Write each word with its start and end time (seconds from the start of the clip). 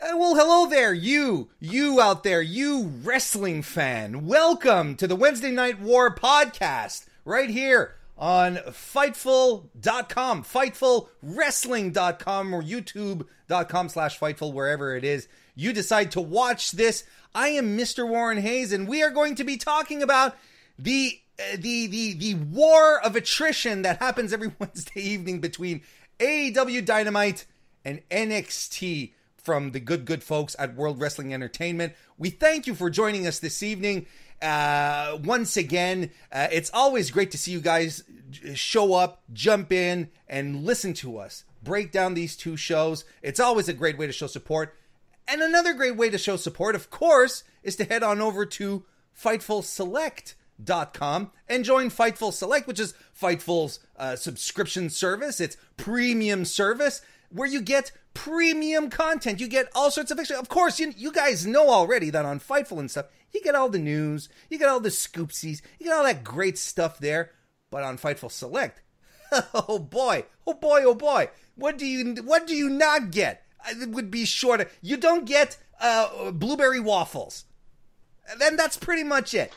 Uh, 0.00 0.16
well, 0.16 0.36
hello 0.36 0.70
there, 0.70 0.94
you, 0.94 1.48
you 1.58 2.00
out 2.00 2.22
there, 2.22 2.40
you 2.40 2.92
wrestling 3.02 3.62
fan. 3.62 4.26
Welcome 4.26 4.94
to 4.94 5.08
the 5.08 5.16
Wednesday 5.16 5.50
Night 5.50 5.80
War 5.80 6.14
podcast 6.14 7.06
right 7.24 7.50
here 7.50 7.96
on 8.16 8.58
Fightful.com, 8.58 10.44
FightfulWrestling.com, 10.44 12.54
or 12.54 12.62
YouTube.com 12.62 13.88
slash 13.88 14.20
Fightful, 14.20 14.52
wherever 14.52 14.94
it 14.94 15.02
is. 15.02 15.26
You 15.56 15.72
decide 15.72 16.12
to 16.12 16.20
watch 16.20 16.70
this. 16.70 17.02
I 17.34 17.48
am 17.48 17.76
Mr. 17.76 18.08
Warren 18.08 18.38
Hayes, 18.38 18.72
and 18.72 18.86
we 18.86 19.02
are 19.02 19.10
going 19.10 19.34
to 19.34 19.42
be 19.42 19.56
talking 19.56 20.00
about 20.00 20.36
the 20.78 21.18
uh, 21.40 21.56
the 21.58 21.88
the 21.88 22.14
the 22.14 22.34
war 22.34 23.00
of 23.00 23.16
attrition 23.16 23.82
that 23.82 23.98
happens 23.98 24.32
every 24.32 24.52
Wednesday 24.60 25.00
evening 25.00 25.40
between 25.40 25.80
AEW 26.20 26.84
Dynamite 26.84 27.46
and 27.84 28.00
NXT 28.10 29.10
from 29.48 29.70
the 29.70 29.80
good, 29.80 30.04
good 30.04 30.22
folks 30.22 30.54
at 30.58 30.76
World 30.76 31.00
Wrestling 31.00 31.32
Entertainment. 31.32 31.94
We 32.18 32.28
thank 32.28 32.66
you 32.66 32.74
for 32.74 32.90
joining 32.90 33.26
us 33.26 33.38
this 33.38 33.62
evening. 33.62 34.04
Uh, 34.42 35.16
once 35.24 35.56
again, 35.56 36.10
uh, 36.30 36.48
it's 36.52 36.70
always 36.74 37.10
great 37.10 37.30
to 37.30 37.38
see 37.38 37.52
you 37.52 37.62
guys 37.62 38.04
show 38.52 38.92
up, 38.92 39.22
jump 39.32 39.72
in, 39.72 40.10
and 40.28 40.66
listen 40.66 40.92
to 40.92 41.16
us 41.16 41.44
break 41.62 41.92
down 41.92 42.12
these 42.12 42.36
two 42.36 42.58
shows. 42.58 43.06
It's 43.22 43.40
always 43.40 43.70
a 43.70 43.72
great 43.72 43.96
way 43.96 44.06
to 44.06 44.12
show 44.12 44.26
support. 44.26 44.76
And 45.26 45.40
another 45.40 45.72
great 45.72 45.96
way 45.96 46.10
to 46.10 46.18
show 46.18 46.36
support, 46.36 46.74
of 46.74 46.90
course, 46.90 47.42
is 47.62 47.74
to 47.76 47.84
head 47.84 48.02
on 48.02 48.20
over 48.20 48.44
to 48.44 48.84
FightfulSelect.com 49.18 51.30
and 51.48 51.64
join 51.64 51.88
Fightful 51.88 52.34
Select, 52.34 52.66
which 52.66 52.80
is 52.80 52.92
Fightful's 53.18 53.80
uh, 53.96 54.14
subscription 54.14 54.90
service. 54.90 55.40
It's 55.40 55.56
premium 55.78 56.44
service 56.44 57.00
where 57.30 57.48
you 57.48 57.60
get 57.60 57.92
premium 58.18 58.90
content. 58.90 59.38
You 59.38 59.46
get 59.46 59.68
all 59.76 59.92
sorts 59.92 60.10
of 60.10 60.18
extra. 60.18 60.38
Of 60.38 60.48
course, 60.48 60.80
you, 60.80 60.92
you 60.96 61.12
guys 61.12 61.46
know 61.46 61.70
already 61.70 62.10
that 62.10 62.24
on 62.24 62.40
Fightful 62.40 62.80
and 62.80 62.90
stuff, 62.90 63.06
you 63.32 63.40
get 63.40 63.54
all 63.54 63.68
the 63.68 63.78
news, 63.78 64.28
you 64.50 64.58
get 64.58 64.68
all 64.68 64.80
the 64.80 64.88
scoopsies, 64.88 65.62
you 65.78 65.86
get 65.86 65.92
all 65.92 66.02
that 66.02 66.24
great 66.24 66.58
stuff 66.58 66.98
there. 66.98 67.30
But 67.70 67.84
on 67.84 67.96
Fightful 67.96 68.32
Select, 68.32 68.82
oh 69.54 69.78
boy, 69.78 70.24
oh 70.46 70.54
boy, 70.54 70.82
oh 70.84 70.94
boy, 70.94 71.30
what 71.54 71.78
do 71.78 71.86
you 71.86 72.16
what 72.24 72.46
do 72.46 72.56
you 72.56 72.68
not 72.68 73.12
get? 73.12 73.44
It 73.68 73.88
would 73.90 74.10
be 74.10 74.24
shorter. 74.24 74.68
You 74.82 74.96
don't 74.96 75.24
get 75.24 75.56
uh, 75.80 76.32
blueberry 76.32 76.80
waffles. 76.80 77.44
Then 78.38 78.56
that's 78.56 78.76
pretty 78.76 79.04
much 79.04 79.32
it. 79.32 79.52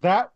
That 0.00 0.30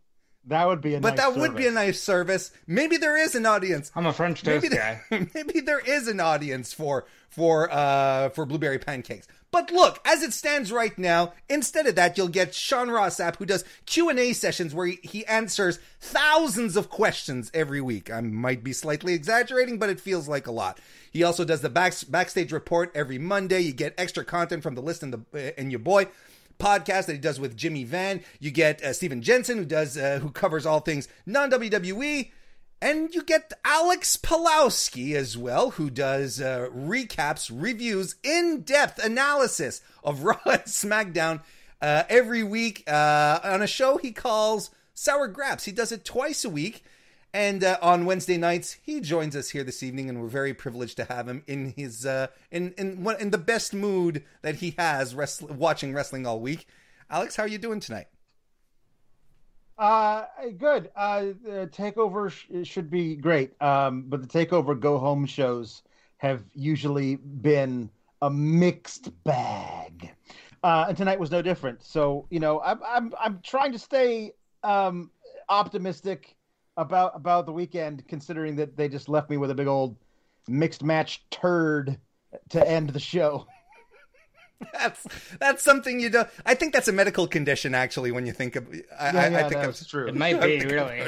that 0.46 0.66
would 0.66 0.80
be 0.80 0.94
a 0.94 1.00
but 1.00 1.10
nice 1.10 1.16
that 1.18 1.24
service. 1.26 1.40
would 1.40 1.56
be 1.56 1.66
a 1.66 1.70
nice 1.70 2.02
service. 2.02 2.50
Maybe 2.66 2.96
there 2.96 3.16
is 3.16 3.34
an 3.34 3.46
audience. 3.46 3.90
I'm 3.94 4.06
a 4.06 4.12
French 4.12 4.42
toast 4.42 4.62
maybe 4.62 4.76
guy. 4.76 5.02
maybe 5.34 5.60
there 5.60 5.80
is 5.80 6.08
an 6.08 6.20
audience 6.20 6.72
for 6.72 7.06
for 7.28 7.72
uh 7.72 8.28
for 8.30 8.46
blueberry 8.46 8.78
pancakes. 8.78 9.26
But 9.54 9.70
look, 9.70 10.00
as 10.04 10.24
it 10.24 10.32
stands 10.32 10.72
right 10.72 10.98
now, 10.98 11.32
instead 11.48 11.86
of 11.86 11.94
that, 11.94 12.18
you'll 12.18 12.26
get 12.26 12.56
Sean 12.56 12.90
Ross 12.90 13.18
Sapp, 13.18 13.36
who 13.36 13.46
does 13.46 13.64
Q 13.86 14.08
and 14.08 14.18
A 14.18 14.32
sessions 14.32 14.74
where 14.74 14.88
he, 14.88 14.98
he 15.02 15.24
answers 15.26 15.78
thousands 16.00 16.76
of 16.76 16.90
questions 16.90 17.52
every 17.54 17.80
week. 17.80 18.10
I 18.10 18.20
might 18.20 18.64
be 18.64 18.72
slightly 18.72 19.14
exaggerating, 19.14 19.78
but 19.78 19.90
it 19.90 20.00
feels 20.00 20.26
like 20.26 20.48
a 20.48 20.52
lot. 20.52 20.80
He 21.12 21.22
also 21.22 21.44
does 21.44 21.60
the 21.60 21.70
back, 21.70 21.94
backstage 22.08 22.50
report 22.50 22.90
every 22.96 23.18
Monday. 23.18 23.60
You 23.60 23.72
get 23.72 23.94
extra 23.96 24.24
content 24.24 24.64
from 24.64 24.74
the 24.74 24.82
list 24.82 25.04
and 25.04 25.14
the 25.14 25.54
and 25.56 25.70
your 25.70 25.78
boy 25.78 26.08
podcast 26.64 27.06
that 27.06 27.12
he 27.12 27.18
does 27.18 27.38
with 27.38 27.56
Jimmy 27.56 27.84
Van. 27.84 28.22
You 28.40 28.50
get 28.50 28.82
uh, 28.82 28.94
Steven 28.94 29.20
Jensen, 29.20 29.58
who 29.58 29.66
does 29.66 29.98
uh, 29.98 30.18
who 30.22 30.30
covers 30.30 30.64
all 30.64 30.80
things 30.80 31.08
non 31.26 31.50
WWE. 31.50 32.30
And 32.80 33.14
you 33.14 33.22
get 33.22 33.52
Alex 33.64 34.16
Pawlowski 34.16 35.14
as 35.14 35.38
well, 35.38 35.70
who 35.70 35.88
does 35.88 36.40
uh, 36.40 36.68
recaps, 36.74 37.50
reviews, 37.52 38.16
in 38.22 38.62
depth 38.62 39.02
analysis 39.02 39.80
of 40.02 40.22
Raw 40.24 40.38
and 40.44 40.62
SmackDown 40.62 41.42
uh, 41.80 42.04
every 42.08 42.42
week 42.42 42.84
uh, 42.86 43.40
on 43.42 43.62
a 43.62 43.66
show 43.66 43.96
he 43.96 44.12
calls 44.12 44.70
Sour 44.92 45.28
Graps. 45.28 45.64
He 45.64 45.72
does 45.72 45.92
it 45.92 46.04
twice 46.04 46.44
a 46.44 46.50
week. 46.50 46.84
And 47.34 47.64
uh, 47.64 47.78
on 47.82 48.06
Wednesday 48.06 48.36
nights, 48.36 48.76
he 48.80 49.00
joins 49.00 49.34
us 49.34 49.50
here 49.50 49.64
this 49.64 49.82
evening, 49.82 50.08
and 50.08 50.22
we're 50.22 50.28
very 50.28 50.54
privileged 50.54 50.96
to 50.98 51.04
have 51.06 51.26
him 51.26 51.42
in 51.48 51.74
his 51.76 52.06
uh, 52.06 52.28
in 52.52 52.72
in 52.78 53.04
in 53.18 53.30
the 53.30 53.38
best 53.38 53.74
mood 53.74 54.22
that 54.42 54.56
he 54.56 54.76
has 54.78 55.14
wrestl- 55.14 55.50
watching 55.50 55.92
wrestling 55.92 56.28
all 56.28 56.38
week. 56.38 56.68
Alex, 57.10 57.34
how 57.34 57.42
are 57.42 57.48
you 57.48 57.58
doing 57.58 57.80
tonight? 57.80 58.06
Uh, 59.76 60.26
good. 60.56 60.92
Uh, 60.94 61.22
the 61.42 61.68
takeover 61.72 62.30
sh- 62.30 62.68
should 62.68 62.88
be 62.88 63.16
great. 63.16 63.60
Um, 63.60 64.04
but 64.06 64.22
the 64.22 64.28
takeover 64.28 64.78
go 64.78 64.96
home 64.98 65.26
shows 65.26 65.82
have 66.18 66.44
usually 66.54 67.16
been 67.16 67.90
a 68.22 68.30
mixed 68.30 69.10
bag. 69.24 70.08
Uh, 70.62 70.84
and 70.86 70.96
tonight 70.96 71.18
was 71.18 71.32
no 71.32 71.42
different. 71.42 71.82
So 71.82 72.28
you 72.30 72.38
know, 72.38 72.60
I'm 72.60 72.78
I'm 72.86 73.12
I'm 73.20 73.40
trying 73.42 73.72
to 73.72 73.78
stay 73.80 74.34
um 74.62 75.10
optimistic 75.48 76.36
about 76.76 77.12
about 77.14 77.46
the 77.46 77.52
weekend, 77.52 78.06
considering 78.08 78.56
that 78.56 78.76
they 78.76 78.88
just 78.88 79.08
left 79.08 79.30
me 79.30 79.36
with 79.36 79.50
a 79.50 79.54
big 79.54 79.66
old 79.66 79.96
mixed 80.48 80.82
match 80.82 81.24
turd 81.30 81.98
to 82.50 82.68
end 82.68 82.90
the 82.90 83.00
show. 83.00 83.46
That's 84.72 85.06
that's 85.40 85.62
something 85.62 86.00
you 86.00 86.08
don't. 86.10 86.28
I 86.46 86.54
think 86.54 86.72
that's 86.72 86.88
a 86.88 86.92
medical 86.92 87.26
condition, 87.26 87.74
actually. 87.74 88.12
When 88.12 88.24
you 88.24 88.32
think 88.32 88.56
of, 88.56 88.66
I, 88.68 88.72
Yeah, 88.74 88.80
I, 88.98 89.28
yeah, 89.28 89.38
I 89.38 89.42
think 89.48 89.60
that's 89.60 89.82
I'm- 89.82 89.88
true. 89.90 90.06
It 90.06 90.14
might 90.14 90.40
be 90.40 90.64
really. 90.64 91.06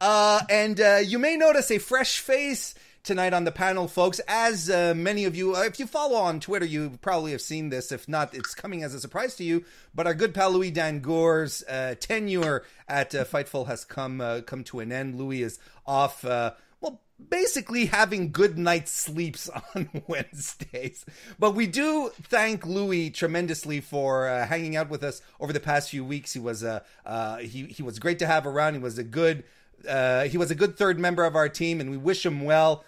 Uh, 0.00 0.40
and 0.50 0.80
uh, 0.80 0.96
you 1.04 1.18
may 1.18 1.36
notice 1.36 1.70
a 1.70 1.78
fresh 1.78 2.18
face 2.18 2.74
tonight 3.06 3.32
on 3.32 3.44
the 3.44 3.52
panel, 3.52 3.86
folks. 3.86 4.20
As 4.26 4.68
uh, 4.68 4.92
many 4.94 5.24
of 5.24 5.36
you, 5.36 5.56
if 5.56 5.78
you 5.78 5.86
follow 5.86 6.16
on 6.16 6.40
Twitter, 6.40 6.66
you 6.66 6.98
probably 7.00 7.30
have 7.30 7.40
seen 7.40 7.68
this. 7.70 7.92
If 7.92 8.08
not, 8.08 8.34
it's 8.34 8.54
coming 8.54 8.82
as 8.82 8.94
a 8.94 9.00
surprise 9.00 9.36
to 9.36 9.44
you. 9.44 9.64
But 9.94 10.08
our 10.08 10.14
good 10.14 10.34
pal 10.34 10.50
Louis 10.50 10.72
Dangoor's 10.72 11.62
uh, 11.68 11.94
tenure 12.00 12.64
at 12.88 13.14
uh, 13.14 13.24
Fightful 13.24 13.68
has 13.68 13.84
come 13.84 14.20
uh, 14.20 14.40
come 14.40 14.64
to 14.64 14.80
an 14.80 14.90
end. 14.90 15.14
Louis 15.14 15.42
is 15.42 15.60
off. 15.86 16.24
Uh, 16.24 16.52
well, 16.80 17.00
basically 17.30 17.86
having 17.86 18.32
good 18.32 18.58
night 18.58 18.88
sleeps 18.88 19.48
on 19.74 19.88
Wednesdays. 20.08 21.06
But 21.38 21.54
we 21.54 21.68
do 21.68 22.10
thank 22.24 22.66
Louis 22.66 23.10
tremendously 23.10 23.80
for 23.80 24.28
uh, 24.28 24.46
hanging 24.46 24.74
out 24.74 24.90
with 24.90 25.04
us 25.04 25.22
over 25.38 25.52
the 25.52 25.60
past 25.60 25.90
few 25.90 26.04
weeks. 26.04 26.32
He 26.32 26.40
was 26.40 26.64
uh, 26.64 26.80
uh, 27.06 27.36
he 27.38 27.66
he 27.66 27.84
was 27.84 28.00
great 28.00 28.18
to 28.18 28.26
have 28.26 28.46
around. 28.46 28.74
He 28.74 28.80
was 28.80 28.98
a 28.98 29.04
good 29.04 29.44
uh, 29.88 30.24
he 30.24 30.38
was 30.38 30.50
a 30.50 30.54
good 30.54 30.76
third 30.76 30.98
member 30.98 31.24
of 31.24 31.36
our 31.36 31.48
team, 31.48 31.80
and 31.80 31.90
we 31.90 31.96
wish 31.96 32.26
him 32.26 32.44
well. 32.44 32.84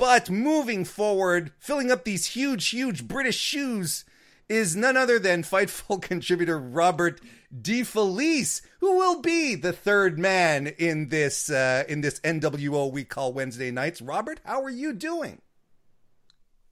But 0.00 0.30
moving 0.30 0.86
forward, 0.86 1.52
filling 1.58 1.90
up 1.92 2.04
these 2.04 2.24
huge, 2.28 2.68
huge 2.68 3.06
British 3.06 3.36
shoes 3.36 4.06
is 4.48 4.74
none 4.74 4.96
other 4.96 5.18
than 5.18 5.42
Fightful 5.42 6.00
contributor 6.02 6.58
Robert 6.58 7.20
DeFelice, 7.54 8.62
who 8.80 8.96
will 8.96 9.20
be 9.20 9.54
the 9.56 9.74
third 9.74 10.18
man 10.18 10.68
in 10.78 11.10
this 11.10 11.50
uh, 11.50 11.84
in 11.86 12.00
this 12.00 12.18
NWO 12.20 12.90
we 12.90 13.04
call 13.04 13.34
Wednesday 13.34 13.70
nights. 13.70 14.00
Robert, 14.00 14.40
how 14.46 14.62
are 14.62 14.70
you 14.70 14.94
doing? 14.94 15.42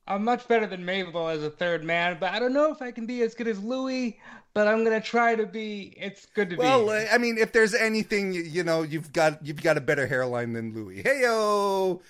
I'm 0.07 0.25
much 0.25 0.49
better 0.49 0.67
than 0.67 0.87
Mabel 0.87 1.29
as 1.29 1.43
a 1.43 1.51
third 1.51 1.85
man, 1.85 2.17
but 2.19 2.33
I 2.33 2.39
don't 2.39 2.55
know 2.55 2.73
if 2.73 2.81
I 2.81 2.93
can 2.93 3.05
be 3.05 3.21
as 3.21 3.35
good 3.35 3.47
as 3.47 3.63
Louis. 3.63 4.19
But 4.55 4.67
I'm 4.67 4.83
gonna 4.83 5.03
try 5.03 5.35
to 5.37 5.45
be. 5.45 5.93
It's 5.99 6.25
good 6.35 6.49
to 6.51 6.57
Well, 6.57 6.87
be. 6.87 6.93
uh, 6.93 7.07
I 7.13 7.19
mean, 7.19 7.37
if 7.37 7.53
there's 7.53 7.75
anything, 7.75 8.33
you- 8.33 8.43
you 8.43 8.65
know, 8.65 8.83
you've 8.83 9.13
got 9.13 9.45
you've 9.47 9.63
got 9.63 9.77
a 9.77 9.83
better 9.83 10.07
hairline 10.07 10.55
than 10.55 10.73
Louis. 10.73 11.03
Heyo. 11.03 12.01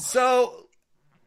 So 0.00 0.66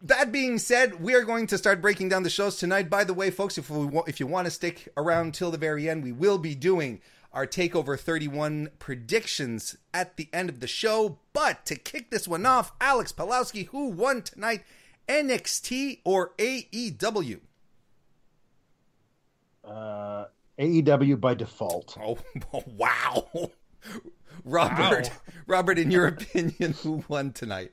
that 0.01 0.31
being 0.31 0.57
said, 0.57 1.01
we 1.01 1.13
are 1.13 1.23
going 1.23 1.47
to 1.47 1.57
start 1.57 1.81
breaking 1.81 2.09
down 2.09 2.23
the 2.23 2.29
shows 2.29 2.57
tonight. 2.57 2.89
By 2.89 3.03
the 3.03 3.13
way, 3.13 3.29
folks, 3.29 3.57
if 3.57 3.69
we 3.69 3.87
if 4.07 4.19
you 4.19 4.27
want 4.27 4.45
to 4.45 4.51
stick 4.51 4.89
around 4.97 5.33
till 5.33 5.51
the 5.51 5.57
very 5.57 5.89
end, 5.89 6.03
we 6.03 6.11
will 6.11 6.37
be 6.37 6.55
doing 6.55 7.01
our 7.31 7.47
Takeover 7.47 7.99
31 7.99 8.69
predictions 8.79 9.75
at 9.93 10.17
the 10.17 10.27
end 10.33 10.49
of 10.49 10.59
the 10.59 10.67
show. 10.67 11.19
But 11.33 11.65
to 11.65 11.75
kick 11.75 12.11
this 12.11 12.27
one 12.27 12.45
off, 12.45 12.73
Alex 12.81 13.11
Pawlowski, 13.11 13.67
who 13.67 13.89
won 13.89 14.21
tonight, 14.21 14.63
NXT 15.07 16.01
or 16.03 16.33
AEW? 16.37 17.39
Uh, 19.63 20.25
AEW 20.59 21.19
by 21.19 21.33
default. 21.33 21.97
Oh, 21.99 22.17
wow. 22.67 23.51
Robert, 24.43 25.09
wow. 25.09 25.33
Robert, 25.47 25.79
in 25.79 25.91
your 25.91 26.07
opinion, 26.07 26.73
who 26.73 27.03
won 27.07 27.31
tonight? 27.31 27.71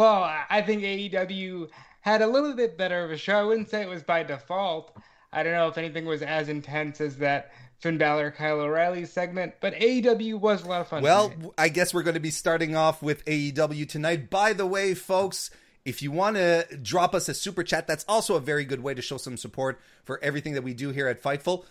Well, 0.00 0.22
I 0.48 0.62
think 0.62 0.82
AEW 0.82 1.68
had 2.00 2.22
a 2.22 2.26
little 2.26 2.54
bit 2.54 2.78
better 2.78 3.04
of 3.04 3.10
a 3.10 3.18
show. 3.18 3.38
I 3.38 3.42
wouldn't 3.42 3.68
say 3.68 3.82
it 3.82 3.88
was 3.88 4.02
by 4.02 4.22
default. 4.22 4.96
I 5.30 5.42
don't 5.42 5.52
know 5.52 5.68
if 5.68 5.76
anything 5.76 6.06
was 6.06 6.22
as 6.22 6.48
intense 6.48 7.02
as 7.02 7.18
that 7.18 7.52
Finn 7.80 7.98
Balor 7.98 8.30
Kyle 8.30 8.60
O'Reilly 8.60 9.04
segment, 9.04 9.56
but 9.60 9.74
AEW 9.74 10.40
was 10.40 10.64
a 10.64 10.68
lot 10.68 10.80
of 10.80 10.88
fun. 10.88 11.02
Well, 11.02 11.28
tonight. 11.28 11.52
I 11.58 11.68
guess 11.68 11.92
we're 11.92 12.02
going 12.02 12.14
to 12.14 12.20
be 12.20 12.30
starting 12.30 12.74
off 12.74 13.02
with 13.02 13.22
AEW 13.26 13.86
tonight. 13.86 14.30
By 14.30 14.54
the 14.54 14.64
way, 14.64 14.94
folks, 14.94 15.50
if 15.84 16.00
you 16.00 16.10
want 16.10 16.36
to 16.36 16.66
drop 16.80 17.14
us 17.14 17.28
a 17.28 17.34
super 17.34 17.62
chat, 17.62 17.86
that's 17.86 18.06
also 18.08 18.36
a 18.36 18.40
very 18.40 18.64
good 18.64 18.82
way 18.82 18.94
to 18.94 19.02
show 19.02 19.18
some 19.18 19.36
support 19.36 19.78
for 20.02 20.18
everything 20.22 20.54
that 20.54 20.62
we 20.62 20.72
do 20.72 20.92
here 20.92 21.08
at 21.08 21.22
Fightful. 21.22 21.66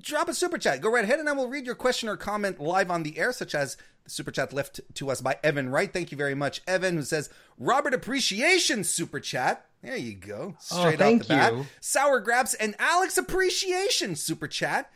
Drop 0.00 0.28
a 0.28 0.34
super 0.34 0.58
chat. 0.58 0.80
Go 0.80 0.90
right 0.90 1.04
ahead 1.04 1.20
and 1.20 1.28
I 1.28 1.32
will 1.32 1.48
read 1.48 1.66
your 1.66 1.74
question 1.74 2.08
or 2.08 2.16
comment 2.16 2.60
live 2.60 2.90
on 2.90 3.02
the 3.02 3.18
air, 3.18 3.32
such 3.32 3.54
as 3.54 3.76
the 4.04 4.10
super 4.10 4.30
chat 4.30 4.52
left 4.52 4.80
to 4.94 5.10
us 5.10 5.20
by 5.20 5.38
Evan 5.42 5.68
Wright. 5.68 5.92
Thank 5.92 6.10
you 6.10 6.18
very 6.18 6.34
much, 6.34 6.62
Evan, 6.66 6.96
who 6.96 7.02
says, 7.02 7.30
Robert 7.58 7.94
Appreciation 7.94 8.84
super 8.84 9.20
chat. 9.20 9.66
There 9.82 9.96
you 9.96 10.14
go. 10.14 10.54
Oh, 10.56 10.60
Straight 10.60 11.00
oh, 11.00 11.14
off 11.14 11.18
the 11.20 11.28
bat. 11.28 11.52
You. 11.54 11.66
Sour 11.80 12.20
Grabs 12.20 12.54
and 12.54 12.74
Alex 12.78 13.16
Appreciation 13.18 14.16
super 14.16 14.48
chat. 14.48 14.90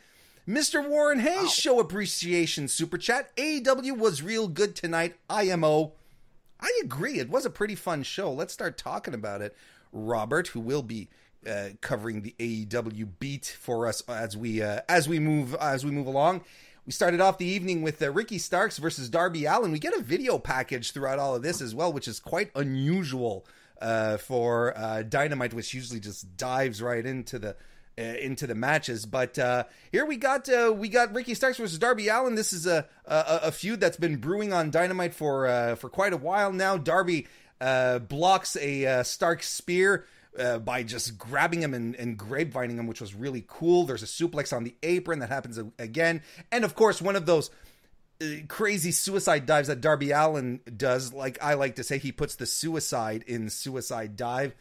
Mr. 0.47 0.87
Warren 0.87 1.19
Hayes, 1.19 1.43
wow. 1.43 1.47
show 1.47 1.79
appreciation 1.79 2.67
super 2.67 2.97
chat. 2.97 3.35
AEW 3.35 3.95
was 3.95 4.23
real 4.23 4.47
good 4.47 4.75
tonight. 4.75 5.15
IMO. 5.29 5.93
I 6.59 6.71
agree. 6.83 7.19
It 7.19 7.29
was 7.29 7.45
a 7.45 7.51
pretty 7.51 7.75
fun 7.75 8.01
show. 8.01 8.33
Let's 8.33 8.53
start 8.53 8.75
talking 8.75 9.13
about 9.13 9.43
it. 9.43 9.55
Robert, 9.91 10.47
who 10.49 10.59
will 10.59 10.81
be 10.81 11.07
uh, 11.47 11.69
covering 11.81 12.21
the 12.21 12.35
AEW 12.39 13.07
beat 13.19 13.57
for 13.59 13.87
us 13.87 14.01
as 14.07 14.35
we 14.35 14.61
uh, 14.61 14.81
as 14.89 15.07
we 15.07 15.19
move 15.19 15.55
as 15.55 15.85
we 15.85 15.91
move 15.91 16.07
along. 16.07 16.41
We 16.85 16.91
started 16.91 17.21
off 17.21 17.37
the 17.37 17.45
evening 17.45 17.83
with 17.83 18.01
uh, 18.01 18.11
Ricky 18.11 18.39
Starks 18.39 18.79
versus 18.79 19.09
Darby 19.09 19.45
Allin. 19.45 19.71
We 19.71 19.79
get 19.79 19.93
a 19.93 20.01
video 20.01 20.39
package 20.39 20.91
throughout 20.91 21.19
all 21.19 21.35
of 21.35 21.43
this 21.43 21.61
as 21.61 21.75
well, 21.75 21.93
which 21.93 22.07
is 22.07 22.19
quite 22.19 22.49
unusual 22.55 23.45
uh, 23.81 24.17
for 24.17 24.75
uh, 24.77 25.03
Dynamite, 25.03 25.53
which 25.53 25.73
usually 25.73 25.99
just 25.99 26.35
dives 26.35 26.81
right 26.81 27.05
into 27.05 27.37
the 27.37 27.55
uh, 27.99 28.01
into 28.01 28.47
the 28.47 28.55
matches. 28.55 29.05
But 29.05 29.37
uh, 29.37 29.65
here 29.91 30.05
we 30.05 30.15
got 30.15 30.47
uh, 30.47 30.73
we 30.75 30.87
got 30.87 31.13
Ricky 31.13 31.33
Starks 31.33 31.57
versus 31.57 31.77
Darby 31.77 32.07
Allin. 32.07 32.35
This 32.35 32.53
is 32.53 32.65
a, 32.65 32.87
a, 33.05 33.39
a 33.43 33.51
feud 33.51 33.79
that's 33.79 33.97
been 33.97 34.17
brewing 34.17 34.53
on 34.53 34.71
Dynamite 34.71 35.13
for 35.13 35.47
uh, 35.47 35.75
for 35.75 35.89
quite 35.89 36.13
a 36.13 36.17
while 36.17 36.53
now. 36.53 36.77
Darby 36.77 37.27
uh, 37.59 37.99
blocks 37.99 38.55
a 38.55 39.03
Stark 39.03 39.43
spear. 39.43 40.05
By 40.59 40.83
just 40.83 41.17
grabbing 41.17 41.61
him 41.61 41.73
and, 41.73 41.95
and 41.95 42.17
grapevining 42.17 42.77
him, 42.77 42.87
which 42.87 43.01
was 43.01 43.13
really 43.13 43.43
cool. 43.47 43.85
There's 43.85 44.03
a 44.03 44.05
suplex 44.05 44.55
on 44.55 44.63
the 44.63 44.75
apron 44.83 45.19
that 45.19 45.29
happens 45.29 45.59
again. 45.77 46.21
And 46.51 46.63
of 46.63 46.75
course, 46.75 47.01
one 47.01 47.15
of 47.15 47.25
those 47.25 47.49
crazy 48.47 48.91
suicide 48.91 49.45
dives 49.45 49.67
that 49.67 49.81
Darby 49.81 50.11
Allin 50.11 50.59
does. 50.75 51.13
Like 51.13 51.37
I 51.41 51.53
like 51.53 51.75
to 51.75 51.83
say, 51.83 51.97
he 51.97 52.11
puts 52.11 52.35
the 52.35 52.45
suicide 52.45 53.23
in 53.27 53.49
suicide 53.49 54.15
dive. 54.15 54.53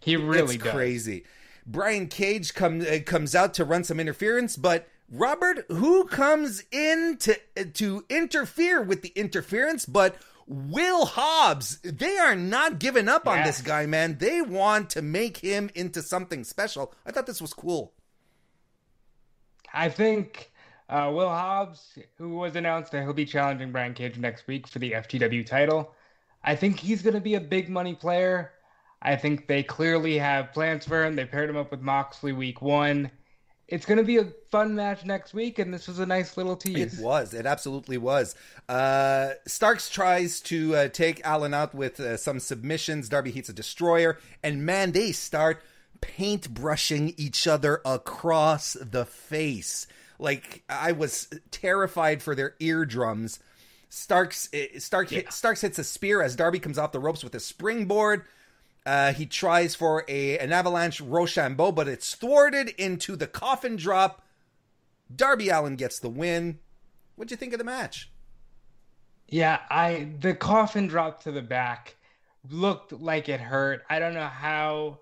He 0.00 0.16
really 0.16 0.56
it's 0.56 0.64
crazy. 0.64 1.24
Brian 1.66 2.08
Cage 2.08 2.54
come, 2.54 2.82
uh, 2.82 2.98
comes 3.06 3.34
out 3.34 3.54
to 3.54 3.64
run 3.64 3.84
some 3.84 3.98
interference, 3.98 4.56
but 4.56 4.86
Robert, 5.10 5.64
who 5.68 6.04
comes 6.04 6.62
in 6.70 7.16
to 7.20 7.38
uh, 7.58 7.64
to 7.74 8.04
interfere 8.10 8.82
with 8.82 9.02
the 9.02 9.12
interference, 9.14 9.86
but 9.86 10.16
Will 10.46 11.06
Hobbs, 11.06 11.78
they 11.78 12.18
are 12.18 12.36
not 12.36 12.78
giving 12.78 13.08
up 13.08 13.26
on 13.26 13.44
this 13.44 13.62
guy, 13.62 13.86
man. 13.86 14.18
They 14.18 14.42
want 14.42 14.90
to 14.90 15.02
make 15.02 15.38
him 15.38 15.70
into 15.74 16.02
something 16.02 16.44
special. 16.44 16.92
I 17.06 17.12
thought 17.12 17.26
this 17.26 17.40
was 17.40 17.54
cool. 17.54 17.92
I 19.72 19.88
think 19.88 20.52
uh, 20.88 21.10
Will 21.14 21.28
Hobbs, 21.28 21.98
who 22.16 22.36
was 22.36 22.56
announced 22.56 22.92
that 22.92 23.02
he'll 23.02 23.12
be 23.12 23.24
challenging 23.24 23.72
Brian 23.72 23.94
Cage 23.94 24.18
next 24.18 24.46
week 24.46 24.68
for 24.68 24.78
the 24.78 24.92
FTW 24.92 25.44
title, 25.46 25.92
I 26.42 26.54
think 26.56 26.78
he's 26.78 27.02
going 27.02 27.14
to 27.14 27.20
be 27.20 27.34
a 27.34 27.40
big 27.40 27.68
money 27.68 27.94
player. 27.94 28.52
I 29.00 29.16
think 29.16 29.46
they 29.46 29.62
clearly 29.62 30.18
have 30.18 30.52
plans 30.52 30.84
for 30.86 31.04
him. 31.04 31.16
They 31.16 31.24
paired 31.24 31.50
him 31.50 31.56
up 31.56 31.70
with 31.70 31.80
Moxley 31.80 32.32
week 32.32 32.62
one. 32.62 33.10
It's 33.66 33.86
going 33.86 33.98
to 33.98 34.04
be 34.04 34.18
a 34.18 34.26
fun 34.50 34.74
match 34.74 35.04
next 35.04 35.32
week, 35.32 35.58
and 35.58 35.72
this 35.72 35.88
was 35.88 35.98
a 35.98 36.04
nice 36.04 36.36
little 36.36 36.54
tease. 36.54 36.98
It 36.98 37.02
was. 37.02 37.32
It 37.32 37.46
absolutely 37.46 37.96
was. 37.96 38.34
Uh, 38.68 39.30
Starks 39.46 39.88
tries 39.88 40.40
to 40.42 40.76
uh, 40.76 40.88
take 40.88 41.22
Allin 41.24 41.54
out 41.54 41.74
with 41.74 41.98
uh, 41.98 42.18
some 42.18 42.40
submissions. 42.40 43.08
Darby 43.08 43.30
hits 43.30 43.48
a 43.48 43.54
destroyer, 43.54 44.18
and 44.42 44.66
man, 44.66 44.92
they 44.92 45.12
start 45.12 45.62
paintbrushing 46.02 47.14
each 47.16 47.46
other 47.46 47.80
across 47.86 48.74
the 48.74 49.06
face. 49.06 49.86
Like 50.18 50.62
I 50.68 50.92
was 50.92 51.28
terrified 51.50 52.22
for 52.22 52.34
their 52.34 52.54
eardrums. 52.60 53.38
Starks 53.88 54.48
eh, 54.52 54.78
Stark 54.78 55.10
yeah. 55.10 55.20
hit, 55.20 55.32
Starks 55.32 55.62
hits 55.62 55.78
a 55.78 55.84
spear 55.84 56.22
as 56.22 56.36
Darby 56.36 56.58
comes 56.58 56.78
off 56.78 56.92
the 56.92 57.00
ropes 57.00 57.24
with 57.24 57.34
a 57.34 57.40
springboard. 57.40 58.24
Uh, 58.86 59.12
he 59.14 59.24
tries 59.26 59.74
for 59.74 60.04
a 60.08 60.38
an 60.38 60.52
avalanche 60.52 61.02
Roshambo, 61.02 61.74
but 61.74 61.88
it's 61.88 62.14
thwarted 62.14 62.68
into 62.70 63.16
the 63.16 63.26
coffin 63.26 63.76
drop. 63.76 64.22
Darby 65.14 65.48
Allin 65.48 65.76
gets 65.76 65.98
the 65.98 66.08
win. 66.08 66.58
What'd 67.16 67.30
you 67.30 67.36
think 67.36 67.52
of 67.52 67.58
the 67.58 67.64
match? 67.64 68.10
Yeah, 69.28 69.60
I 69.70 70.08
the 70.20 70.34
coffin 70.34 70.86
drop 70.86 71.22
to 71.22 71.32
the 71.32 71.42
back 71.42 71.96
looked 72.50 72.92
like 72.92 73.28
it 73.28 73.40
hurt. 73.40 73.84
I 73.88 73.98
don't 73.98 74.14
know 74.14 74.26
how 74.26 74.98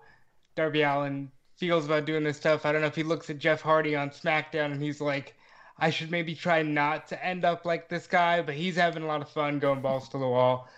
Darby 0.55 0.83
Allin 0.83 1.31
feels 1.57 1.85
about 1.85 2.05
doing 2.05 2.23
this 2.23 2.37
stuff. 2.37 2.65
I 2.65 2.71
don't 2.71 2.81
know 2.81 2.87
if 2.87 2.95
he 2.95 3.03
looks 3.03 3.29
at 3.29 3.37
Jeff 3.37 3.61
Hardy 3.61 3.95
on 3.95 4.09
SmackDown 4.09 4.71
and 4.71 4.81
he's 4.81 5.01
like, 5.01 5.35
I 5.77 5.89
should 5.89 6.11
maybe 6.11 6.35
try 6.35 6.61
not 6.61 7.07
to 7.07 7.25
end 7.25 7.45
up 7.45 7.65
like 7.65 7.89
this 7.89 8.07
guy, 8.07 8.41
but 8.41 8.55
he's 8.55 8.75
having 8.75 9.03
a 9.03 9.07
lot 9.07 9.21
of 9.21 9.29
fun 9.29 9.59
going 9.59 9.81
balls 9.81 10.07
to 10.09 10.17
the 10.17 10.27
wall. 10.27 10.69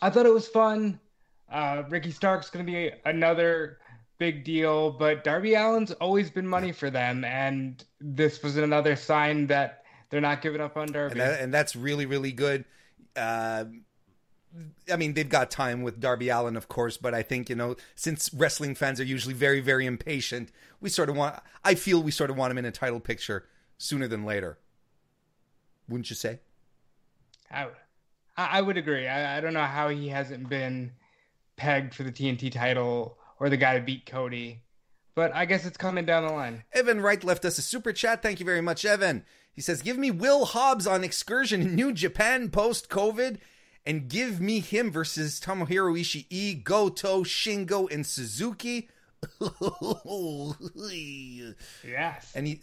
I 0.00 0.10
thought 0.10 0.26
it 0.26 0.34
was 0.34 0.48
fun. 0.48 1.00
Uh, 1.52 1.82
Ricky 1.90 2.10
Stark's 2.10 2.48
going 2.48 2.64
to 2.64 2.72
be 2.72 2.90
another 3.04 3.78
big 4.18 4.42
deal, 4.42 4.90
but 4.90 5.22
Darby 5.22 5.54
Allin's 5.54 5.92
always 5.92 6.30
been 6.30 6.46
money 6.46 6.72
for 6.72 6.90
them, 6.90 7.24
and 7.24 7.84
this 8.00 8.42
was 8.42 8.56
another 8.56 8.96
sign 8.96 9.48
that 9.48 9.84
they're 10.08 10.20
not 10.20 10.40
giving 10.40 10.62
up 10.62 10.76
on 10.76 10.86
Darby. 10.86 11.12
And, 11.12 11.20
that, 11.20 11.40
and 11.40 11.52
that's 11.52 11.76
really, 11.76 12.06
really 12.06 12.32
good. 12.32 12.64
Uh, 13.14 13.64
I 14.90 14.96
mean, 14.96 15.14
they've 15.14 15.28
got 15.28 15.50
time 15.50 15.82
with 15.82 16.00
Darby 16.00 16.30
Allin, 16.30 16.56
of 16.56 16.68
course, 16.68 16.96
but 16.96 17.14
I 17.14 17.22
think, 17.22 17.50
you 17.50 17.56
know, 17.56 17.76
since 17.96 18.32
wrestling 18.32 18.74
fans 18.74 19.00
are 19.00 19.04
usually 19.04 19.34
very, 19.34 19.60
very 19.60 19.86
impatient, 19.86 20.52
we 20.80 20.88
sort 20.88 21.08
of 21.08 21.16
want, 21.16 21.36
I 21.64 21.74
feel 21.74 22.02
we 22.02 22.10
sort 22.10 22.30
of 22.30 22.36
want 22.36 22.50
him 22.50 22.58
in 22.58 22.64
a 22.64 22.70
title 22.70 23.00
picture 23.00 23.46
sooner 23.76 24.08
than 24.08 24.24
later. 24.24 24.58
Wouldn't 25.88 26.08
you 26.08 26.16
say? 26.16 26.40
I, 27.50 27.68
I 28.36 28.62
would 28.62 28.76
agree. 28.76 29.06
I, 29.06 29.38
I 29.38 29.40
don't 29.40 29.54
know 29.54 29.64
how 29.64 29.88
he 29.88 30.08
hasn't 30.08 30.48
been 30.48 30.92
pegged 31.62 31.94
for 31.94 32.02
the 32.02 32.10
TNT 32.10 32.50
title 32.50 33.16
or 33.38 33.48
the 33.48 33.56
guy 33.56 33.78
to 33.78 33.84
beat 33.84 34.04
Cody. 34.04 34.62
But 35.14 35.32
I 35.32 35.44
guess 35.44 35.64
it's 35.64 35.76
coming 35.76 36.04
down 36.04 36.26
the 36.26 36.32
line. 36.32 36.64
Evan 36.72 37.00
Wright 37.00 37.22
left 37.22 37.44
us 37.44 37.56
a 37.56 37.62
super 37.62 37.92
chat. 37.92 38.20
Thank 38.20 38.40
you 38.40 38.46
very 38.46 38.60
much, 38.60 38.84
Evan. 38.84 39.24
He 39.52 39.60
says, 39.60 39.80
Give 39.80 39.96
me 39.96 40.10
Will 40.10 40.44
Hobbs 40.44 40.88
on 40.88 41.04
excursion 41.04 41.62
in 41.62 41.76
New 41.76 41.92
Japan 41.92 42.50
post 42.50 42.88
COVID 42.88 43.38
and 43.86 44.08
give 44.08 44.40
me 44.40 44.58
him 44.58 44.90
versus 44.90 45.38
Tomohiro 45.38 45.96
Ishii, 45.96 46.64
Goto, 46.64 47.22
Shingo, 47.22 47.88
and 47.92 48.04
Suzuki. 48.04 48.88
yes. 51.84 52.32
And 52.34 52.48
he, 52.48 52.60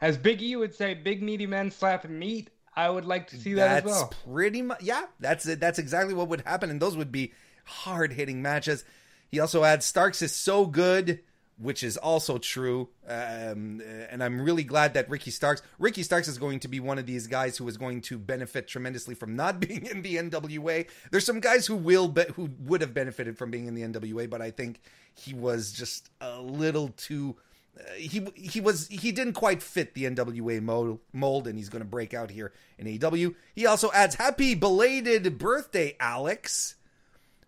as 0.00 0.18
Big 0.18 0.42
E 0.42 0.56
would 0.56 0.74
say, 0.74 0.94
big 0.94 1.22
meaty 1.22 1.46
men 1.46 1.70
slapping 1.70 2.18
meat. 2.18 2.50
I 2.74 2.90
would 2.90 3.04
like 3.04 3.28
to 3.28 3.36
see 3.36 3.54
that 3.54 3.78
as 3.78 3.84
well. 3.84 4.08
That's 4.10 4.22
pretty 4.24 4.62
much 4.62 4.82
yeah. 4.82 5.04
That's 5.20 5.46
it. 5.46 5.60
That's 5.60 5.78
exactly 5.78 6.14
what 6.14 6.28
would 6.28 6.40
happen, 6.42 6.70
and 6.70 6.80
those 6.80 6.96
would 6.96 7.12
be 7.12 7.32
hard 7.70 8.12
hitting 8.12 8.42
matches. 8.42 8.84
He 9.30 9.40
also 9.40 9.64
adds 9.64 9.86
Starks 9.86 10.22
is 10.22 10.34
so 10.34 10.66
good, 10.66 11.20
which 11.56 11.82
is 11.82 11.96
also 11.96 12.38
true. 12.38 12.88
Um, 13.06 13.80
and 14.10 14.22
I'm 14.22 14.40
really 14.40 14.64
glad 14.64 14.94
that 14.94 15.08
Ricky 15.08 15.30
Starks, 15.30 15.62
Ricky 15.78 16.02
Starks 16.02 16.26
is 16.26 16.38
going 16.38 16.60
to 16.60 16.68
be 16.68 16.80
one 16.80 16.98
of 16.98 17.06
these 17.06 17.26
guys 17.26 17.56
who 17.56 17.68
is 17.68 17.76
going 17.76 18.00
to 18.02 18.18
benefit 18.18 18.66
tremendously 18.66 19.14
from 19.14 19.36
not 19.36 19.60
being 19.66 19.86
in 19.86 20.02
the 20.02 20.16
NWA. 20.16 20.88
There's 21.10 21.26
some 21.26 21.40
guys 21.40 21.66
who 21.66 21.76
will, 21.76 22.08
be, 22.08 22.24
who 22.34 22.50
would 22.60 22.80
have 22.80 22.94
benefited 22.94 23.38
from 23.38 23.50
being 23.50 23.66
in 23.66 23.74
the 23.74 23.82
NWA, 23.82 24.28
but 24.28 24.42
I 24.42 24.50
think 24.50 24.80
he 25.14 25.34
was 25.34 25.72
just 25.72 26.10
a 26.20 26.40
little 26.40 26.88
too. 26.88 27.36
Uh, 27.78 27.92
he 27.94 28.26
he 28.34 28.60
was 28.60 28.88
he 28.88 29.12
didn't 29.12 29.34
quite 29.34 29.62
fit 29.62 29.94
the 29.94 30.04
NWA 30.04 30.60
mold, 30.60 30.98
mold 31.12 31.46
and 31.46 31.56
he's 31.56 31.68
going 31.68 31.82
to 31.82 31.88
break 31.88 32.14
out 32.14 32.30
here 32.30 32.52
in 32.78 32.86
AEW. 32.86 33.36
He 33.54 33.64
also 33.64 33.92
adds 33.92 34.16
happy 34.16 34.56
belated 34.56 35.38
birthday, 35.38 35.96
Alex. 36.00 36.74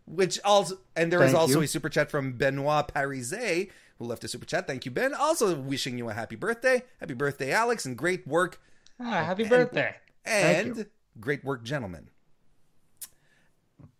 Which 0.06 0.40
also 0.44 0.78
and 0.96 1.12
there 1.12 1.20
is 1.22 1.26
Thank 1.32 1.38
also 1.38 1.58
you. 1.58 1.64
a 1.64 1.68
super 1.68 1.88
chat 1.88 2.10
from 2.10 2.32
Benoit 2.32 2.88
Parise 2.88 3.70
who 3.98 4.04
left 4.04 4.24
a 4.24 4.28
super 4.28 4.44
chat. 4.44 4.66
Thank 4.66 4.84
you, 4.84 4.90
Ben. 4.90 5.14
Also 5.14 5.54
wishing 5.56 5.96
you 5.98 6.08
a 6.08 6.12
happy 6.12 6.36
birthday. 6.36 6.82
Happy 7.00 7.14
birthday, 7.14 7.52
Alex, 7.52 7.84
and 7.84 7.96
great 7.96 8.26
work 8.26 8.60
Ah, 9.00 9.24
happy 9.24 9.44
birthday. 9.44 9.94
and 10.24 10.76
you. 10.76 10.86
great 11.20 11.44
work, 11.44 11.62
gentlemen. 11.62 12.08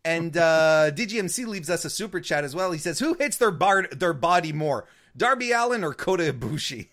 And 0.05 0.37
uh, 0.37 0.91
DGMC 0.95 1.47
leaves 1.47 1.71
us 1.71 1.85
a 1.85 1.91
super 1.91 2.21
chat 2.21 2.43
as 2.45 2.55
well. 2.55 2.73
He 2.73 2.79
says, 2.79 2.99
"Who 2.99 3.15
hits 3.15 3.37
their 3.37 3.51
bar- 3.53 3.89
their 3.93 4.13
body 4.13 4.53
more, 4.53 4.87
Darby 5.17 5.53
Allin 5.53 5.85
or 5.85 5.95
Kota 5.95 6.33
Ibushi?" 6.33 6.89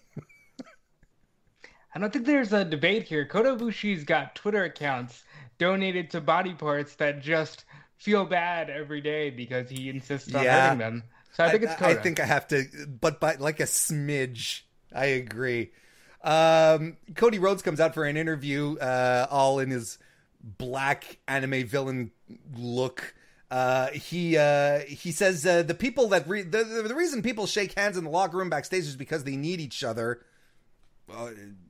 I 1.94 1.98
don't 2.00 2.14
think 2.14 2.26
there's 2.28 2.54
a 2.54 2.64
debate 2.64 3.04
here. 3.04 3.26
Kota 3.26 3.56
Ibushi's 3.56 4.04
got 4.04 4.36
Twitter 4.36 4.64
accounts 4.66 5.24
donated 5.58 6.12
to 6.12 6.22
body 6.22 6.54
parts 6.54 6.96
that 6.96 7.20
just 7.22 7.66
feel 8.00 8.26
bad 8.26 8.70
every 8.70 9.02
day 9.02 9.30
because 9.30 9.70
he 9.70 9.90
insists 9.90 10.34
on 10.34 10.44
Yeah. 10.44 10.70
hurting 10.70 10.80
them. 10.80 11.04
So 11.34 11.44
I 11.44 11.52
think 11.52 11.64
it's 11.64 11.82
I, 11.82 11.94
think 11.94 12.20
I 12.20 12.26
have 12.26 12.48
to, 12.48 12.66
but 12.88 13.20
by 13.20 13.36
like 13.36 13.60
a 13.60 13.64
smidge. 13.64 14.62
I 14.94 15.06
agree. 15.06 15.72
Um, 16.24 16.98
Cody 17.16 17.40
Rhodes 17.40 17.62
comes 17.62 17.80
out 17.80 17.94
for 17.94 18.04
an 18.04 18.18
interview, 18.18 18.78
uh, 18.78 19.28
all 19.30 19.60
in 19.60 19.70
his 19.70 20.00
black 20.42 21.20
anime 21.28 21.66
villain 21.66 22.12
look. 22.58 23.14
Uh, 23.52 23.88
he 23.92 24.38
uh, 24.38 24.80
he 24.80 25.12
says 25.12 25.46
uh, 25.46 25.64
the 25.64 25.74
people 25.74 26.10
that 26.10 26.28
re- 26.28 26.42
the, 26.42 26.64
the 26.64 26.84
the 26.90 26.96
reason 26.96 27.22
people 27.22 27.46
shake 27.48 27.74
hands 27.74 27.98
in 27.98 28.04
the 28.04 28.10
locker 28.10 28.38
room 28.38 28.50
backstage 28.50 28.84
is 28.84 28.96
because 28.96 29.24
they 29.24 29.36
need 29.38 29.60
each 29.62 29.84
other. 29.84 30.22
Uh, 31.12 31.30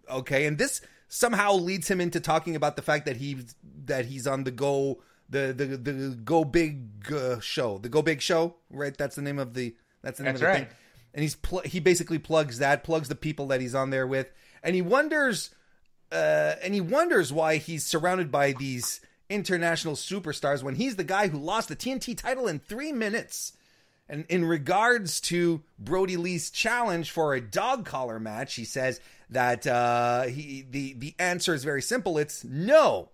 okay, 0.09 0.45
and 0.45 0.57
this 0.57 0.81
somehow 1.09 1.53
leads 1.53 1.88
him 1.89 2.01
into 2.01 2.19
talking 2.19 2.55
about 2.55 2.75
the 2.75 2.81
fact 2.81 3.05
that 3.05 3.17
he's 3.17 3.55
that 3.86 4.05
he's 4.05 4.25
on 4.25 4.43
the 4.45 4.51
go 4.51 5.01
the 5.29 5.53
the 5.55 5.65
the 5.77 6.15
go 6.24 6.43
big 6.43 7.12
uh, 7.13 7.39
show, 7.39 7.77
the 7.77 7.89
go 7.89 8.01
big 8.01 8.21
show, 8.21 8.55
right? 8.69 8.95
That's 8.98 9.15
the 9.15 9.21
name 9.21 9.39
of 9.39 9.53
the 9.53 9.75
that's 10.01 10.17
the 10.17 10.24
name 10.24 10.33
That's 10.33 10.41
of 10.41 10.48
the 10.48 10.48
right. 10.48 10.67
thing. 10.67 10.77
And 11.13 11.24
he's 11.24 11.36
pl- 11.36 11.62
he 11.65 11.79
basically 11.79 12.19
plugs 12.19 12.59
that, 12.59 12.83
plugs 12.83 13.07
the 13.07 13.15
people 13.15 13.48
that 13.48 13.62
he's 13.62 13.75
on 13.75 13.89
there 13.89 14.07
with, 14.07 14.31
and 14.63 14.75
he 14.75 14.81
wonders 14.81 15.51
uh, 16.12 16.55
and 16.63 16.74
he 16.74 16.81
wonders 16.81 17.31
why 17.31 17.57
he's 17.57 17.86
surrounded 17.86 18.31
by 18.31 18.53
these 18.53 19.01
international 19.29 19.95
superstars 19.95 20.63
when 20.63 20.75
he's 20.75 20.95
the 20.95 21.03
guy 21.03 21.27
who 21.27 21.38
lost 21.38 21.69
the 21.69 21.75
TNT 21.75 22.17
title 22.17 22.48
in 22.48 22.59
three 22.59 22.91
minutes. 22.91 23.53
And 24.12 24.25
in 24.27 24.43
regards 24.43 25.21
to 25.21 25.62
Brodie 25.77 26.17
Lee's 26.17 26.50
challenge 26.50 27.12
for 27.12 27.36
a 27.36 27.41
dog 27.41 27.86
collar 27.86 28.19
match, 28.19 28.55
he 28.55 28.65
says 28.65 29.00
that 29.29 29.67
uh, 29.67 30.24
he 30.24 30.65
the 30.67 30.93
the 30.93 31.13
answer 31.19 31.53
is 31.53 31.63
very 31.63 31.83
simple. 31.83 32.17
It's 32.17 32.43
no. 32.43 33.09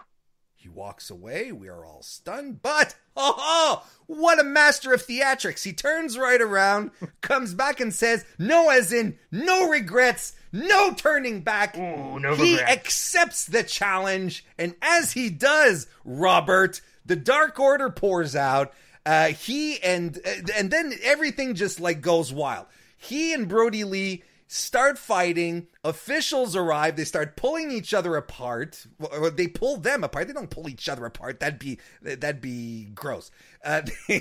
He 0.65 0.69
walks 0.69 1.12
away. 1.12 1.51
We 1.51 1.67
are 1.67 1.86
all 1.86 2.01
stunned. 2.01 2.63
But 2.63 2.95
oh, 3.15 3.36
oh, 3.38 3.84
what 4.07 4.39
a 4.39 4.43
master 4.43 4.95
of 4.95 5.05
theatrics! 5.05 5.63
He 5.63 5.74
turns 5.74 6.17
right 6.17 6.41
around, 6.41 6.89
comes 7.22 7.53
back, 7.53 7.79
and 7.79 7.93
says, 7.93 8.25
"No, 8.39 8.72
as 8.72 8.91
in 8.91 9.19
no 9.31 9.69
regrets, 9.69 10.34
no 10.51 10.91
turning 10.91 11.41
back." 11.41 11.77
Ooh, 11.77 12.19
no 12.19 12.34
he 12.34 12.53
regrets. 12.53 12.72
accepts 12.72 13.45
the 13.45 13.62
challenge, 13.62 14.43
and 14.57 14.74
as 14.81 15.12
he 15.12 15.29
does, 15.29 15.86
Robert, 16.03 16.81
the 17.05 17.15
Dark 17.15 17.60
Order 17.60 17.91
pours 17.91 18.36
out. 18.36 18.74
Uh, 19.05 19.27
he 19.27 19.79
and 19.84 20.19
and 20.55 20.72
then 20.72 20.95
everything 21.03 21.53
just 21.53 21.79
like 21.79 22.01
goes 22.01 22.34
wild. 22.34 22.65
He 22.98 23.36
and 23.36 23.48
Brodie 23.48 23.84
Lee 23.84 24.24
start 24.47 24.97
fighting. 24.97 25.67
Officials 25.83 26.55
arrive. 26.55 26.95
They 26.95 27.03
start 27.03 27.35
pulling 27.35 27.71
each 27.71 27.93
other 27.93 28.15
apart. 28.15 28.85
Well, 28.99 29.31
they 29.31 29.47
pull 29.47 29.77
them 29.77 30.03
apart. 30.03 30.27
They 30.27 30.33
don't 30.33 30.49
pull 30.49 30.69
each 30.69 30.87
other 30.87 31.05
apart. 31.05 31.39
That'd 31.39 31.59
be 31.59 31.79
that'd 32.01 32.41
be 32.41 32.85
gross. 32.93 33.31
Uh, 33.63 33.81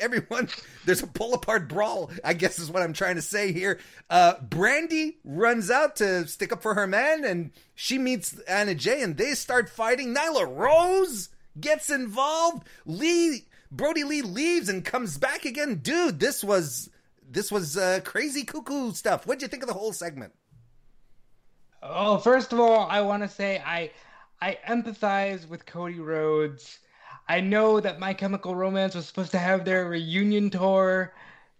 everyone 0.00 0.48
there's 0.84 1.02
a 1.02 1.06
pull 1.06 1.34
apart 1.34 1.68
brawl. 1.68 2.10
I 2.22 2.34
guess 2.34 2.58
is 2.58 2.70
what 2.70 2.82
I'm 2.82 2.92
trying 2.92 3.16
to 3.16 3.22
say 3.22 3.52
here. 3.52 3.80
Uh, 4.10 4.34
Brandi 4.36 5.16
runs 5.24 5.70
out 5.70 5.96
to 5.96 6.26
stick 6.26 6.52
up 6.52 6.62
for 6.62 6.74
her 6.74 6.86
man, 6.86 7.24
and 7.24 7.50
she 7.74 7.98
meets 7.98 8.38
Anna 8.40 8.74
Jay, 8.74 9.02
and 9.02 9.16
they 9.16 9.34
start 9.34 9.68
fighting. 9.68 10.14
Nyla 10.14 10.54
Rose 10.54 11.30
gets 11.58 11.90
involved. 11.90 12.66
Lee 12.84 13.44
Brodie 13.70 14.04
Lee 14.04 14.22
leaves 14.22 14.68
and 14.68 14.84
comes 14.84 15.18
back 15.18 15.44
again. 15.44 15.76
Dude, 15.76 16.20
this 16.20 16.44
was 16.44 16.90
this 17.34 17.50
was 17.52 17.76
uh, 17.76 18.00
crazy 18.04 18.44
cuckoo 18.44 18.92
stuff. 18.92 19.26
What'd 19.26 19.42
you 19.42 19.48
think 19.48 19.62
of 19.62 19.68
the 19.68 19.74
whole 19.74 19.92
segment? 19.92 20.32
Oh, 21.82 22.18
first 22.18 22.52
of 22.52 22.60
all, 22.60 22.86
I 22.88 23.02
want 23.02 23.22
to 23.22 23.28
say 23.28 23.62
I 23.64 23.90
I 24.40 24.58
empathize 24.66 25.48
with 25.48 25.66
Cody 25.66 26.00
Rhodes. 26.00 26.78
I 27.28 27.40
know 27.40 27.80
that 27.80 27.98
My 27.98 28.14
Chemical 28.14 28.54
Romance 28.54 28.94
was 28.94 29.06
supposed 29.06 29.32
to 29.32 29.38
have 29.38 29.64
their 29.64 29.86
reunion 29.86 30.50
tour 30.50 31.12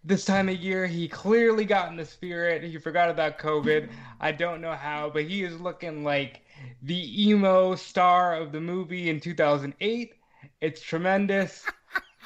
this 0.04 0.24
time 0.24 0.48
of 0.48 0.56
year. 0.56 0.86
He 0.86 1.08
clearly 1.08 1.64
got 1.64 1.90
in 1.90 1.96
the 1.96 2.04
spirit. 2.04 2.62
He 2.62 2.78
forgot 2.78 3.10
about 3.10 3.38
COVID. 3.38 3.88
I 4.20 4.32
don't 4.32 4.60
know 4.60 4.74
how, 4.74 5.10
but 5.10 5.24
he 5.24 5.42
is 5.42 5.60
looking 5.60 6.04
like 6.04 6.42
the 6.82 7.28
emo 7.28 7.74
star 7.74 8.36
of 8.36 8.52
the 8.52 8.60
movie 8.60 9.08
in 9.08 9.20
2008. 9.20 10.14
It's 10.60 10.80
tremendous. 10.82 11.64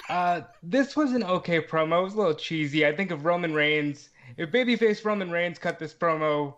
Uh, 0.09 0.43
this 0.62 0.97
was 0.97 1.12
an 1.12 1.23
okay 1.23 1.61
promo. 1.61 2.00
It 2.00 2.05
was 2.05 2.15
a 2.15 2.19
little 2.19 2.35
cheesy. 2.35 2.87
I 2.87 2.95
think 2.95 3.11
of 3.11 3.25
Roman 3.25 3.55
Reigns. 3.55 4.09
If 4.37 4.50
babyface 4.50 5.05
Roman 5.05 5.31
Reigns 5.31 5.59
cut 5.59 5.79
this 5.79 5.93
promo, 5.93 6.55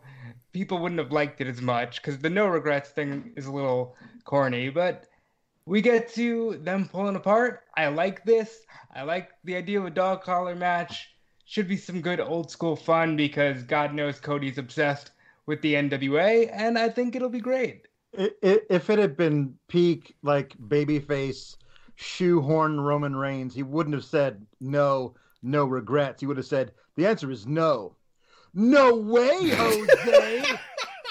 people 0.52 0.78
wouldn't 0.78 1.00
have 1.00 1.12
liked 1.12 1.40
it 1.40 1.48
as 1.48 1.60
much 1.60 2.00
because 2.00 2.18
the 2.18 2.30
no 2.30 2.46
regrets 2.46 2.90
thing 2.90 3.32
is 3.36 3.46
a 3.46 3.52
little 3.52 3.96
corny. 4.24 4.68
But 4.68 5.06
we 5.66 5.80
get 5.80 6.12
to 6.14 6.58
them 6.62 6.88
pulling 6.88 7.16
apart. 7.16 7.64
I 7.76 7.88
like 7.88 8.24
this. 8.24 8.60
I 8.94 9.02
like 9.02 9.30
the 9.44 9.56
idea 9.56 9.80
of 9.80 9.86
a 9.86 9.90
dog 9.90 10.22
collar 10.22 10.54
match. 10.54 11.14
Should 11.44 11.66
be 11.66 11.76
some 11.76 12.00
good 12.00 12.20
old 12.20 12.50
school 12.50 12.76
fun 12.76 13.16
because 13.16 13.64
God 13.64 13.92
knows 13.92 14.20
Cody's 14.20 14.58
obsessed 14.58 15.10
with 15.46 15.60
the 15.62 15.74
NWA, 15.74 16.48
and 16.52 16.78
I 16.78 16.88
think 16.88 17.16
it'll 17.16 17.28
be 17.28 17.40
great. 17.40 17.88
If 18.12 18.88
it 18.88 18.98
had 18.98 19.16
been 19.16 19.56
peak 19.66 20.14
like 20.22 20.56
babyface 20.58 21.56
shoehorn 22.00 22.80
Roman 22.80 23.14
Reigns, 23.14 23.54
he 23.54 23.62
wouldn't 23.62 23.94
have 23.94 24.04
said 24.04 24.46
no, 24.60 25.14
no 25.42 25.64
regrets. 25.66 26.20
He 26.20 26.26
would 26.26 26.38
have 26.38 26.46
said 26.46 26.72
the 26.96 27.06
answer 27.06 27.30
is 27.30 27.46
no. 27.46 27.94
No 28.52 28.96
way, 28.96 29.50
Jose. 29.50 29.86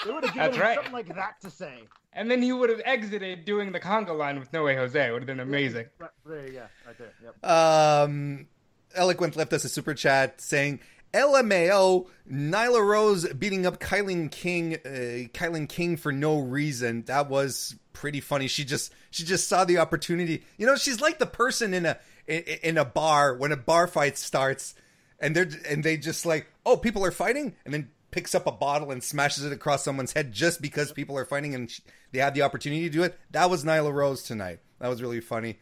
they 0.04 0.12
would 0.12 0.24
have 0.24 0.34
given 0.34 0.36
That's 0.36 0.56
him 0.56 0.62
right. 0.62 0.74
something 0.74 0.92
like 0.92 1.14
that 1.14 1.40
to 1.42 1.50
say. 1.50 1.84
And 2.12 2.30
then 2.30 2.42
he 2.42 2.52
would 2.52 2.70
have 2.70 2.82
exited 2.84 3.44
doing 3.44 3.72
the 3.72 3.80
conga 3.80 4.16
line 4.16 4.38
with 4.38 4.52
No 4.52 4.64
Way 4.64 4.74
Jose. 4.74 5.08
It 5.08 5.12
would 5.12 5.22
have 5.22 5.26
been 5.26 5.40
amazing. 5.40 5.86
Right 5.98 6.10
there, 6.26 6.50
yeah, 6.50 6.66
right 6.86 6.98
there. 6.98 7.12
Yep. 7.22 7.46
Um, 7.46 8.48
Eloquent 8.94 9.36
left 9.36 9.52
us 9.52 9.64
a 9.64 9.68
super 9.68 9.94
chat 9.94 10.40
saying, 10.40 10.80
LMAO, 11.12 12.06
Nyla 12.30 12.86
Rose 12.86 13.32
beating 13.34 13.66
up 13.66 13.80
Kylan 13.80 14.30
King, 14.30 14.74
uh, 14.74 15.28
Kylan 15.32 15.68
King 15.68 15.96
for 15.96 16.12
no 16.12 16.38
reason. 16.38 17.02
That 17.02 17.28
was 17.28 17.76
pretty 17.92 18.20
funny. 18.20 18.46
She 18.46 18.64
just, 18.64 18.92
she 19.10 19.24
just 19.24 19.48
saw 19.48 19.64
the 19.64 19.78
opportunity. 19.78 20.44
You 20.56 20.66
know, 20.66 20.76
she's 20.76 21.00
like 21.00 21.18
the 21.18 21.26
person 21.26 21.74
in 21.74 21.86
a, 21.86 21.98
in, 22.26 22.42
in 22.62 22.78
a 22.78 22.84
bar 22.84 23.34
when 23.34 23.52
a 23.52 23.56
bar 23.56 23.86
fight 23.86 24.16
starts 24.16 24.74
and 25.18 25.34
they're, 25.34 25.50
and 25.68 25.82
they 25.82 25.96
just 25.96 26.24
like, 26.24 26.46
oh, 26.64 26.76
people 26.76 27.04
are 27.04 27.10
fighting 27.10 27.54
and 27.64 27.74
then 27.74 27.90
picks 28.10 28.34
up 28.34 28.46
a 28.46 28.52
bottle 28.52 28.90
and 28.90 29.02
smashes 29.02 29.44
it 29.44 29.52
across 29.52 29.84
someone's 29.84 30.12
head 30.12 30.32
just 30.32 30.62
because 30.62 30.92
people 30.92 31.16
are 31.16 31.24
fighting 31.24 31.54
and 31.54 31.70
sh- 31.70 31.80
they 32.12 32.18
had 32.18 32.34
the 32.34 32.42
opportunity 32.42 32.82
to 32.82 32.90
do 32.90 33.02
it. 33.02 33.18
That 33.30 33.50
was 33.50 33.64
Nyla 33.64 33.92
Rose 33.92 34.22
tonight. 34.22 34.60
That 34.80 34.88
was 34.88 35.02
really 35.02 35.20
funny. 35.20 35.58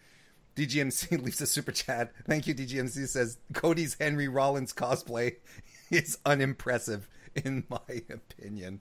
DGMC 0.58 1.22
leaves 1.24 1.40
a 1.40 1.46
super 1.46 1.72
chat. 1.72 2.12
Thank 2.26 2.46
you, 2.46 2.54
DGMC 2.54 3.08
says 3.08 3.38
Cody's 3.52 3.96
Henry 3.98 4.26
Rollins 4.28 4.72
cosplay 4.72 5.36
is 5.90 6.18
unimpressive, 6.26 7.08
in 7.36 7.64
my 7.68 8.02
opinion. 8.10 8.80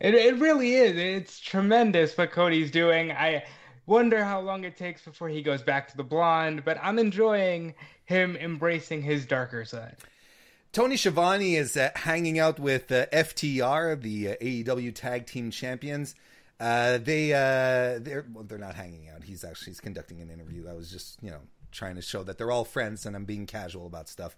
It, 0.00 0.14
it 0.14 0.38
really 0.38 0.74
is. 0.74 0.96
It's 0.96 1.40
tremendous 1.40 2.16
what 2.16 2.30
Cody's 2.30 2.70
doing. 2.70 3.10
I 3.10 3.44
wonder 3.86 4.22
how 4.22 4.40
long 4.40 4.64
it 4.64 4.76
takes 4.76 5.02
before 5.02 5.28
he 5.28 5.42
goes 5.42 5.62
back 5.62 5.88
to 5.88 5.96
the 5.96 6.04
blonde, 6.04 6.64
but 6.64 6.78
I'm 6.82 6.98
enjoying 6.98 7.74
him 8.04 8.36
embracing 8.36 9.02
his 9.02 9.24
darker 9.24 9.64
side. 9.64 9.96
Tony 10.72 10.98
Schiavone 10.98 11.56
is 11.56 11.76
uh, 11.76 11.90
hanging 11.96 12.38
out 12.38 12.60
with 12.60 12.92
uh, 12.92 13.06
FTR, 13.06 14.00
the 14.00 14.28
uh, 14.28 14.36
AEW 14.36 14.94
Tag 14.94 15.26
Team 15.26 15.50
Champions. 15.50 16.14
Uh, 16.60 16.98
they 16.98 17.32
uh, 17.32 18.00
they're 18.00 18.26
well, 18.32 18.44
they're 18.44 18.58
not 18.58 18.74
hanging 18.74 19.08
out. 19.08 19.22
He's 19.22 19.44
actually 19.44 19.70
he's 19.70 19.80
conducting 19.80 20.20
an 20.20 20.30
interview. 20.30 20.68
I 20.68 20.72
was 20.72 20.90
just 20.90 21.22
you 21.22 21.30
know 21.30 21.40
trying 21.70 21.94
to 21.96 22.02
show 22.02 22.22
that 22.24 22.38
they're 22.38 22.50
all 22.50 22.64
friends, 22.64 23.06
and 23.06 23.14
I'm 23.14 23.24
being 23.24 23.46
casual 23.46 23.86
about 23.86 24.08
stuff. 24.08 24.36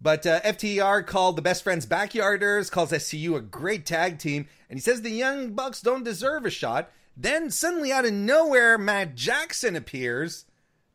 But 0.00 0.24
uh, 0.26 0.40
FTR 0.40 1.06
called 1.06 1.36
the 1.36 1.42
Best 1.42 1.62
Friends 1.62 1.86
Backyarders, 1.86 2.70
calls 2.70 2.92
SCU 2.92 3.36
a 3.36 3.40
great 3.40 3.84
tag 3.84 4.18
team, 4.18 4.46
and 4.68 4.78
he 4.78 4.80
says 4.80 5.02
the 5.02 5.10
Young 5.10 5.52
Bucks 5.52 5.82
don't 5.82 6.04
deserve 6.04 6.46
a 6.46 6.50
shot. 6.50 6.90
Then 7.16 7.50
suddenly, 7.50 7.92
out 7.92 8.06
of 8.06 8.12
nowhere, 8.12 8.78
Matt 8.78 9.14
Jackson 9.14 9.76
appears, 9.76 10.46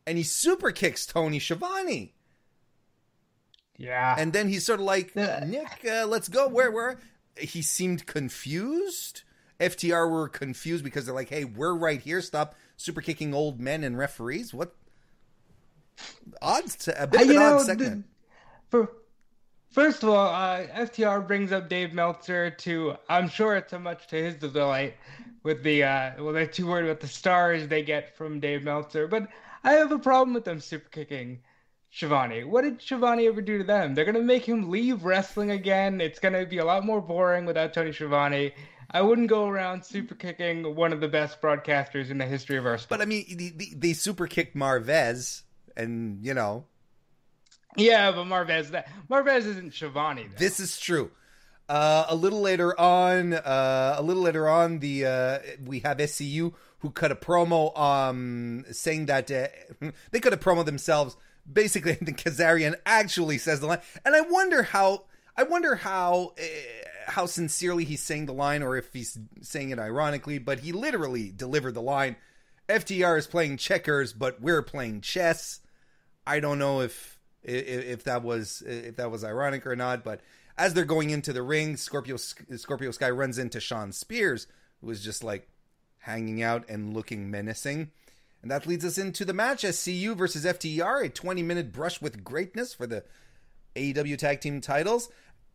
and 0.06 0.18
he 0.18 0.24
super 0.24 0.72
kicks 0.72 1.06
Tony 1.06 1.38
Schiavone. 1.38 2.14
Yeah. 3.76 4.16
And 4.18 4.32
then 4.32 4.48
he's 4.48 4.64
sort 4.64 4.80
of 4.80 4.86
like, 4.86 5.14
Nick, 5.14 5.86
uh, 5.88 6.06
let's 6.06 6.28
go. 6.28 6.48
Where, 6.48 6.70
where? 6.70 6.98
He 7.38 7.62
seemed 7.62 8.06
confused. 8.06 9.22
FTR 9.60 10.10
were 10.10 10.28
confused 10.28 10.84
because 10.84 11.06
they're 11.06 11.14
like, 11.14 11.28
hey, 11.28 11.44
we're 11.44 11.74
right 11.74 12.00
here. 12.00 12.20
Stop 12.20 12.54
super 12.76 13.00
kicking 13.00 13.34
old 13.34 13.60
men 13.60 13.84
and 13.84 13.96
referees. 13.96 14.52
What? 14.52 14.74
Odds, 16.42 16.76
to 16.76 17.02
a 17.02 17.06
bit 17.06 17.22
of 17.22 17.30
an 17.30 17.36
odd 17.38 17.62
segment. 17.62 18.04
The, 18.04 18.06
for 18.68 18.92
first 19.70 20.02
of 20.02 20.10
all, 20.10 20.28
uh, 20.28 20.66
FTR 20.66 21.26
brings 21.26 21.52
up 21.52 21.68
Dave 21.68 21.92
Meltzer 21.94 22.50
to. 22.50 22.96
I'm 23.08 23.28
sure 23.28 23.56
it's 23.56 23.72
a 23.72 23.78
much 23.78 24.06
to 24.08 24.16
his 24.16 24.34
delight 24.34 24.94
with 25.42 25.62
the. 25.62 25.84
Uh, 25.84 26.10
well, 26.18 26.32
they're 26.32 26.46
too 26.46 26.66
worried 26.66 26.84
about 26.84 27.00
the 27.00 27.08
stars 27.08 27.66
they 27.68 27.82
get 27.82 28.16
from 28.16 28.40
Dave 28.40 28.62
Meltzer, 28.62 29.08
but 29.08 29.28
I 29.64 29.72
have 29.72 29.92
a 29.92 29.98
problem 29.98 30.34
with 30.34 30.44
them 30.44 30.60
super 30.60 30.88
kicking 30.90 31.40
Schiavone. 31.90 32.44
What 32.44 32.62
did 32.62 32.82
Schiavone 32.82 33.26
ever 33.26 33.40
do 33.40 33.58
to 33.58 33.64
them? 33.64 33.94
They're 33.94 34.04
gonna 34.04 34.20
make 34.20 34.44
him 34.44 34.68
leave 34.68 35.04
wrestling 35.04 35.50
again. 35.50 36.00
It's 36.00 36.18
gonna 36.18 36.44
be 36.44 36.58
a 36.58 36.64
lot 36.64 36.84
more 36.84 37.00
boring 37.00 37.46
without 37.46 37.72
Tony 37.72 37.92
Schiavone. 37.92 38.52
I 38.90 39.02
wouldn't 39.02 39.28
go 39.28 39.48
around 39.48 39.84
super 39.84 40.14
kicking 40.14 40.74
one 40.74 40.92
of 40.92 41.00
the 41.00 41.08
best 41.08 41.40
broadcasters 41.40 42.10
in 42.10 42.18
the 42.18 42.24
history 42.24 42.56
of 42.56 42.66
our 42.66 42.78
sport. 42.78 42.98
But 42.98 43.02
I 43.02 43.04
mean, 43.06 43.54
they, 43.56 43.72
they 43.74 43.92
super 43.92 44.26
kicked 44.26 44.56
Marvez, 44.56 45.42
and 45.76 46.24
you 46.24 46.34
know. 46.34 46.64
Yeah, 47.76 48.10
but 48.12 48.24
Marvez 48.24 48.70
that 48.70 48.88
Marvez 49.10 49.46
isn't. 49.46 49.74
Though. 49.78 50.24
This 50.36 50.60
is 50.60 50.78
true. 50.78 51.10
Uh, 51.68 52.06
a 52.08 52.14
little 52.14 52.40
later 52.40 52.78
on, 52.78 53.34
uh, 53.34 53.96
a 53.98 54.02
little 54.02 54.22
later 54.22 54.48
on, 54.48 54.78
the 54.78 55.04
uh, 55.04 55.38
we 55.64 55.80
have 55.80 55.98
SCU 55.98 56.54
who 56.78 56.90
cut 56.90 57.10
a 57.10 57.16
promo 57.16 57.76
um, 57.76 58.64
saying 58.70 59.06
that 59.06 59.30
uh, 59.30 59.48
they 60.12 60.20
cut 60.20 60.32
a 60.32 60.36
promo 60.36 60.64
themselves 60.64 61.16
basically 61.50 61.92
the 62.00 62.12
Kazarian 62.12 62.74
actually 62.84 63.38
says 63.38 63.60
the 63.60 63.66
line, 63.66 63.80
and 64.04 64.14
I 64.14 64.20
wonder 64.22 64.62
how 64.62 65.04
I 65.36 65.42
wonder 65.42 65.76
how 65.76 66.34
uh, 66.38 66.42
how 67.06 67.26
sincerely 67.26 67.84
he's 67.84 68.02
saying 68.02 68.26
the 68.26 68.34
line, 68.34 68.62
or 68.62 68.76
if 68.76 68.92
he's 68.92 69.18
saying 69.40 69.70
it 69.70 69.78
ironically. 69.78 70.38
But 70.38 70.60
he 70.60 70.72
literally 70.72 71.30
delivered 71.30 71.74
the 71.74 71.82
line. 71.82 72.16
FTR 72.68 73.18
is 73.18 73.26
playing 73.26 73.58
checkers, 73.58 74.12
but 74.12 74.40
we're 74.40 74.62
playing 74.62 75.00
chess. 75.00 75.60
I 76.26 76.40
don't 76.40 76.58
know 76.58 76.80
if 76.80 77.18
if, 77.42 77.84
if 77.84 78.04
that 78.04 78.22
was 78.22 78.62
if 78.66 78.96
that 78.96 79.10
was 79.10 79.24
ironic 79.24 79.66
or 79.66 79.76
not, 79.76 80.04
but 80.04 80.20
as 80.58 80.74
they're 80.74 80.84
going 80.84 81.10
into 81.10 81.32
the 81.32 81.42
ring, 81.42 81.76
Scorpio 81.76 82.16
Scorpio 82.16 82.90
Sky 82.90 83.10
runs 83.10 83.38
into 83.38 83.60
Shawn 83.60 83.92
Spears, 83.92 84.46
who 84.80 84.90
is 84.90 85.02
just 85.02 85.22
like 85.22 85.48
hanging 85.98 86.42
out 86.42 86.64
and 86.68 86.94
looking 86.94 87.30
menacing. 87.30 87.90
And 88.42 88.50
that 88.50 88.66
leads 88.66 88.84
us 88.84 88.98
into 88.98 89.24
the 89.24 89.32
match 89.32 89.62
SCU 89.62 90.16
versus 90.16 90.44
FTR, 90.44 91.06
a 91.06 91.08
20 91.08 91.42
minute 91.42 91.72
brush 91.72 92.00
with 92.00 92.24
greatness 92.24 92.74
for 92.74 92.86
the 92.86 93.04
AEW 93.74 94.18
Tag 94.18 94.40
Team 94.40 94.60
titles. 94.60 95.08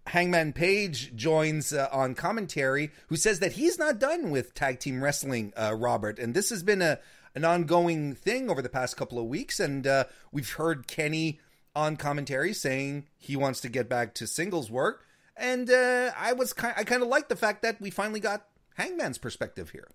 Hangman 0.08 0.54
Page 0.54 1.16
joins 1.16 1.74
uh, 1.74 1.88
on 1.92 2.16
commentary, 2.16 2.92
who 3.08 3.16
says 3.16 3.40
that 3.40 3.54
he's 3.54 3.78
not 3.78 4.00
done 4.00 4.32
with 4.32 4.54
tag 4.54 4.80
team 4.80 5.04
wrestling, 5.04 5.54
uh, 5.56 5.76
Robert. 5.78 6.20
And 6.20 6.34
this 6.34 6.50
has 6.50 6.64
been 6.64 6.82
a 6.82 7.00
an 7.34 7.46
ongoing 7.46 8.14
thing 8.14 8.50
over 8.50 8.62
the 8.62 8.70
past 8.70 8.98
couple 8.98 9.18
of 9.18 9.26
weeks. 9.26 9.60
And 9.60 9.88
uh, 9.88 10.06
we've 10.32 10.52
heard 10.52 10.88
Kenny 10.88 11.40
on 11.76 11.96
commentary 11.96 12.54
saying 12.54 13.08
he 13.18 13.36
wants 13.36 13.62
to 13.62 13.70
get 13.70 13.88
back 13.88 14.14
to 14.16 14.28
singles 14.28 14.70
work. 14.70 15.06
And 15.38 15.70
uh, 15.70 16.12
I 16.18 16.34
was 16.34 16.54
ki- 16.54 16.76
I 16.76 16.84
kind 16.84 17.02
of 17.02 17.08
like 17.08 17.30
the 17.30 17.36
fact 17.36 17.62
that 17.62 17.80
we 17.80 17.90
finally 17.90 18.20
got 18.20 18.48
Hangman's 18.76 19.18
perspective 19.18 19.70
here. 19.70 19.88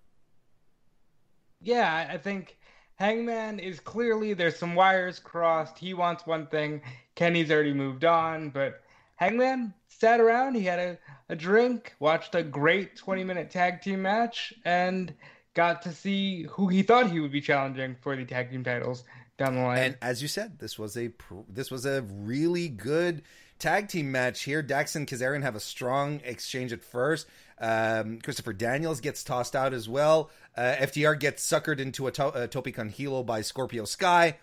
Yeah, 1.61 2.07
I 2.09 2.17
think 2.17 2.57
Hangman 2.95 3.59
is 3.59 3.79
clearly 3.79 4.33
there's 4.33 4.57
some 4.57 4.75
wires 4.75 5.19
crossed. 5.19 5.77
He 5.77 5.93
wants 5.93 6.25
one 6.25 6.47
thing. 6.47 6.81
Kenny's 7.15 7.51
already 7.51 7.73
moved 7.73 8.05
on, 8.05 8.49
but 8.49 8.81
Hangman 9.17 9.73
sat 9.89 10.19
around. 10.19 10.55
He 10.55 10.63
had 10.63 10.79
a, 10.79 10.97
a 11.29 11.35
drink, 11.35 11.93
watched 11.99 12.33
a 12.33 12.43
great 12.43 12.95
20 12.95 13.23
minute 13.23 13.51
tag 13.51 13.81
team 13.81 14.01
match, 14.01 14.53
and 14.63 15.13
got 15.53 15.81
to 15.81 15.91
see 15.91 16.43
who 16.43 16.67
he 16.67 16.83
thought 16.83 17.11
he 17.11 17.19
would 17.19 17.31
be 17.31 17.41
challenging 17.41 17.95
for 18.01 18.15
the 18.15 18.23
tag 18.25 18.51
team 18.51 18.63
titles 18.63 19.03
down 19.37 19.55
the 19.55 19.61
line. 19.61 19.77
And 19.79 19.97
as 20.01 20.21
you 20.21 20.27
said, 20.27 20.59
this 20.59 20.79
was 20.79 20.95
a 20.97 21.11
this 21.49 21.69
was 21.69 21.85
a 21.85 22.01
really 22.03 22.69
good 22.69 23.23
tag 23.59 23.87
team 23.87 24.11
match 24.11 24.43
here. 24.43 24.61
Dax 24.61 24.95
and 24.95 25.07
Kazarian 25.07 25.41
have 25.43 25.55
a 25.55 25.59
strong 25.59 26.21
exchange 26.23 26.71
at 26.73 26.83
first. 26.83 27.27
Um, 27.59 28.19
Christopher 28.21 28.53
Daniels 28.53 29.01
gets 29.01 29.23
tossed 29.23 29.55
out 29.55 29.73
as 29.73 29.89
well. 29.89 30.29
Uh, 30.55 30.75
FTR 30.79 31.19
gets 31.19 31.47
suckered 31.47 31.79
into 31.79 32.05
a, 32.07 32.11
to- 32.11 32.43
a 32.43 32.71
con 32.71 32.89
hilo 32.89 33.23
by 33.23 33.41
Scorpio 33.41 33.85
Sky, 33.85 34.37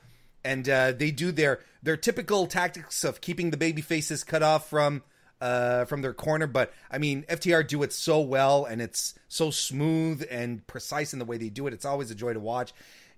and 0.44 0.68
uh, 0.68 0.92
they 0.92 1.10
do 1.10 1.32
their 1.32 1.60
their 1.82 1.96
typical 1.96 2.46
tactics 2.46 3.04
of 3.04 3.20
keeping 3.20 3.50
the 3.50 3.56
baby 3.56 3.82
faces 3.82 4.24
cut 4.24 4.42
off 4.42 4.68
from 4.68 5.02
uh, 5.40 5.84
from 5.84 6.02
their 6.02 6.14
corner. 6.14 6.46
But 6.46 6.72
I 6.90 6.98
mean, 6.98 7.24
FTR 7.28 7.66
do 7.66 7.82
it 7.82 7.92
so 7.92 8.20
well, 8.20 8.64
and 8.64 8.80
it's 8.80 9.14
so 9.28 9.50
smooth 9.50 10.26
and 10.30 10.66
precise 10.66 11.12
in 11.12 11.18
the 11.18 11.24
way 11.24 11.36
they 11.36 11.48
do 11.48 11.66
it. 11.66 11.72
It's 11.74 11.84
always 11.84 12.10
a 12.10 12.14
joy 12.14 12.34
to 12.34 12.40
watch. 12.40 12.72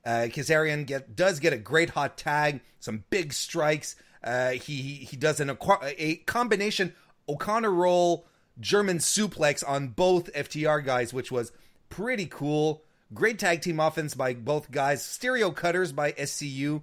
Uh, 0.05 0.29
Kazarian 0.29 0.87
get 0.87 1.17
does 1.17 1.41
get 1.41 1.53
a 1.53 1.59
great 1.59 1.91
hot 1.91 2.17
tag, 2.17 2.61
some 2.81 3.05
big 3.11 3.33
strikes. 3.33 3.97
Uh, 4.23 4.51
he 4.51 4.83
he 4.83 5.17
does 5.17 5.41
an 5.41 5.57
a 5.83 6.17
combination 6.27 6.95
O'Connor 7.29 7.71
roll 7.71 8.27
German 8.61 8.99
suplex 8.99 9.63
on 9.67 9.89
both 9.89 10.33
FTR 10.33 10.85
guys, 10.85 11.13
which 11.13 11.31
was 11.31 11.53
pretty 11.89 12.27
cool. 12.27 12.83
Great 13.15 13.39
tag 13.39 13.61
team 13.63 13.79
offense 13.79 14.15
by 14.15 14.35
both 14.35 14.71
guys. 14.71 15.05
Stereo 15.05 15.51
cutters 15.51 15.93
by 15.93 16.13
SCU. 16.13 16.83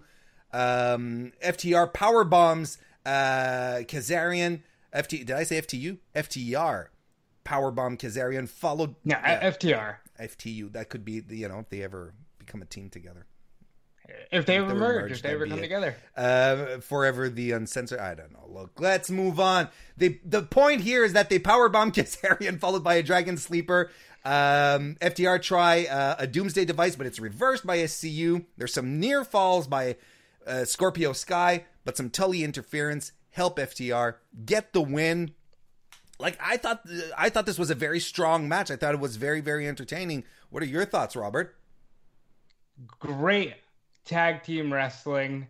Um, 0.54 1.34
FTR 1.44 1.92
power 1.92 2.24
bombs 2.24 2.78
uh, 3.06 3.82
Kazarian. 3.82 4.62
FT 4.94 5.26
did 5.26 5.32
I 5.32 5.44
say 5.44 5.60
FTU? 5.60 5.98
FTR 6.16 6.88
power 7.44 7.72
bomb 7.72 7.98
Kazarian 7.98 8.48
followed. 8.48 8.96
Yeah, 9.04 9.20
uh, 9.20 9.52
FTR. 9.52 9.96
FTU. 10.20 10.72
That 10.74 10.90
could 10.90 11.04
be 11.04 11.20
the 11.20 11.38
you 11.38 11.50
know 11.50 11.60
if 11.60 11.70
they 11.70 11.84
ever 11.84 12.14
become 12.40 12.62
a 12.62 12.66
team 12.66 12.90
together. 12.90 13.26
If 14.32 14.46
they 14.46 14.58
ever 14.58 14.76
merge, 14.76 15.12
if 15.12 15.22
they 15.22 15.30
ever 15.30 15.48
come 15.48 15.62
together. 15.62 15.96
Uh, 16.16 16.80
forever 16.80 17.30
the 17.30 17.52
uncensored. 17.52 18.00
I 18.00 18.16
don't 18.16 18.34
know. 18.34 18.46
Look, 18.48 18.80
let's 18.80 19.10
move 19.10 19.40
on. 19.40 19.70
They, 19.96 20.20
the 20.26 20.44
point 20.44 20.82
here 20.82 21.06
is 21.06 21.14
that 21.14 21.30
they 21.30 21.40
powerbomb 21.40 21.94
Kazarian 21.94 22.60
followed 22.60 22.84
by 22.84 22.96
a 22.96 23.04
Dragon 23.04 23.38
Sleeper. 23.38 23.92
Um, 24.26 24.98
FTR 25.02 25.42
try 25.42 25.86
uh, 25.86 26.16
a 26.20 26.28
Doomsday 26.28 26.66
device, 26.66 26.96
but 26.96 27.08
it's 27.08 27.20
reversed 27.20 27.66
by 27.66 27.78
SCU. 27.80 28.46
There's 28.58 28.74
some 28.74 29.00
near 29.00 29.24
falls 29.24 29.68
by 29.68 29.96
uh, 30.46 30.66
Scorpio 30.66 31.14
Sky, 31.14 31.66
but 31.86 31.98
some 31.98 32.10
Tully 32.10 32.44
interference 32.44 33.12
help 33.32 33.58
FTR 33.58 34.16
get 34.46 34.74
the 34.74 34.82
win. 34.82 35.34
Like 36.20 36.38
I 36.42 36.58
thought, 36.58 36.86
I 37.18 37.30
thought 37.30 37.46
this 37.46 37.60
was 37.60 37.70
a 37.70 37.76
very 37.76 38.00
strong 38.00 38.48
match. 38.48 38.72
I 38.72 38.76
thought 38.76 38.94
it 38.94 39.00
was 39.00 39.16
very, 39.16 39.42
very 39.42 39.68
entertaining. 39.68 40.24
What 40.50 40.64
are 40.64 40.68
your 40.68 40.86
thoughts, 40.86 41.16
Robert? 41.16 41.56
Great 43.00 43.56
tag 44.06 44.44
team 44.44 44.72
wrestling. 44.72 45.48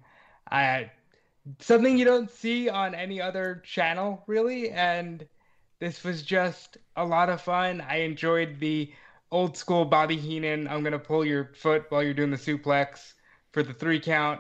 I 0.50 0.92
something 1.60 1.98
you 1.98 2.06
don't 2.06 2.32
see 2.32 2.70
on 2.70 2.96
any 2.96 3.22
other 3.22 3.62
channel 3.66 4.24
really 4.28 4.70
and 4.70 5.28
this 5.80 6.04
was 6.04 6.24
just 6.24 6.78
a 6.96 7.06
lot 7.06 7.28
of 7.28 7.42
fun. 7.42 7.82
I 7.82 7.98
enjoyed 7.98 8.58
the 8.60 8.94
old 9.32 9.58
school 9.58 9.84
Bobby 9.84 10.16
Heenan, 10.16 10.68
I'm 10.70 10.82
to 10.84 11.00
pull 11.00 11.26
your 11.26 11.52
foot 11.56 11.88
while 11.90 12.02
you're 12.02 12.14
doing 12.14 12.32
the 12.32 12.38
suplex 12.38 13.14
for 13.52 13.64
the 13.64 13.74
3 13.74 14.00
count. 14.00 14.40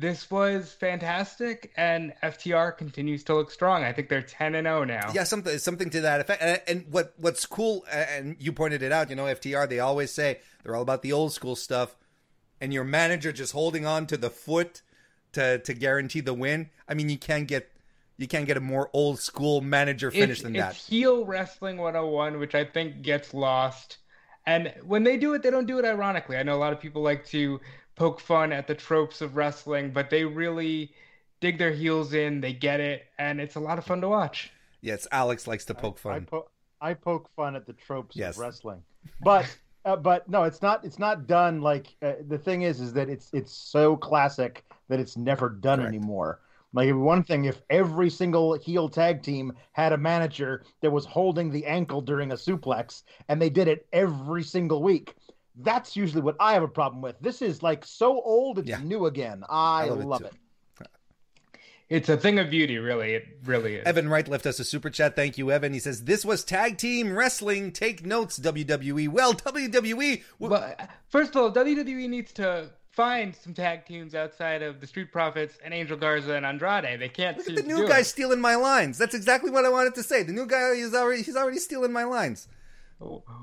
This 0.00 0.30
was 0.30 0.72
fantastic, 0.72 1.72
and 1.76 2.14
FTR 2.22 2.76
continues 2.76 3.22
to 3.24 3.34
look 3.34 3.50
strong. 3.50 3.84
I 3.84 3.92
think 3.92 4.08
they're 4.08 4.22
ten 4.22 4.54
and 4.54 4.66
zero 4.66 4.80
oh 4.80 4.84
now. 4.84 5.12
Yeah, 5.14 5.24
something 5.24 5.58
something 5.58 5.90
to 5.90 6.00
that 6.00 6.20
effect. 6.22 6.42
And, 6.42 6.62
and 6.66 6.86
what 6.90 7.12
what's 7.18 7.44
cool, 7.44 7.84
and 7.92 8.36
you 8.40 8.52
pointed 8.52 8.82
it 8.82 8.92
out. 8.92 9.10
You 9.10 9.16
know, 9.16 9.24
FTR 9.24 9.68
they 9.68 9.78
always 9.78 10.10
say 10.10 10.40
they're 10.62 10.74
all 10.74 10.82
about 10.82 11.02
the 11.02 11.12
old 11.12 11.32
school 11.32 11.54
stuff 11.54 11.94
and 12.60 12.72
your 12.72 12.84
manager 12.84 13.32
just 13.32 13.52
holding 13.52 13.86
on 13.86 14.06
to 14.06 14.16
the 14.16 14.30
foot 14.30 14.82
to 15.32 15.58
to 15.58 15.74
guarantee 15.74 16.20
the 16.20 16.34
win. 16.34 16.70
I 16.88 16.94
mean, 16.94 17.08
you 17.08 17.18
can't 17.18 17.48
get 17.48 17.70
you 18.18 18.28
can't 18.28 18.46
get 18.46 18.56
a 18.56 18.60
more 18.60 18.90
old 18.92 19.18
school 19.18 19.60
manager 19.60 20.10
finish 20.10 20.38
it's, 20.38 20.42
than 20.42 20.54
it's 20.54 20.64
that. 20.64 20.74
heel 20.74 21.24
wrestling 21.24 21.78
101, 21.78 22.38
which 22.38 22.54
I 22.54 22.64
think 22.64 23.02
gets 23.02 23.32
lost. 23.32 23.98
And 24.46 24.72
when 24.84 25.04
they 25.04 25.16
do 25.16 25.34
it, 25.34 25.42
they 25.42 25.50
don't 25.50 25.66
do 25.66 25.78
it 25.78 25.84
ironically. 25.84 26.36
I 26.36 26.42
know 26.42 26.54
a 26.54 26.58
lot 26.58 26.72
of 26.72 26.80
people 26.80 27.02
like 27.02 27.26
to 27.28 27.60
poke 28.00 28.18
fun 28.18 28.50
at 28.50 28.66
the 28.66 28.74
tropes 28.74 29.20
of 29.20 29.36
wrestling, 29.36 29.90
but 29.90 30.08
they 30.08 30.24
really 30.24 30.90
dig 31.40 31.58
their 31.58 31.70
heels 31.70 32.14
in. 32.14 32.40
They 32.40 32.54
get 32.54 32.80
it, 32.80 33.04
and 33.18 33.38
it's 33.38 33.56
a 33.56 33.60
lot 33.60 33.76
of 33.76 33.84
fun 33.84 34.00
to 34.00 34.08
watch. 34.08 34.50
Yes, 34.80 35.06
Alex 35.12 35.46
likes 35.46 35.66
to 35.66 35.74
poke 35.74 35.98
fun. 35.98 36.12
I, 36.12 36.16
I, 36.16 36.20
po- 36.20 36.50
I 36.80 36.94
poke 36.94 37.28
fun 37.36 37.54
at 37.54 37.66
the 37.66 37.74
tropes 37.74 38.16
yes. 38.16 38.36
of 38.36 38.40
wrestling, 38.40 38.82
but 39.22 39.54
uh, 39.84 39.96
but 39.96 40.26
no, 40.30 40.44
it's 40.44 40.62
not. 40.62 40.82
It's 40.82 40.98
not 40.98 41.26
done. 41.26 41.60
Like 41.60 41.94
uh, 42.00 42.14
the 42.26 42.38
thing 42.38 42.62
is, 42.62 42.80
is 42.80 42.94
that 42.94 43.10
it's 43.10 43.28
it's 43.34 43.52
so 43.52 43.98
classic 43.98 44.64
that 44.88 44.98
it's 44.98 45.18
never 45.18 45.50
done 45.50 45.80
Correct. 45.80 45.94
anymore. 45.94 46.40
Like 46.72 46.94
one 46.94 47.22
thing, 47.22 47.44
if 47.44 47.60
every 47.68 48.08
single 48.08 48.54
heel 48.54 48.88
tag 48.88 49.22
team 49.22 49.52
had 49.72 49.92
a 49.92 49.98
manager 49.98 50.62
that 50.80 50.90
was 50.90 51.04
holding 51.04 51.50
the 51.50 51.66
ankle 51.66 52.00
during 52.00 52.32
a 52.32 52.36
suplex, 52.36 53.02
and 53.28 53.42
they 53.42 53.50
did 53.50 53.68
it 53.68 53.86
every 53.92 54.42
single 54.42 54.82
week, 54.82 55.16
that's 55.56 55.96
usually 55.96 56.22
what 56.22 56.36
I 56.40 56.54
have 56.54 56.62
a 56.62 56.68
problem 56.68 57.02
with. 57.02 57.16
This 57.20 57.42
is 57.42 57.62
like 57.62 57.84
so 57.84 58.20
old, 58.20 58.58
it's 58.58 58.68
yeah. 58.68 58.80
new 58.82 59.06
again. 59.06 59.44
I, 59.48 59.84
I 59.84 59.88
love, 59.88 60.04
love 60.04 60.20
it, 60.22 60.26
it 60.26 60.34
it's 61.90 62.08
a 62.08 62.16
thing 62.16 62.38
of 62.38 62.50
beauty, 62.50 62.78
really. 62.78 63.14
It 63.14 63.26
really 63.44 63.74
is. 63.74 63.84
Evan 63.84 64.08
Wright 64.08 64.26
left 64.28 64.46
us 64.46 64.60
a 64.60 64.64
super 64.64 64.90
chat. 64.90 65.16
Thank 65.16 65.36
you, 65.36 65.50
Evan. 65.50 65.72
He 65.72 65.80
says, 65.80 66.04
This 66.04 66.24
was 66.24 66.44
tag 66.44 66.78
team 66.78 67.16
wrestling. 67.16 67.72
Take 67.72 68.06
notes, 68.06 68.38
WWE. 68.38 69.08
Well, 69.08 69.34
WWE. 69.34 70.22
Well, 70.38 70.74
first 71.08 71.34
of 71.34 71.42
all, 71.42 71.52
WWE 71.52 72.08
needs 72.08 72.32
to 72.34 72.70
find 72.92 73.34
some 73.34 73.54
tag 73.54 73.86
teams 73.86 74.14
outside 74.14 74.62
of 74.62 74.80
the 74.80 74.86
Street 74.86 75.10
Profits 75.10 75.58
and 75.64 75.74
Angel 75.74 75.96
Garza 75.96 76.34
and 76.34 76.46
Andrade. 76.46 77.00
They 77.00 77.08
can't. 77.08 77.36
Look 77.36 77.46
seem 77.46 77.58
at 77.58 77.64
the 77.64 77.68
to 77.68 77.76
new 77.76 77.82
do 77.82 77.88
guy 77.88 78.00
it. 78.00 78.04
stealing 78.04 78.40
my 78.40 78.54
lines. 78.54 78.96
That's 78.96 79.14
exactly 79.14 79.50
what 79.50 79.64
I 79.64 79.68
wanted 79.68 79.96
to 79.96 80.04
say. 80.04 80.22
The 80.22 80.32
new 80.32 80.46
guy 80.46 80.70
is 80.70 80.94
already 80.94 81.22
he's 81.22 81.36
already 81.36 81.58
stealing 81.58 81.92
my 81.92 82.04
lines. 82.04 82.46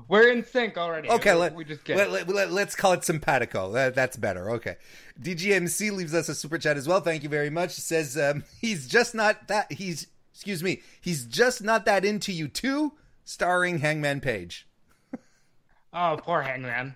We're 0.06 0.28
in 0.30 0.44
sync 0.44 0.78
already. 0.78 1.08
Okay, 1.10 1.32
we, 1.34 1.40
let, 1.40 1.54
we 1.54 1.64
just 1.64 1.84
get. 1.84 1.96
let, 1.96 2.10
let, 2.10 2.28
let, 2.28 2.52
let's 2.52 2.76
call 2.76 2.92
it 2.92 3.04
simpatico. 3.04 3.72
That, 3.72 3.94
that's 3.94 4.16
better. 4.16 4.50
Okay. 4.52 4.76
DGMC 5.20 5.90
leaves 5.92 6.14
us 6.14 6.28
a 6.28 6.34
super 6.34 6.58
chat 6.58 6.76
as 6.76 6.86
well. 6.86 7.00
Thank 7.00 7.24
you 7.24 7.28
very 7.28 7.50
much. 7.50 7.72
Says 7.72 8.16
um, 8.16 8.44
he's 8.60 8.86
just 8.86 9.14
not 9.14 9.48
that 9.48 9.72
he's 9.72 10.06
excuse 10.32 10.62
me, 10.62 10.82
he's 11.00 11.24
just 11.24 11.62
not 11.62 11.84
that 11.86 12.04
into 12.04 12.32
you 12.32 12.46
too, 12.46 12.92
starring 13.24 13.78
Hangman 13.78 14.20
Page. 14.20 14.68
oh, 15.92 16.18
poor 16.22 16.42
Hangman. 16.42 16.94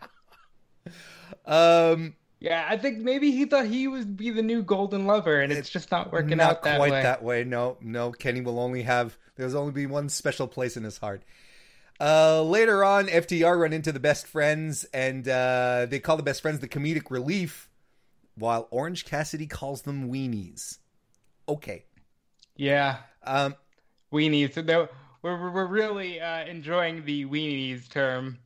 Um 1.45 2.15
Yeah, 2.39 2.65
I 2.69 2.77
think 2.77 2.99
maybe 2.99 3.33
he 3.33 3.45
thought 3.45 3.67
he 3.67 3.89
would 3.89 4.17
be 4.17 4.31
the 4.31 4.43
new 4.43 4.63
Golden 4.63 5.07
Lover, 5.07 5.41
and 5.41 5.53
it's 5.53 5.71
just 5.71 5.91
not 5.91 6.13
working 6.13 6.39
not 6.39 6.51
out 6.51 6.63
that 6.63 6.77
quite 6.79 6.93
way. 6.93 7.03
that 7.03 7.25
way. 7.25 7.43
No, 7.43 7.77
no. 7.81 8.13
Kenny 8.13 8.41
will 8.41 8.61
only 8.61 8.83
have 8.83 9.19
there's 9.35 9.57
only 9.57 9.73
be 9.73 9.87
one 9.87 10.09
special 10.09 10.47
place 10.47 10.77
in 10.77 10.85
his 10.85 10.99
heart. 10.99 11.25
Uh, 12.03 12.43
later 12.43 12.83
on, 12.83 13.07
FTR 13.07 13.61
run 13.61 13.73
into 13.73 13.93
the 13.93 14.01
best 14.01 14.27
friends, 14.27 14.83
and 14.93 15.29
uh, 15.29 15.87
they 15.89 16.01
call 16.01 16.17
the 16.17 16.23
best 16.25 16.43
friends 16.43 16.59
the 16.59 16.67
comedic 16.67 17.11
relief, 17.11 17.71
while 18.37 18.67
Orange 18.73 19.05
Cassidy 19.05 19.47
calls 19.47 19.83
them 19.83 20.11
weenies. 20.11 20.79
Okay. 21.49 21.85
Yeah, 22.57 22.99
Um, 23.25 23.55
weenies. 24.13 24.55
So 24.55 24.89
we're 25.23 25.51
we're- 25.53 25.69
really 25.69 26.21
uh, 26.21 26.45
enjoying 26.47 27.05
the 27.05 27.25
weenies 27.27 27.89
term. 27.89 28.39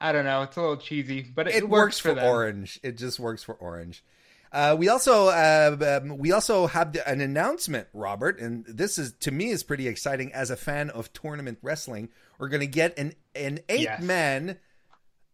I 0.00 0.12
don't 0.12 0.24
know, 0.24 0.42
it's 0.42 0.56
a 0.56 0.60
little 0.60 0.76
cheesy, 0.76 1.22
but 1.22 1.48
it, 1.48 1.56
it 1.56 1.68
works 1.68 1.98
for, 1.98 2.14
them. 2.14 2.24
Orange. 2.24 2.78
It 2.84 2.96
just 2.96 3.18
works 3.18 3.42
for 3.42 3.54
Orange. 3.56 4.04
Uh, 4.52 4.74
we 4.78 4.88
also 4.88 5.28
uh, 5.28 6.00
um, 6.02 6.16
we 6.16 6.32
also 6.32 6.66
have 6.68 6.92
the, 6.92 7.06
an 7.08 7.20
announcement, 7.20 7.88
Robert, 7.92 8.38
and 8.40 8.64
this 8.66 8.98
is 8.98 9.12
to 9.20 9.30
me 9.30 9.50
is 9.50 9.62
pretty 9.64 9.88
exciting 9.88 10.32
as 10.32 10.50
a 10.50 10.56
fan 10.56 10.90
of 10.90 11.12
tournament 11.12 11.58
wrestling. 11.60 12.08
We're 12.40 12.48
going 12.48 12.60
to 12.62 12.66
get 12.66 12.98
an 12.98 13.12
an 13.34 13.60
eight 13.68 13.82
Yes. 13.82 14.02
man 14.02 14.58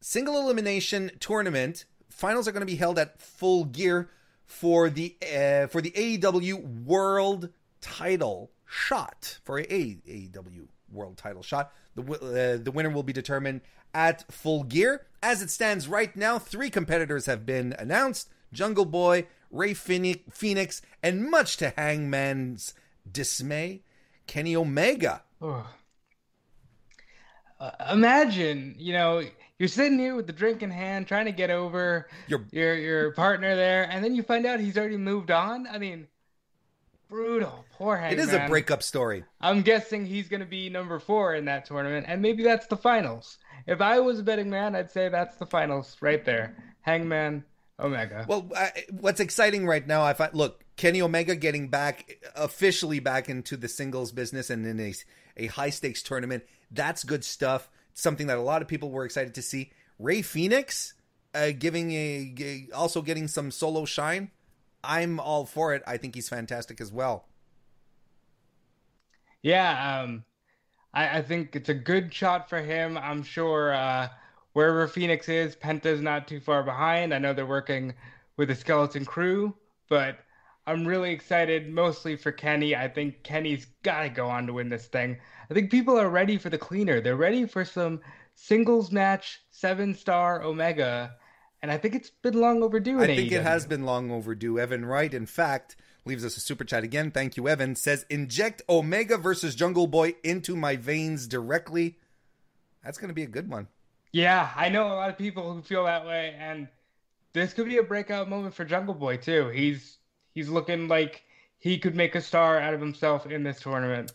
single 0.00 0.38
elimination 0.40 1.12
tournament. 1.20 1.84
Finals 2.10 2.46
are 2.48 2.52
going 2.52 2.60
to 2.62 2.66
be 2.66 2.76
held 2.76 2.98
at 2.98 3.20
Full 3.22 3.64
Gear 3.64 4.10
for 4.44 4.90
the 4.90 5.16
uh, 5.22 5.68
for 5.68 5.80
the 5.80 5.92
AEW 5.92 6.84
World 6.84 7.50
Title 7.80 8.50
shot 8.66 9.38
for 9.44 9.60
a 9.60 9.64
AEW 9.64 10.66
World 10.90 11.16
Title 11.16 11.42
shot. 11.42 11.72
The 11.94 12.02
uh, 12.02 12.62
the 12.62 12.70
winner 12.72 12.90
will 12.90 13.02
be 13.04 13.12
determined 13.12 13.60
at 13.94 14.30
Full 14.32 14.64
Gear. 14.64 15.06
As 15.22 15.42
it 15.42 15.50
stands 15.50 15.88
right 15.88 16.14
now, 16.16 16.38
three 16.38 16.70
competitors 16.70 17.26
have 17.26 17.46
been 17.46 17.72
announced: 17.78 18.30
Jungle 18.52 18.84
Boy, 18.84 19.26
Rey 19.50 19.74
Fenix, 19.74 20.20
Fenix 20.36 20.82
and 21.02 21.30
much 21.30 21.56
to 21.58 21.72
Hangman's 21.76 22.74
dismay, 23.10 23.82
Kenny 24.26 24.56
Omega. 24.56 25.22
Ugh. 25.40 25.66
Uh, 27.58 27.70
imagine, 27.92 28.74
you 28.78 28.92
know, 28.92 29.22
you're 29.58 29.68
sitting 29.68 29.98
here 29.98 30.14
with 30.14 30.26
the 30.26 30.32
drink 30.32 30.62
in 30.62 30.70
hand, 30.70 31.06
trying 31.06 31.24
to 31.26 31.32
get 31.32 31.50
over 31.50 32.08
Your- 32.28 32.44
your 32.52 32.74
your 32.74 33.12
partner 33.12 33.56
there, 33.56 33.88
and 33.90 34.04
then 34.04 34.14
you 34.14 34.22
find 34.22 34.44
out 34.46 34.60
he's 34.60 34.76
already 34.76 34.98
moved 34.98 35.30
on. 35.30 35.66
I 35.66 35.78
mean, 35.78 36.06
brutal. 37.08 37.64
Poor 37.72 37.96
It 37.96 38.00
Hangman. 38.00 38.28
is 38.28 38.32
a 38.34 38.46
breakup 38.46 38.82
story. 38.82 39.24
I'm 39.40 39.62
guessing 39.62 40.06
he's 40.06 40.28
going 40.28 40.40
to 40.40 40.46
be 40.46 40.68
number 40.68 40.98
four 40.98 41.34
in 41.34 41.44
that 41.46 41.64
tournament, 41.66 42.06
and 42.08 42.20
maybe 42.20 42.42
that's 42.42 42.66
the 42.66 42.76
finals. 42.76 43.38
If 43.66 43.80
I 43.80 44.00
was 44.00 44.18
a 44.18 44.22
betting 44.22 44.50
man, 44.50 44.74
I'd 44.76 44.90
say 44.90 45.08
that's 45.08 45.36
the 45.36 45.46
finals 45.46 45.96
right 46.00 46.24
there. 46.24 46.54
Hangman, 46.82 47.44
Omega. 47.80 48.26
Well, 48.28 48.50
uh, 48.54 48.68
what's 49.00 49.20
exciting 49.20 49.66
right 49.66 49.86
now, 49.86 50.02
I 50.02 50.12
find, 50.12 50.34
look, 50.34 50.62
Kenny 50.76 51.00
Omega 51.00 51.34
getting 51.34 51.68
back 51.68 52.18
officially 52.34 53.00
back 53.00 53.28
into 53.28 53.56
the 53.56 53.68
singles 53.68 54.12
business 54.12 54.50
and 54.50 54.66
in 54.66 54.78
a, 54.78 54.94
a 55.36 55.46
high 55.46 55.70
stakes 55.70 56.02
tournament. 56.02 56.44
That's 56.70 57.04
good 57.04 57.24
stuff. 57.24 57.70
Something 57.94 58.26
that 58.26 58.38
a 58.38 58.42
lot 58.42 58.62
of 58.62 58.68
people 58.68 58.90
were 58.90 59.04
excited 59.04 59.34
to 59.34 59.42
see. 59.42 59.72
Rey 59.98 60.22
Fenix 60.22 60.94
uh, 61.34 61.52
giving 61.58 61.92
a, 61.92 62.34
a 62.38 62.68
also 62.74 63.02
getting 63.02 63.28
some 63.28 63.50
solo 63.50 63.84
shine. 63.84 64.30
I'm 64.84 65.18
all 65.18 65.44
for 65.44 65.74
it. 65.74 65.82
I 65.86 65.96
think 65.96 66.14
he's 66.14 66.28
fantastic 66.28 66.80
as 66.80 66.92
well. 66.92 67.26
Yeah, 69.42 70.00
um, 70.02 70.24
I, 70.92 71.18
I 71.18 71.22
think 71.22 71.54
it's 71.54 71.68
a 71.68 71.74
good 71.74 72.12
shot 72.12 72.48
for 72.48 72.60
him. 72.60 72.98
I'm 72.98 73.22
sure 73.22 73.74
uh, 73.74 74.08
wherever 74.54 74.88
Fenix 74.88 75.28
is, 75.28 75.54
Penta's 75.54 76.00
not 76.00 76.26
too 76.26 76.40
far 76.40 76.62
behind. 76.62 77.12
I 77.12 77.18
know 77.18 77.32
they're 77.32 77.46
working 77.46 77.94
with 78.36 78.50
a 78.50 78.54
Skeleton 78.54 79.04
Crew, 79.04 79.54
but 79.88 80.18
I'm 80.66 80.86
really 80.86 81.12
excited 81.12 81.72
mostly 81.72 82.16
for 82.16 82.32
Kenny. 82.32 82.74
I 82.74 82.88
think 82.88 83.22
Kenny's 83.22 83.66
got 83.82 84.02
to 84.02 84.08
go 84.08 84.28
on 84.28 84.46
to 84.46 84.52
win 84.52 84.68
this 84.68 84.86
thing. 84.86 85.18
I 85.48 85.54
think 85.54 85.70
people 85.70 85.98
are 85.98 86.08
ready 86.08 86.38
for 86.38 86.50
the 86.50 86.58
cleaner. 86.58 87.00
They're 87.00 87.16
ready 87.16 87.46
for 87.46 87.64
some 87.64 88.00
singles 88.34 88.90
match, 88.90 89.42
seven 89.50 89.94
star 89.94 90.42
Omega. 90.42 91.14
And 91.62 91.70
I 91.70 91.78
think 91.78 91.94
it's 91.94 92.10
been 92.10 92.40
long 92.40 92.62
overdue. 92.62 93.00
I 93.00 93.06
in 93.06 93.16
think 93.16 93.32
it 93.32 93.42
has 93.42 93.64
been 93.64 93.84
long 93.84 94.10
overdue. 94.10 94.58
Evan 94.58 94.84
Wright, 94.84 95.12
in 95.14 95.26
fact, 95.26 95.76
leaves 96.04 96.24
us 96.24 96.36
a 96.36 96.40
super 96.40 96.64
chat 96.64 96.84
again. 96.84 97.10
Thank 97.10 97.36
you, 97.36 97.48
Evan. 97.48 97.76
Says, 97.76 98.04
inject 98.10 98.62
Omega 98.68 99.16
versus 99.16 99.54
Jungle 99.54 99.86
Boy 99.86 100.16
into 100.22 100.56
my 100.56 100.76
veins 100.76 101.26
directly. 101.26 101.98
That's 102.84 102.98
going 102.98 103.08
to 103.08 103.14
be 103.14 103.22
a 103.22 103.28
good 103.28 103.48
one. 103.48 103.68
Yeah, 104.12 104.50
I 104.54 104.68
know 104.68 104.86
a 104.86 104.94
lot 104.94 105.10
of 105.10 105.18
people 105.18 105.52
who 105.52 105.62
feel 105.62 105.84
that 105.84 106.06
way, 106.06 106.34
and 106.38 106.68
this 107.32 107.52
could 107.52 107.66
be 107.66 107.78
a 107.78 107.82
breakout 107.82 108.28
moment 108.28 108.54
for 108.54 108.64
Jungle 108.64 108.94
Boy 108.94 109.16
too. 109.16 109.48
He's 109.48 109.98
he's 110.36 110.48
looking 110.48 110.86
like 110.86 111.24
he 111.58 111.78
could 111.78 111.96
make 111.96 112.14
a 112.14 112.20
star 112.20 112.60
out 112.60 112.74
of 112.74 112.80
himself 112.80 113.26
in 113.26 113.42
this 113.42 113.58
tournament. 113.58 114.12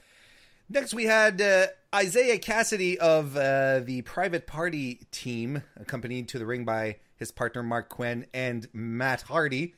Next, 0.70 0.94
we 0.94 1.04
had 1.04 1.42
uh, 1.42 1.68
Isiah 2.00 2.40
Kassidy 2.40 2.96
of 2.96 3.36
uh, 3.36 3.82
the 3.82 4.04
Private 4.04 4.48
Party 4.48 5.02
team, 5.12 5.64
accompanied 5.76 6.30
to 6.30 6.40
the 6.40 6.46
ring 6.46 6.64
by 6.64 6.98
his 7.18 7.32
partner 7.32 7.62
Marq 7.62 7.90
Quen 7.90 8.26
and 8.34 8.70
Matt 8.72 9.24
Hardy, 9.24 9.76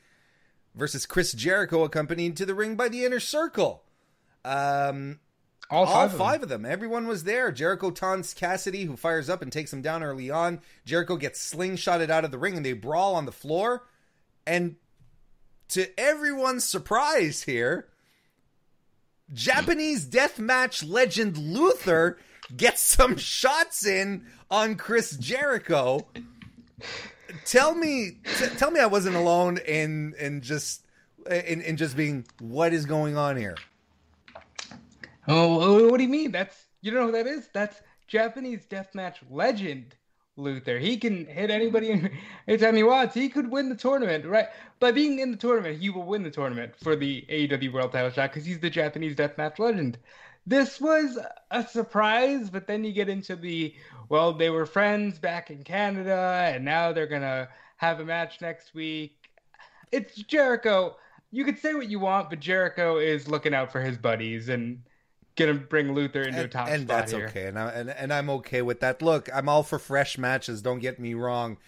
versus 0.76 1.06
Chris 1.06 1.32
Jericho, 1.32 1.82
accompanied 1.82 2.36
to 2.36 2.46
the 2.46 2.54
ring 2.54 2.76
by 2.76 2.88
the 2.88 3.04
Inner 3.04 3.18
Circle. 3.18 3.82
Um, 4.44 5.18
All 5.70 5.86
all 5.86 5.86
five, 5.86 6.12
five, 6.16 6.42
of 6.42 6.48
them. 6.48 6.60
of 6.60 6.62
them. 6.62 6.72
Everyone 6.72 7.08
was 7.08 7.24
there. 7.24 7.50
Jericho 7.50 7.90
taunts 7.90 8.34
Kassidy, 8.34 8.86
who 8.86 8.96
fires 8.96 9.30
up 9.30 9.42
and 9.42 9.50
takes 9.50 9.72
him 9.72 9.82
down 9.82 10.02
early 10.02 10.30
on. 10.30 10.60
Jericho 10.84 11.16
gets 11.16 11.54
slingshotted 11.54 12.10
out 12.10 12.24
of 12.24 12.30
the 12.30 12.38
ring, 12.38 12.56
and 12.56 12.64
they 12.64 12.74
brawl 12.74 13.14
on 13.14 13.24
the 13.24 13.32
floor. 13.32 13.86
And 14.46 14.76
to 15.68 15.88
everyone's 15.98 16.64
surprise 16.64 17.42
here, 17.42 17.88
Japanese 19.32 20.06
deathmatch 20.06 20.88
legend 20.88 21.36
Luther 21.38 22.18
gets 22.56 22.82
some 22.82 23.16
shots 23.16 23.86
in 23.86 24.26
on 24.50 24.76
Chris 24.76 25.16
Jericho. 25.16 26.06
tell 27.44 27.74
me, 27.74 28.18
t- 28.38 28.46
tell 28.56 28.70
me, 28.70 28.80
I 28.80 28.86
wasn't 28.86 29.16
alone 29.16 29.58
in 29.58 30.14
in 30.18 30.40
just 30.40 30.84
in, 31.30 31.62
in 31.62 31.76
just 31.76 31.96
being 31.96 32.26
what 32.40 32.72
is 32.72 32.86
going 32.86 33.16
on 33.16 33.36
here. 33.36 33.56
Oh, 35.26 35.88
what 35.88 35.96
do 35.96 36.02
you 36.02 36.10
mean? 36.10 36.32
That's 36.32 36.66
you 36.82 36.90
don't 36.90 37.00
know 37.00 37.06
who 37.06 37.12
that 37.12 37.26
is? 37.26 37.48
That's 37.52 37.80
Japanese 38.06 38.66
deathmatch 38.66 39.16
legend 39.30 39.96
Luther. 40.36 40.78
He 40.78 40.96
can 40.96 41.26
hit 41.26 41.50
anybody 41.50 42.10
anytime 42.48 42.76
he 42.76 42.82
wants. 42.82 43.14
He 43.14 43.28
could 43.28 43.50
win 43.50 43.68
the 43.68 43.76
tournament, 43.76 44.24
right? 44.24 44.48
By 44.80 44.92
being 44.92 45.20
in 45.20 45.30
the 45.30 45.36
tournament, 45.36 45.80
he 45.80 45.90
will 45.90 46.04
win 46.04 46.22
the 46.22 46.30
tournament 46.30 46.74
for 46.82 46.96
the 46.96 47.24
AEW 47.28 47.72
World 47.72 47.92
Title 47.92 48.10
shot 48.10 48.30
because 48.30 48.44
he's 48.44 48.58
the 48.58 48.70
Japanese 48.70 49.14
deathmatch 49.14 49.58
legend. 49.58 49.98
This 50.46 50.80
was 50.80 51.18
a 51.50 51.66
surprise, 51.66 52.50
but 52.50 52.66
then 52.66 52.84
you 52.84 52.92
get 52.92 53.08
into 53.08 53.34
the 53.36 53.74
well, 54.08 54.32
they 54.32 54.50
were 54.50 54.66
friends 54.66 55.18
back 55.18 55.50
in 55.50 55.62
Canada, 55.62 56.50
and 56.52 56.64
now 56.64 56.92
they're 56.92 57.06
gonna 57.06 57.48
have 57.76 58.00
a 58.00 58.04
match 58.04 58.40
next 58.40 58.74
week. 58.74 59.30
It's 59.90 60.16
Jericho. 60.16 60.96
You 61.30 61.44
could 61.44 61.58
say 61.58 61.74
what 61.74 61.88
you 61.88 61.98
want, 61.98 62.28
but 62.28 62.40
Jericho 62.40 62.98
is 62.98 63.26
looking 63.26 63.54
out 63.54 63.72
for 63.72 63.80
his 63.80 63.96
buddies 63.96 64.48
and 64.50 64.82
gonna 65.36 65.54
bring 65.54 65.92
Luther 65.92 66.22
into 66.22 66.44
a 66.44 66.48
top 66.48 66.68
and 66.68 66.82
spot 66.82 66.98
that's 66.98 67.12
here. 67.12 67.26
okay 67.26 67.46
and, 67.46 67.58
I, 67.58 67.70
and 67.70 67.90
and 67.90 68.12
I'm 68.12 68.30
okay 68.30 68.62
with 68.62 68.80
that. 68.80 69.02
Look, 69.02 69.28
I'm 69.34 69.48
all 69.48 69.62
for 69.62 69.78
fresh 69.78 70.18
matches. 70.18 70.62
Don't 70.62 70.78
get 70.80 70.98
me 70.98 71.14
wrong. 71.14 71.58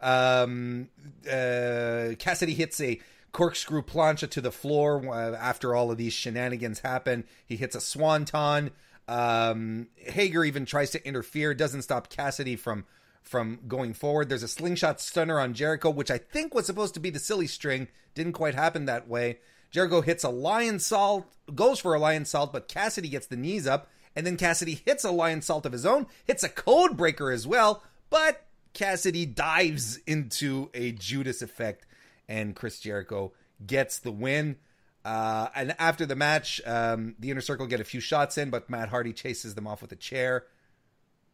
Um, 0.00 0.88
uh, 1.26 2.14
Kassidy 2.18 2.54
hits 2.54 2.80
a 2.80 3.00
corkscrew 3.32 3.82
plancha 3.82 4.28
to 4.30 4.40
the 4.40 4.52
floor 4.52 5.02
uh, 5.08 5.34
after 5.34 5.74
all 5.74 5.90
of 5.90 5.96
these 5.96 6.12
shenanigans 6.12 6.80
happen. 6.80 7.24
He 7.46 7.56
hits 7.56 7.74
a 7.74 7.80
swanton. 7.80 8.70
Um, 9.08 9.88
Hager 9.96 10.44
even 10.44 10.64
tries 10.64 10.90
to 10.90 11.06
interfere, 11.06 11.52
doesn't 11.54 11.82
stop 11.82 12.10
Kassidy 12.10 12.58
from 12.58 12.84
from 13.22 13.60
going 13.66 13.94
forward. 13.94 14.28
There's 14.28 14.42
a 14.42 14.48
slingshot 14.48 15.00
stunner 15.00 15.40
on 15.40 15.54
Jericho, 15.54 15.88
which 15.90 16.10
I 16.10 16.18
think 16.18 16.54
was 16.54 16.66
supposed 16.66 16.94
to 16.94 17.00
be 17.00 17.10
the 17.10 17.18
silly 17.18 17.46
string. 17.46 17.88
Didn't 18.14 18.32
quite 18.34 18.54
happen 18.54 18.84
that 18.84 19.08
way. 19.08 19.38
Jericho 19.74 20.02
hits 20.02 20.22
a 20.22 20.28
Lionsault, 20.28 21.24
goes 21.52 21.80
for 21.80 21.96
a 21.96 21.98
Lionsault, 21.98 22.52
but 22.52 22.68
Kassidy 22.68 23.10
gets 23.10 23.26
the 23.26 23.36
knees 23.36 23.66
up, 23.66 23.90
and 24.14 24.24
then 24.24 24.36
Kassidy 24.36 24.80
hits 24.86 25.04
a 25.04 25.08
Lionsault 25.08 25.64
of 25.64 25.72
his 25.72 25.84
own, 25.84 26.06
hits 26.24 26.44
a 26.44 26.48
code 26.48 26.96
breaker 26.96 27.32
as 27.32 27.44
well, 27.44 27.82
but 28.08 28.46
Kassidy 28.72 29.34
dives 29.34 29.96
into 30.06 30.70
a 30.74 30.92
Judas 30.92 31.42
effect 31.42 31.86
and 32.28 32.54
Chris 32.54 32.78
Jericho 32.78 33.32
gets 33.66 33.98
the 33.98 34.12
win. 34.12 34.58
Uh, 35.04 35.48
and 35.56 35.74
after 35.80 36.06
the 36.06 36.14
match, 36.14 36.60
um, 36.64 37.16
the 37.18 37.32
inner 37.32 37.40
circle 37.40 37.66
get 37.66 37.80
a 37.80 37.84
few 37.84 37.98
shots 37.98 38.38
in, 38.38 38.50
but 38.50 38.70
Matt 38.70 38.90
Hardy 38.90 39.12
chases 39.12 39.56
them 39.56 39.66
off 39.66 39.82
with 39.82 39.90
a 39.90 39.96
chair. 39.96 40.44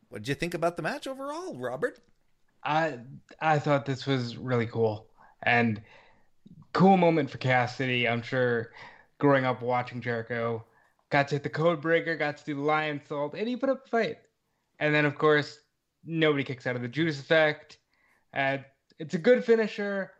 What 0.09 0.23
did 0.23 0.29
you 0.29 0.35
think 0.35 0.55
about 0.55 0.79
the 0.79 0.83
match 0.83 1.07
overall, 1.07 1.59
Robert? 1.59 2.01
I 2.65 3.01
I 3.39 3.59
thought 3.59 3.85
this 3.85 4.07
was 4.07 4.39
really 4.39 4.67
cool 4.67 5.09
and 5.43 5.83
cool 6.73 6.97
moment 6.97 7.31
for 7.31 7.39
Kassidy. 7.39 8.11
I'm 8.11 8.23
sure 8.23 8.71
growing 9.19 9.45
up 9.45 9.63
watching 9.63 10.01
Jericho, 10.01 10.65
got 11.11 11.29
to 11.29 11.37
hit 11.37 11.43
the 11.43 11.51
code 11.51 11.81
breaker, 11.81 12.17
got 12.17 12.37
to 12.39 12.45
do 12.45 12.55
the 12.55 12.63
Lionsault, 12.63 13.35
and 13.35 13.49
he 13.49 13.57
put 13.57 13.69
up 13.69 13.87
a 13.87 13.89
fight. 13.89 14.19
And 14.79 14.95
then 14.95 15.05
of 15.05 15.17
course 15.17 15.59
nobody 16.05 16.45
kicks 16.45 16.67
out 16.67 16.77
of 16.77 16.83
the 16.83 16.89
Judas 16.89 17.21
effect. 17.21 17.79
And 18.33 18.65
it's 18.99 19.15
a 19.15 19.19
good 19.19 19.45
finisher. 19.45 20.13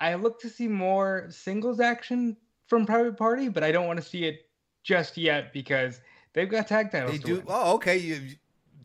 I 0.00 0.14
look 0.14 0.40
to 0.40 0.48
see 0.48 0.66
more 0.66 1.26
singles 1.30 1.78
action 1.80 2.36
from 2.66 2.86
Private 2.86 3.16
Party, 3.16 3.48
but 3.48 3.62
I 3.62 3.72
don't 3.72 3.86
want 3.86 3.98
to 3.98 4.04
see 4.04 4.24
it 4.24 4.40
just 4.82 5.18
yet 5.18 5.52
because 5.52 6.00
they've 6.32 6.50
got 6.50 6.68
tag 6.68 6.90
titles. 6.90 7.12
They 7.12 7.18
do. 7.18 7.34
win. 7.36 7.44
Oh, 7.48 7.74
okay. 7.74 7.98
You, 7.98 8.20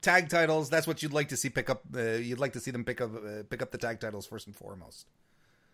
tag 0.01 0.29
titles. 0.29 0.69
That's 0.69 0.87
what 0.87 1.01
you'd 1.01 1.13
like 1.13 1.29
to 1.29 1.37
see 1.37 1.49
pick 1.49 1.69
up. 1.69 1.83
Uh, 1.95 2.01
you'd 2.01 2.39
like 2.39 2.53
to 2.53 2.59
see 2.59 2.71
them 2.71 2.83
pick 2.83 3.01
up 3.01 3.11
uh, 3.15 3.43
pick 3.49 3.61
up 3.61 3.71
the 3.71 3.77
tag 3.77 3.99
titles 3.99 4.25
first 4.25 4.47
and 4.47 4.55
foremost. 4.55 5.07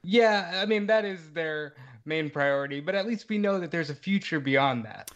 Yeah, 0.04 0.62
I 0.62 0.66
mean 0.66 0.88
that 0.88 1.06
is 1.06 1.32
their 1.32 1.76
main 2.06 2.30
priority, 2.30 2.80
but 2.80 2.96
at 2.96 3.06
least 3.06 3.30
we 3.30 3.38
know 3.38 3.60
that 3.60 3.72
there's 3.72 3.90
a 3.90 3.96
future 3.96 4.40
beyond 4.40 4.86
that. 4.86 5.12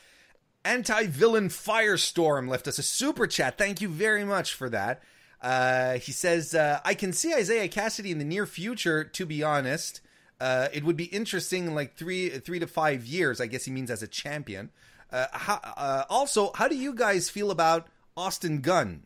Anti 0.63 1.07
villain 1.07 1.49
Firestorm 1.49 2.49
left 2.49 2.67
us 2.67 2.79
a 2.79 2.83
super 2.83 3.27
chat. 3.27 3.57
Thank 3.57 3.81
you 3.81 3.87
very 3.87 4.23
much 4.23 4.53
for 4.53 4.69
that. 4.69 5.01
Uh, 5.41 5.99
he 5.99 6.11
says, 6.11 6.55
uh, 6.55 6.79
I 6.83 6.95
can 6.95 7.13
see 7.13 7.33
Isiah 7.33 7.67
Kassidy 7.67 8.09
in 8.09 8.17
the 8.17 8.25
near 8.25 8.45
future, 8.47 9.03
to 9.03 9.25
be 9.25 9.43
honest. 9.43 10.01
Uh, 10.39 10.67
it 10.73 10.83
would 10.83 10.97
be 10.97 11.05
interesting 11.05 11.67
in 11.67 11.75
like 11.75 11.95
three 11.95 12.29
three 12.29 12.59
to 12.59 12.67
five 12.67 13.05
years. 13.05 13.39
I 13.39 13.47
guess 13.47 13.65
he 13.65 13.71
means 13.71 13.91
as 13.91 14.03
a 14.03 14.07
champion. 14.07 14.71
Uh, 15.11 15.27
how, 15.31 15.59
uh, 15.63 16.03
also, 16.09 16.51
how 16.55 16.67
do 16.67 16.75
you 16.75 16.93
guys 16.93 17.29
feel 17.29 17.51
about 17.51 17.87
Austin 18.17 18.61
Gunn? 18.61 19.03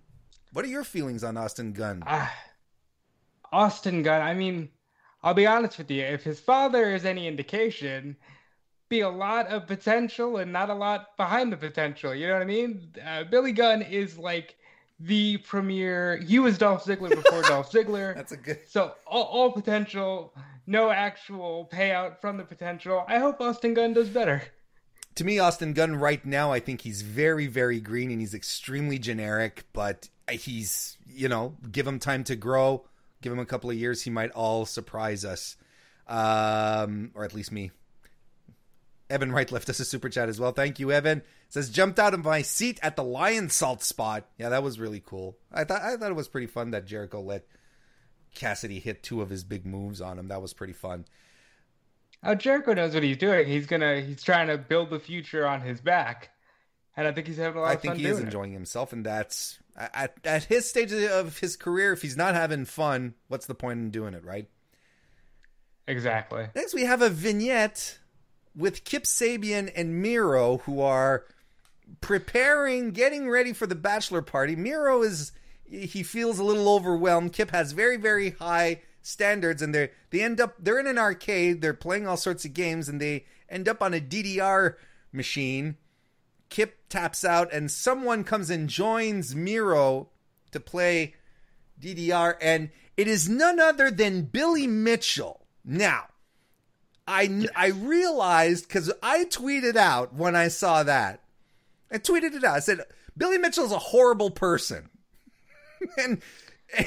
What 0.53 0.65
are 0.65 0.69
your 0.69 0.83
feelings 0.83 1.23
on 1.23 1.37
Austin 1.37 1.73
Gunn? 1.73 2.03
Ah, 2.07 2.33
Austin 3.51 4.01
Gunn. 4.01 4.21
I 4.21 4.33
mean, 4.33 4.69
I'll 5.23 5.33
be 5.33 5.47
honest 5.47 5.77
with 5.77 5.91
you. 5.91 6.03
If 6.03 6.23
his 6.23 6.39
father 6.39 6.93
is 6.93 7.05
any 7.05 7.27
indication, 7.27 8.15
be 8.89 9.01
a 9.01 9.09
lot 9.09 9.47
of 9.47 9.67
potential 9.67 10.37
and 10.37 10.51
not 10.51 10.69
a 10.69 10.73
lot 10.73 11.15
behind 11.17 11.51
the 11.51 11.57
potential. 11.57 12.13
You 12.13 12.27
know 12.27 12.33
what 12.33 12.41
I 12.41 12.45
mean? 12.45 12.93
Uh, 13.05 13.23
Billy 13.25 13.51
Gunn 13.51 13.81
is 13.81 14.17
like 14.17 14.55
the 14.99 15.37
premier. 15.37 16.17
He 16.17 16.39
was 16.39 16.57
Dolph 16.57 16.83
Ziggler 16.83 17.09
before 17.09 17.41
Dolph 17.47 17.71
Ziggler. 17.71 18.15
That's 18.15 18.31
a 18.31 18.37
good. 18.37 18.59
So 18.67 18.93
all, 19.05 19.23
all 19.23 19.51
potential, 19.51 20.33
no 20.67 20.89
actual 20.89 21.69
payout 21.71 22.19
from 22.19 22.37
the 22.37 22.43
potential. 22.43 23.05
I 23.07 23.19
hope 23.19 23.39
Austin 23.39 23.73
Gunn 23.73 23.93
does 23.93 24.09
better. 24.09 24.41
To 25.15 25.23
me, 25.23 25.37
Austin 25.37 25.73
Gunn 25.73 25.97
right 25.97 26.25
now, 26.25 26.51
I 26.51 26.59
think 26.59 26.81
he's 26.81 27.01
very, 27.01 27.47
very 27.47 27.79
green 27.79 28.09
and 28.09 28.21
he's 28.21 28.33
extremely 28.33 28.97
generic. 28.97 29.65
But 29.73 30.09
he's, 30.31 30.97
you 31.07 31.29
know, 31.29 31.55
give 31.71 31.85
him 31.85 31.99
time 31.99 32.23
to 32.25 32.35
grow. 32.35 32.85
Give 33.21 33.33
him 33.33 33.39
a 33.39 33.45
couple 33.45 33.69
of 33.69 33.75
years, 33.75 34.01
he 34.01 34.09
might 34.09 34.31
all 34.31 34.65
surprise 34.65 35.25
us, 35.25 35.57
um, 36.07 37.11
or 37.15 37.23
at 37.25 37.33
least 37.33 37.51
me. 37.51 37.71
Evan 39.09 39.31
Wright 39.31 39.51
left 39.51 39.69
us 39.69 39.79
a 39.79 39.85
super 39.85 40.07
chat 40.07 40.29
as 40.29 40.39
well. 40.39 40.51
Thank 40.51 40.79
you, 40.79 40.91
Evan. 40.91 41.23
says 41.49 41.69
jumped 41.69 41.97
out 41.99 42.13
of 42.13 42.23
my 42.23 42.43
seat 42.43 42.79
at 42.83 42.95
the 42.95 43.03
Lionsault 43.03 43.81
spot. 43.81 44.25
Yeah, 44.37 44.49
that 44.49 44.61
was 44.63 44.79
really 44.79 45.01
cool. 45.03 45.37
I 45.51 45.63
thought 45.63 45.81
I 45.81 45.97
thought 45.97 46.11
it 46.11 46.15
was 46.15 46.27
pretty 46.27 46.47
fun 46.47 46.71
that 46.71 46.85
Jericho 46.85 47.19
let 47.19 47.45
Kassidy 48.35 48.79
hit 48.81 49.01
two 49.01 49.21
of 49.21 49.29
his 49.29 49.43
big 49.43 49.65
moves 49.65 49.99
on 49.99 50.19
him. 50.19 50.27
That 50.27 50.41
was 50.41 50.53
pretty 50.53 50.73
fun. 50.73 51.05
Oh, 52.23 52.35
Jericho 52.35 52.73
knows 52.73 52.93
what 52.93 53.01
he's 53.03 53.17
doing. 53.17 53.47
He's 53.47 53.65
gonna 53.65 54.01
he's 54.01 54.21
trying 54.21 54.47
to 54.47 54.57
build 54.57 54.91
the 54.91 54.99
future 54.99 55.47
on 55.47 55.61
his 55.61 55.81
back, 55.81 56.29
and 56.95 57.07
I 57.07 57.11
think 57.11 57.25
he's 57.27 57.37
having 57.37 57.57
a 57.57 57.61
lot 57.61 57.69
I 57.69 57.73
of 57.73 57.81
think 57.81 57.93
fun 57.93 57.97
he 57.97 58.03
doing 58.03 58.13
is 58.15 58.19
it. 58.19 58.25
enjoying 58.25 58.51
himself, 58.51 58.93
and 58.93 59.03
that's 59.05 59.57
at 59.79 60.15
at 60.23 60.43
his 60.45 60.69
stage 60.69 60.91
of 60.91 61.39
his 61.39 61.55
career. 61.55 61.93
If 61.93 62.01
he's 62.01 62.17
not 62.17 62.35
having 62.35 62.65
fun, 62.65 63.15
what's 63.27 63.45
the 63.45 63.55
point 63.55 63.79
in 63.79 63.91
doing 63.91 64.13
it, 64.13 64.23
right? 64.23 64.49
Exactly. 65.87 66.47
Next, 66.55 66.73
we 66.73 66.83
have 66.83 67.01
a 67.01 67.09
vignette 67.09 67.97
with 68.55 68.83
Kip 68.83 69.03
Sabian 69.03 69.71
and 69.75 70.01
Miro, 70.01 70.57
who 70.59 70.81
are 70.81 71.25
preparing, 72.01 72.91
getting 72.91 73.29
ready 73.29 73.53
for 73.53 73.65
the 73.65 73.75
bachelor 73.75 74.21
party. 74.21 74.55
Miro 74.55 75.01
is 75.01 75.31
he 75.63 76.03
feels 76.03 76.39
a 76.39 76.43
little 76.43 76.69
overwhelmed. 76.69 77.33
Kip 77.33 77.51
has 77.51 77.71
very, 77.71 77.97
very 77.97 78.31
high 78.31 78.81
standards, 79.01 79.61
and 79.61 79.73
they 79.73 79.91
they 80.09 80.21
end 80.21 80.41
up 80.41 80.55
they're 80.59 80.79
in 80.79 80.87
an 80.87 80.97
arcade. 80.97 81.61
They're 81.61 81.73
playing 81.73 82.07
all 82.07 82.17
sorts 82.17 82.45
of 82.45 82.53
games, 82.53 82.89
and 82.89 82.99
they 82.99 83.25
end 83.47 83.67
up 83.67 83.81
on 83.81 83.93
a 83.93 83.99
DDR 83.99 84.75
machine. 85.11 85.77
Kip 86.49 86.77
taps 86.89 87.23
out, 87.23 87.51
and 87.53 87.69
someone 87.69 88.23
comes 88.23 88.49
and 88.49 88.67
joins 88.67 89.35
Miro 89.35 90.09
to 90.51 90.59
play 90.59 91.15
DDR, 91.79 92.35
and 92.41 92.69
it 92.97 93.07
is 93.07 93.29
none 93.29 93.59
other 93.59 93.91
than 93.91 94.23
Billy 94.23 94.67
Mitchell. 94.67 95.45
Now, 95.63 96.07
I 97.07 97.47
I 97.55 97.67
realized 97.67 98.67
because 98.67 98.91
I 99.01 99.25
tweeted 99.25 99.75
out 99.75 100.13
when 100.13 100.35
I 100.35 100.47
saw 100.47 100.83
that. 100.83 101.21
I 101.91 101.97
tweeted 101.97 102.35
it 102.35 102.43
out. 102.43 102.55
I 102.55 102.59
said 102.59 102.81
Billy 103.17 103.37
Mitchell's 103.37 103.71
a 103.71 103.79
horrible 103.79 104.31
person, 104.31 104.89
and 105.97 106.21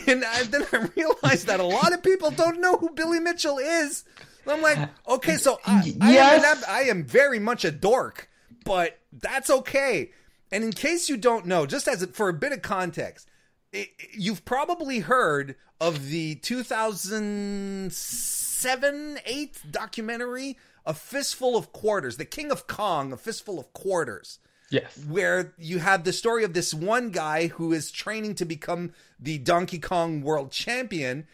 and 0.06 0.24
I, 0.24 0.42
then 0.44 0.64
I 0.72 0.88
realized 0.96 1.46
that 1.46 1.60
a 1.60 1.64
lot 1.64 1.92
of 1.92 2.02
people 2.02 2.30
don't 2.30 2.60
know 2.60 2.76
who 2.76 2.90
Billy 2.90 3.20
Mitchell 3.20 3.58
is. 3.58 4.04
I'm 4.46 4.62
like, 4.62 4.88
okay, 5.08 5.36
so 5.36 5.60
I, 5.64 5.72
I, 6.00 6.10
am, 6.10 6.12
Yes. 6.12 6.64
I 6.68 6.82
am 6.82 7.04
very 7.04 7.38
much 7.38 7.64
a 7.64 7.70
dork, 7.70 8.28
but 8.64 8.98
that's 9.12 9.50
okay. 9.50 10.10
And 10.50 10.64
in 10.64 10.72
case 10.72 11.08
you 11.08 11.16
don't 11.16 11.46
know, 11.46 11.64
just 11.66 11.86
as 11.88 12.02
a, 12.02 12.06
for 12.08 12.28
a 12.28 12.34
bit 12.34 12.52
of 12.52 12.62
context, 12.62 13.28
it, 13.72 13.88
you've 14.12 14.44
probably 14.44 14.98
heard 15.00 15.56
of 15.80 16.08
the 16.08 16.34
2007 16.36 19.18
8 19.24 19.62
documentary 19.70 20.58
a 20.84 20.92
fistful 20.94 21.56
of 21.56 21.72
quarters 21.72 22.16
the 22.16 22.24
king 22.24 22.50
of 22.52 22.66
kong 22.66 23.12
a 23.12 23.16
fistful 23.16 23.58
of 23.58 23.72
quarters 23.72 24.38
Yes. 24.70 25.04
where 25.06 25.52
you 25.58 25.78
have 25.80 26.04
the 26.04 26.12
story 26.14 26.44
of 26.44 26.54
this 26.54 26.72
one 26.72 27.10
guy 27.10 27.48
who 27.48 27.72
is 27.72 27.90
training 27.90 28.36
to 28.36 28.44
become 28.46 28.92
the 29.20 29.36
donkey 29.38 29.78
kong 29.78 30.22
world 30.22 30.50
champion 30.50 31.26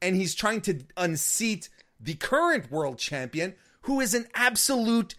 and 0.00 0.14
he's 0.14 0.34
trying 0.34 0.60
to 0.62 0.80
unseat 0.96 1.68
the 1.98 2.14
current 2.14 2.70
world 2.70 2.98
champion 2.98 3.54
who 3.82 4.00
is 4.00 4.14
an 4.14 4.28
absolute 4.34 5.14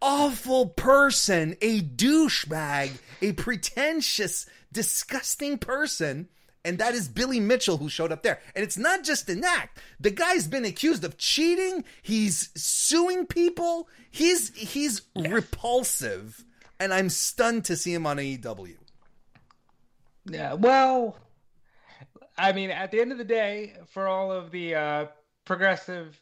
awful 0.00 0.66
person, 0.66 1.56
a 1.60 1.80
douchebag, 1.80 2.98
a 3.22 3.32
pretentious, 3.32 4.46
disgusting 4.72 5.58
person. 5.58 6.28
And 6.64 6.78
that 6.78 6.94
is 6.94 7.08
Billy 7.08 7.40
Mitchell 7.40 7.78
who 7.78 7.88
showed 7.88 8.12
up 8.12 8.22
there. 8.22 8.40
And 8.54 8.62
it's 8.62 8.76
not 8.76 9.04
just 9.04 9.28
an 9.28 9.44
act. 9.44 9.80
The 10.00 10.10
guy's 10.10 10.46
been 10.46 10.64
accused 10.64 11.04
of 11.04 11.16
cheating. 11.16 11.84
He's 12.02 12.50
suing 12.56 13.26
people. 13.26 13.88
He's 14.10 14.54
he's 14.54 15.02
repulsive. 15.16 16.44
And 16.80 16.92
I'm 16.92 17.08
stunned 17.08 17.64
to 17.66 17.76
see 17.76 17.94
him 17.94 18.06
on 18.06 18.18
AEW. 18.18 18.76
Yeah. 20.26 20.54
Well, 20.54 21.16
I 22.36 22.52
mean, 22.52 22.70
at 22.70 22.90
the 22.90 23.00
end 23.00 23.12
of 23.12 23.18
the 23.18 23.24
day, 23.24 23.74
for 23.90 24.06
all 24.06 24.30
of 24.30 24.50
the 24.50 24.74
uh, 24.74 25.06
progressive 25.44 26.20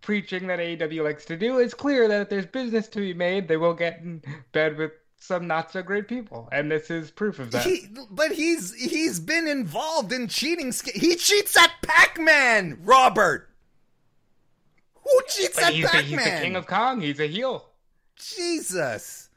preaching 0.00 0.46
that 0.48 0.58
AEW 0.58 1.04
likes 1.04 1.24
to 1.26 1.36
do, 1.36 1.58
it's 1.58 1.74
clear 1.74 2.08
that 2.08 2.22
if 2.22 2.28
there's 2.28 2.46
business 2.46 2.88
to 2.88 3.00
be 3.00 3.14
made, 3.14 3.48
they 3.48 3.56
will 3.56 3.74
get 3.74 4.00
in 4.00 4.22
bed 4.52 4.76
with 4.76 4.92
some 5.18 5.46
not 5.46 5.70
so 5.70 5.82
great 5.82 6.08
people, 6.08 6.48
and 6.50 6.70
this 6.70 6.90
is 6.90 7.10
proof 7.10 7.38
of 7.38 7.50
that. 7.50 7.64
He, 7.64 7.86
but 8.10 8.32
he's 8.32 8.74
he's 8.74 9.20
been 9.20 9.46
involved 9.46 10.12
in 10.12 10.28
cheating. 10.28 10.72
He 10.94 11.14
cheats 11.16 11.56
at 11.58 11.70
Pac-Man, 11.82 12.78
Robert. 12.82 13.48
Who 14.94 15.20
cheats 15.28 15.56
But 15.56 15.64
at 15.64 15.72
he's, 15.74 15.84
the, 15.84 15.90
Pac-Man? 15.90 16.18
he's 16.18 16.24
the 16.24 16.40
king 16.40 16.56
of 16.56 16.66
Kong. 16.66 17.00
He's 17.00 17.20
a 17.20 17.26
heel. 17.26 17.66
Jesus. 18.16 19.28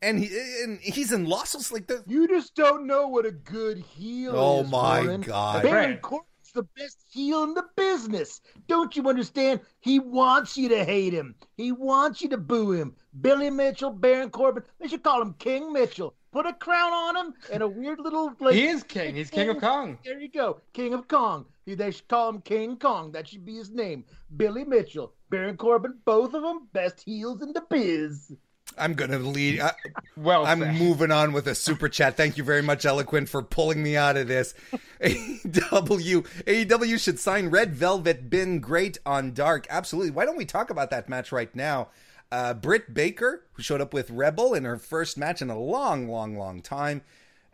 And 0.00 0.20
he 0.22 0.28
and 0.62 0.78
he's 0.80 1.12
in 1.12 1.26
losses 1.26 1.72
like 1.72 1.86
the 1.88 2.04
You 2.06 2.28
just 2.28 2.54
don't 2.54 2.86
know 2.86 3.08
what 3.08 3.26
a 3.26 3.32
good 3.32 3.78
heel 3.78 4.32
Oh 4.36 4.60
is. 4.60 4.66
Oh 4.66 4.70
my 4.70 5.00
Warren. 5.02 5.20
God. 5.22 5.62
Baron 5.62 5.90
Right. 5.90 6.02
Corbin's 6.48 6.52
the 6.76 6.82
best 6.82 6.98
heel 7.10 7.42
in 7.44 7.54
the 7.54 7.64
business. 7.76 8.40
Don't 8.66 8.96
you 8.96 9.08
understand? 9.08 9.60
He 9.80 9.98
wants 9.98 10.56
you 10.56 10.68
to 10.68 10.84
hate 10.84 11.12
him. 11.12 11.34
He 11.56 11.72
wants 11.72 12.22
you 12.22 12.28
to 12.30 12.38
boo 12.38 12.72
him. 12.72 12.94
Billy 13.20 13.50
Mitchell, 13.50 13.90
Baron 13.90 14.30
Corbin. 14.30 14.62
They 14.78 14.88
should 14.88 15.02
call 15.02 15.20
him 15.22 15.34
King 15.38 15.72
Mitchell. 15.72 16.14
Put 16.30 16.46
a 16.46 16.52
crown 16.52 16.92
on 16.92 17.16
him 17.16 17.34
and 17.52 17.62
a 17.62 17.68
weird 17.68 18.00
little 18.00 18.32
like. 18.40 18.54
He 18.54 18.66
is 18.66 18.82
king. 18.82 19.14
He's 19.14 19.30
king 19.30 19.48
of 19.48 19.60
Kong. 19.60 19.98
There 20.04 20.20
you 20.20 20.28
go, 20.28 20.60
King 20.74 20.92
of 20.92 21.08
Kong. 21.08 21.46
They 21.66 21.90
should 21.90 22.08
call 22.08 22.28
him 22.30 22.40
King 22.42 22.76
Kong. 22.76 23.12
That 23.12 23.28
should 23.28 23.44
be 23.44 23.56
his 23.56 23.70
name. 23.70 24.04
Billy 24.36 24.64
Mitchell, 24.64 25.14
Baron 25.30 25.56
Corbin, 25.56 25.98
both 26.04 26.34
of 26.34 26.42
them 26.42 26.68
best 26.72 27.02
heels 27.02 27.42
in 27.42 27.52
the 27.52 27.62
biz. 27.70 28.32
I'm 28.78 28.94
gonna 28.94 29.18
lead. 29.18 29.60
I, 29.60 29.72
Well, 30.16 30.46
I'm 30.46 30.60
said. 30.60 30.74
moving 30.76 31.10
on 31.10 31.32
with 31.32 31.46
a 31.46 31.54
super 31.54 31.88
chat. 31.88 32.16
Thank 32.16 32.36
you 32.38 32.44
very 32.44 32.62
much, 32.62 32.84
Eloquent, 32.84 33.28
for 33.28 33.42
pulling 33.42 33.82
me 33.82 33.96
out 33.96 34.16
of 34.16 34.28
this. 34.28 34.54
AEW, 35.00 36.26
AEW 36.46 36.98
should 36.98 37.18
sign 37.18 37.48
Red 37.48 37.74
Velvet. 37.74 38.30
Been 38.30 38.60
great 38.60 38.98
on 39.06 39.32
Dark. 39.32 39.66
Absolutely. 39.70 40.10
Why 40.10 40.24
don't 40.24 40.36
we 40.36 40.44
talk 40.44 40.70
about 40.70 40.90
that 40.90 41.08
match 41.08 41.32
right 41.32 41.54
now? 41.54 41.88
Uh, 42.30 42.54
Britt 42.54 42.92
Baker, 42.92 43.44
who 43.52 43.62
showed 43.62 43.80
up 43.80 43.94
with 43.94 44.10
Rebel 44.10 44.54
in 44.54 44.64
her 44.64 44.76
first 44.76 45.16
match 45.16 45.40
in 45.40 45.48
a 45.50 45.58
long, 45.58 46.08
long, 46.08 46.36
long 46.36 46.60
time, 46.60 47.02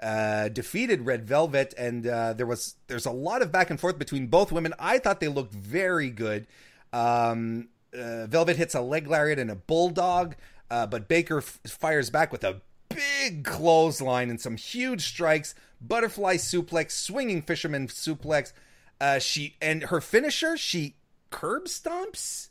uh, 0.03 0.49
defeated 0.49 1.07
Red 1.07 1.27
Velvet, 1.27 1.73
and 1.79 2.07
uh, 2.07 2.33
there 2.33 2.47
was 2.47 2.75
there's 2.89 3.07
a 3.07 3.13
lot 3.13 3.41
of 3.41 3.53
back 3.53 3.71
and 3.71 3.79
forth 3.79 3.99
between 3.99 4.27
both 4.27 4.51
women. 4.51 4.75
I 4.79 4.99
thought 4.99 5.21
they 5.21 5.29
looked 5.29 5.55
very 5.55 6.11
good. 6.11 6.47
Um, 6.93 7.69
uh, 7.97 8.27
Velvet 8.27 8.57
hits 8.57 8.75
a 8.75 8.81
leg 8.81 9.07
lariat 9.07 9.39
and 9.39 9.51
a 9.51 9.55
bulldog, 9.55 10.35
uh, 10.71 10.87
but 10.87 11.09
Baker 11.09 11.39
f- 11.39 11.61
fires 11.67 12.11
back 12.11 12.33
with 12.33 12.45
a 12.45 12.61
big 12.89 13.45
clothesline 13.45 14.31
and 14.31 14.41
some 14.41 14.57
huge 14.57 15.07
strikes, 15.07 15.55
butterfly 15.81 16.37
suplex, 16.37 16.93
swinging 16.93 17.43
fisherman 17.43 17.89
suplex. 17.89 18.53
Uh, 19.01 19.19
she 19.19 19.57
and 19.61 19.85
her 19.85 20.01
finisher, 20.01 20.57
she 20.57 20.95
curb 21.31 21.65
stomps. 21.65 22.49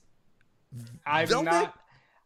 I'm 1.05 1.27
Velvet? 1.27 1.45
not. 1.51 1.79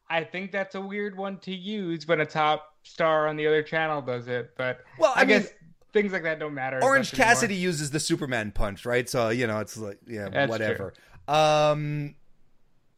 I 0.10 0.23
think 0.23 0.52
that's 0.52 0.76
a 0.76 0.82
weird 0.82 1.17
one 1.17 1.38
to 1.39 1.54
use 1.54 2.08
when 2.08 2.21
a 2.21 2.26
top 2.26 2.73
star 2.84 3.28
on 3.28 3.36
the 3.36 3.45
other 3.45 3.62
channel 3.62 4.02
does 4.02 4.28
it. 4.28 4.52
But 4.58 4.80
Well, 4.97 5.12
I 5.15 5.21
I, 5.21 5.26
mean, 5.26 5.39
guess 5.41 5.50
things 5.93 6.13
like 6.13 6.23
that 6.23 6.39
don't 6.39 6.54
matter. 6.54 6.82
Orange. 6.82 7.12
Cassidy 7.12 7.56
uses 7.56 7.91
the 7.91 8.00
Superman 8.00 8.52
punch, 8.52 8.86
right? 8.86 9.08
So 9.10 9.30
you 9.30 9.47
know, 9.47 9.60
it's 9.60 9.78
like 9.78 10.00
yeah, 10.08 10.30
That's 10.30 10.50
whatever. 10.50 10.93
Um, 11.28 12.15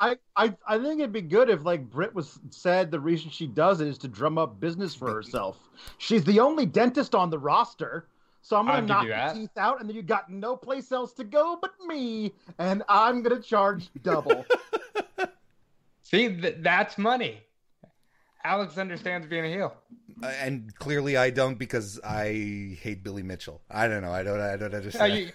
I, 0.02 0.18
I 0.36 0.56
I 0.66 0.78
think 0.78 1.00
it'd 1.00 1.12
be 1.12 1.22
good 1.22 1.50
if 1.50 1.64
like 1.66 1.90
Britt 1.90 2.16
was 2.16 2.40
said 2.52 2.90
the 2.92 3.00
reason 3.00 3.30
she 3.30 3.48
does 3.48 3.82
it 3.82 3.88
is 3.88 3.98
to 4.00 4.08
drum 4.08 4.38
up 4.38 4.60
business 4.60 4.96
for 4.96 5.14
herself. 5.14 5.58
She's 5.98 6.24
the 6.24 6.40
only 6.40 6.66
dentist 6.66 7.14
on 7.16 7.30
the 7.30 7.40
roster. 7.40 8.08
So 8.42 8.56
I'm 8.56 8.66
gonna 8.68 8.82
knock 8.88 9.06
your 9.06 9.34
teeth 9.34 9.58
out, 9.58 9.82
and 9.82 9.90
then 9.90 9.96
you 9.98 10.02
got 10.02 10.32
no 10.32 10.56
place 10.56 10.92
else 10.94 11.12
to 11.14 11.26
go 11.26 11.58
but 11.62 11.72
me, 11.86 12.32
and 12.58 12.84
I'm 12.88 13.22
gonna 13.22 13.42
charge 13.42 13.90
double. 14.02 14.46
See, 16.04 16.30
th- 16.40 16.56
that's 16.60 16.98
money. 16.98 17.42
Alex 18.44 18.78
understands 18.78 19.28
being 19.28 19.46
a 19.46 19.50
heel. 19.50 19.76
and 20.24 20.74
clearly 20.76 21.18
I 21.18 21.30
don't 21.30 21.56
because 21.60 22.00
I 22.04 22.78
hate 22.82 23.04
Billy 23.04 23.22
Mitchell. 23.24 23.62
I 23.70 23.88
don't 23.90 24.02
know. 24.02 24.12
I 24.14 24.24
don't. 24.24 24.40
I 24.40 24.56
don't 24.56 24.74
Uh, 24.74 24.78
understand. 24.78 25.14
you- 25.18 25.32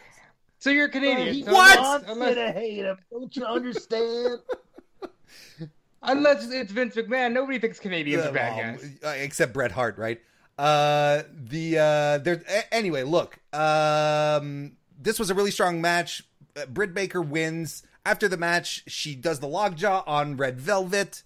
so 0.64 0.70
you're 0.70 0.88
Canadian. 0.88 1.34
He 1.34 1.42
so 1.42 1.52
What? 1.52 1.78
wants 1.78 2.06
Unless, 2.08 2.34
to 2.36 2.52
hate 2.52 2.84
him. 2.84 2.96
Don't 3.10 3.36
you 3.36 3.44
understand? 3.44 4.38
unless 6.02 6.50
it's 6.50 6.72
Vince 6.72 6.94
McMahon, 6.96 7.32
nobody 7.32 7.58
thinks 7.58 7.78
Canadians 7.78 8.24
Uh, 8.24 8.28
are 8.30 8.32
bad 8.32 8.56
well, 8.56 8.72
guys. 8.78 8.90
uh, 9.04 9.08
except 9.22 9.52
Bret 9.52 9.72
Hart, 9.72 9.98
right? 9.98 10.20
Uh, 10.58 11.22
the 11.34 11.78
uh, 11.78 12.18
there. 12.18 12.42
Anyway, 12.72 13.02
look. 13.02 13.38
Um, 13.52 14.76
this 14.98 15.18
was 15.18 15.28
a 15.28 15.34
really 15.34 15.50
strong 15.50 15.80
match. 15.82 16.22
Uh, 16.56 16.66
Britt 16.66 16.94
Baker 16.94 17.20
wins. 17.20 17.82
After 18.06 18.26
the 18.28 18.36
match, 18.36 18.84
she 18.86 19.14
does 19.14 19.40
the 19.40 19.48
lockjaw 19.48 20.02
on 20.06 20.36
Red 20.36 20.60
Velvet. 20.60 21.22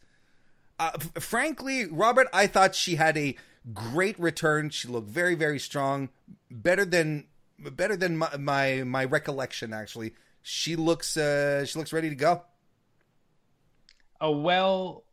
Uh, 0.80 0.90
f- 0.94 1.22
frankly, 1.22 1.86
Robert, 1.86 2.26
I 2.32 2.46
thought 2.46 2.74
she 2.74 2.94
had 2.96 3.16
a 3.16 3.36
great 3.74 4.18
return. 4.18 4.70
She 4.70 4.88
looked 4.88 5.08
very, 5.08 5.34
very 5.34 5.58
strong. 5.58 6.08
Better 6.50 6.84
than 6.84 7.24
better 7.58 7.96
than 7.96 8.16
my 8.16 8.36
my, 8.36 8.82
my 8.84 9.04
recollection. 9.04 9.72
Actually, 9.72 10.14
she 10.42 10.76
looks 10.76 11.16
uh, 11.16 11.64
she 11.64 11.78
looks 11.78 11.92
ready 11.92 12.08
to 12.08 12.14
go. 12.14 12.42
A 14.20 14.30
well 14.30 15.04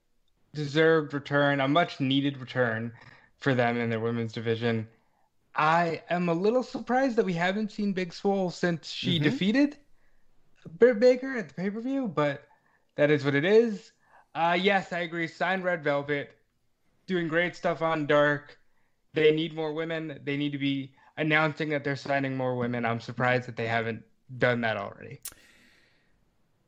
deserved 0.53 1.13
return, 1.13 1.59
a 1.59 1.67
much 1.67 1.99
needed 1.99 2.37
return 2.37 2.91
for 3.39 3.53
them 3.53 3.77
in 3.77 3.89
their 3.89 3.99
women's 3.99 4.33
division. 4.33 4.87
I 5.55 6.01
am 6.09 6.29
a 6.29 6.33
little 6.33 6.63
surprised 6.63 7.15
that 7.17 7.25
we 7.25 7.33
haven't 7.33 7.71
seen 7.71 7.93
Big 7.93 8.13
Swole 8.13 8.49
since 8.49 8.89
she 8.89 9.19
Mhm. 9.19 9.23
defeated 9.23 9.77
Britt 10.79 10.99
Baker 10.99 11.37
at 11.37 11.49
the 11.49 11.53
pay 11.53 11.69
per 11.69 11.79
view, 11.81 12.07
but 12.07 12.47
that 12.95 13.11
is 13.11 13.23
what 13.23 13.35
it 13.35 13.45
is. 13.45 13.91
Uh, 14.33 14.57
yes, 14.59 14.91
I 14.91 14.99
agree. 14.99 15.27
Sign 15.27 15.61
Red 15.61 15.83
Velvet, 15.83 16.35
doing 17.05 17.27
great 17.27 17.55
stuff 17.55 17.81
on 17.81 18.05
Dark. 18.05 18.57
They 19.13 19.31
need 19.31 19.53
more 19.53 19.71
women. 19.73 20.19
They 20.23 20.35
need 20.35 20.51
to 20.51 20.57
be 20.57 20.93
announcing 21.17 21.69
that 21.69 21.83
they're 21.83 21.95
signing 21.95 22.35
more 22.35 22.55
women. 22.55 22.85
I'm 22.85 22.99
surprised 22.99 23.47
that 23.47 23.55
they 23.55 23.67
haven't 23.67 24.03
done 24.37 24.61
that 24.61 24.77
already. 24.77 25.21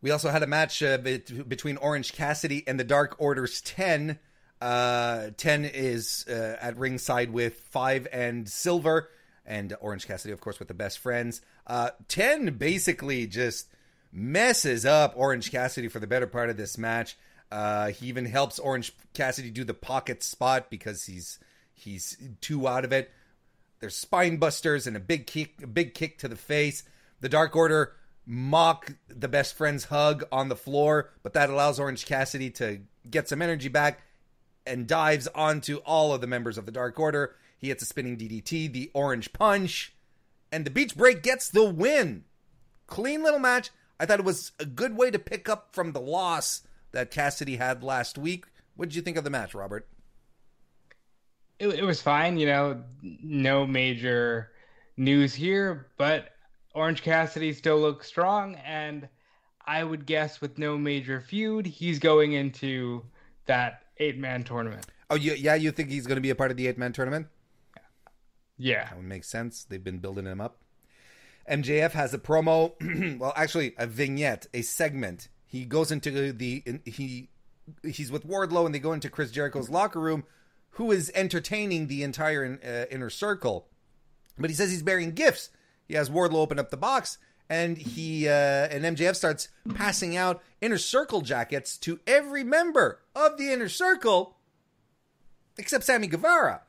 We 0.02 0.12
also 0.12 0.30
had 0.30 0.44
a 0.44 0.48
match 0.48 0.84
uh, 0.84 0.98
between 0.98 1.78
Orange 1.78 2.14
Cassidy 2.14 2.64
and 2.68 2.80
the 2.80 2.84
Dark 2.84 3.16
Order's 3.20 3.62
10. 3.62 4.20
Uh, 4.62 5.30
10 5.38 5.66
is 5.66 6.26
uh, 6.30 6.58
at 6.62 6.78
ringside 6.78 7.32
with 7.32 7.60
5 7.72 8.08
and 8.12 8.48
Silver, 8.48 9.10
and 9.46 9.76
Orange 9.80 10.08
Cassidy, 10.08 10.34
of 10.34 10.42
course, 10.42 10.60
with 10.60 10.68
the 10.68 10.74
best 10.74 11.00
friends. 11.00 11.42
Uh, 11.66 11.92
10 12.08 12.58
basically 12.58 13.28
just 13.28 13.70
messes 14.12 14.86
up 14.86 15.14
Orange 15.16 15.52
Cassidy 15.52 15.88
for 15.88 16.00
the 16.00 16.08
better 16.08 16.28
part 16.28 16.50
of 16.50 16.58
this 16.58 16.78
match. 16.78 17.18
Uh, 17.52 17.88
he 17.88 18.08
even 18.08 18.26
helps 18.26 18.60
Orange 18.60 18.94
Cassidy 19.14 19.50
do 19.50 19.64
the 19.64 19.74
pocket 19.74 20.22
spot 20.22 20.70
because 20.70 21.06
he's 21.06 21.40
he's 21.74 22.18
too 22.42 22.68
out 22.68 22.84
of 22.84 22.92
it. 22.92 23.12
There's 23.80 23.96
spine 23.96 24.38
busters 24.38 24.88
and 24.88 24.98
a 24.98 25.00
big 25.00 25.28
kick, 25.28 25.62
a 25.62 25.68
big 25.68 25.94
kick 25.94 26.18
to 26.20 26.28
the 26.28 26.36
face. 26.36 26.84
The 27.22 27.30
Dark 27.30 27.56
Order 27.56 27.94
mock 28.26 28.94
the 29.08 29.28
best 29.28 29.56
friend's 29.56 29.86
hug 29.86 30.26
on 30.32 30.50
the 30.50 30.56
floor, 30.56 31.12
but 31.24 31.34
that 31.34 31.50
allows 31.50 31.80
Orange 31.80 32.06
Cassidy 32.06 32.50
to 32.52 32.82
get 33.10 33.30
some 33.30 33.42
energy 33.42 33.70
back 33.70 34.02
and 34.66 34.88
dives 34.88 35.28
onto 35.28 35.78
all 35.78 36.14
of 36.14 36.22
the 36.22 36.28
members 36.28 36.58
of 36.58 36.66
the 36.66 36.72
Dark 36.72 37.00
Order. 37.00 37.36
He 37.58 37.70
hits 37.70 37.84
a 37.84 37.86
spinning 37.86 38.18
DDT, 38.18 38.72
the 38.72 38.92
Orange 38.94 39.32
Punch, 39.32 39.94
and 40.52 40.66
the 40.66 40.72
Beach 40.72 40.96
Break 40.96 41.24
gets 41.24 41.50
the 41.50 41.64
win. 41.64 42.26
Clean 42.86 43.24
little 43.24 43.40
match. 43.40 43.70
I 44.00 44.06
thought 44.06 44.20
it 44.20 44.26
was 44.26 44.52
a 44.60 44.66
good 44.66 44.96
way 44.96 45.10
to 45.10 45.20
pick 45.20 45.50
up 45.50 45.70
from 45.72 45.92
the 45.92 46.02
loss 46.02 46.62
that 46.92 47.12
Cassidy 47.12 47.56
had 47.56 47.84
last 47.84 48.18
week. 48.18 48.46
What 48.76 48.90
did 48.90 48.96
you 48.96 49.02
think 49.02 49.18
of 49.18 49.24
the 49.24 49.30
match, 49.30 49.56
Robert? 49.56 49.88
It, 51.60 51.68
it 51.68 51.84
was 51.84 52.02
fine, 52.02 52.38
you 52.38 52.48
know, 52.48 52.84
no 53.02 53.66
major 53.66 54.52
news 54.96 55.34
here, 55.34 55.88
but 55.98 56.30
Orange 56.74 57.02
Cassidy 57.02 57.54
still 57.54 57.80
looks 57.80 58.08
strong, 58.08 58.56
and 58.56 59.08
I 59.66 59.84
would 59.84 60.06
guess 60.06 60.42
with 60.42 60.58
no 60.58 60.78
major 60.78 61.22
feud, 61.22 61.66
he's 61.66 62.00
going 62.00 62.34
into 62.34 63.04
that 63.46 63.84
eight 63.98 64.18
man 64.18 64.44
tournament. 64.44 64.86
Oh, 65.10 65.16
you, 65.16 65.34
yeah, 65.34 65.56
you 65.56 65.72
think 65.72 65.90
he's 65.90 66.06
going 66.06 66.18
to 66.18 66.22
be 66.22 66.30
a 66.30 66.36
part 66.36 66.52
of 66.52 66.58
the 66.58 66.68
eight 66.68 66.78
man 66.78 66.94
tournament? 66.94 67.28
Yeah. 68.58 68.86
That 68.86 68.98
would 68.98 69.06
make 69.06 69.24
sense. 69.24 69.64
They've 69.64 69.84
been 69.84 70.00
building 70.00 70.26
him 70.26 70.42
up. 70.42 70.58
MJF 71.50 71.92
has 71.92 72.14
a 72.14 72.18
promo. 72.18 72.74
well, 73.20 73.34
actually, 73.36 73.74
a 73.78 73.88
vignette, 73.88 74.48
a 74.54 74.62
segment. 74.62 75.30
He 75.46 75.64
goes 75.66 75.92
into 75.92 76.34
the 76.34 76.62
in, 76.66 76.82
he 76.86 77.30
he's 77.84 78.12
with 78.12 78.28
Wardlow, 78.28 78.66
and 78.66 78.76
they 78.76 78.80
go 78.80 78.94
into 78.94 79.10
Chris 79.10 79.32
Jericho's 79.32 79.70
locker 79.70 80.00
room, 80.00 80.26
who 80.78 80.92
is 80.92 81.12
entertaining 81.14 81.88
the 81.88 82.04
entire 82.04 82.60
uh, 82.64 82.94
inner 82.94 83.10
circle. 83.10 83.68
But 84.40 84.50
he 84.50 84.56
says 84.56 84.72
he's 84.72 84.84
bearing 84.84 85.12
gifts. 85.12 85.50
He 85.88 85.94
has 85.96 86.10
Wardlow 86.10 86.36
open 86.36 86.60
up 86.60 86.70
the 86.70 86.78
box, 86.78 87.18
and 87.50 87.78
he 87.78 88.28
uh, 88.28 88.32
and 88.32 88.84
MJF 88.98 89.16
starts 89.16 89.50
passing 89.76 90.18
out 90.18 90.44
inner 90.62 90.78
circle 90.78 91.22
jackets 91.22 91.78
to 91.80 92.00
every 92.08 92.44
member 92.44 93.00
of 93.16 93.38
the 93.38 93.52
inner 93.52 93.70
circle, 93.70 94.38
except 95.58 95.84
Sammy 95.84 96.08
Guevara 96.08 96.62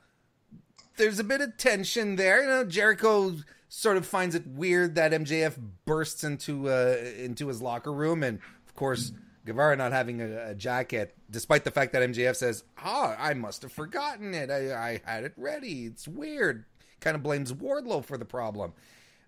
there's 0.99 1.19
a 1.19 1.25
bit 1.25 1.41
of 1.41 1.57
tension 1.57 2.17
there. 2.17 2.43
You 2.43 2.49
know, 2.49 2.65
Jericho 2.65 3.37
sort 3.71 3.97
of 3.97 4.05
finds 4.05 4.35
it 4.35 4.47
weird 4.47 4.97
that 4.97 5.13
MJF 5.13 5.57
bursts 5.87 6.23
into 6.25 6.69
uh, 6.69 6.97
into 7.17 7.49
his 7.49 7.63
locker 7.63 7.93
room, 7.93 8.23
and 8.23 8.39
of 8.67 8.75
course 8.75 9.13
Guevara 9.49 9.77
not 9.77 9.93
having 9.93 10.21
a, 10.21 10.51
a 10.51 10.55
jacket, 10.55 11.15
despite 11.31 11.65
the 11.65 11.71
fact 11.71 11.93
that 11.93 12.09
MJF 12.09 12.37
says, 12.37 12.63
"Ah, 12.79 13.17
I 13.19 13.35
must 13.35 13.63
have 13.63 13.73
forgotten 13.73 14.35
it. 14.35 14.51
I, 14.51 14.75
I 14.75 15.01
had 15.05 15.25
it 15.25 15.33
ready. 15.37 15.87
It's 15.87 16.07
weird." 16.07 16.65
Kind 17.01 17.17
of 17.17 17.23
blames 17.23 17.53
Wardlow 17.53 18.05
for 18.05 18.17
the 18.19 18.25
problem. 18.25 18.73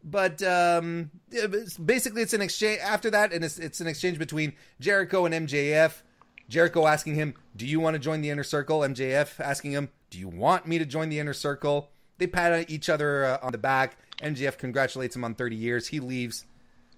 But 0.02 0.42
um, 0.42 1.10
it's- 1.30 1.76
basically, 1.76 2.22
it's 2.22 2.32
an 2.32 2.40
exchange. 2.42 2.80
After 2.80 3.10
that, 3.10 3.32
and 3.32 3.44
it's, 3.44 3.58
it's 3.58 3.80
an 3.80 3.86
exchange 3.86 4.18
between 4.18 4.52
Jericho 4.80 5.24
and 5.26 5.34
MJF. 5.48 6.02
Jericho 6.48 6.86
asking 6.86 7.14
him, 7.16 7.34
"Do 7.56 7.66
you 7.66 7.80
want 7.80 7.94
to 7.94 7.98
join 7.98 8.20
the 8.20 8.30
inner 8.30 8.44
circle?" 8.44 8.80
MJF 8.80 9.40
asking 9.40 9.72
him, 9.72 9.88
"Do 10.10 10.18
you 10.18 10.28
want 10.28 10.66
me 10.66 10.78
to 10.78 10.86
join 10.86 11.08
the 11.08 11.18
inner 11.18 11.34
circle?" 11.34 11.90
They 12.18 12.26
pat 12.26 12.68
each 12.70 12.88
other 12.90 13.24
uh, 13.24 13.38
on 13.42 13.52
the 13.52 13.58
back. 13.58 13.96
MJF 14.22 14.58
congratulates 14.58 15.16
him 15.16 15.24
on 15.24 15.34
30 15.34 15.56
years. 15.56 15.86
He 15.88 16.00
leaves. 16.00 16.44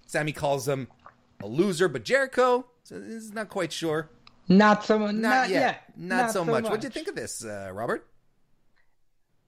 Sammy 0.05 0.33
calls 0.33 0.67
him 0.67 0.87
a 1.41 1.47
loser, 1.47 1.87
but 1.87 2.03
Jericho 2.03 2.65
is 2.91 3.33
not 3.33 3.49
quite 3.49 3.71
sure. 3.71 4.09
Not 4.49 4.83
so 4.83 4.99
much. 4.99 5.15
Not, 5.15 5.29
Not, 5.29 5.49
yet. 5.49 5.59
yet. 5.59 5.83
Not, 5.95 6.31
so, 6.31 6.43
much. 6.43 6.63
What 6.63 6.81
do 6.81 6.87
you 6.87 6.91
think 6.91 7.07
of 7.07 7.15
this, 7.15 7.45
uh, 7.45 7.71
Robert? 7.73 8.07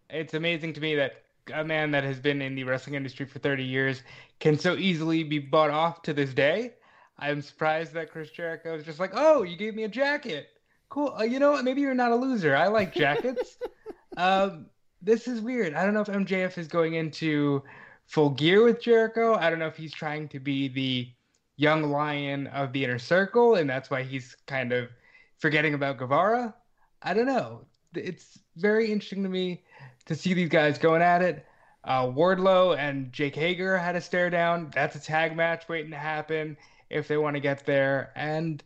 It's 0.09 0.33
amazing 0.33 0.73
to 0.73 0.81
me 0.81 0.95
that 0.95 1.23
a 1.53 1.63
man 1.63 1.91
that 1.91 2.03
has 2.03 2.19
been 2.19 2.41
in 2.41 2.55
the 2.55 2.63
wrestling 2.63 2.95
industry 2.95 3.25
for 3.25 3.39
30 3.39 3.63
years 3.63 4.01
can 4.39 4.57
so 4.57 4.75
easily 4.75 5.23
be 5.23 5.39
bought 5.39 5.69
off 5.69 6.01
to 6.03 6.13
this 6.13 6.33
day. 6.33 6.73
I'm 7.17 7.41
surprised 7.41 7.93
that 7.93 8.11
Chris 8.11 8.29
Jericho 8.31 8.75
is 8.75 8.83
just 8.83 8.99
like, 8.99 9.11
oh, 9.13 9.43
you 9.43 9.55
gave 9.57 9.75
me 9.75 9.83
a 9.83 9.89
jacket. 9.89 10.47
cool. 10.89 11.15
Uh, 11.17 11.23
you 11.23 11.39
know 11.39 11.51
what? 11.51 11.63
Maybe 11.63 11.81
you're 11.81 11.93
not 11.93 12.11
a 12.11 12.15
loser. 12.15 12.55
I 12.55 12.67
like 12.67 12.93
jackets. 12.93 13.57
um, 14.17 14.67
this 15.01 15.27
is 15.27 15.39
weird. 15.41 15.73
I 15.73 15.85
don't 15.85 15.93
know 15.93 16.01
if 16.01 16.07
MJF 16.07 16.57
is 16.57 16.67
going 16.67 16.95
into 16.95 17.63
full 18.05 18.31
gear 18.31 18.63
with 18.63 18.81
Jericho. 18.81 19.35
I 19.35 19.49
don't 19.49 19.59
know 19.59 19.67
if 19.67 19.77
he's 19.77 19.93
trying 19.93 20.27
to 20.29 20.39
be 20.39 20.67
the 20.67 21.09
young 21.57 21.91
lion 21.91 22.47
of 22.47 22.73
the 22.73 22.83
inner 22.83 22.99
circle, 22.99 23.55
and 23.55 23.69
that's 23.69 23.89
why 23.89 24.03
he's 24.03 24.35
kind 24.45 24.73
of 24.73 24.89
forgetting 25.37 25.73
about 25.73 25.97
Guevara. 25.97 26.53
I 27.01 27.13
don't 27.13 27.25
know. 27.25 27.61
It's 27.93 28.39
very 28.57 28.91
interesting 28.91 29.23
to 29.23 29.29
me 29.29 29.63
to 30.05 30.15
see 30.15 30.33
these 30.33 30.49
guys 30.49 30.77
going 30.77 31.01
at 31.01 31.21
it. 31.21 31.45
Uh, 31.83 32.07
Wardlow 32.07 32.77
and 32.77 33.13
Jake 33.13 33.35
Hager 33.35 33.77
had 33.77 33.95
a 33.95 34.01
stare 34.01 34.29
down. 34.29 34.71
That's 34.73 34.95
a 34.95 34.99
tag 34.99 35.35
match 35.35 35.69
waiting 35.69 35.91
to 35.91 35.97
happen 35.97 36.57
if 36.89 37.07
they 37.07 37.17
want 37.17 37.35
to 37.35 37.39
get 37.39 37.65
there, 37.65 38.11
and 38.15 38.63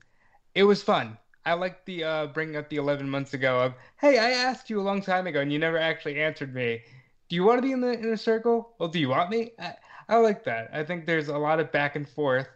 it 0.55 0.63
was 0.63 0.81
fun. 0.81 1.17
I 1.45 1.53
like 1.53 1.85
the 1.85 2.03
uh, 2.03 2.27
bringing 2.27 2.57
up 2.57 2.69
the 2.69 2.75
11 2.77 3.09
months 3.09 3.33
ago 3.33 3.59
of, 3.61 3.73
hey, 3.97 4.17
I 4.19 4.31
asked 4.31 4.69
you 4.69 4.79
a 4.79 4.83
long 4.83 5.01
time 5.01 5.25
ago 5.25 5.39
and 5.39 5.51
you 5.51 5.57
never 5.57 5.77
actually 5.77 6.21
answered 6.21 6.53
me. 6.53 6.81
Do 7.29 7.35
you 7.35 7.43
want 7.43 7.59
to 7.59 7.61
be 7.61 7.71
in 7.71 7.81
the 7.81 7.93
inner 7.93 8.17
circle? 8.17 8.75
Well, 8.77 8.89
do 8.89 8.99
you 8.99 9.09
want 9.09 9.29
me? 9.29 9.51
I, 9.57 9.73
I 10.09 10.17
like 10.17 10.43
that. 10.43 10.69
I 10.73 10.83
think 10.83 11.05
there's 11.05 11.29
a 11.29 11.37
lot 11.37 11.59
of 11.59 11.71
back 11.71 11.95
and 11.95 12.07
forth 12.07 12.47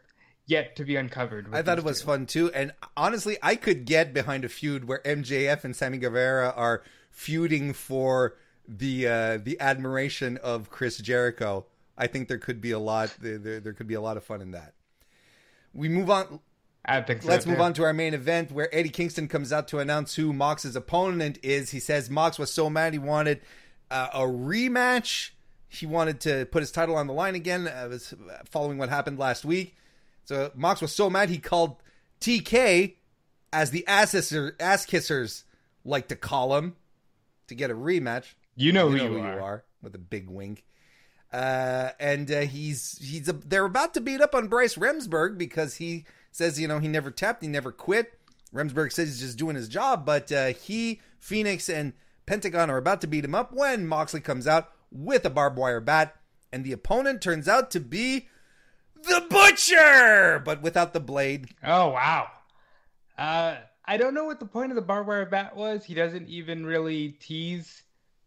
yet 0.54 0.76
to 0.78 0.86
be 0.86 0.96
uncovered. 0.96 1.48
I 1.52 1.62
thought 1.62 1.78
it 1.78 1.84
was 1.84 2.00
two. 2.00 2.06
fun 2.06 2.26
too, 2.26 2.52
and 2.54 2.74
honestly, 2.96 3.38
I 3.42 3.56
could 3.56 3.86
get 3.86 4.14
behind 4.14 4.46
a 4.46 4.50
feud 4.50 4.88
where 4.88 5.00
MJF 5.00 5.64
and 5.64 5.76
Sammy 5.76 5.98
Guevara 5.98 6.54
are 6.56 6.84
feuding 7.12 7.74
for 7.74 8.36
the 8.68 9.08
uh, 9.08 9.38
the 9.44 9.60
admiration 9.60 10.38
of 10.38 10.70
Chris 10.70 11.00
Jericho. 11.00 11.66
I 11.98 12.08
think 12.08 12.28
there 12.28 12.38
could 12.38 12.62
be 12.62 12.72
a 12.72 12.80
lot. 12.80 13.16
There, 13.20 13.38
there, 13.38 13.60
there 13.60 13.74
could 13.74 13.88
be 13.88 13.94
a 13.96 14.02
lot 14.02 14.18
of 14.18 14.24
fun 14.24 14.42
in 14.42 14.52
that. 14.52 14.74
We 15.74 15.90
move 15.90 16.10
on. 16.10 16.40
I 16.86 17.02
think 17.02 17.22
so 17.22 17.30
Let's 17.30 17.46
too. 17.46 17.52
move 17.52 17.62
on 17.62 17.74
to 17.74 17.84
our 17.84 17.94
main 17.94 18.14
event 18.14 18.52
where 18.52 18.74
Eddie 18.76 18.90
Kingston 18.90 19.28
comes 19.28 19.54
out 19.54 19.68
to 19.70 19.80
announce 19.80 20.16
who 20.16 20.34
Mox's 20.34 20.76
opponent 20.76 21.40
is. 21.42 21.72
He 21.72 21.80
says 21.80 22.10
Mox 22.10 22.38
was 22.38 22.52
so 22.52 22.70
mad 22.70 22.94
he 22.94 23.00
wanted 23.00 23.42
uh, 23.90 24.10
a 24.14 24.20
rematch. 24.22 25.32
He 25.70 25.86
wanted 25.86 26.20
to 26.22 26.46
put 26.52 26.62
his 26.62 26.72
title 26.72 26.96
on 26.96 27.08
the 27.08 27.14
line 27.14 27.36
again, 27.36 27.68
uh, 27.68 27.88
was 27.90 28.14
following 28.46 28.78
what 28.78 28.90
happened 28.90 29.18
last 29.18 29.46
week. 29.46 29.76
So 30.26 30.52
Mox 30.56 30.82
was 30.82 30.96
so 30.96 31.10
mad 31.10 31.30
he 31.30 31.38
called 31.38 31.78
TK, 32.22 32.96
as 33.52 33.72
the 33.72 33.86
ass, 33.88 34.16
ass 34.16 34.86
kissers 34.86 35.44
like 35.86 36.08
to 36.08 36.16
call 36.16 36.56
him, 36.58 36.76
to 37.48 37.56
get 37.56 37.70
a 37.70 37.76
rematch. 37.76 38.34
You 38.56 38.72
know 38.72 38.90
who 38.90 38.96
you, 38.96 39.04
know 39.04 39.10
you, 39.10 39.18
who 39.18 39.24
are. 39.24 39.36
you 39.36 39.42
are 39.42 39.64
with 39.82 39.96
a 39.96 40.00
big 40.00 40.30
wink. 40.30 40.64
Uh, 41.32 41.90
and 42.00 42.32
uh, 42.32 42.42
he's 42.42 43.00
he's 43.02 43.28
a, 43.28 43.34
they're 43.34 43.66
about 43.66 43.96
to 43.96 44.02
beat 44.02 44.22
up 44.22 44.36
on 44.36 44.48
Bryce 44.48 44.76
Remsburg 44.76 45.38
because 45.38 45.76
he 45.76 46.06
says 46.32 46.60
you 46.60 46.68
know 46.68 46.78
he 46.78 46.88
never 46.88 47.10
tapped, 47.10 47.42
he 47.42 47.48
never 47.50 47.72
quit. 47.72 48.20
Remsburg 48.54 48.92
says 48.92 49.10
he's 49.10 49.20
just 49.20 49.38
doing 49.38 49.56
his 49.56 49.68
job, 49.68 50.06
but 50.06 50.32
uh, 50.32 50.48
he, 50.48 51.02
Fenix, 51.20 51.70
and 51.70 51.94
Pentagon 52.28 52.70
are 52.70 52.78
about 52.78 53.02
to 53.02 53.08
beat 53.08 53.26
him 53.26 53.34
up 53.34 53.52
when 53.52 53.88
Moxley 53.88 54.22
comes 54.22 54.46
out 54.46 54.70
with 54.92 55.26
a 55.26 55.30
barbed 55.32 55.58
wire 55.58 55.82
bat, 55.82 56.16
and 56.52 56.64
the 56.64 56.72
opponent 56.72 57.20
turns 57.20 57.48
out 57.48 57.72
to 57.72 57.80
be 57.80 58.28
the 59.04 59.26
Butcher, 59.30 60.42
but 60.44 60.62
without 60.62 60.94
the 60.94 61.00
blade. 61.00 61.50
Oh 61.64 61.90
wow. 61.90 62.28
Uh, 63.18 63.58
I 63.86 63.98
don't 63.98 64.14
know 64.14 64.26
what 64.26 64.40
the 64.40 64.46
point 64.46 64.72
of 64.72 64.76
the 64.76 64.82
barbed 64.82 65.08
wire 65.08 65.26
bat 65.26 65.56
was. 65.56 65.84
He 65.84 65.94
doesn't 65.94 66.28
even 66.28 66.66
really 66.66 67.10
tease 67.20 67.84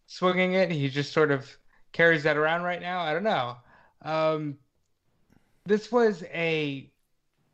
swinging 0.06 0.52
it. 0.52 0.70
He 0.70 0.88
just 0.88 1.12
sort 1.12 1.30
of 1.30 1.48
carries 1.92 2.22
that 2.24 2.36
around 2.36 2.62
right 2.62 2.80
now. 2.80 3.00
I 3.00 3.12
don't 3.12 3.24
know. 3.24 3.56
Um, 4.02 4.58
this 5.64 5.90
was 5.90 6.22
a 6.32 6.90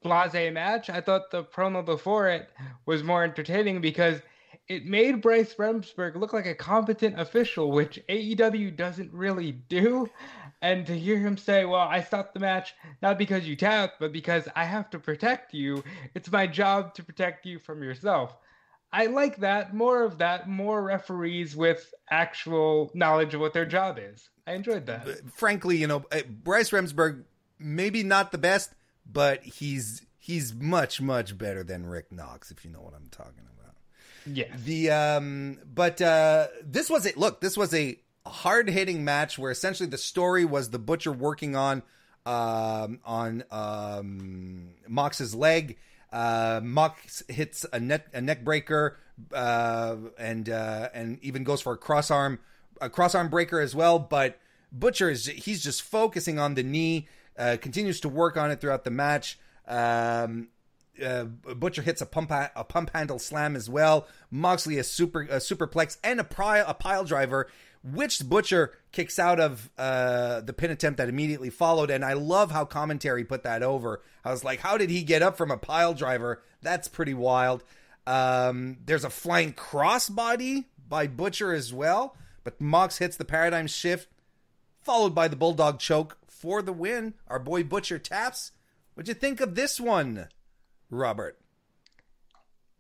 blase 0.03 0.53
match. 0.53 0.91
I 0.91 1.01
thought 1.01 1.31
the 1.31 1.45
promo 1.45 1.85
before 1.85 2.29
it 2.29 2.51
was 2.87 3.03
more 3.03 3.23
entertaining 3.23 3.81
because 3.81 4.21
it 4.69 4.85
made 4.85 5.23
Bryce 5.23 5.55
Remsburg 5.55 6.17
look 6.17 6.33
like 6.33 6.47
a 6.47 6.55
competent 6.55 7.19
official, 7.21 7.71
which 7.71 8.01
AEW 8.09 8.77
doesn't 8.77 9.13
really 9.13 9.53
do. 9.53 10.09
And 10.63 10.87
to 10.87 10.97
hear 10.97 11.19
him 11.19 11.37
say, 11.37 11.65
Well, 11.65 11.81
I 11.81 12.03
stopped 12.03 12.35
the 12.35 12.41
match 12.41 12.75
not 13.03 13.19
because 13.19 13.47
you 13.47 13.57
tapped, 13.57 13.99
but 13.99 14.13
because 14.13 14.49
I 14.55 14.65
have 14.65 14.89
to 14.91 14.99
protect 14.99 15.53
you. 15.53 15.83
It's 16.15 16.31
my 16.31 16.47
job 16.47 16.95
to 16.95 17.03
protect 17.03 17.45
you 17.45 17.59
from 17.59 17.83
yourself. 17.83 18.37
I 18.93 19.07
like 19.07 19.39
that. 19.39 19.75
More 19.75 20.05
of 20.05 20.19
that. 20.19 20.49
More 20.49 20.83
referees 20.83 21.57
with 21.57 21.93
actual 22.11 22.91
knowledge 22.95 23.35
of 23.35 23.41
what 23.41 23.55
their 23.55 23.67
job 23.67 23.99
is. 24.01 24.31
I 24.47 24.53
enjoyed 24.53 24.87
that. 24.87 25.07
Frankly, 25.35 25.79
you 25.79 25.87
know, 25.87 26.05
uh, 26.13 26.21
Bryce 26.29 26.71
Remsburg, 26.71 27.25
maybe 27.59 28.03
not 28.03 28.33
the 28.33 28.39
best, 28.39 28.73
but 29.11 29.43
he's 29.43 30.07
he's 30.19 30.55
much 30.55 31.01
much 31.01 31.37
better 31.37 31.65
than 31.65 31.87
Rick 31.87 32.13
Knox, 32.13 32.51
if 32.51 32.65
you 32.65 32.71
know 32.71 32.81
what 32.81 32.95
I'm 32.95 33.09
talking 33.11 33.47
about. 33.59 33.75
Yeah. 34.27 34.55
The 34.65 34.91
um, 34.91 35.59
but 35.75 36.01
uh, 36.01 36.49
this 36.63 36.89
was 36.89 37.07
it. 37.07 37.17
Look, 37.17 37.41
this 37.41 37.57
was 37.57 37.75
a 37.75 37.99
hard 38.27 38.69
hitting 38.69 39.05
match 39.05 39.39
where 39.39 39.51
essentially 39.51 39.89
the 39.89 39.99
story 39.99 40.45
was 40.45 40.71
the 40.71 40.79
butcher 40.79 41.13
working 41.13 41.57
on 41.57 41.83
um 42.25 43.01
on 43.05 43.45
um 43.51 44.71
Mox's 44.89 45.35
leg. 45.35 45.79
Uh, 46.13 46.61
Mox 46.63 47.23
hits 47.29 47.65
a 47.73 47.81
neck 47.81 48.07
a 48.13 48.21
neck 48.21 48.45
breaker, 48.45 48.99
uh, 49.33 49.97
and 50.19 50.49
uh, 50.49 50.91
and 50.93 51.19
even 51.23 51.43
goes 51.43 51.63
for 51.63 51.73
a 51.73 51.79
cross 51.79 52.11
arm 52.11 52.39
a 52.81 52.91
cross 52.91 53.15
arm 53.15 53.29
breaker 53.29 53.61
as 53.61 53.75
well. 53.75 53.99
But 53.99 54.39
Butcher 54.71 55.11
is 55.11 55.27
he's 55.27 55.63
just 55.63 55.83
focusing 55.83 56.39
on 56.39 56.55
the 56.55 56.63
knee. 56.63 57.09
Uh, 57.39 57.57
continues 57.61 57.99
to 58.01 58.11
work 58.11 58.37
on 58.37 58.51
it 58.51 58.61
throughout 58.61 58.85
the 58.85 58.91
match. 58.91 59.39
Um, 59.67 60.49
uh, 61.03 61.25
Butcher 61.25 61.81
hits 61.81 62.03
a 62.03 62.07
pump 62.07 62.31
a 62.31 62.65
pump 62.65 62.91
handle 62.95 63.19
slam 63.19 63.57
as 63.57 63.71
well. 63.71 64.07
Moxley 64.31 64.79
a 64.79 64.85
super 64.85 65.23
a 65.23 65.37
superplex 65.37 65.97
and 66.05 66.21
a 66.21 66.25
pile 66.25 66.65
a 66.69 66.75
pile 66.75 67.05
driver, 67.05 67.49
which 67.83 68.29
Butcher 68.29 68.73
kicks 68.93 69.19
out 69.19 69.41
of 69.41 69.71
uh, 69.77 70.41
the 70.41 70.53
pin 70.53 70.71
attempt 70.71 70.99
that 70.99 71.09
immediately 71.09 71.51
followed. 71.51 71.91
And 71.91 72.05
I 72.05 72.13
love 72.13 72.51
how 72.51 72.65
commentary 72.65 73.25
put 73.25 73.43
that 73.43 73.63
over. 73.63 74.03
I 74.25 74.31
was 74.31 74.45
like, 74.45 74.61
how 74.61 74.79
did 74.79 74.91
he 74.91 75.03
get 75.03 75.23
up 75.23 75.37
from 75.37 75.51
a 75.51 75.57
pile 75.57 75.95
driver? 75.95 76.43
That's 76.63 76.89
pretty 76.89 77.15
wild. 77.15 77.65
Um, 78.07 78.79
there's 78.85 79.05
a 79.05 79.11
flying 79.11 79.53
crossbody 79.53 80.67
by 80.89 81.07
Butcher 81.07 81.53
as 81.53 81.73
well, 81.73 82.17
but 82.45 82.61
Mox 82.61 82.99
hits 82.99 83.17
the 83.17 83.25
paradigm 83.25 83.67
shift, 83.67 84.09
followed 84.81 85.15
by 85.15 85.29
the 85.29 85.37
bulldog 85.37 85.79
choke 85.79 86.19
for 86.29 86.63
the 86.63 86.73
win. 86.73 87.15
Our 87.29 87.39
boy 87.39 87.63
Butcher 87.65 87.99
taps. 87.99 88.53
What'd 88.95 89.09
you 89.09 89.15
think 89.15 89.41
of 89.41 89.55
this 89.55 89.81
one? 89.81 90.29
Robert. 90.91 91.39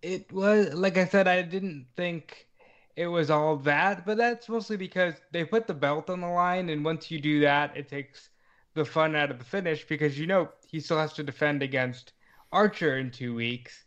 It 0.02 0.32
was 0.32 0.74
like 0.74 0.98
I 0.98 1.06
said, 1.06 1.28
I 1.28 1.42
didn't 1.42 1.86
think 1.96 2.48
it 2.96 3.06
was 3.06 3.30
all 3.30 3.56
that, 3.58 4.04
but 4.04 4.16
that's 4.18 4.48
mostly 4.48 4.76
because 4.76 5.14
they 5.32 5.44
put 5.44 5.66
the 5.66 5.74
belt 5.74 6.10
on 6.10 6.20
the 6.20 6.28
line, 6.28 6.68
and 6.68 6.84
once 6.84 7.10
you 7.10 7.20
do 7.20 7.40
that, 7.40 7.76
it 7.76 7.88
takes 7.88 8.28
the 8.74 8.84
fun 8.84 9.14
out 9.16 9.30
of 9.30 9.38
the 9.38 9.44
finish 9.44 9.86
because 9.86 10.18
you 10.18 10.26
know 10.26 10.48
he 10.68 10.80
still 10.80 10.98
has 10.98 11.12
to 11.14 11.22
defend 11.22 11.62
against 11.62 12.12
Archer 12.52 12.98
in 12.98 13.10
two 13.10 13.34
weeks. 13.34 13.84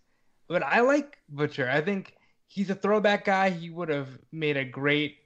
But 0.48 0.64
I 0.64 0.82
like 0.82 1.18
Butcher. 1.30 1.70
I 1.70 1.82
think 1.82 2.16
he's 2.48 2.70
a 2.70 2.76
throwback 2.76 3.26
guy. 3.26 3.50
He 3.50 3.70
would 3.70 3.90
have 3.90 4.10
made 4.32 4.58
a 4.58 4.66
great 4.66 5.18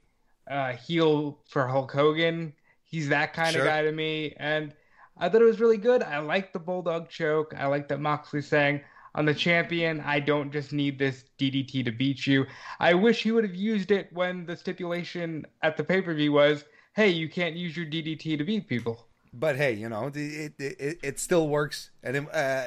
uh, 0.50 0.72
heel 0.72 1.40
for 1.48 1.66
Hulk 1.66 1.92
Hogan. 1.92 2.52
He's 2.84 3.08
that 3.10 3.32
kind 3.34 3.52
Sure. 3.52 3.62
of 3.62 3.66
guy 3.68 3.82
to 3.82 3.92
me, 3.92 4.34
and 4.38 4.74
I 5.16 5.28
thought 5.28 5.42
it 5.42 5.44
was 5.46 5.60
really 5.60 5.76
good. 5.76 6.02
I 6.02 6.18
like 6.18 6.52
the 6.52 6.58
bulldog 6.58 7.08
choke. 7.08 7.54
I 7.56 7.66
like 7.66 7.88
that 7.88 8.00
Moxley 8.00 8.42
saying, 8.42 8.80
"I'm 9.14 9.26
the 9.26 9.34
champion. 9.34 10.00
I 10.00 10.20
don't 10.20 10.52
just 10.52 10.72
need 10.72 10.98
this 10.98 11.24
DDT 11.38 11.84
to 11.84 11.92
beat 11.92 12.26
you." 12.26 12.46
I 12.78 12.94
wish 12.94 13.22
he 13.22 13.32
would 13.32 13.44
have 13.44 13.54
used 13.54 13.90
it 13.90 14.12
when 14.12 14.46
the 14.46 14.56
stipulation 14.56 15.46
at 15.62 15.76
the 15.76 15.84
pay 15.84 16.02
per 16.02 16.14
view 16.14 16.32
was, 16.32 16.64
"Hey, 16.94 17.08
you 17.08 17.28
can't 17.28 17.56
use 17.56 17.76
your 17.76 17.86
DDT 17.86 18.36
to 18.38 18.44
beat 18.44 18.68
people." 18.68 19.06
But 19.32 19.56
hey, 19.56 19.74
you 19.74 19.88
know, 19.88 20.10
it 20.12 20.54
it, 20.58 20.98
it, 21.02 21.20
still 21.20 21.48
works, 21.48 21.90
and 22.02 22.28
uh, 22.32 22.64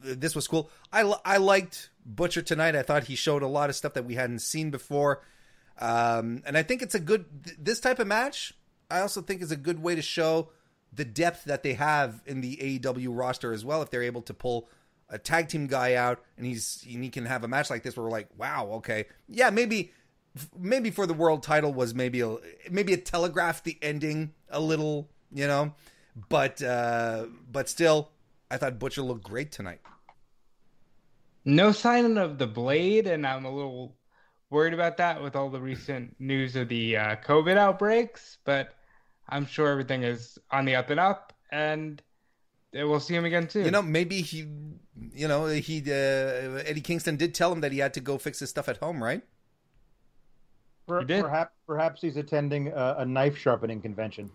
this 0.00 0.34
was 0.34 0.48
cool. 0.48 0.70
I 0.92 1.02
I 1.24 1.36
liked 1.36 1.90
Butcher 2.04 2.42
tonight. 2.42 2.74
I 2.74 2.82
thought 2.82 3.04
he 3.04 3.14
showed 3.14 3.42
a 3.42 3.46
lot 3.46 3.70
of 3.70 3.76
stuff 3.76 3.94
that 3.94 4.04
we 4.04 4.14
hadn't 4.14 4.40
seen 4.40 4.70
before, 4.70 5.22
um, 5.78 6.42
and 6.46 6.58
I 6.58 6.62
think 6.62 6.82
it's 6.82 6.96
a 6.96 7.00
good 7.00 7.44
th- 7.44 7.56
this 7.60 7.80
type 7.80 8.00
of 8.00 8.08
match. 8.08 8.54
I 8.90 9.00
also 9.00 9.22
think 9.22 9.40
is 9.40 9.52
a 9.52 9.56
good 9.56 9.82
way 9.82 9.94
to 9.94 10.02
show 10.02 10.50
the 10.92 11.04
depth 11.04 11.44
that 11.44 11.62
they 11.62 11.74
have 11.74 12.22
in 12.26 12.40
the 12.40 12.56
AEW 12.56 13.08
roster 13.10 13.52
as 13.52 13.64
well. 13.64 13.80
If 13.80 13.90
they're 13.90 14.02
able 14.02 14.22
to 14.22 14.34
pull 14.34 14.68
a 15.08 15.18
tag 15.18 15.48
team 15.48 15.66
guy 15.66 15.94
out 15.94 16.22
and 16.36 16.46
he's 16.46 16.84
and 16.92 17.02
he 17.04 17.10
can 17.10 17.26
have 17.26 17.44
a 17.44 17.48
match 17.48 17.70
like 17.70 17.82
this 17.82 17.96
where 17.96 18.04
we're 18.04 18.10
like, 18.10 18.28
wow, 18.36 18.68
okay, 18.74 19.06
yeah, 19.28 19.50
maybe 19.50 19.92
maybe 20.58 20.90
for 20.90 21.06
the 21.06 21.14
world 21.14 21.42
title 21.42 21.72
was 21.72 21.94
maybe 21.94 22.20
a 22.20 22.36
maybe 22.70 22.92
it 22.92 23.06
telegraphed 23.06 23.64
the 23.64 23.78
ending 23.82 24.32
a 24.48 24.60
little, 24.60 25.08
you 25.32 25.46
know, 25.46 25.74
but 26.28 26.62
uh 26.62 27.26
but 27.50 27.68
still, 27.68 28.10
I 28.50 28.56
thought 28.56 28.78
Butcher 28.78 29.02
looked 29.02 29.24
great 29.24 29.52
tonight. 29.52 29.80
No 31.44 31.72
sign 31.72 32.16
of 32.16 32.38
the 32.38 32.46
blade, 32.46 33.06
and 33.06 33.26
I'm 33.26 33.44
a 33.44 33.54
little 33.54 33.96
worried 34.48 34.72
about 34.72 34.96
that 34.96 35.22
with 35.22 35.36
all 35.36 35.50
the 35.50 35.60
recent 35.60 36.16
news 36.18 36.56
of 36.56 36.68
the 36.68 36.96
uh, 36.96 37.16
COVID 37.16 37.58
outbreaks. 37.58 38.38
But 38.44 38.74
I'm 39.28 39.44
sure 39.46 39.68
everything 39.68 40.04
is 40.04 40.38
on 40.50 40.64
the 40.64 40.76
up 40.76 40.90
and 40.90 41.00
up. 41.00 41.32
And 41.50 42.00
we'll 42.74 43.00
see 43.00 43.14
him 43.14 43.24
again 43.24 43.46
too. 43.46 43.62
You 43.62 43.70
know, 43.70 43.82
maybe 43.82 44.20
he, 44.20 44.46
you 45.14 45.28
know, 45.28 45.46
he 45.46 45.80
uh, 45.86 46.62
Eddie 46.66 46.80
Kingston 46.80 47.16
did 47.16 47.34
tell 47.34 47.52
him 47.52 47.60
that 47.60 47.72
he 47.72 47.78
had 47.78 47.94
to 47.94 48.00
go 48.00 48.18
fix 48.18 48.40
his 48.40 48.50
stuff 48.50 48.68
at 48.68 48.78
home, 48.78 49.02
right? 49.02 49.22
Per- 50.86 51.00
He 51.00 51.06
did. 51.06 51.22
Perhaps, 51.22 51.54
perhaps 51.66 52.00
he's 52.02 52.16
attending 52.16 52.68
a, 52.68 52.96
a 52.98 53.04
knife 53.06 53.38
sharpening 53.38 53.80
convention. 53.80 54.30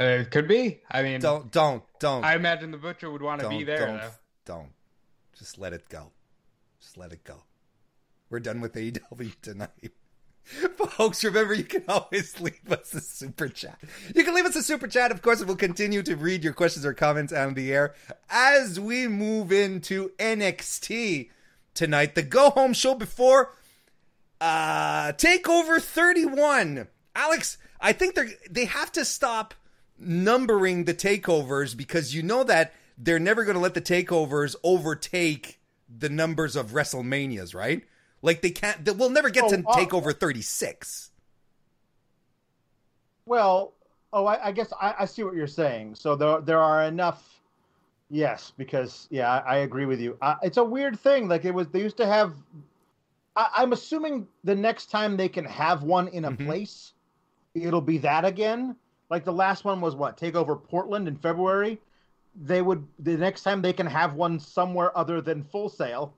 Uh, 0.00 0.04
it 0.04 0.30
could 0.30 0.46
be. 0.46 0.80
I 0.90 1.02
mean, 1.02 1.20
Don't, 1.20 1.50
don't, 1.50 1.82
don't, 1.98 2.24
I 2.24 2.36
imagine 2.36 2.70
the 2.70 2.78
butcher 2.78 3.10
would 3.10 3.20
want 3.20 3.40
to 3.40 3.48
be 3.48 3.64
there. 3.64 3.84
don't, 3.86 3.96
though. 3.98 4.10
don't. 4.44 4.68
Just 5.36 5.58
let 5.58 5.72
it 5.72 5.88
go. 5.88 6.12
Just 6.80 6.96
let 6.96 7.12
it 7.12 7.24
go. 7.24 7.42
We're 8.30 8.38
done 8.40 8.60
with 8.60 8.74
AEW 8.74 9.32
tonight. 9.42 9.70
Folks, 10.76 11.22
remember 11.24 11.54
you 11.54 11.64
can 11.64 11.84
always 11.88 12.40
leave 12.40 12.70
us 12.70 12.94
a 12.94 13.00
super 13.00 13.48
chat. 13.48 13.78
You 14.14 14.24
can 14.24 14.34
leave 14.34 14.46
us 14.46 14.56
a 14.56 14.62
super 14.62 14.88
chat, 14.88 15.10
of 15.10 15.22
course, 15.22 15.40
and 15.40 15.48
we'll 15.48 15.56
continue 15.56 16.02
to 16.02 16.16
read 16.16 16.42
your 16.42 16.52
questions 16.52 16.86
or 16.86 16.94
comments 16.94 17.32
out 17.32 17.48
on 17.48 17.54
the 17.54 17.72
air 17.72 17.94
as 18.30 18.80
we 18.80 19.08
move 19.08 19.52
into 19.52 20.10
NXT 20.18 21.30
tonight. 21.74 22.14
The 22.14 22.22
go 22.22 22.50
home 22.50 22.72
show 22.72 22.94
before 22.94 23.52
uh 24.40 25.12
Takeover 25.12 25.80
31. 25.80 26.88
Alex, 27.14 27.58
I 27.80 27.92
think 27.92 28.14
they 28.14 28.34
they 28.50 28.64
have 28.66 28.92
to 28.92 29.04
stop 29.04 29.54
numbering 29.98 30.84
the 30.84 30.94
takeovers 30.94 31.76
because 31.76 32.14
you 32.14 32.22
know 32.22 32.44
that 32.44 32.72
they're 32.96 33.18
never 33.18 33.44
going 33.44 33.56
to 33.56 33.60
let 33.60 33.74
the 33.74 33.80
takeovers 33.80 34.54
overtake 34.62 35.60
the 35.88 36.08
numbers 36.08 36.56
of 36.56 36.70
WrestleManias, 36.70 37.54
right? 37.54 37.84
Like 38.22 38.42
they 38.42 38.50
can't. 38.50 38.84
They, 38.84 38.92
we'll 38.92 39.10
never 39.10 39.30
get 39.30 39.44
Oh, 39.44 39.50
to 39.50 39.58
uh, 39.66 39.76
takeover 39.76 40.18
thirty 40.18 40.42
six. 40.42 41.10
Well, 43.26 43.74
oh, 44.12 44.26
I, 44.26 44.46
I 44.46 44.52
guess 44.52 44.72
I, 44.80 44.94
I 45.00 45.04
see 45.04 45.22
what 45.22 45.34
you're 45.34 45.46
saying. 45.46 45.94
So 45.94 46.16
there, 46.16 46.40
there 46.40 46.60
are 46.60 46.84
enough. 46.84 47.40
Yes, 48.10 48.52
because 48.56 49.06
yeah, 49.10 49.30
I, 49.30 49.38
I 49.38 49.56
agree 49.58 49.84
with 49.84 50.00
you. 50.00 50.16
Uh, 50.22 50.36
it's 50.42 50.56
a 50.56 50.64
weird 50.64 50.98
thing. 50.98 51.28
Like 51.28 51.44
it 51.44 51.52
was, 51.52 51.68
they 51.68 51.80
used 51.82 51.98
to 51.98 52.06
have. 52.06 52.32
I, 53.36 53.50
I'm 53.56 53.72
assuming 53.72 54.26
the 54.44 54.54
next 54.54 54.86
time 54.90 55.16
they 55.16 55.28
can 55.28 55.44
have 55.44 55.82
one 55.82 56.08
in 56.08 56.24
a 56.24 56.30
Mhm. 56.30 56.46
place, 56.46 56.94
it'll 57.54 57.82
be 57.82 57.98
that 57.98 58.24
again. 58.24 58.76
Like 59.10 59.24
the 59.24 59.32
last 59.32 59.64
one 59.64 59.80
was 59.80 59.94
what 59.94 60.16
take 60.16 60.34
over 60.34 60.56
Portland 60.56 61.06
in 61.06 61.16
February. 61.16 61.78
They 62.44 62.62
would 62.62 62.86
the 62.98 63.16
next 63.16 63.42
time 63.42 63.60
they 63.60 63.72
can 63.74 63.86
have 63.86 64.14
one 64.14 64.38
somewhere 64.40 64.96
other 64.96 65.20
than 65.20 65.44
Full 65.44 65.68
Sail, 65.68 66.14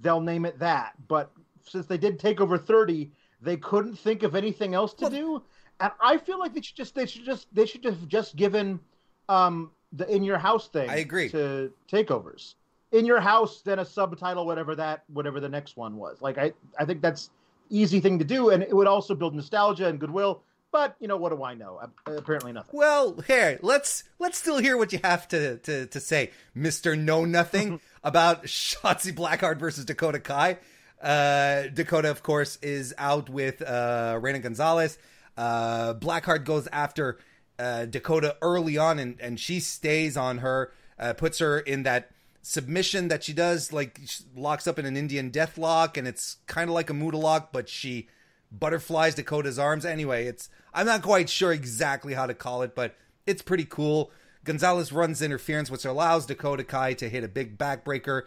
they'll 0.00 0.20
name 0.20 0.44
it 0.44 0.58
that. 0.58 0.92
But 1.08 1.30
since 1.64 1.86
they 1.86 1.98
did 1.98 2.18
take 2.18 2.40
over 2.40 2.58
30, 2.58 3.10
they 3.42 3.56
couldn't 3.56 3.96
think 3.96 4.22
of 4.22 4.34
anything 4.34 4.74
else 4.74 4.94
to 4.94 5.02
Well- 5.04 5.10
do. 5.10 5.42
And 5.78 5.92
I 6.00 6.16
feel 6.16 6.38
like 6.38 6.54
they 6.54 6.62
should 6.62 6.76
just 6.76 6.94
they 6.94 7.04
should 7.06 7.24
just 7.24 7.46
they 7.54 7.66
should 7.66 7.84
have 7.84 8.08
just 8.08 8.34
given 8.36 8.80
um 9.28 9.70
the 9.92 10.08
in 10.08 10.22
your 10.24 10.38
house 10.38 10.68
thing 10.68 10.88
I 10.88 10.96
agree. 10.96 11.28
to 11.30 11.70
takeovers. 11.90 12.54
In 12.92 13.04
your 13.04 13.20
house, 13.20 13.60
then 13.62 13.78
a 13.80 13.84
subtitle, 13.84 14.46
whatever 14.46 14.74
that 14.76 15.04
whatever 15.12 15.38
the 15.38 15.48
next 15.50 15.76
one 15.76 15.96
was. 15.96 16.22
Like 16.22 16.38
I 16.38 16.52
I 16.78 16.86
think 16.86 17.02
that's 17.02 17.28
easy 17.68 18.00
thing 18.00 18.18
to 18.20 18.24
do, 18.24 18.50
and 18.50 18.62
it 18.62 18.74
would 18.74 18.86
also 18.86 19.14
build 19.14 19.34
nostalgia 19.34 19.86
and 19.88 19.98
goodwill. 20.00 20.42
But 20.72 20.96
you 20.98 21.08
know 21.08 21.16
what 21.16 21.30
do 21.30 21.42
I 21.42 21.54
know? 21.54 21.80
Apparently 22.06 22.52
nothing. 22.52 22.76
Well, 22.78 23.20
here 23.26 23.58
let's 23.62 24.04
let's 24.18 24.38
still 24.38 24.58
hear 24.58 24.76
what 24.78 24.92
you 24.94 25.00
have 25.04 25.28
to 25.28 25.58
to, 25.58 25.86
to 25.86 26.00
say, 26.00 26.30
Mister 26.54 26.96
Know 26.96 27.24
Nothing, 27.24 27.80
about 28.06 28.44
Shotzi 28.46 29.12
Blackheart 29.12 29.58
versus 29.58 29.84
Dakota 29.84 30.20
Kai. 30.20 30.58
Uh, 31.02 31.64
Dakota, 31.74 32.10
of 32.10 32.22
course, 32.22 32.56
is 32.62 32.94
out 32.96 33.28
with 33.28 33.60
uh, 33.60 34.18
Reina 34.22 34.38
Gonzalez. 34.38 34.96
Uh, 35.36 35.92
Blackheart 35.92 36.44
goes 36.44 36.66
after 36.72 37.18
uh, 37.58 37.84
Dakota 37.84 38.36
early 38.40 38.78
on, 38.78 38.98
and, 38.98 39.20
and 39.20 39.38
she 39.38 39.60
stays 39.60 40.16
on 40.16 40.38
her, 40.38 40.72
uh, 40.98 41.12
puts 41.12 41.40
her 41.40 41.58
in 41.58 41.82
that 41.82 42.10
submission 42.40 43.08
that 43.08 43.24
she 43.24 43.32
does, 43.32 43.72
like 43.72 44.00
she 44.06 44.22
locks 44.36 44.66
up 44.66 44.78
in 44.78 44.86
an 44.86 44.96
Indian 44.96 45.30
death 45.30 45.58
lock, 45.58 45.96
and 45.96 46.06
it's 46.06 46.36
kind 46.46 46.70
of 46.70 46.74
like 46.74 46.88
a 46.88 46.94
Muta 46.94 47.18
lock, 47.18 47.52
but 47.52 47.68
she 47.68 48.08
butterflies 48.50 49.16
Dakota's 49.16 49.58
arms. 49.58 49.84
Anyway, 49.84 50.26
it's 50.26 50.48
I'm 50.72 50.86
not 50.86 51.02
quite 51.02 51.28
sure 51.28 51.52
exactly 51.52 52.14
how 52.14 52.26
to 52.26 52.34
call 52.34 52.62
it, 52.62 52.74
but 52.74 52.94
it's 53.26 53.42
pretty 53.42 53.64
cool. 53.64 54.12
Gonzalez 54.46 54.92
runs 54.92 55.20
interference, 55.20 55.70
which 55.70 55.84
allows 55.84 56.26
Dakota 56.26 56.64
Kai 56.64 56.94
to 56.94 57.08
hit 57.08 57.24
a 57.24 57.28
big 57.28 57.58
backbreaker, 57.58 58.22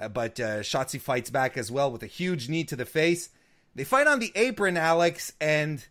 uh, 0.00 0.08
but 0.08 0.40
uh, 0.40 0.60
Shotzi 0.60 1.00
fights 1.00 1.30
back 1.30 1.56
as 1.56 1.70
well 1.70 1.90
with 1.90 2.02
a 2.02 2.06
huge 2.08 2.48
knee 2.48 2.64
to 2.64 2.76
the 2.76 2.86
face. 2.86 3.28
They 3.74 3.84
fight 3.84 4.06
on 4.06 4.20
the 4.20 4.32
apron, 4.34 4.76
Alex, 4.76 5.32
and 5.40 5.84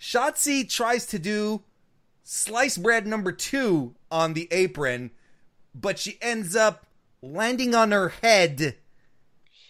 Shotzi 0.00 0.68
tries 0.68 1.06
to 1.06 1.18
do 1.18 1.62
slice 2.22 2.78
bread 2.78 3.06
number 3.06 3.32
two 3.32 3.94
on 4.10 4.32
the 4.32 4.48
apron, 4.50 5.10
but 5.74 5.98
she 5.98 6.18
ends 6.22 6.56
up 6.56 6.86
landing 7.20 7.74
on 7.74 7.90
her 7.92 8.08
head 8.08 8.76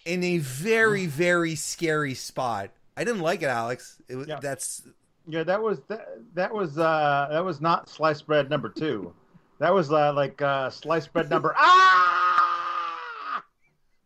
in 0.05 0.23
a 0.23 0.39
very, 0.39 1.07
very 1.07 1.55
scary 1.55 2.15
spot. 2.15 2.71
I 2.97 3.05
didn't 3.05 3.21
like 3.21 3.43
it, 3.43 3.47
Alex. 3.47 4.01
It 4.09 4.17
was 4.17 4.29
Yeah. 4.29 4.39
that's 4.41 4.83
Yeah, 5.27 5.43
that 5.43 5.63
was 5.63 5.81
that, 5.89 6.07
that 6.35 6.55
was 6.55 6.79
uh 6.79 7.29
that 7.31 7.45
was 7.45 7.61
not 7.61 7.89
sliced 7.89 8.27
bread 8.27 8.49
number 8.49 8.69
two. 8.69 9.13
That 9.59 9.73
was 9.73 9.91
uh, 9.91 10.13
like 10.13 10.43
uh 10.43 10.71
sliced 10.71 11.13
bread 11.13 11.31
number 11.31 11.55
ah 11.59 12.17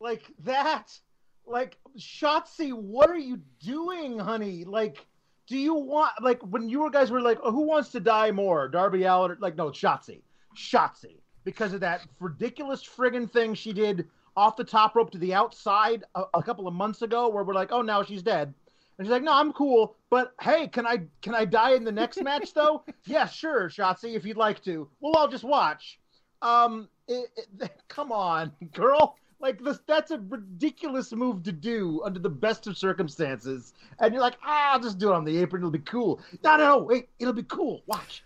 like 0.00 0.22
that. 0.44 0.98
Like 1.46 1.76
Shotzi, 1.98 2.72
what 2.72 3.10
are 3.10 3.18
you 3.18 3.40
doing, 3.60 4.18
honey? 4.18 4.64
Like, 4.64 5.06
do 5.46 5.58
you 5.58 5.74
want 5.74 6.12
like 6.22 6.40
when 6.42 6.68
you 6.68 6.90
guys 6.90 7.10
were 7.10 7.20
like, 7.20 7.38
oh, 7.42 7.50
who 7.50 7.62
wants 7.62 7.90
to 7.90 8.00
die 8.00 8.30
more, 8.30 8.68
Darby 8.68 9.04
Allin? 9.04 9.36
Like, 9.40 9.56
no, 9.56 9.70
Shotzi, 9.70 10.22
Shotzi, 10.56 11.20
because 11.44 11.72
of 11.72 11.80
that 11.80 12.02
ridiculous 12.20 12.84
friggin' 12.84 13.30
thing 13.30 13.54
she 13.54 13.72
did 13.72 14.08
off 14.36 14.56
the 14.56 14.64
top 14.64 14.94
rope 14.94 15.10
to 15.10 15.18
the 15.18 15.34
outside 15.34 16.04
a, 16.14 16.22
a 16.34 16.42
couple 16.42 16.68
of 16.68 16.74
months 16.74 17.02
ago, 17.02 17.28
where 17.28 17.42
we're 17.42 17.54
like, 17.54 17.72
oh, 17.72 17.82
now 17.82 18.02
she's 18.02 18.22
dead. 18.22 18.54
And 19.00 19.06
she's 19.06 19.12
like, 19.12 19.22
"No, 19.22 19.32
I'm 19.32 19.54
cool, 19.54 19.96
but 20.10 20.34
hey, 20.42 20.68
can 20.68 20.86
I 20.86 21.00
can 21.22 21.34
I 21.34 21.46
die 21.46 21.72
in 21.72 21.84
the 21.84 21.90
next 21.90 22.22
match 22.22 22.52
though? 22.52 22.84
yeah, 23.06 23.26
sure, 23.26 23.70
Shotzi, 23.70 24.14
if 24.14 24.26
you'd 24.26 24.36
like 24.36 24.62
to. 24.64 24.86
Well, 25.00 25.16
I'll 25.16 25.26
just 25.26 25.42
watch. 25.42 25.98
Um, 26.42 26.86
it, 27.08 27.30
it, 27.58 27.72
come 27.88 28.12
on, 28.12 28.52
girl. 28.74 29.16
Like 29.40 29.64
this, 29.64 29.80
that's 29.86 30.10
a 30.10 30.18
ridiculous 30.28 31.12
move 31.12 31.42
to 31.44 31.52
do 31.52 32.02
under 32.04 32.20
the 32.20 32.28
best 32.28 32.66
of 32.66 32.76
circumstances. 32.76 33.72
And 34.00 34.12
you're 34.12 34.20
like, 34.20 34.36
ah, 34.44 34.72
I'll 34.74 34.80
just 34.80 34.98
do 34.98 35.08
it 35.08 35.14
on 35.14 35.24
the 35.24 35.38
apron. 35.38 35.62
It'll 35.62 35.70
be 35.70 35.78
cool. 35.78 36.20
No, 36.44 36.58
no, 36.58 36.68
no, 36.68 36.78
wait, 36.82 37.08
it'll 37.18 37.32
be 37.32 37.44
cool. 37.44 37.82
Watch. 37.86 38.22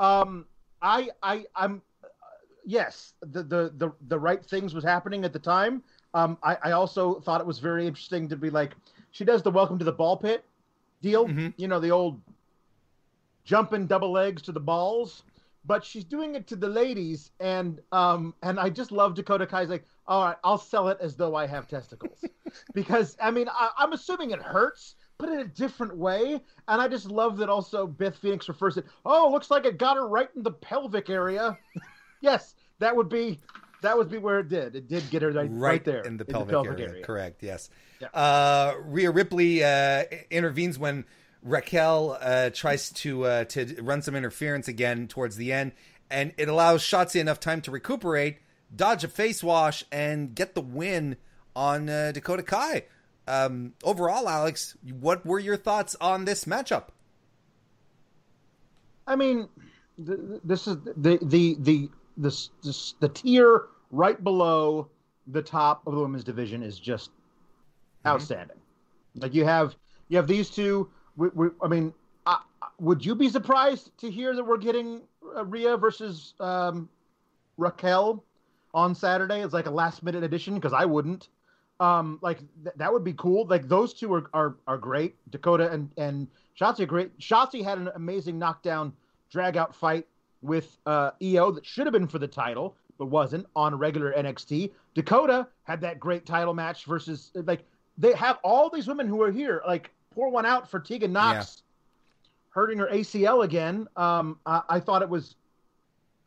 Um, 0.00 0.44
I, 0.82 1.10
I, 1.22 1.44
I'm, 1.54 1.82
uh, 2.02 2.08
yes, 2.64 3.14
the, 3.20 3.44
the 3.44 3.72
the 3.76 3.92
the 4.08 4.18
right 4.18 4.44
things 4.44 4.74
was 4.74 4.82
happening 4.82 5.24
at 5.24 5.32
the 5.32 5.38
time. 5.38 5.84
Um, 6.14 6.36
I, 6.42 6.56
I 6.64 6.70
also 6.72 7.20
thought 7.20 7.40
it 7.40 7.46
was 7.46 7.60
very 7.60 7.86
interesting 7.86 8.28
to 8.30 8.36
be 8.36 8.50
like, 8.50 8.72
she 9.16 9.24
does 9.24 9.42
the 9.42 9.50
welcome 9.50 9.78
to 9.78 9.84
the 9.84 9.92
ball 9.92 10.18
pit 10.18 10.44
deal. 11.00 11.26
Mhm. 11.26 11.54
You 11.56 11.68
know, 11.68 11.80
the 11.80 11.90
old 11.90 12.20
jumping 13.44 13.86
double 13.86 14.12
legs 14.12 14.42
to 14.42 14.52
the 14.52 14.60
balls. 14.60 15.22
But 15.64 15.84
she's 15.84 16.04
doing 16.04 16.36
it 16.36 16.46
to 16.48 16.54
the 16.54 16.68
ladies, 16.68 17.32
and 17.40 17.80
um, 17.90 18.34
and 18.44 18.60
I 18.60 18.70
just 18.70 18.92
love 18.92 19.14
Dakota 19.16 19.46
Kai's 19.48 19.68
like, 19.68 19.84
all 20.06 20.24
right, 20.24 20.36
I'll 20.44 20.58
sell 20.58 20.88
it 20.90 20.98
as 21.00 21.16
though 21.16 21.34
I 21.34 21.44
have 21.48 21.66
testicles, 21.66 22.24
because 22.74 23.16
I 23.20 23.32
mean, 23.32 23.48
I, 23.48 23.70
I'm 23.76 23.92
assuming 23.92 24.30
it 24.30 24.40
hurts, 24.40 24.94
but 25.18 25.28
in 25.28 25.40
a 25.40 25.44
different 25.44 25.96
way. 25.96 26.40
And 26.68 26.80
I 26.80 26.86
just 26.86 27.10
love 27.10 27.36
that 27.38 27.48
also 27.48 27.84
Beth 27.84 28.16
Phoenix 28.16 28.48
refers 28.48 28.74
to 28.74 28.80
it. 28.80 28.86
Oh, 29.04 29.28
looks 29.32 29.50
like 29.50 29.64
it 29.64 29.76
got 29.76 29.96
her 29.96 30.06
right 30.06 30.28
in 30.36 30.44
the 30.44 30.52
pelvic 30.52 31.10
area. 31.10 31.58
yes, 32.20 32.54
that 32.78 32.94
would 32.94 33.08
be 33.08 33.40
that 33.82 33.96
would 33.96 34.10
be 34.10 34.18
where 34.18 34.40
it 34.40 34.48
did. 34.48 34.76
It 34.76 34.88
did 34.88 35.08
get 35.10 35.22
her 35.22 35.30
right, 35.30 35.50
right, 35.50 35.50
right 35.50 35.84
there 35.84 36.02
in 36.02 36.16
the 36.16 36.24
pelvic, 36.24 36.54
area. 36.54 37.04
Correct. 37.04 37.42
Yes. 37.42 37.70
Yeah. 38.00 38.08
Uh, 38.08 38.74
Rhea 38.84 39.10
Ripley 39.10 39.62
uh, 39.64 40.04
intervenes 40.30 40.78
when 40.78 41.04
Raquel 41.42 42.18
uh, 42.20 42.50
tries 42.50 42.90
to 42.90 43.24
uh, 43.24 43.44
to 43.44 43.82
run 43.82 44.02
some 44.02 44.14
interference 44.16 44.68
again 44.68 45.08
towards 45.08 45.36
the 45.36 45.52
end, 45.52 45.72
and 46.10 46.32
it 46.36 46.48
allows 46.48 46.82
Shotzi 46.82 47.20
enough 47.20 47.40
time 47.40 47.60
to 47.62 47.70
recuperate, 47.70 48.38
dodge 48.74 49.04
a 49.04 49.08
face 49.08 49.42
wash, 49.42 49.84
and 49.92 50.34
get 50.34 50.54
the 50.54 50.60
win 50.60 51.16
on 51.54 51.88
uh, 51.88 52.12
Dakota 52.12 52.42
Kai. 52.42 52.84
Um, 53.28 53.74
overall, 53.82 54.28
Alex, 54.28 54.76
what 55.00 55.26
were 55.26 55.38
your 55.38 55.56
thoughts 55.56 55.96
on 56.00 56.24
this 56.24 56.44
matchup? 56.44 56.88
I 59.06 59.16
mean, 59.16 59.48
th- 59.96 60.18
th- 60.18 60.40
this 60.44 60.66
is 60.66 60.76
the 60.84 61.18
the 61.22 61.56
the 61.58 61.90
the 62.16 62.30
the, 62.62 62.92
the 63.00 63.08
tier 63.08 63.66
right 63.90 64.22
below 64.22 64.88
the 65.28 65.42
top 65.42 65.86
of 65.86 65.94
the 65.94 66.00
women's 66.00 66.24
division 66.24 66.62
is 66.62 66.78
just 66.78 67.10
outstanding. 68.06 68.56
Like 69.16 69.34
you 69.34 69.44
have 69.44 69.76
you 70.08 70.16
have 70.16 70.26
these 70.26 70.50
two. 70.50 70.88
We, 71.16 71.28
we, 71.34 71.48
I 71.62 71.68
mean, 71.68 71.92
I, 72.26 72.38
would 72.78 73.04
you 73.04 73.14
be 73.14 73.28
surprised 73.28 73.96
to 73.98 74.10
hear 74.10 74.34
that 74.34 74.44
we're 74.44 74.58
getting 74.58 75.02
uh, 75.34 75.44
Rhea 75.44 75.76
versus 75.76 76.34
um, 76.40 76.88
Raquel 77.56 78.22
on 78.74 78.94
Saturday? 78.94 79.40
It's 79.40 79.54
like 79.54 79.66
a 79.66 79.70
last 79.70 80.02
minute 80.02 80.22
addition 80.22 80.54
because 80.54 80.72
I 80.72 80.84
wouldn't. 80.84 81.28
Um, 81.78 82.18
like 82.22 82.38
th- 82.38 82.76
that 82.76 82.92
would 82.92 83.04
be 83.04 83.12
cool. 83.14 83.46
Like 83.46 83.68
those 83.68 83.92
two 83.94 84.12
are 84.14 84.30
are, 84.32 84.56
are 84.66 84.78
great. 84.78 85.16
Dakota 85.30 85.70
and 85.70 85.90
and 85.96 86.28
Shotzi 86.58 86.80
are 86.80 86.86
great. 86.86 87.18
Shotzi 87.18 87.64
had 87.64 87.78
an 87.78 87.90
amazing 87.94 88.38
knockdown 88.38 88.92
drag 89.30 89.56
out 89.56 89.74
fight 89.74 90.06
with 90.42 90.78
uh, 90.86 91.10
Io 91.22 91.50
that 91.50 91.64
should 91.66 91.86
have 91.86 91.92
been 91.92 92.08
for 92.08 92.18
the 92.18 92.28
title 92.28 92.76
but 92.98 93.06
wasn't 93.06 93.46
on 93.54 93.74
regular 93.74 94.12
NXT. 94.12 94.72
Dakota 94.94 95.46
had 95.64 95.80
that 95.82 96.00
great 96.00 96.26
title 96.26 96.54
match 96.54 96.84
versus 96.84 97.30
like 97.34 97.64
they 97.98 98.12
have 98.14 98.38
all 98.42 98.70
these 98.70 98.86
women 98.86 99.06
who 99.06 99.22
are 99.22 99.30
here. 99.30 99.62
Like 99.66 99.90
pour 100.14 100.30
one 100.30 100.46
out 100.46 100.70
for 100.70 100.80
Tegan 100.80 101.12
Knox 101.12 101.62
yeah. 102.24 102.32
hurting 102.50 102.78
her 102.78 102.86
ACL 102.86 103.44
again. 103.44 103.86
Um, 103.96 104.38
I, 104.46 104.62
I, 104.68 104.80
thought 104.80 105.02
it 105.02 105.08
was, 105.08 105.36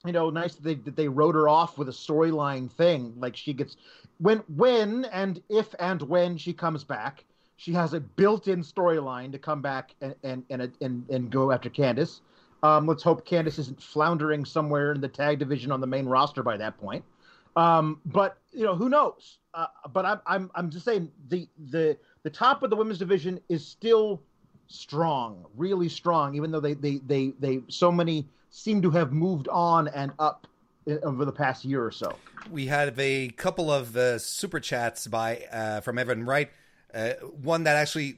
you 0.05 0.11
know, 0.11 0.29
nice 0.29 0.55
that 0.55 0.63
they 0.63 0.75
that 0.75 0.95
they 0.95 1.07
wrote 1.07 1.35
her 1.35 1.49
off 1.49 1.77
with 1.77 1.89
a 1.89 1.93
storyline 1.93 2.69
thing. 2.71 3.13
Like 3.17 3.35
she 3.35 3.53
gets 3.53 3.77
when 4.19 4.39
when 4.55 5.05
and 5.05 5.41
if 5.49 5.73
and 5.79 6.01
when 6.03 6.37
she 6.37 6.53
comes 6.53 6.83
back, 6.83 7.25
she 7.57 7.73
has 7.73 7.93
a 7.93 7.99
built-in 7.99 8.61
storyline 8.61 9.31
to 9.31 9.39
come 9.39 9.61
back 9.61 9.95
and 10.01 10.15
and 10.23 10.43
and 10.49 10.71
and, 10.81 11.09
and 11.09 11.31
go 11.31 11.51
after 11.51 11.69
Candice. 11.69 12.21
Um, 12.63 12.87
let's 12.87 13.03
hope 13.03 13.27
Candice 13.27 13.59
isn't 13.59 13.81
floundering 13.81 14.45
somewhere 14.45 14.91
in 14.93 15.01
the 15.01 15.07
tag 15.07 15.39
division 15.39 15.71
on 15.71 15.81
the 15.81 15.87
main 15.87 16.05
roster 16.05 16.43
by 16.43 16.57
that 16.57 16.77
point. 16.77 17.03
Um, 17.55 17.99
but 18.05 18.37
you 18.51 18.65
know, 18.65 18.75
who 18.75 18.89
knows? 18.89 19.39
Uh, 19.53 19.67
but 19.91 20.05
I'm 20.05 20.19
I'm 20.25 20.51
I'm 20.55 20.69
just 20.69 20.85
saying 20.85 21.11
the 21.29 21.47
the 21.69 21.97
the 22.23 22.29
top 22.29 22.63
of 22.63 22.69
the 22.69 22.75
women's 22.75 22.99
division 22.99 23.39
is 23.49 23.65
still 23.65 24.21
strong, 24.67 25.45
really 25.55 25.89
strong, 25.89 26.35
even 26.35 26.51
though 26.51 26.59
they 26.59 26.73
they 26.73 26.97
they 27.07 27.33
they 27.39 27.61
so 27.67 27.91
many 27.91 28.27
seem 28.51 28.81
to 28.81 28.91
have 28.91 29.13
moved 29.13 29.47
on 29.47 29.87
and 29.89 30.11
up 30.19 30.47
over 31.03 31.25
the 31.25 31.31
past 31.31 31.65
year 31.65 31.83
or 31.83 31.91
so. 31.91 32.15
We 32.49 32.65
had 32.67 32.93
a 32.97 33.29
couple 33.29 33.71
of 33.71 33.95
uh, 33.95 34.19
super 34.19 34.59
chats 34.59 35.07
by 35.07 35.45
uh, 35.51 35.81
from 35.81 35.97
Evan 35.99 36.25
Wright. 36.25 36.49
Uh, 36.93 37.11
one 37.41 37.63
that 37.63 37.75
actually 37.75 38.17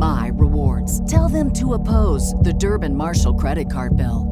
my 0.00 0.30
rewards. 0.34 1.08
Tell 1.08 1.28
them 1.28 1.52
to 1.52 1.74
oppose 1.74 2.32
the 2.34 2.54
Durbin 2.54 2.96
Marshall 2.96 3.34
credit 3.34 3.70
card 3.70 3.96
bill. 3.96 4.26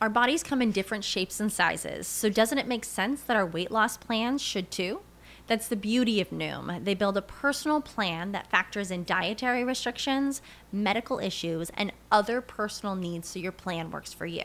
Our 0.00 0.08
bodies 0.08 0.42
come 0.42 0.62
in 0.62 0.70
different 0.70 1.04
shapes 1.04 1.40
and 1.40 1.52
sizes, 1.52 2.06
so 2.06 2.30
doesn't 2.30 2.56
it 2.56 2.68
make 2.68 2.84
sense 2.86 3.20
that 3.22 3.36
our 3.36 3.44
weight 3.44 3.70
loss 3.70 3.98
plans 3.98 4.40
should 4.40 4.70
too? 4.70 5.00
That's 5.46 5.66
the 5.66 5.76
beauty 5.76 6.20
of 6.20 6.30
Noom. 6.30 6.84
They 6.84 6.94
build 6.94 7.16
a 7.16 7.22
personal 7.22 7.80
plan 7.80 8.30
that 8.32 8.50
factors 8.50 8.92
in 8.92 9.02
dietary 9.02 9.64
restrictions, 9.64 10.40
medical 10.72 11.18
issues, 11.18 11.70
and 11.74 11.92
other 12.12 12.40
personal 12.40 12.94
needs 12.94 13.28
so 13.28 13.40
your 13.40 13.52
plan 13.52 13.90
works 13.90 14.12
for 14.12 14.26
you. 14.26 14.44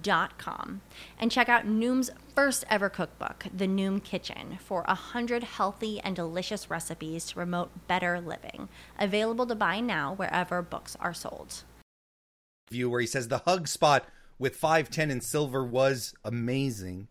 Dot 0.00 0.38
com 0.38 0.82
and 1.18 1.30
check 1.30 1.48
out 1.48 1.66
Noom's 1.66 2.10
first 2.34 2.64
ever 2.70 2.88
cookbook, 2.88 3.46
The 3.54 3.66
Noom 3.66 4.02
Kitchen, 4.02 4.58
for 4.60 4.84
a 4.86 4.94
hundred 4.94 5.42
healthy 5.42 6.00
and 6.00 6.14
delicious 6.14 6.70
recipes 6.70 7.26
to 7.26 7.34
promote 7.34 7.88
better 7.88 8.20
living. 8.20 8.68
Available 8.98 9.46
to 9.46 9.54
buy 9.54 9.80
now 9.80 10.14
wherever 10.14 10.62
books 10.62 10.96
are 11.00 11.14
sold. 11.14 11.64
View 12.70 12.88
where 12.88 13.00
he 13.00 13.06
says 13.06 13.28
the 13.28 13.38
hug 13.38 13.66
spot 13.66 14.06
with 14.38 14.56
510 14.56 15.10
and 15.10 15.22
silver 15.22 15.64
was 15.64 16.14
amazing. 16.24 17.08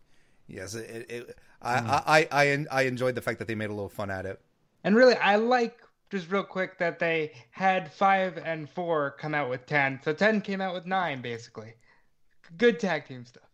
Yes, 0.48 0.74
it, 0.74 1.06
it, 1.10 1.38
I, 1.62 1.78
mm. 1.78 2.02
I, 2.06 2.28
I, 2.32 2.66
I 2.70 2.82
enjoyed 2.82 3.14
the 3.14 3.22
fact 3.22 3.38
that 3.38 3.48
they 3.48 3.54
made 3.54 3.70
a 3.70 3.74
little 3.74 3.88
fun 3.88 4.10
at 4.10 4.26
it. 4.26 4.40
And 4.82 4.96
really, 4.96 5.14
I 5.14 5.36
like 5.36 5.78
just 6.10 6.30
real 6.30 6.42
quick 6.42 6.78
that 6.78 6.98
they 6.98 7.32
had 7.50 7.92
five 7.92 8.36
and 8.38 8.68
four 8.68 9.12
come 9.12 9.34
out 9.34 9.48
with 9.48 9.66
10. 9.66 10.00
So 10.04 10.12
10 10.12 10.40
came 10.40 10.60
out 10.60 10.74
with 10.74 10.86
nine, 10.86 11.22
basically. 11.22 11.74
Good 12.56 12.80
tag 12.80 13.06
team 13.06 13.24
stuff. 13.24 13.44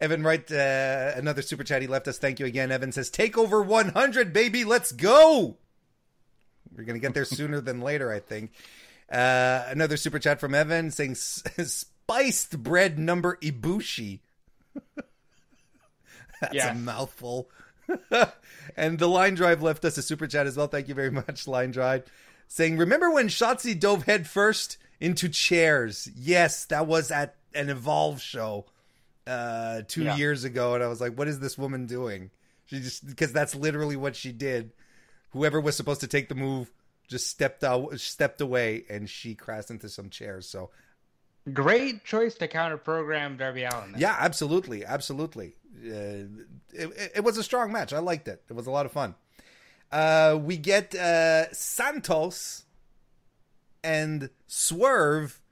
Evan 0.00 0.22
Wright, 0.22 0.50
uh, 0.50 1.12
another 1.14 1.40
super 1.40 1.64
chat 1.64 1.80
he 1.80 1.88
left 1.88 2.08
us. 2.08 2.18
Thank 2.18 2.40
you 2.40 2.46
again. 2.46 2.72
Evan 2.72 2.92
says, 2.92 3.10
Take 3.10 3.38
over 3.38 3.62
100, 3.62 4.32
baby. 4.32 4.64
Let's 4.64 4.92
go. 4.92 5.56
We're 6.76 6.84
going 6.84 7.00
to 7.00 7.06
get 7.06 7.14
there 7.14 7.24
sooner 7.24 7.60
than 7.60 7.80
later, 7.80 8.12
I 8.12 8.20
think. 8.20 8.52
Uh, 9.10 9.64
another 9.68 9.96
super 9.96 10.18
chat 10.18 10.40
from 10.40 10.54
Evan 10.54 10.90
saying, 10.90 11.14
spiced 11.14 12.62
bread 12.62 12.98
number 12.98 13.36
Ibushi. 13.36 14.20
That's 16.40 16.54
yeah. 16.54 16.72
a 16.72 16.74
mouthful. 16.74 17.48
and 18.76 18.98
the 18.98 19.08
line 19.08 19.34
drive 19.34 19.62
left 19.62 19.84
us 19.84 19.98
a 19.98 20.02
super 20.02 20.26
chat 20.26 20.46
as 20.46 20.56
well. 20.56 20.66
Thank 20.66 20.88
you 20.88 20.94
very 20.94 21.10
much, 21.10 21.46
line 21.46 21.70
drive. 21.70 22.04
Saying, 22.48 22.76
remember 22.76 23.10
when 23.10 23.28
Shotzi 23.28 23.78
dove 23.78 24.04
head 24.04 24.26
first 24.26 24.76
into 25.00 25.28
chairs? 25.28 26.08
Yes, 26.14 26.64
that 26.66 26.86
was 26.86 27.10
at 27.10 27.36
an 27.54 27.70
Evolve 27.70 28.20
show 28.20 28.66
uh, 29.26 29.82
two 29.86 30.04
yeah. 30.04 30.16
years 30.16 30.44
ago, 30.44 30.74
and 30.74 30.82
I 30.82 30.88
was 30.88 31.00
like, 31.00 31.16
what 31.16 31.28
is 31.28 31.40
this 31.40 31.56
woman 31.56 31.86
doing? 31.86 32.30
She 32.66 32.80
just 32.80 33.06
because 33.06 33.32
that's 33.32 33.54
literally 33.54 33.96
what 33.96 34.16
she 34.16 34.32
did. 34.32 34.72
Whoever 35.30 35.60
was 35.60 35.76
supposed 35.76 36.00
to 36.00 36.06
take 36.06 36.28
the 36.28 36.34
move 36.34 36.70
just 37.08 37.28
stepped 37.28 37.64
out, 37.64 37.98
stepped 37.98 38.40
away, 38.40 38.84
and 38.88 39.08
she 39.08 39.34
crashed 39.34 39.70
into 39.70 39.88
some 39.88 40.08
chairs. 40.08 40.48
So 40.48 40.70
Great 41.52 42.04
choice 42.04 42.34
to 42.36 42.48
counter 42.48 42.78
program 42.78 43.36
Darby 43.36 43.64
Allin. 43.64 43.92
Then. 43.92 44.00
Yeah, 44.00 44.16
absolutely, 44.18 44.84
absolutely. 44.84 45.56
Uh, 45.84 46.24
it, 46.72 47.12
it, 47.16 47.24
was 47.24 47.36
a 47.36 47.42
strong 47.42 47.70
match. 47.70 47.92
I 47.92 47.98
liked 47.98 48.28
it. 48.28 48.42
It 48.48 48.54
was 48.54 48.66
a 48.66 48.70
lot 48.70 48.86
of 48.86 48.92
fun. 48.92 49.14
Uh, 49.92 50.38
we 50.40 50.56
get 50.56 50.94
uh, 50.94 51.52
Santos 51.52 52.64
and 53.82 54.30
Swerve 54.46 55.42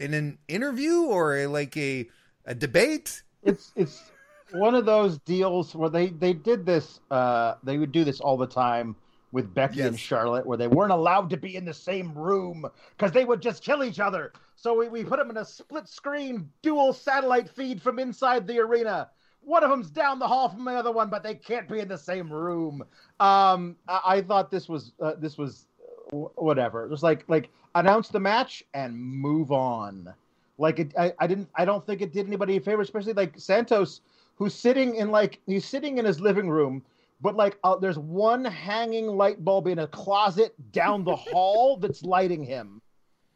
in 0.00 0.14
an 0.14 0.38
interview 0.48 1.02
or 1.02 1.36
a, 1.36 1.46
like 1.46 1.76
a 1.76 2.08
a 2.44 2.54
debate. 2.54 3.22
It's 3.42 3.72
it's 3.76 4.10
one 4.52 4.74
of 4.74 4.86
those 4.86 5.18
deals 5.18 5.74
where 5.74 5.90
they 5.90 6.08
they 6.08 6.32
did 6.32 6.66
this. 6.66 7.00
Uh, 7.10 7.54
they 7.62 7.78
would 7.78 7.92
do 7.92 8.04
this 8.04 8.20
all 8.20 8.36
the 8.36 8.46
time 8.46 8.96
with 9.30 9.52
Becky 9.54 9.78
yes. 9.78 9.88
and 9.88 10.00
Charlotte, 10.00 10.46
where 10.46 10.56
they 10.56 10.68
weren't 10.68 10.92
allowed 10.92 11.30
to 11.30 11.36
be 11.36 11.56
in 11.56 11.64
the 11.64 11.74
same 11.74 12.12
room 12.16 12.64
because 12.96 13.12
they 13.12 13.24
would 13.24 13.42
just 13.42 13.62
kill 13.62 13.84
each 13.84 14.00
other. 14.00 14.32
So 14.56 14.74
we, 14.74 14.88
we 14.88 15.04
put 15.04 15.18
them 15.18 15.30
in 15.30 15.36
a 15.36 15.44
split 15.44 15.86
screen 15.86 16.48
dual 16.62 16.92
satellite 16.92 17.48
feed 17.50 17.82
from 17.82 17.98
inside 17.98 18.46
the 18.46 18.58
arena. 18.58 19.10
One 19.42 19.62
of 19.62 19.70
them's 19.70 19.90
down 19.90 20.18
the 20.18 20.26
hall 20.26 20.48
from 20.48 20.64
the 20.64 20.72
other 20.72 20.90
one, 20.90 21.10
but 21.10 21.22
they 21.22 21.34
can't 21.34 21.68
be 21.68 21.78
in 21.80 21.88
the 21.88 21.98
same 21.98 22.32
room. 22.32 22.82
Um, 23.20 23.76
I, 23.86 24.00
I 24.04 24.22
thought 24.22 24.50
this 24.50 24.68
was 24.68 24.92
uh, 25.00 25.12
this 25.18 25.36
was 25.36 25.66
whatever. 26.10 26.84
It 26.84 26.90
was 26.90 27.02
like 27.02 27.24
like 27.28 27.50
announce 27.74 28.08
the 28.08 28.20
match 28.20 28.62
and 28.74 28.98
move 28.98 29.52
on. 29.52 30.12
Like 30.58 30.78
it, 30.78 30.92
I, 30.98 31.12
I 31.18 31.26
didn't 31.26 31.48
I 31.54 31.64
don't 31.64 31.86
think 31.86 32.02
it 32.02 32.12
did 32.12 32.26
anybody 32.26 32.56
a 32.56 32.60
favor, 32.60 32.82
especially 32.82 33.12
like 33.12 33.38
Santos, 33.38 34.00
who's 34.36 34.54
sitting 34.54 34.96
in 34.96 35.10
like 35.10 35.40
he's 35.46 35.64
sitting 35.64 35.98
in 35.98 36.04
his 36.04 36.20
living 36.20 36.48
room 36.48 36.82
but 37.20 37.34
like 37.34 37.58
uh, 37.64 37.74
there's 37.74 37.98
one 37.98 38.44
hanging 38.44 39.08
light 39.08 39.44
bulb 39.44 39.66
in 39.66 39.80
a 39.80 39.88
closet 39.88 40.54
down 40.70 41.02
the 41.02 41.16
hall 41.16 41.76
that's 41.76 42.04
lighting 42.04 42.44
him 42.44 42.80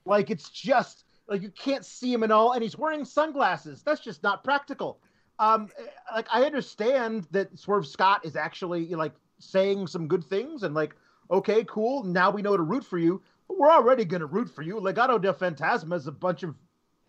like 0.05 0.31
it's 0.31 0.51
just 0.51 1.05
like 1.29 1.43
you 1.43 1.51
can't 1.51 1.85
see 1.85 2.13
him 2.13 2.23
at 2.23 2.31
all, 2.31 2.53
and 2.53 2.63
he's 2.63 2.77
wearing 2.77 3.05
sunglasses. 3.05 3.83
That's 3.83 4.01
just 4.01 4.23
not 4.23 4.45
practical. 4.45 4.99
Um, 5.39 5.69
like 6.15 6.27
I 6.31 6.43
understand 6.45 7.27
that 7.31 7.59
Swerve 7.59 7.87
Scott 7.87 8.25
is 8.25 8.37
actually 8.37 8.87
like 8.89 9.15
saying 9.39 9.87
some 9.87 10.09
good 10.09 10.25
things, 10.25 10.63
and 10.63 10.75
like, 10.75 10.95
okay, 11.31 11.65
cool. 11.65 12.05
Now 12.05 12.31
we 12.31 12.43
know 12.43 12.57
to 12.57 12.63
root 12.63 12.85
for 12.85 12.99
you. 12.99 13.23
But 13.49 13.59
we're 13.59 13.71
already 13.71 14.05
gonna 14.05 14.27
root 14.27 14.49
for 14.49 14.63
you. 14.63 14.77
Legado 14.77 15.21
del 15.21 15.35
Fantasma 15.35 15.97
is 15.97 16.07
a 16.07 16.13
bunch 16.13 16.43
of 16.43 16.55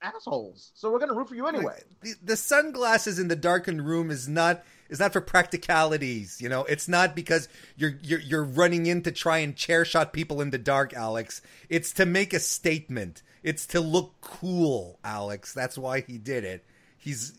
assholes, 0.01 0.71
so 0.73 0.91
we're 0.91 0.99
gonna 0.99 1.13
root 1.13 1.29
for 1.29 1.35
you 1.35 1.47
anyway. 1.47 1.81
The, 2.01 2.15
the 2.21 2.37
sunglasses 2.37 3.19
in 3.19 3.27
the 3.27 3.35
darkened 3.35 3.85
room 3.85 4.11
is 4.11 4.27
not 4.27 4.63
is 4.89 4.99
not 4.99 5.13
for 5.13 5.21
practicalities. 5.21 6.41
You 6.41 6.49
know, 6.49 6.65
it's 6.65 6.87
not 6.87 7.15
because 7.15 7.47
you're 7.77 7.97
you're 8.01 8.19
you're 8.19 8.43
running 8.43 8.85
in 8.85 9.01
to 9.03 9.11
try 9.11 9.39
and 9.39 9.55
chair 9.55 9.85
shot 9.85 10.13
people 10.13 10.41
in 10.41 10.49
the 10.49 10.57
dark, 10.57 10.93
Alex. 10.93 11.41
It's 11.69 11.91
to 11.93 12.05
make 12.05 12.33
a 12.33 12.39
statement. 12.39 13.21
It's 13.41 13.65
to 13.67 13.79
look 13.79 14.13
cool, 14.21 14.99
Alex. 15.03 15.53
That's 15.53 15.77
why 15.77 16.01
he 16.01 16.17
did 16.17 16.43
it. 16.43 16.65
He's 16.97 17.33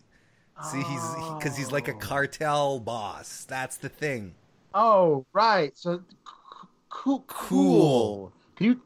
see 0.71 0.83
he's 0.83 1.03
because 1.39 1.57
he's 1.57 1.73
like 1.73 1.89
a 1.89 1.95
oh. 1.95 1.99
cartel 1.99 2.81
boss. 2.81 3.45
That's 3.45 3.77
the 3.77 3.89
thing. 3.89 4.35
Oh, 4.73 5.25
right. 5.33 5.77
So 5.77 6.03
cool, 6.95 7.25
cool. 7.27 8.33
Can 8.57 8.67
you 8.67 8.81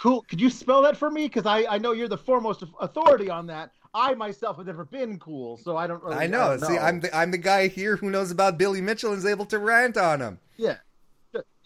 cool? 0.00 0.22
Could 0.28 0.40
you 0.40 0.50
spell 0.50 0.82
that 0.82 0.96
for 0.96 1.10
me? 1.10 1.26
Because 1.26 1.46
I 1.46 1.64
I 1.68 1.78
know 1.78 1.92
you're 1.92 2.08
the 2.08 2.18
foremost 2.18 2.64
authority 2.80 3.30
on 3.30 3.46
that. 3.46 3.70
I 3.94 4.14
myself 4.14 4.56
have 4.56 4.66
never 4.66 4.84
been 4.84 5.18
cool, 5.20 5.56
so 5.56 5.76
I 5.76 5.86
don't. 5.86 6.02
Really, 6.02 6.16
I 6.16 6.26
know. 6.26 6.42
I 6.42 6.56
don't 6.56 6.66
See, 6.66 6.74
know. 6.74 6.80
I'm 6.80 7.00
the 7.00 7.16
I'm 7.16 7.30
the 7.30 7.38
guy 7.38 7.68
here 7.68 7.96
who 7.96 8.10
knows 8.10 8.30
about 8.30 8.58
Billy 8.58 8.80
Mitchell 8.80 9.10
and 9.10 9.18
is 9.18 9.26
able 9.26 9.46
to 9.46 9.58
rant 9.58 9.96
on 9.96 10.20
him. 10.20 10.40
yeah, 10.56 10.76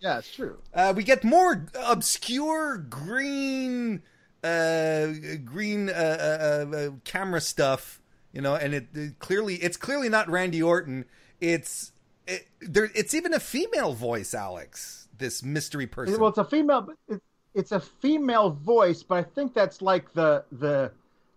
yeah, 0.01 0.19
it's 0.19 0.33
true. 0.33 0.59
Uh, 0.75 0.93
we 0.95 1.03
get 1.03 1.25
more 1.25 1.67
obscure 1.87 2.77
green, 2.77 4.03
uh, 4.45 5.07
green 5.45 5.89
uh, 5.89 5.93
uh, 5.93 6.77
uh, 6.77 6.91
camera 7.05 7.41
stuff, 7.41 8.01
you 8.33 8.41
know, 8.43 8.55
and 8.55 8.75
it, 8.75 8.89
it 8.95 9.19
clearly 9.19 9.57
it's 9.57 9.79
clearly 9.79 10.09
not 10.09 10.29
Randy 10.29 10.63
Orton. 10.63 11.07
It's 11.41 11.93
it, 12.27 12.47
there. 12.61 12.91
It's 12.95 13.15
even 13.15 13.33
a 13.33 13.41
female 13.41 13.95
voice, 13.95 14.35
Alex. 14.35 14.98
This 15.19 15.43
mystery 15.43 15.87
person. 15.87 16.19
Well, 16.19 16.29
it's 16.31 16.39
a 16.39 16.45
female. 16.45 16.89
It, 17.09 17.21
it's 17.55 17.73
a 17.73 17.81
female 17.81 18.51
voice, 18.51 19.03
but 19.03 19.17
I 19.17 19.23
think 19.23 19.55
that's 19.55 19.83
like 19.83 20.13
the 20.13 20.45
the 20.53 20.93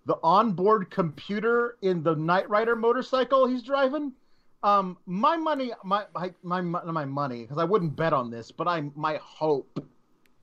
the 0.06 0.18
onboard 0.24 0.90
computer 0.90 1.78
in 1.82 2.04
the 2.04 2.16
Knight 2.16 2.50
Rider 2.50 2.76
motorcycle 2.76 3.48
he's 3.48 3.64
driving. 3.64 4.14
Um, 4.64 4.98
my 5.06 5.38
money, 5.38 5.72
my 5.84 6.06
my 6.14 6.32
my, 6.44 6.62
my 6.62 7.06
money, 7.06 7.42
because 7.42 7.58
I 7.58 7.64
wouldn't 7.64 7.96
bet 7.96 8.14
on 8.14 8.30
this, 8.30 8.52
but 8.52 8.68
I 8.68 8.90
my 8.96 9.20
hope 9.24 9.84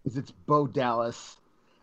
is 0.04 0.16
it's 0.16 0.32
Bo 0.32 0.66
Dallas, 0.66 1.36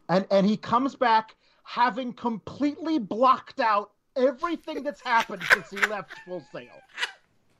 and 0.10 0.26
and 0.32 0.46
he 0.46 0.58
comes 0.58 0.96
back 0.96 1.36
having 1.64 2.14
completely 2.14 3.00
blocked 3.00 3.60
out 3.60 3.92
everything 4.16 4.84
that's 4.84 5.02
happened 5.02 5.42
since 5.52 5.70
he 5.70 5.78
left 5.88 6.12
Full 6.26 6.44
Sail. 6.52 6.70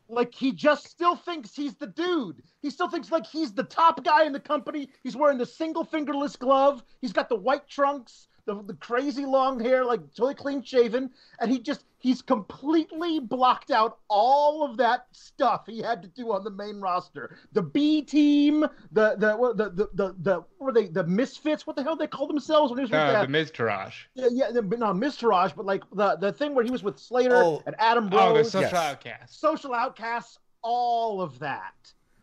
Like 0.08 0.36
he 0.36 0.52
just 0.52 0.88
still 0.88 1.16
thinks 1.16 1.56
he's 1.56 1.76
the 1.76 1.88
dude. 1.88 2.44
He 2.62 2.70
still 2.70 2.90
thinks 2.90 3.12
like 3.12 3.26
he's 3.26 3.54
the 3.54 3.64
top 3.64 4.04
guy 4.04 4.26
in 4.26 4.34
the 4.34 4.40
company. 4.40 4.90
He's 5.04 5.16
wearing 5.16 5.38
the 5.38 5.46
single 5.46 5.84
fingerless 5.84 6.36
glove. 6.36 6.84
He's 7.02 7.14
got 7.14 7.30
the 7.30 7.36
white 7.36 7.68
trunks, 7.68 8.28
the, 8.46 8.62
the 8.64 8.74
crazy 8.76 9.26
long 9.26 9.60
hair, 9.60 9.84
like 9.84 10.02
totally 10.14 10.36
clean 10.36 10.62
shaven, 10.64 11.10
and 11.40 11.52
he 11.52 11.60
just 11.60 11.86
he's 11.98 12.22
completely 12.22 13.20
blocked 13.20 13.72
out 13.72 13.98
all 14.08 14.64
of 14.64 14.78
that 14.78 15.08
stuff 15.12 15.64
he 15.66 15.82
had 15.82 16.02
to 16.04 16.08
do 16.10 16.32
on 16.32 16.44
the 16.44 16.52
main 16.52 16.80
roster. 16.80 17.38
The 17.54 17.62
B 17.64 18.02
team, 18.04 18.62
the 18.92 19.16
the 19.18 19.54
the 19.56 19.70
the 19.72 19.90
the, 19.94 20.16
the 20.22 20.36
what 20.36 20.48
were 20.60 20.72
they 20.72 20.88
the 20.88 21.04
misfits? 21.06 21.66
What 21.66 21.76
the 21.76 21.84
hell 21.84 21.96
they 21.96 22.08
call 22.08 22.28
themselves 22.28 22.72
when 22.72 22.78
he 22.78 22.82
was 22.84 22.92
with 22.92 23.00
Uh, 23.00 23.12
that? 23.14 23.22
the 23.24 23.28
Miz 23.32 23.52
yeah, 23.58 24.28
yeah, 24.32 24.52
the- 24.52 24.62
but 24.62 24.80
not 24.80 24.96
Miztourage, 24.96 25.56
but 25.56 25.66
like 25.66 25.84
the 25.94 26.16
the 26.18 26.32
thing 26.32 26.54
where 26.54 26.64
he 26.64 26.72
was 26.72 26.84
with 26.84 27.00
Slater 27.00 27.36
Oh. 27.36 27.64
and 27.66 27.76
Adam 27.80 28.10
Oh, 28.14 28.30
the 28.30 28.36
Rose 28.36 28.52
social 28.52 28.62
yes. 28.62 28.74
outcast. 28.74 29.40
social 29.40 29.74
outcasts, 29.74 30.38
all 30.62 31.22
of 31.22 31.40
that. 31.40 31.74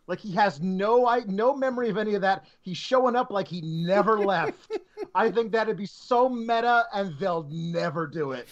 Like 0.05 0.19
he 0.19 0.33
has 0.33 0.59
no 0.61 1.07
I 1.07 1.21
no 1.27 1.55
memory 1.55 1.89
of 1.89 1.97
any 1.97 2.13
of 2.15 2.21
that. 2.21 2.45
He's 2.61 2.75
showing 2.77 3.15
up 3.15 3.31
like 3.31 3.47
he 3.47 3.61
never 3.61 4.19
left. 4.25 4.71
I 5.15 5.31
think 5.31 5.51
that'd 5.51 5.77
be 5.77 5.85
so 5.85 6.29
meta, 6.29 6.85
and 6.93 7.17
they'll 7.19 7.47
never 7.49 8.07
do 8.07 8.31
it. 8.31 8.47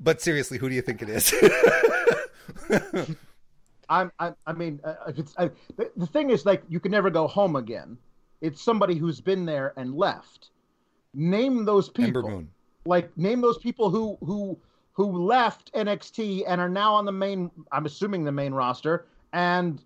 but 0.00 0.20
seriously, 0.20 0.58
who 0.58 0.68
do 0.68 0.74
you 0.74 0.82
think 0.82 1.02
it 1.02 1.08
is? 1.08 1.34
I'm, 3.88 4.10
I, 4.18 4.32
I 4.46 4.52
mean, 4.52 4.80
uh, 4.84 4.94
if 5.08 5.18
it's 5.18 5.34
I, 5.38 5.50
the, 5.76 5.90
the 5.96 6.06
thing 6.06 6.30
is 6.30 6.46
like 6.46 6.62
you 6.68 6.80
can 6.80 6.90
never 6.90 7.10
go 7.10 7.26
home 7.26 7.56
again. 7.56 7.98
It's 8.40 8.60
somebody 8.60 8.96
who's 8.96 9.20
been 9.20 9.44
there 9.44 9.72
and 9.76 9.94
left. 9.94 10.50
Name 11.14 11.64
those 11.64 11.88
people. 11.88 12.04
Ember 12.04 12.22
Moon. 12.22 12.50
like 12.86 13.16
name 13.16 13.40
those 13.40 13.58
people 13.58 13.90
who 13.90 14.18
who 14.24 14.58
who 14.92 15.24
left 15.24 15.72
NXT 15.74 16.44
and 16.46 16.60
are 16.60 16.68
now 16.68 16.94
on 16.94 17.04
the 17.04 17.12
main 17.12 17.50
I'm 17.72 17.86
assuming 17.86 18.24
the 18.24 18.32
main 18.32 18.52
roster 18.52 19.06
and 19.32 19.82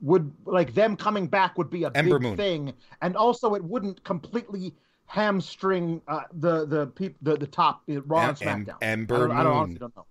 would 0.00 0.32
like 0.46 0.74
them 0.74 0.96
coming 0.96 1.26
back 1.26 1.56
would 1.56 1.70
be 1.70 1.84
a 1.84 1.90
Ember 1.94 2.18
big 2.18 2.28
Moon. 2.28 2.36
thing 2.36 2.72
and 3.02 3.16
also 3.16 3.54
it 3.54 3.62
wouldn't 3.62 4.02
completely 4.02 4.74
hamstring 5.06 6.00
uh, 6.08 6.22
the 6.32 6.66
the 6.66 6.86
peop, 6.88 7.16
the 7.22 7.36
the 7.36 7.46
top 7.46 7.82
uh, 7.88 8.02
Raw 8.02 8.28
and 8.30 8.42
Em- 8.42 8.48
Em- 8.48 8.64
SmackDown. 8.66 8.76
Ember 8.82 9.14
I 9.14 9.18
don't, 9.18 9.30
I 9.32 9.42
don't 9.44 9.52
honestly 9.52 9.78
don't 9.78 9.96
know. 9.96 10.06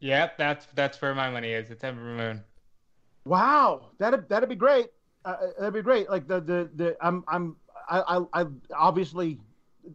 Yep, 0.00 0.38
that's 0.38 0.66
that's 0.74 1.00
where 1.00 1.14
my 1.14 1.30
money 1.30 1.52
is. 1.52 1.70
It's 1.70 1.84
Ember 1.84 2.02
Moon. 2.02 2.42
Wow, 3.24 3.90
that'd 3.98 4.28
that'd 4.28 4.48
be 4.48 4.56
great. 4.56 4.88
Uh, 5.24 5.36
that'd 5.58 5.74
be 5.74 5.82
great. 5.82 6.10
Like 6.10 6.26
the 6.26 6.40
the 6.40 6.70
the 6.74 6.96
I'm 7.00 7.22
I'm 7.28 7.56
I 7.88 8.00
I, 8.00 8.42
I 8.42 8.46
obviously 8.74 9.38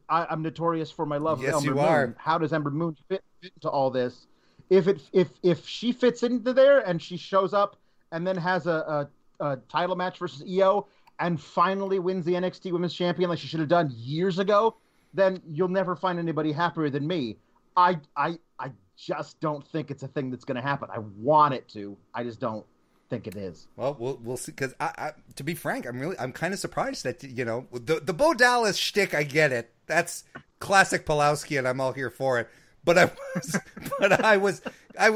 I, 0.07 0.25
I'm 0.29 0.41
notorious 0.41 0.91
for 0.91 1.05
my 1.05 1.17
love 1.17 1.41
Yes, 1.41 1.55
of 1.55 1.61
Ember 1.63 1.69
you 1.71 1.75
Moon. 1.75 1.83
are. 1.85 2.15
How 2.19 2.37
does 2.37 2.53
Ember 2.53 2.71
Moon 2.71 2.95
fit, 3.09 3.21
fit 3.41 3.51
into 3.55 3.69
all 3.69 3.89
this? 3.91 4.27
If 4.69 4.87
it 4.87 5.01
if 5.11 5.27
if 5.43 5.67
she 5.67 5.91
fits 5.91 6.23
into 6.23 6.53
there 6.53 6.79
and 6.79 7.01
she 7.01 7.17
shows 7.17 7.53
up 7.53 7.75
and 8.15 8.25
then 8.25 8.37
has 8.37 8.65
a, 8.65 9.09
a, 9.39 9.45
a 9.45 9.57
title 9.69 9.95
match 9.95 10.19
versus 10.19 10.41
Io 10.49 10.87
and 11.19 11.39
finally 11.39 11.99
wins 11.99 12.23
the 12.25 12.31
NXT 12.33 12.71
Women's 12.71 12.93
Champion 12.93 13.29
like 13.29 13.39
she 13.39 13.47
should 13.47 13.59
have 13.59 13.69
done 13.69 13.91
years 13.93 14.39
ago, 14.39 14.77
then 15.13 15.41
you'll 15.45 15.67
never 15.67 15.97
find 15.97 16.17
anybody 16.17 16.53
happier 16.53 16.89
than 16.89 17.05
me. 17.05 17.37
I 17.75 17.99
I 18.15 18.39
I 18.57 18.71
just 18.95 19.41
don't 19.41 19.67
think 19.67 19.91
it's 19.91 20.03
a 20.03 20.07
thing 20.07 20.31
that's 20.31 20.45
going 20.45 20.55
to 20.55 20.61
happen. 20.61 20.87
I 20.91 20.99
want 21.19 21.53
it 21.53 21.67
to. 21.69 21.97
I 22.13 22.23
just 22.23 22.39
don't 22.39 22.65
think 23.09 23.27
it 23.27 23.35
is. 23.35 23.67
Well, 23.75 23.97
we'll 23.99 24.17
we'll 24.23 24.37
see. 24.37 24.53
Because 24.53 24.73
I, 24.79 24.91
I, 24.97 25.11
to 25.35 25.43
be 25.43 25.53
frank, 25.53 25.85
I'm 25.85 25.99
really 25.99 26.17
I'm 26.17 26.31
kind 26.31 26.53
of 26.53 26.59
surprised 26.59 27.03
that 27.03 27.21
you 27.21 27.43
know 27.43 27.67
the 27.73 27.99
the 27.99 28.13
Bo 28.13 28.33
Dallas 28.33 28.77
shtick. 28.77 29.13
I 29.13 29.23
get 29.23 29.51
it. 29.51 29.73
That's 29.87 30.23
classic 30.59 31.05
Pawlowski, 31.05 31.59
and 31.59 31.67
I'm 31.67 31.81
all 31.81 31.91
here 31.91 32.09
for 32.09 32.39
it. 32.39 32.49
But 32.85 32.97
I 32.97 33.05
was, 33.35 33.59
but 33.99 34.23
I 34.23 34.37
was, 34.37 34.61
I 34.97 35.09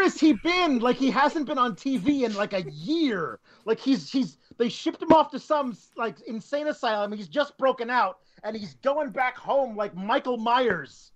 Where 0.00 0.08
has 0.08 0.18
he 0.18 0.32
been? 0.32 0.78
Like 0.78 0.96
he 0.96 1.10
hasn't 1.10 1.44
been 1.44 1.58
on 1.58 1.76
TV 1.76 2.22
in 2.22 2.32
like 2.32 2.54
a 2.54 2.62
year. 2.70 3.38
Like 3.66 3.78
he's 3.78 4.10
he's 4.10 4.38
they 4.56 4.70
shipped 4.70 5.02
him 5.02 5.12
off 5.12 5.30
to 5.32 5.38
some 5.38 5.76
like 5.94 6.18
insane 6.22 6.68
asylum. 6.68 7.12
He's 7.12 7.28
just 7.28 7.58
broken 7.58 7.90
out 7.90 8.20
and 8.42 8.56
he's 8.56 8.72
going 8.76 9.10
back 9.10 9.36
home 9.36 9.76
like 9.76 9.94
Michael 9.94 10.38
Myers. 10.38 11.12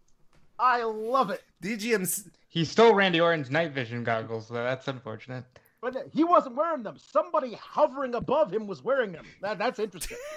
I 0.58 0.82
love 0.82 1.30
it. 1.30 1.42
DGM's. 1.62 2.28
He 2.50 2.66
stole 2.66 2.92
Randy 2.94 3.22
Orton's 3.22 3.50
night 3.50 3.72
vision 3.72 4.04
goggles, 4.04 4.48
so 4.48 4.52
that's 4.52 4.86
unfortunate. 4.86 5.44
But 5.80 6.10
he 6.12 6.22
wasn't 6.22 6.56
wearing 6.56 6.82
them. 6.82 6.98
Somebody 6.98 7.54
hovering 7.54 8.14
above 8.14 8.52
him 8.52 8.66
was 8.66 8.84
wearing 8.84 9.12
them. 9.12 9.24
That, 9.40 9.56
that's 9.56 9.78
interesting. 9.78 10.18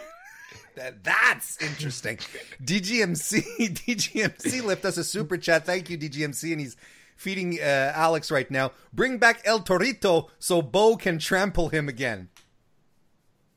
That, 0.75 1.03
that's 1.03 1.61
interesting. 1.61 2.17
DGMC 2.63 3.41
DGMC 3.85 4.63
left 4.63 4.85
us 4.85 4.97
a 4.97 5.03
super 5.03 5.35
chat. 5.35 5.65
Thank 5.65 5.89
you, 5.89 5.97
DGMC, 5.97 6.51
and 6.51 6.61
he's 6.61 6.77
feeding 7.17 7.59
uh, 7.59 7.91
Alex 7.95 8.31
right 8.31 8.49
now. 8.49 8.71
Bring 8.93 9.17
back 9.17 9.41
El 9.43 9.59
Torito 9.61 10.29
so 10.39 10.61
Bo 10.61 10.95
can 10.95 11.19
trample 11.19 11.69
him 11.69 11.89
again. 11.89 12.29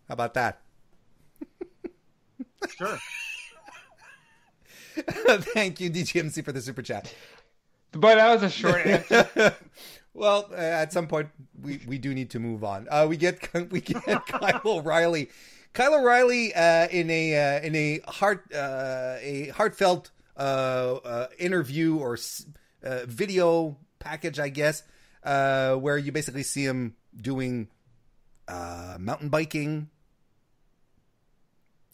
How 0.09 0.15
about 0.15 0.35
that? 0.35 0.61
Sure. 2.77 2.99
Thank 5.55 5.81
you, 5.81 5.91
DGMC, 5.91 6.45
for 6.45 6.53
the 6.53 6.61
super 6.61 6.83
chat. 6.83 7.13
But 7.93 8.17
that 8.17 8.33
was 8.35 8.43
a 8.43 8.51
short 8.51 8.85
answer. 8.87 9.55
well, 10.15 10.49
uh, 10.53 10.57
at 10.57 10.93
some 10.93 11.07
point 11.07 11.29
we, 11.61 11.81
we 11.87 11.99
do 11.99 12.13
need 12.15 12.31
to 12.31 12.39
move 12.39 12.63
on. 12.65 12.87
Uh, 12.91 13.07
we 13.09 13.17
get 13.17 13.49
we 13.71 13.81
get 13.81 14.05
Kyle 14.27 14.61
O'Reilly, 14.65 15.31
Kyle 15.73 15.95
O'Reilly 15.95 16.55
uh, 16.55 16.89
in 16.89 17.11
a 17.11 17.57
uh, 17.57 17.61
in 17.63 17.75
a 17.75 18.01
heart 18.07 18.45
uh, 18.55 19.17
a 19.21 19.53
heartfelt 19.57 20.11
uh, 20.37 20.41
uh, 21.05 21.27
interview 21.39 21.97
or 21.97 22.15
s- 22.15 22.47
uh, 22.85 23.01
video 23.07 23.77
package, 23.99 24.39
I 24.39 24.49
guess, 24.49 24.83
uh, 25.23 25.75
where 25.75 25.99
you 25.99 26.13
basically 26.13 26.43
see 26.43 26.65
him 26.65 26.97
doing 27.17 27.69
uh, 28.49 28.97
mountain 28.99 29.29
biking. 29.29 29.89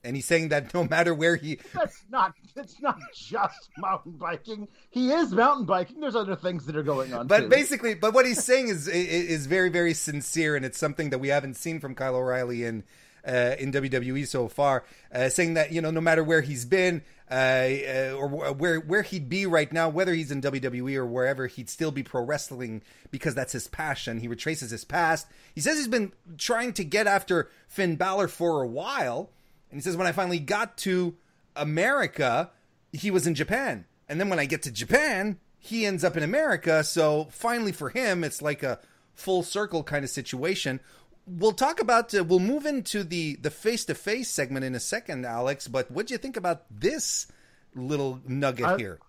And 0.05 0.15
he's 0.15 0.25
saying 0.25 0.51
that 0.51 0.73
no 0.75 0.85
matter 0.85 1.13
where 1.13 1.37
he 1.37 1.59
That's 1.75 2.05
not 2.11 2.35
it's 2.55 2.81
not 2.81 2.99
just 3.15 3.71
mountain 3.79 4.13
biking. 4.13 4.69
He 4.91 5.11
is 5.11 5.33
mountain 5.33 5.67
biking. 5.67 6.01
There's 6.01 6.17
other 6.17 6.37
things 6.37 6.65
that 6.67 6.77
are 6.77 6.83
going 6.83 7.13
on. 7.13 7.27
But 7.27 7.41
too. 7.41 7.49
basically, 7.49 7.95
but 7.95 8.15
what 8.15 8.25
he's 8.25 8.43
saying 8.43 8.69
is 8.69 8.89
is 8.89 9.47
very 9.47 9.69
very 9.69 9.95
sincere, 9.95 10.55
and 10.57 10.65
it's 10.65 10.79
something 10.79 11.11
that 11.11 11.19
we 11.19 11.29
haven't 11.29 11.55
seen 11.55 11.81
from 11.81 11.95
Kyle 11.95 12.15
O'Reilly 12.15 12.65
in 12.65 12.85
uh, 13.27 13.57
in 13.59 13.73
WWE 13.73 14.27
so 14.27 14.49
far. 14.49 14.85
Uh, 15.13 15.29
saying 15.29 15.55
that 15.55 15.73
you 15.73 15.81
know 15.81 15.91
no 15.91 16.01
matter 16.01 16.23
where 16.23 16.41
he's 16.41 16.65
been 16.65 17.03
uh, 17.31 18.13
or 18.17 18.29
where 18.29 18.79
where 18.81 19.03
he'd 19.03 19.29
be 19.29 19.47
right 19.47 19.73
now, 19.73 19.89
whether 19.89 20.15
he's 20.15 20.31
in 20.31 20.41
WWE 20.41 20.97
or 20.97 21.07
wherever, 21.07 21.47
he'd 21.47 21.69
still 21.69 21.91
be 21.91 22.03
pro 22.03 22.23
wrestling 22.23 22.83
because 23.11 23.35
that's 23.35 23.53
his 23.53 23.67
passion. 23.67 24.21
He 24.21 24.29
retraces 24.29 24.71
his 24.71 24.85
past. 24.85 25.27
He 25.55 25.61
says 25.61 25.77
he's 25.77 25.89
been 25.89 26.13
trying 26.39 26.73
to 26.75 26.85
get 26.85 27.07
after 27.07 27.51
Finn 27.67 27.97
Balor 27.97 28.29
for 28.29 28.63
a 28.63 28.69
while, 28.69 29.31
and 29.71 29.79
he 29.79 29.83
says 29.83 29.97
when 29.97 30.07
I 30.07 30.13
finally 30.13 30.39
got 30.39 30.77
to 30.79 31.17
America, 31.57 32.51
he 32.93 33.11
was 33.11 33.27
in 33.27 33.35
Japan. 33.35 33.87
And 34.09 34.21
then 34.21 34.29
when 34.29 34.39
I 34.39 34.47
get 34.47 34.63
to 34.63 34.71
Japan, 34.71 35.39
he 35.59 35.85
ends 35.85 36.05
up 36.05 36.17
in 36.17 36.23
America. 36.23 36.85
So 36.85 37.27
finally 37.31 37.73
for 37.73 37.89
him, 37.89 38.23
it's 38.23 38.41
like 38.41 38.63
a 38.63 38.79
full 39.15 39.43
circle 39.43 39.83
kind 39.83 40.05
of 40.05 40.11
situation. 40.11 40.81
We'll 41.27 41.53
talk 41.53 41.81
about, 41.81 42.15
uh, 42.15 42.23
we'll 42.23 42.39
move 42.39 42.67
into 42.67 43.03
the 43.03 43.35
the 43.37 43.51
face 43.51 43.85
to 43.87 43.95
face 43.95 44.31
segment 44.31 44.65
in 44.65 44.75
a 44.77 44.81
second, 44.81 45.27
Alex. 45.27 45.67
But 45.67 45.91
what 45.91 46.07
do 46.07 46.15
you 46.15 46.19
think 46.19 46.37
about 46.37 46.65
this 46.71 47.27
little 47.75 48.21
nugget 48.27 48.67
I- 48.67 48.77
here? 48.77 49.01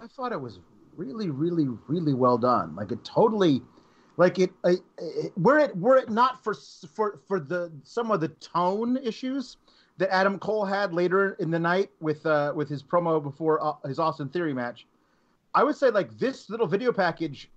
I 0.00 0.06
thought 0.06 0.32
it 0.32 0.40
was 0.40 0.60
really, 0.96 1.28
really, 1.28 1.66
really 1.88 2.14
well 2.14 2.38
done. 2.38 2.74
Like 2.76 2.92
it 2.92 3.04
totally, 3.04 3.62
like 4.16 4.38
it, 4.38 4.50
it, 4.64 4.80
it 4.96 5.32
were 5.36 5.58
it 5.58 5.76
were 5.76 5.96
it 5.96 6.08
not 6.08 6.42
for 6.42 6.54
for 6.94 7.20
for 7.26 7.40
the 7.40 7.70
some 7.82 8.10
of 8.10 8.20
the 8.20 8.28
tone 8.28 8.96
issues 8.96 9.56
that 9.98 10.08
Adam 10.14 10.38
Cole 10.38 10.64
had 10.64 10.94
later 10.94 11.32
in 11.40 11.50
the 11.50 11.58
night 11.58 11.90
with 12.00 12.24
uh 12.24 12.52
with 12.54 12.68
his 12.68 12.82
promo 12.82 13.22
before 13.22 13.62
uh, 13.62 13.72
his 13.86 13.98
Austin 13.98 14.28
Theory 14.28 14.54
match, 14.54 14.86
I 15.54 15.64
would 15.64 15.76
say 15.76 15.90
like 15.90 16.16
this 16.18 16.48
little 16.48 16.66
video 16.66 16.92
package 16.92 17.50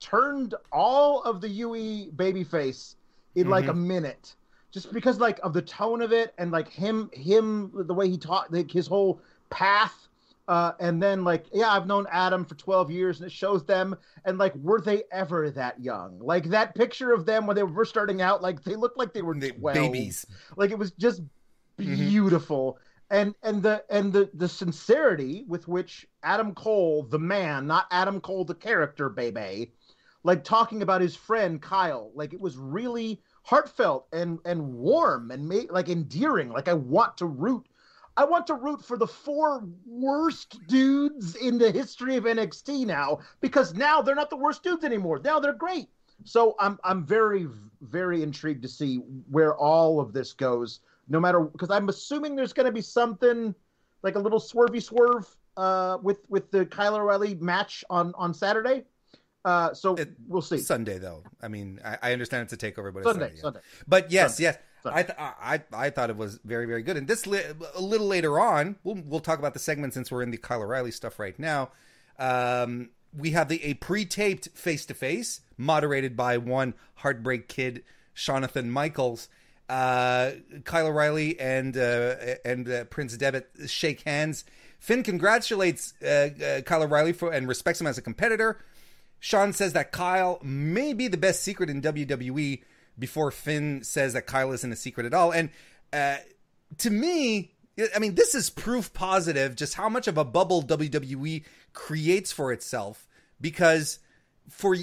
turned 0.00 0.54
all 0.72 1.22
of 1.22 1.40
the 1.40 1.48
UE 1.48 2.10
babyface 2.12 2.96
in 3.34 3.48
like 3.48 3.68
a 3.68 3.74
minute. 3.74 4.34
Just 4.70 4.92
because 4.92 5.18
like 5.18 5.38
of 5.42 5.52
the 5.52 5.62
tone 5.62 6.00
of 6.02 6.12
it 6.12 6.34
and 6.38 6.50
like 6.50 6.68
him 6.68 7.10
him 7.12 7.70
the 7.74 7.94
way 7.94 8.08
he 8.08 8.16
taught 8.16 8.52
like 8.52 8.70
his 8.70 8.86
whole 8.86 9.20
path 9.50 10.08
uh 10.48 10.72
and 10.80 11.00
then 11.00 11.22
like 11.22 11.44
yeah 11.52 11.70
i've 11.70 11.86
known 11.86 12.04
adam 12.10 12.44
for 12.44 12.54
12 12.56 12.90
years 12.90 13.20
and 13.20 13.26
it 13.26 13.32
shows 13.32 13.64
them 13.64 13.94
and 14.24 14.38
like 14.38 14.54
were 14.56 14.80
they 14.80 15.04
ever 15.12 15.50
that 15.50 15.78
young? 15.80 16.18
Like 16.18 16.46
that 16.46 16.74
picture 16.74 17.12
of 17.12 17.26
them 17.26 17.46
when 17.46 17.54
they 17.54 17.62
were 17.62 17.84
starting 17.84 18.22
out 18.22 18.42
like 18.42 18.64
they 18.64 18.74
looked 18.74 18.98
like 18.98 19.12
they 19.12 19.22
were 19.22 19.34
12 19.34 19.74
babies. 19.74 20.26
like 20.56 20.70
it 20.70 20.78
was 20.78 20.90
just 20.92 21.20
beautiful 21.76 22.78
and 23.12 23.36
and 23.44 23.62
the 23.62 23.84
and 23.90 24.12
the 24.12 24.28
the 24.34 24.48
sincerity 24.48 25.44
with 25.46 25.68
which 25.68 26.08
adam 26.24 26.54
cole 26.54 27.04
the 27.04 27.18
man 27.20 27.68
not 27.68 27.86
adam 27.92 28.20
cole 28.20 28.44
the 28.44 28.54
character 28.54 29.08
baby 29.08 29.72
like 30.24 30.44
talking 30.44 30.82
about 30.82 31.00
his 31.00 31.16
friend 31.16 31.60
Kyle. 31.60 32.10
Like 32.14 32.32
it 32.32 32.40
was 32.40 32.56
really 32.56 33.20
heartfelt 33.44 34.06
and 34.12 34.38
and 34.44 34.74
warm 34.74 35.30
and 35.30 35.48
ma- 35.48 35.70
like 35.70 35.88
endearing. 35.88 36.50
Like 36.50 36.68
I 36.68 36.74
want 36.74 37.16
to 37.18 37.26
root. 37.26 37.66
I 38.16 38.24
want 38.24 38.46
to 38.48 38.54
root 38.54 38.84
for 38.84 38.98
the 38.98 39.06
four 39.06 39.66
worst 39.86 40.66
dudes 40.66 41.34
in 41.36 41.56
the 41.58 41.70
history 41.70 42.16
of 42.16 42.24
NXT 42.24 42.86
now 42.86 43.20
because 43.40 43.74
now 43.74 44.02
they're 44.02 44.14
not 44.14 44.30
the 44.30 44.36
worst 44.36 44.62
dudes 44.62 44.84
anymore. 44.84 45.20
Now 45.24 45.40
they're 45.40 45.54
great. 45.54 45.88
So 46.24 46.54
I'm 46.60 46.78
I'm 46.84 47.04
very 47.04 47.48
very 47.80 48.22
intrigued 48.22 48.62
to 48.62 48.68
see 48.68 48.96
where 49.30 49.56
all 49.56 49.98
of 49.98 50.12
this 50.12 50.32
goes. 50.32 50.80
No 51.08 51.20
matter 51.20 51.40
because 51.40 51.70
I'm 51.70 51.88
assuming 51.88 52.36
there's 52.36 52.52
going 52.52 52.66
to 52.66 52.72
be 52.72 52.80
something 52.80 53.54
like 54.02 54.14
a 54.14 54.18
little 54.18 54.40
swervy 54.40 54.82
swerve 54.82 55.26
uh, 55.56 55.98
with 56.02 56.18
with 56.28 56.50
the 56.50 56.64
Kyle 56.66 56.94
O'Reilly 56.96 57.34
match 57.36 57.84
on 57.90 58.12
on 58.16 58.32
Saturday. 58.34 58.84
Uh, 59.44 59.74
so 59.74 59.94
It- 59.96 60.14
we'll 60.28 60.40
see. 60.42 60.58
Sunday 60.58 60.98
though. 60.98 61.24
I 61.42 61.48
mean, 61.48 61.80
I, 61.84 61.98
I 62.02 62.12
understand 62.12 62.44
it's 62.44 62.52
a 62.52 62.56
takeover, 62.56 62.92
but 62.92 63.00
it's 63.00 63.08
Sunday, 63.08 63.24
Sunday. 63.26 63.36
yeah. 63.36 63.42
Sunday. 63.42 63.60
But 63.88 64.10
yes, 64.12 64.36
Sunday. 64.36 64.42
yes, 64.44 64.58
Sunday. 64.84 64.98
I, 64.98 65.02
th- 65.02 65.18
I 65.18 65.86
I 65.86 65.90
thought 65.90 66.10
it 66.10 66.16
was 66.16 66.38
very 66.44 66.66
very 66.66 66.82
good. 66.82 66.96
And 66.96 67.08
this 67.08 67.26
li- 67.26 67.42
a 67.74 67.80
little 67.80 68.06
later 68.06 68.38
on, 68.38 68.76
we'll 68.84 69.02
we'll 69.04 69.20
talk 69.20 69.40
about 69.40 69.52
the 69.54 69.58
segment 69.60 69.94
since 69.94 70.10
we're 70.12 70.22
in 70.22 70.30
the 70.30 70.36
Kyle 70.38 70.62
O'Reilly 70.62 70.92
stuff 70.92 71.18
right 71.18 71.36
now. 71.38 71.70
Um, 72.18 72.90
we 73.16 73.32
have 73.32 73.48
the 73.48 73.62
a 73.64 73.74
pre-taped 73.74 74.48
face 74.54 74.86
to 74.86 74.94
face 74.94 75.40
moderated 75.58 76.16
by 76.16 76.38
one 76.38 76.74
heartbreak 76.96 77.48
kid, 77.48 77.82
Jonathan 78.14 78.70
Michaels. 78.70 79.28
Uh, 79.72 80.32
Kyle 80.64 80.88
O'Reilly 80.88 81.40
and 81.40 81.74
uh, 81.78 82.16
and 82.44 82.68
uh, 82.68 82.84
Prince 82.84 83.16
Devitt 83.16 83.48
shake 83.68 84.02
hands. 84.02 84.44
Finn 84.78 85.02
congratulates 85.02 85.94
uh, 86.02 86.28
uh, 86.44 86.60
Kyle 86.60 86.82
O'Reilly 86.82 87.14
for 87.14 87.32
and 87.32 87.48
respects 87.48 87.80
him 87.80 87.86
as 87.86 87.96
a 87.96 88.02
competitor. 88.02 88.58
Shawn 89.18 89.54
says 89.54 89.72
that 89.72 89.90
Kyle 89.90 90.38
may 90.42 90.92
be 90.92 91.08
the 91.08 91.16
best 91.16 91.42
secret 91.42 91.70
in 91.70 91.80
WWE 91.80 92.62
before 92.98 93.30
Finn 93.30 93.82
says 93.82 94.12
that 94.12 94.26
Kyle 94.26 94.52
isn't 94.52 94.70
a 94.70 94.76
secret 94.76 95.06
at 95.06 95.14
all. 95.14 95.32
And 95.32 95.48
uh, 95.90 96.16
to 96.76 96.90
me, 96.90 97.52
I 97.94 97.98
mean, 97.98 98.14
this 98.14 98.34
is 98.34 98.50
proof 98.50 98.92
positive 98.92 99.56
just 99.56 99.72
how 99.72 99.88
much 99.88 100.06
of 100.06 100.18
a 100.18 100.24
bubble 100.24 100.62
WWE 100.62 101.44
creates 101.72 102.30
for 102.30 102.52
itself 102.52 103.08
because 103.40 104.00
for 104.50 104.76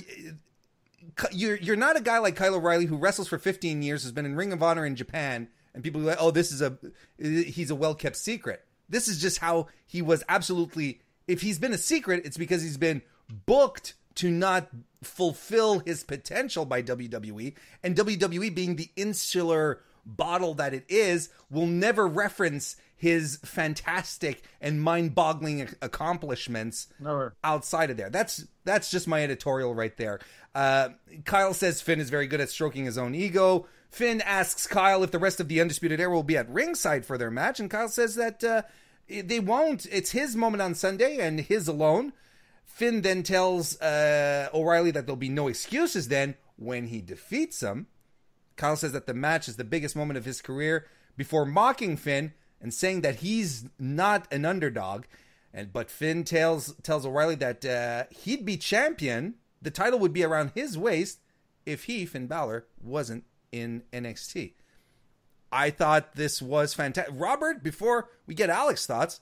you're 1.32 1.58
you're 1.58 1.76
not 1.76 1.98
a 1.98 2.02
guy 2.02 2.20
like 2.20 2.36
Kyle 2.36 2.56
O'Reilly 2.56 2.86
who 2.86 2.98
wrestles 2.98 3.28
for 3.28 3.38
15 3.38 3.82
years, 3.82 4.04
has 4.04 4.12
been 4.12 4.26
in 4.26 4.36
Ring 4.36 4.54
of 4.54 4.64
Honor 4.64 4.86
in 4.86 4.96
Japan, 4.96 5.48
and 5.74 5.84
people 5.84 6.02
are 6.02 6.06
like, 6.06 6.18
oh, 6.20 6.32
this 6.32 6.52
is 6.52 6.62
a 6.62 6.78
he's 7.18 7.72
a 7.72 7.76
well 7.76 7.96
kept 7.96 8.16
secret. 8.16 8.66
This 8.88 9.08
is 9.08 9.22
just 9.22 9.40
how 9.40 9.68
he 9.86 10.02
was 10.02 10.24
absolutely. 10.30 11.02
If 11.28 11.42
he's 11.42 11.60
been 11.60 11.74
a 11.74 11.78
secret, 11.78 12.26
it's 12.26 12.38
because 12.38 12.64
he's 12.64 12.78
been 12.78 13.04
booked 13.46 13.94
to 14.16 14.32
not 14.32 14.68
fulfill 15.04 15.80
his 15.80 16.04
potential 16.04 16.66
by 16.66 16.82
WWE, 16.82 17.54
and 17.84 17.96
WWE 17.96 18.54
being 18.54 18.76
the 18.76 18.90
insular 18.96 19.82
bottle 20.06 20.54
that 20.56 20.74
it 20.74 20.86
is, 20.90 21.30
will 21.50 21.68
never 21.68 22.08
reference 22.08 22.76
his 22.96 23.38
fantastic 23.46 24.44
and 24.60 24.82
mind-boggling 24.82 25.70
accomplishments 25.82 26.88
Never. 27.00 27.34
outside 27.44 27.90
of 27.90 27.98
there. 27.98 28.10
That's 28.10 28.46
that's 28.66 28.92
just 28.92 29.08
my 29.08 29.24
editorial 29.24 29.74
right 29.74 29.96
there. 29.96 30.20
Uh, 30.54 30.90
Kyle 31.24 31.54
says 31.54 31.82
Finn 31.82 32.02
is 32.02 32.10
very 32.10 32.28
good 32.28 32.42
at 32.42 32.50
stroking 32.50 32.86
his 32.86 32.98
own 32.98 33.16
ego. 33.16 33.68
Finn 33.90 34.22
asks 34.22 34.68
Kyle 34.68 35.02
if 35.02 35.12
the 35.12 35.18
rest 35.18 35.40
of 35.40 35.48
the 35.48 35.62
Undisputed 35.62 36.00
Era 36.00 36.14
will 36.14 36.24
be 36.24 36.38
at 36.38 36.50
ringside 36.50 37.06
for 37.06 37.18
their 37.18 37.32
match, 37.32 37.60
and 37.60 37.72
Kyle 37.72 37.88
says 37.88 38.16
that 38.16 38.44
uh, 38.44 38.62
they 39.08 39.40
won't. 39.40 39.88
It's 39.92 40.12
his 40.12 40.36
moment 40.36 40.62
on 40.62 40.76
Sunday 40.76 41.18
and 41.20 41.40
his 41.40 41.68
alone. 41.68 42.14
Finn 42.66 43.02
then 43.02 43.24
tells 43.24 43.80
uh, 43.82 44.50
O'Reilly 44.54 44.92
that 44.92 45.06
there'll 45.06 45.18
be 45.18 45.30
no 45.30 45.48
excuses 45.48 46.10
then 46.10 46.36
when 46.58 46.88
he 46.88 47.02
defeats 47.02 47.62
him. 47.62 47.88
Kyle 48.60 48.76
says 48.76 48.92
that 48.92 49.08
the 49.08 49.14
match 49.14 49.48
is 49.48 49.56
the 49.56 49.64
biggest 49.64 49.96
moment 49.96 50.18
of 50.18 50.26
his 50.26 50.42
career 50.42 50.86
before 51.16 51.46
mocking 51.46 51.96
Finn 51.96 52.34
and 52.62 52.74
saying 52.74 53.02
that 53.02 53.16
he's 53.16 53.66
not 53.80 54.28
an 54.34 54.44
underdog. 54.44 55.06
And 55.54 55.72
but 55.72 55.90
Finn 55.90 56.26
tells 56.26 56.76
tells 56.84 57.06
O'Reilly 57.06 57.36
that 57.36 57.66
uh, 57.66 58.04
he'd 58.12 58.46
be 58.46 58.58
champion. 58.58 59.36
The 59.62 59.72
title 59.72 59.98
would 60.00 60.14
be 60.14 60.26
around 60.26 60.52
his 60.54 60.78
waist 60.78 61.20
if 61.66 61.86
he 61.86 62.06
Finn 62.06 62.28
Balor 62.28 62.68
wasn't 62.84 63.24
in 63.52 63.84
NXT. 63.94 64.54
I 65.52 65.70
thought 65.70 66.16
this 66.16 66.42
was 66.42 66.74
fantastic. 66.74 67.16
Robert, 67.18 67.64
before 67.64 68.10
we 68.28 68.36
get 68.36 68.50
Alex 68.50 68.86
thoughts, 68.86 69.22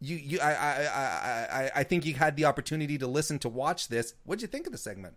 you 0.00 0.16
you 0.16 0.38
I 0.40 0.52
I 0.52 0.84
I 0.84 1.62
I 1.62 1.70
I 1.74 1.82
think 1.82 2.06
you 2.06 2.14
had 2.14 2.36
the 2.36 2.44
opportunity 2.44 2.98
to 2.98 3.06
listen 3.08 3.40
to 3.40 3.48
watch 3.48 3.88
this. 3.88 4.14
What'd 4.24 4.42
you 4.42 4.48
think 4.48 4.66
of 4.66 4.72
the 4.72 4.78
segment? 4.78 5.16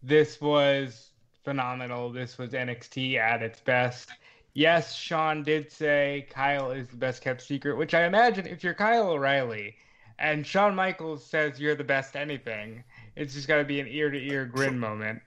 This 0.00 0.40
was 0.40 1.07
phenomenal. 1.44 2.12
This 2.12 2.38
was 2.38 2.52
NXT 2.52 3.16
at 3.16 3.42
its 3.42 3.60
best. 3.60 4.10
Yes, 4.54 4.94
Shawn 4.94 5.42
did 5.42 5.70
say 5.70 6.26
Kyle 6.30 6.70
is 6.70 6.88
the 6.88 6.96
best 6.96 7.22
kept 7.22 7.42
secret, 7.42 7.76
which 7.76 7.94
I 7.94 8.04
imagine 8.04 8.46
if 8.46 8.64
you're 8.64 8.74
Kyle 8.74 9.10
O'Reilly 9.10 9.76
and 10.18 10.46
Shawn 10.46 10.74
Michaels 10.74 11.24
says 11.24 11.60
you're 11.60 11.76
the 11.76 11.84
best 11.84 12.16
anything, 12.16 12.82
it's 13.14 13.34
just 13.34 13.48
got 13.48 13.58
to 13.58 13.64
be 13.64 13.80
an 13.80 13.86
ear 13.86 14.10
to 14.10 14.18
ear 14.18 14.44
grin 14.44 14.78
moment. 14.78 15.22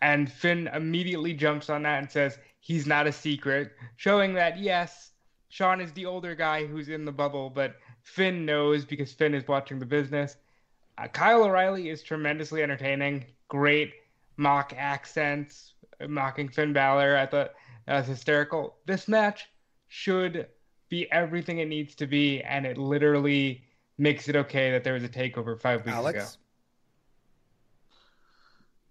And 0.00 0.30
Finn 0.30 0.68
immediately 0.74 1.32
jumps 1.32 1.70
on 1.70 1.84
that 1.84 2.00
and 2.00 2.10
says 2.10 2.38
he's 2.58 2.86
not 2.86 3.06
a 3.06 3.12
secret, 3.12 3.72
showing 3.96 4.34
that 4.34 4.58
yes, 4.58 5.12
Shawn 5.48 5.80
is 5.80 5.92
the 5.92 6.06
older 6.06 6.34
guy 6.34 6.66
who's 6.66 6.88
in 6.88 7.04
the 7.04 7.12
bubble, 7.12 7.50
but 7.50 7.76
Finn 8.02 8.44
knows 8.44 8.84
because 8.84 9.12
Finn 9.12 9.34
is 9.34 9.46
watching 9.46 9.78
the 9.78 9.86
business. 9.86 10.36
Uh, 10.98 11.06
Kyle 11.06 11.44
O'Reilly 11.44 11.88
is 11.88 12.02
tremendously 12.02 12.62
entertaining. 12.62 13.24
Great 13.48 13.92
mock 14.36 14.74
accents, 14.76 15.74
mocking 16.08 16.48
Finn 16.48 16.72
Balor. 16.72 17.16
I 17.16 17.26
thought 17.26 17.52
that 17.86 17.98
was 17.98 18.06
hysterical. 18.06 18.76
This 18.86 19.08
match 19.08 19.48
should 19.88 20.48
be 20.88 21.10
everything 21.12 21.58
it 21.58 21.68
needs 21.68 21.94
to 21.96 22.06
be, 22.06 22.42
and 22.42 22.66
it 22.66 22.78
literally 22.78 23.64
makes 23.98 24.28
it 24.28 24.36
okay 24.36 24.70
that 24.70 24.84
there 24.84 24.94
was 24.94 25.04
a 25.04 25.08
takeover 25.08 25.58
five 25.60 25.80
weeks 25.80 25.96
ago. 25.96 25.96
Alex? 25.96 26.38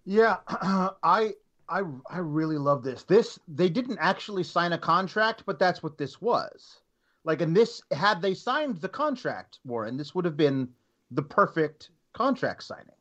Yeah, 0.06 0.38
I 0.48 1.34
I 1.70 1.84
I 2.10 2.18
really 2.18 2.58
love 2.58 2.84
this. 2.84 3.04
This 3.04 3.40
they 3.48 3.70
didn't 3.70 4.00
actually 4.00 4.44
sign 4.44 4.74
a 4.74 4.78
contract, 4.78 5.44
but 5.46 5.60
that's 5.60 5.84
what 5.84 5.98
this 5.98 6.22
was. 6.22 6.82
Like, 7.24 7.42
and 7.42 7.56
this 7.56 7.82
had 7.92 8.22
they 8.22 8.34
signed 8.34 8.78
the 8.78 8.90
contract, 8.90 9.60
Warren, 9.64 9.96
this 9.96 10.16
would 10.16 10.26
have 10.26 10.38
been 10.38 10.70
the 11.12 11.22
perfect 11.22 11.92
contract 12.14 12.64
signing. 12.64 12.96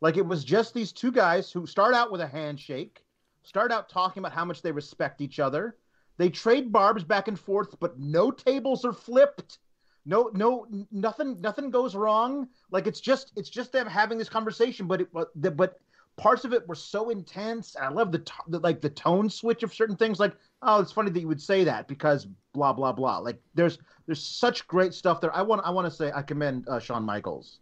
Like, 0.00 0.16
it 0.16 0.26
was 0.26 0.44
just 0.44 0.74
these 0.74 0.92
two 0.92 1.12
guys 1.12 1.50
who 1.52 1.66
start 1.66 1.94
out 1.94 2.10
with 2.10 2.20
a 2.20 2.26
handshake, 2.26 3.04
start 3.42 3.72
out 3.72 3.88
talking 3.88 4.20
about 4.20 4.32
how 4.32 4.44
much 4.44 4.62
they 4.62 4.72
respect 4.72 5.20
each 5.20 5.38
other. 5.38 5.76
They 6.16 6.30
trade 6.30 6.72
barbs 6.72 7.04
back 7.04 7.28
and 7.28 7.38
forth, 7.38 7.78
but 7.80 7.98
no 7.98 8.30
tables 8.30 8.84
are 8.84 8.92
flipped. 8.92 9.58
No, 10.06 10.30
no, 10.34 10.66
nothing, 10.90 11.40
nothing 11.40 11.70
goes 11.70 11.94
wrong. 11.94 12.48
Like 12.70 12.86
it's 12.86 13.00
just, 13.00 13.32
it's 13.36 13.50
just 13.50 13.72
them 13.72 13.86
having 13.86 14.18
this 14.18 14.28
conversation. 14.28 14.86
But 14.86 15.02
it, 15.02 15.08
but, 15.12 15.28
but 15.56 15.78
parts 16.16 16.44
of 16.44 16.52
it 16.52 16.66
were 16.68 16.74
so 16.74 17.10
intense. 17.10 17.74
And 17.74 17.84
I 17.84 17.88
love 17.88 18.12
the, 18.12 18.18
t- 18.18 18.32
the 18.48 18.58
like 18.60 18.80
the 18.80 18.90
tone 18.90 19.30
switch 19.30 19.62
of 19.62 19.74
certain 19.74 19.96
things. 19.96 20.20
Like, 20.20 20.34
oh, 20.62 20.80
it's 20.80 20.92
funny 20.92 21.10
that 21.10 21.20
you 21.20 21.28
would 21.28 21.40
say 21.40 21.64
that 21.64 21.88
because 21.88 22.26
blah 22.52 22.72
blah 22.72 22.92
blah. 22.92 23.18
Like 23.18 23.40
there's 23.54 23.78
there's 24.06 24.22
such 24.22 24.66
great 24.66 24.94
stuff 24.94 25.20
there. 25.20 25.34
I 25.34 25.42
want 25.42 25.62
I 25.64 25.70
want 25.70 25.86
to 25.86 25.90
say 25.90 26.12
I 26.14 26.22
commend 26.22 26.68
uh, 26.68 26.78
Shawn 26.78 27.04
Michaels 27.04 27.58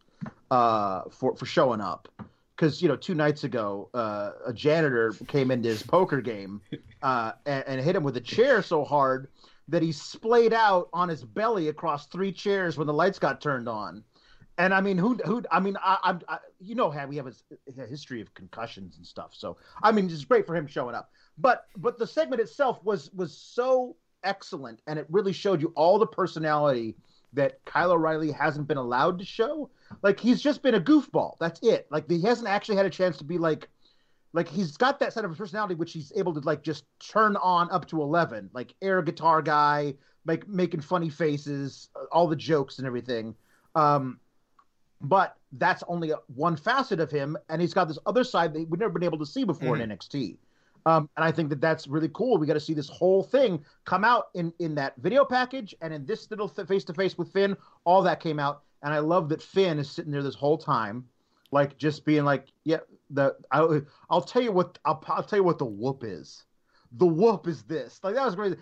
uh, 0.51 1.03
for 1.11 1.37
for 1.37 1.47
showing 1.47 1.81
up 1.81 2.09
because 2.57 2.83
you 2.83 2.89
know 2.89 2.97
two 2.97 3.15
nights 3.15 3.45
ago 3.45 3.89
uh, 3.95 4.33
a 4.47 4.53
janitor 4.53 5.13
came 5.27 5.51
into 5.51 5.69
his 5.69 5.83
poker 5.83 6.21
game 6.21 6.61
uh, 7.03 7.33
and, 7.47 7.65
and 7.67 7.81
hit 7.81 7.97
him 7.97 8.03
with 8.03 8.17
a 8.17 8.21
chair 8.21 8.63
so 8.63 8.85
hard 8.85 9.29
that 9.69 9.83
he 9.83 9.93
splayed 9.93 10.53
out 10.53 10.89
on 10.93 11.09
his 11.09 11.23
belly 11.23 11.69
across 11.69 12.07
three 12.07 12.33
chairs 12.33 12.77
when 12.77 12.87
the 12.87 12.93
lights 12.93 13.19
got 13.19 13.41
turned 13.41 13.69
on. 13.69 14.03
And 14.57 14.75
I 14.75 14.81
mean, 14.81 14.99
who 14.99 15.15
who? 15.25 15.45
I 15.53 15.61
mean, 15.61 15.77
I, 15.81 16.17
I, 16.29 16.39
you 16.59 16.75
know 16.75 16.93
we 17.09 17.17
have 17.17 17.29
a, 17.29 17.33
a, 17.81 17.87
history 17.87 18.21
of 18.21 18.35
concussions 18.35 18.97
and 18.97 19.07
stuff. 19.07 19.31
So 19.33 19.57
I 19.85 19.93
mean, 19.93 20.07
it's 20.07 20.25
great 20.25 20.49
for 20.49 20.57
him 20.57 20.67
showing 20.67 20.97
up. 20.97 21.13
But 21.37 21.67
but 21.77 21.97
the 21.97 22.07
segment 22.09 22.43
itself 22.43 22.83
was 22.83 23.09
was 23.13 23.37
so 23.37 23.95
excellent, 24.25 24.81
and 24.89 24.99
it 24.99 25.07
really 25.11 25.33
showed 25.33 25.61
you 25.61 25.73
all 25.77 26.01
the 26.01 26.09
personality 26.09 26.97
that 27.35 27.65
Kyle 27.67 27.93
O'Reilly 27.93 28.33
hasn't 28.33 28.67
been 28.67 28.79
allowed 28.79 29.21
to 29.21 29.25
show. 29.25 29.71
Like 30.03 30.21
he's 30.21 30.41
just 30.41 30.63
been 30.63 30.75
a 30.75 30.81
goofball. 30.81 31.35
That's 31.41 31.61
it. 31.63 31.87
Like 31.91 32.09
he 32.09 32.23
hasn't 32.23 32.49
actually 32.49 32.77
had 32.77 32.87
a 32.87 32.91
chance 32.91 33.17
to 33.19 33.25
be 33.25 33.39
like 33.39 33.69
like 34.33 34.49
he's 34.49 34.77
got 34.77 35.01
that 35.01 35.13
side 35.13 35.25
of 35.25 35.37
personality 35.37 35.75
which 35.75 35.93
he's 35.93 36.13
able 36.15 36.35
to 36.35 36.41
like 36.41 36.63
just 36.63 36.85
turn 37.01 37.37
on 37.37 37.71
up 37.71 37.87
to 37.89 38.01
11 38.03 38.51
like 38.53 38.75
air 38.83 39.03
guitar 39.03 39.43
guy 39.43 39.95
like 40.27 40.47
making 40.47 40.81
funny 40.81 41.09
faces 41.09 41.89
all 42.13 42.29
the 42.29 42.37
jokes 42.37 42.79
and 42.79 42.87
everything 42.87 43.35
um 43.75 44.19
but 45.01 45.37
that's 45.53 45.83
only 45.89 46.13
one 46.35 46.57
facet 46.57 47.01
of 47.01 47.11
him 47.11 47.37
and 47.49 47.61
he's 47.61 47.73
got 47.73 47.89
this 47.89 47.99
other 48.05 48.25
side 48.25 48.53
that 48.53 48.69
we've 48.69 48.81
never 48.81 48.93
been 48.93 49.05
able 49.05 49.19
to 49.19 49.27
see 49.27 49.45
before 49.45 49.77
mm. 49.77 49.83
in 49.83 49.91
nxt 49.91 50.37
um, 50.87 51.11
and 51.17 51.25
I 51.25 51.31
think 51.33 51.51
that 51.51 51.61
that's 51.61 51.87
really 51.87 52.09
cool. 52.15 52.39
We 52.39 52.47
got 52.47 52.55
to 52.55 52.61
see 52.61 52.73
this 52.73 52.89
whole 52.89 53.23
thing 53.23 53.63
come 53.85 54.05
out 54.05 54.29
in 54.35 54.55
in 54.59 54.75
that 54.77 54.95
video 54.97 55.23
package 55.23 55.75
and 55.83 55.93
in 55.93 56.07
this 56.07 56.31
little 56.31 56.49
face 56.49 56.85
to 56.85 56.95
face 56.95 57.19
with 57.19 57.31
Finn. 57.31 57.59
All 57.85 58.03
that 58.05 58.21
came 58.21 58.39
out, 58.39 58.63
and 58.83 58.95
I 58.95 58.99
love 58.99 59.29
that 59.31 59.43
Finn 59.43 59.79
is 59.79 59.91
sitting 59.91 60.13
there 60.13 60.23
this 60.23 60.35
whole 60.35 60.59
time, 60.59 61.05
like 61.51 61.77
just 61.79 62.05
being 62.05 62.25
like, 62.25 62.47
"Yeah, 62.65 62.79
the 63.11 63.37
I, 63.51 63.81
I'll 64.11 64.23
tell 64.23 64.43
you 64.43 64.53
what 64.53 64.79
I'll, 64.85 65.03
I'll 65.09 65.23
tell 65.23 65.39
you 65.39 65.45
what 65.45 65.59
the 65.59 65.65
whoop 65.65 66.05
is. 66.05 66.45
The 66.93 67.07
whoop 67.07 67.47
is 67.47 67.63
this. 67.65 68.01
Like 68.03 68.15
that 68.15 68.25
was 68.25 68.35
great. 68.35 68.57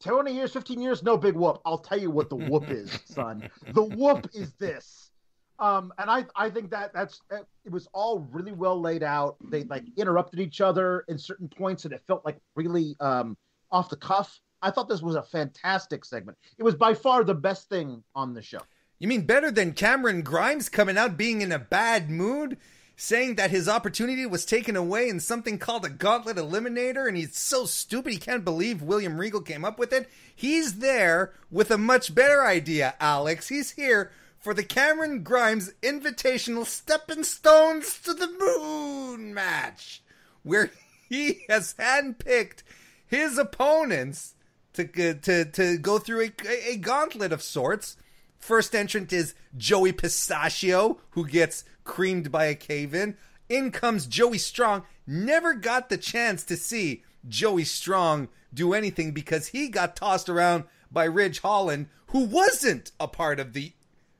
20 0.00 0.32
years, 0.32 0.52
15 0.52 0.80
years, 0.80 1.02
no 1.02 1.18
big 1.18 1.34
whoop. 1.34 1.60
I'll 1.66 1.78
tell 1.78 2.00
you 2.00 2.10
what 2.10 2.30
the 2.30 2.36
whoop 2.36 2.70
is, 2.70 2.98
son. 3.04 3.48
The 3.74 3.82
whoop 3.82 4.30
is 4.32 4.54
this. 4.54 5.10
Um, 5.58 5.92
and 5.98 6.10
I, 6.10 6.24
I 6.34 6.48
think 6.48 6.70
that 6.70 6.94
that's 6.94 7.20
it 7.30 7.70
was 7.70 7.86
all 7.92 8.20
really 8.32 8.52
well 8.52 8.80
laid 8.80 9.02
out. 9.02 9.36
They 9.50 9.64
like 9.64 9.84
interrupted 9.96 10.40
each 10.40 10.62
other 10.62 11.04
in 11.08 11.18
certain 11.18 11.48
points, 11.48 11.84
and 11.84 11.92
it 11.92 12.02
felt 12.06 12.24
like 12.24 12.38
really 12.56 12.96
um, 13.00 13.36
off 13.70 13.90
the 13.90 13.96
cuff. 13.96 14.40
I 14.62 14.70
thought 14.70 14.88
this 14.88 15.02
was 15.02 15.16
a 15.16 15.22
fantastic 15.22 16.04
segment. 16.04 16.38
It 16.58 16.62
was 16.62 16.74
by 16.74 16.94
far 16.94 17.24
the 17.24 17.34
best 17.34 17.68
thing 17.68 18.02
on 18.14 18.32
the 18.32 18.42
show. 18.42 18.60
You 19.00 19.08
mean 19.08 19.22
better 19.22 19.50
than 19.50 19.72
Cameron 19.72 20.20
Grimes 20.20 20.68
coming 20.68 20.98
out 20.98 21.16
being 21.16 21.40
in 21.40 21.52
a 21.52 21.58
bad 21.58 22.10
mood, 22.10 22.58
saying 22.96 23.36
that 23.36 23.50
his 23.50 23.66
opportunity 23.66 24.26
was 24.26 24.44
taken 24.44 24.76
away 24.76 25.08
in 25.08 25.20
something 25.20 25.56
called 25.56 25.86
a 25.86 25.88
gauntlet 25.88 26.36
eliminator, 26.36 27.08
and 27.08 27.16
he's 27.16 27.34
so 27.34 27.64
stupid 27.64 28.12
he 28.12 28.18
can't 28.18 28.44
believe 28.44 28.82
William 28.82 29.18
Regal 29.18 29.40
came 29.40 29.64
up 29.64 29.78
with 29.78 29.90
it? 29.90 30.06
He's 30.36 30.80
there 30.80 31.32
with 31.50 31.70
a 31.70 31.78
much 31.78 32.14
better 32.14 32.44
idea, 32.44 32.94
Alex. 33.00 33.48
He's 33.48 33.70
here 33.70 34.12
for 34.38 34.52
the 34.52 34.62
Cameron 34.62 35.22
Grimes 35.22 35.72
Invitational 35.82 36.66
Stepping 36.66 37.24
Stones 37.24 37.98
to 38.00 38.12
the 38.12 38.28
Moon 38.38 39.32
match, 39.32 40.02
where 40.42 40.70
he 41.08 41.46
has 41.48 41.74
handpicked 41.78 42.64
his 43.06 43.38
opponents 43.38 44.34
to 44.74 44.84
to 45.14 45.46
to 45.46 45.78
go 45.78 45.98
through 45.98 46.30
a, 46.44 46.72
a 46.72 46.76
gauntlet 46.76 47.32
of 47.32 47.42
sorts. 47.42 47.96
First 48.40 48.74
entrant 48.74 49.12
is 49.12 49.34
Joey 49.56 49.92
Pistachio, 49.92 50.98
who 51.10 51.26
gets 51.26 51.64
creamed 51.84 52.32
by 52.32 52.46
a 52.46 52.54
cave 52.54 52.94
in. 52.94 53.16
In 53.48 53.70
comes 53.70 54.06
Joey 54.06 54.38
Strong. 54.38 54.84
Never 55.06 55.54
got 55.54 55.88
the 55.88 55.98
chance 55.98 56.42
to 56.44 56.56
see 56.56 57.04
Joey 57.28 57.64
Strong 57.64 58.28
do 58.52 58.72
anything 58.72 59.12
because 59.12 59.48
he 59.48 59.68
got 59.68 59.94
tossed 59.94 60.28
around 60.28 60.64
by 60.90 61.04
Ridge 61.04 61.40
Holland, 61.40 61.88
who 62.08 62.24
wasn't 62.24 62.92
a 62.98 63.06
part 63.06 63.38
of 63.38 63.52
the 63.52 63.72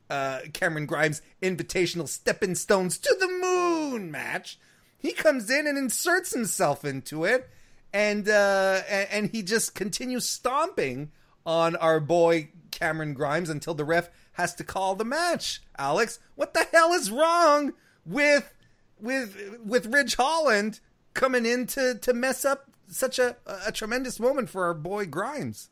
uh, 0.08 0.40
Cameron 0.52 0.86
Grimes 0.86 1.22
invitational 1.42 2.08
stepping 2.08 2.54
stones 2.54 2.98
to 2.98 3.16
the 3.18 3.28
moon 3.28 4.10
match. 4.10 4.58
He 4.98 5.12
comes 5.12 5.50
in 5.50 5.66
and 5.66 5.78
inserts 5.78 6.34
himself 6.34 6.84
into 6.84 7.24
it, 7.24 7.48
and 7.92 8.28
uh, 8.28 8.82
and 8.88 9.30
he 9.30 9.42
just 9.42 9.74
continues 9.74 10.28
stomping 10.28 11.10
on 11.50 11.74
our 11.76 11.98
boy 11.98 12.48
Cameron 12.70 13.12
Grimes 13.12 13.50
until 13.50 13.74
the 13.74 13.84
ref 13.84 14.08
has 14.34 14.54
to 14.54 14.62
call 14.62 14.94
the 14.94 15.04
match. 15.04 15.60
Alex, 15.76 16.20
what 16.36 16.54
the 16.54 16.64
hell 16.70 16.92
is 16.92 17.10
wrong 17.10 17.72
with 18.06 18.54
with 19.00 19.58
with 19.64 19.86
Ridge 19.86 20.14
Holland 20.14 20.78
coming 21.12 21.44
in 21.44 21.66
to 21.66 21.96
to 21.96 22.14
mess 22.14 22.44
up 22.44 22.70
such 22.86 23.18
a 23.18 23.36
a 23.66 23.72
tremendous 23.72 24.20
moment 24.20 24.48
for 24.48 24.64
our 24.64 24.74
boy 24.74 25.06
Grimes? 25.06 25.70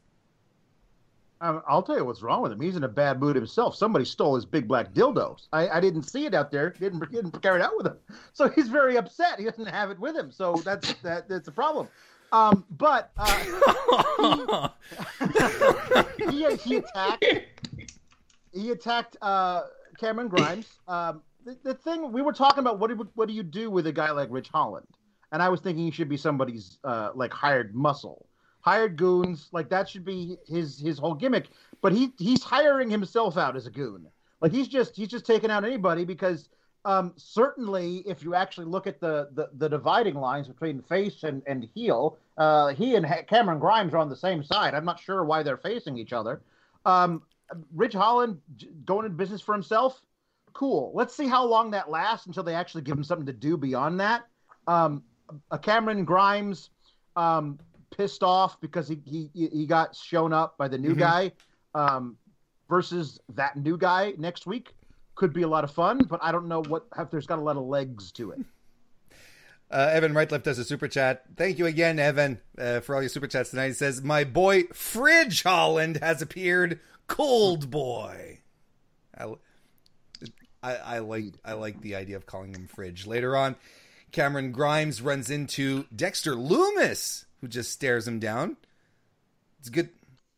I'll 1.41 1.85
tell 1.85 1.97
you 1.97 2.05
what's 2.05 2.23
wrong 2.23 2.43
with 2.43 2.51
him. 2.51 2.61
He's 2.61 2.75
in 2.75 2.83
a 2.83 2.89
bad 2.89 3.21
mood 3.21 3.37
himself. 3.37 3.77
Somebody 3.77 4.05
stole 4.05 4.35
his 4.35 4.45
big 4.45 4.67
black 4.67 4.93
dildos. 4.93 5.47
I, 5.53 5.69
I 5.69 5.81
didn't 5.81 6.03
see 6.03 6.27
it 6.27 6.35
out 6.35 6.51
there. 6.51 6.71
Didn't 6.71 7.09
didn't 7.13 7.41
carry 7.41 7.61
it 7.61 7.63
out 7.63 7.77
with 7.77 7.87
him. 7.87 7.99
So 8.33 8.49
he's 8.49 8.69
very 8.69 8.97
upset. 8.97 9.39
He 9.39 9.45
doesn't 9.45 9.67
have 9.67 9.93
it 9.93 10.01
with 10.01 10.17
him. 10.17 10.33
So 10.33 10.61
that's 10.65 10.93
that 10.95 11.29
that's 11.29 11.47
a 11.47 11.53
problem. 11.53 11.87
Um, 12.33 12.65
but 12.71 13.11
uh, 13.17 14.69
he, 16.31 16.31
he, 16.31 16.57
he 16.57 16.77
attacked 16.77 17.25
he 18.53 18.71
attacked 18.71 19.17
uh, 19.23 19.63
Cameron 19.99 20.29
Grimes. 20.29 20.67
Um, 20.87 21.23
the, 21.45 21.57
the, 21.63 21.75
thing 21.75 22.13
we 22.13 22.23
were 22.23 22.33
talking 22.33 22.61
about 22.61 22.79
what 22.79 22.89
do, 22.91 23.09
what 23.15 23.29
do 23.29 23.35
you 23.35 23.43
do 23.43 23.71
with 23.71 23.87
a 23.87 23.93
guy 23.93 24.11
like 24.11 24.29
Ridge 24.31 24.51
Holland? 24.53 24.87
And 25.33 25.43
I 25.43 25.49
was 25.49 25.61
thinking 25.61 25.85
he 25.85 25.91
should 25.91 26.09
be 26.09 26.17
somebody's 26.17 26.79
uh, 26.85 27.11
like 27.15 27.33
hired 27.33 27.75
muscle 27.75 28.29
hired 28.61 28.97
goons. 28.97 29.49
Like 29.53 29.69
that 29.71 29.89
should 29.89 30.05
be 30.05 30.37
his 30.47 30.79
his 30.79 30.99
whole 30.99 31.15
gimmick. 31.15 31.49
But 31.81 31.93
he 31.93 32.13
he's 32.19 32.43
hiring 32.43 32.91
himself 32.91 33.37
out 33.37 33.57
as 33.57 33.67
a 33.67 33.71
goon. 33.71 34.07
Like 34.41 34.53
he's 34.53 34.69
just 34.69 34.97
he's 34.97 35.09
just 35.09 35.27
taking 35.27 35.51
out 35.51 35.65
anybody 35.65 36.05
because 36.05 36.49
um, 36.89 37.13
certainly 37.17 37.99
if 38.07 38.23
you 38.23 38.35
actually 38.35 38.65
look 38.65 38.87
at 38.87 38.99
the, 38.99 39.29
the, 39.35 39.51
the 39.59 39.69
dividing 39.69 40.15
lines 40.15 40.49
between 40.49 40.81
face 40.81 41.23
and, 41.23 41.43
and 41.47 41.69
heel, 41.75 42.17
uh, 42.39 42.69
he 42.69 42.95
and 42.95 43.07
Cameron 43.29 43.59
Grimes 43.59 43.93
are 43.93 43.99
on 43.99 44.09
the 44.09 44.17
same 44.17 44.43
side. 44.43 44.73
I'm 44.73 44.87
not 44.87 44.99
sure 44.99 45.23
why 45.23 45.43
they're 45.43 45.59
facing 45.59 45.99
each 45.99 46.15
other. 46.15 46.41
Um, 46.87 47.21
Ridge 47.75 47.93
Holland 47.93 48.41
going 48.87 49.05
into 49.05 49.19
business 49.19 49.43
for 49.43 49.53
himself, 49.53 50.01
cool. 50.55 50.91
Let's 50.95 51.15
see 51.15 51.27
how 51.27 51.45
long 51.45 51.73
that 51.73 51.91
lasts 51.91 52.27
until 52.27 52.43
they 52.43 52.55
actually 52.55 52.83
give 52.83 52.97
him 52.97 53.05
something 53.05 53.27
to 53.27 53.35
do 53.35 53.59
beyond 53.59 54.01
that. 54.01 54.23
Um, 54.67 55.03
a 55.51 55.59
Cameron 55.59 56.07
Grimes 56.07 56.71
um, 57.17 57.59
pissed 57.95 58.23
off 58.23 58.59
because 58.63 58.89
he 58.89 58.99
he 59.05 59.31
he 59.35 59.67
got 59.67 59.95
shown 59.95 60.33
up 60.33 60.57
by 60.57 60.69
the 60.69 60.79
new 60.79 60.91
mm-hmm. 60.91 61.01
guy 61.01 61.33
um, 61.75 62.17
versus 62.67 63.21
that 63.35 63.59
new 63.59 63.77
guy 63.77 64.15
next 64.17 64.47
week 64.47 64.73
could 65.19 65.33
be 65.33 65.43
a 65.43 65.49
lot 65.49 65.65
of 65.65 65.71
fun, 65.73 65.99
but 66.09 66.21
I 66.23 66.33
don't 66.33 66.47
know 66.47 66.63
what 66.63 66.87
if 66.97 67.11
there's 67.11 67.27
got 67.27 67.39
a 67.39 67.43
lot 67.43 67.57
of 67.57 67.65
legs 67.65 68.13
to 68.13 68.31
it. 68.31 68.39
Uh, 69.71 69.91
Evan 69.93 70.15
Rightlift 70.15 70.45
does 70.45 70.59
a 70.59 70.65
super 70.65 70.89
chat. 70.89 71.25
Thank 71.37 71.59
you 71.59 71.67
again, 71.67 71.99
Evan, 71.99 72.41
uh, 72.57 72.81
for 72.81 72.95
all 72.95 73.03
your 73.03 73.11
super 73.11 73.27
chats 73.27 73.51
tonight. 73.51 73.67
He 73.67 73.73
says, 73.75 74.01
"My 74.01 74.25
boy 74.25 74.63
Fridge 74.73 75.43
Holland 75.43 75.99
has 75.99 76.23
appeared. 76.23 76.81
Cold 77.07 77.71
boy." 77.71 78.39
I, 79.15 79.35
I, 80.63 80.75
I 80.77 80.99
like 81.01 81.35
I 81.45 81.53
like 81.53 81.83
the 81.83 81.97
idea 81.97 82.17
of 82.17 82.25
calling 82.25 82.55
him 82.55 82.67
Fridge. 82.67 83.07
Later 83.07 83.37
on, 83.37 83.57
Cameron 84.11 84.53
Grimes 84.53 85.03
runs 85.03 85.29
into 85.29 85.85
Dexter 85.95 86.33
Lumis, 86.33 87.27
who 87.43 87.49
just 87.49 87.71
stares 87.71 88.09
him 88.09 88.19
down. 88.19 88.57
It's 89.61 89.69
good. 89.69 89.91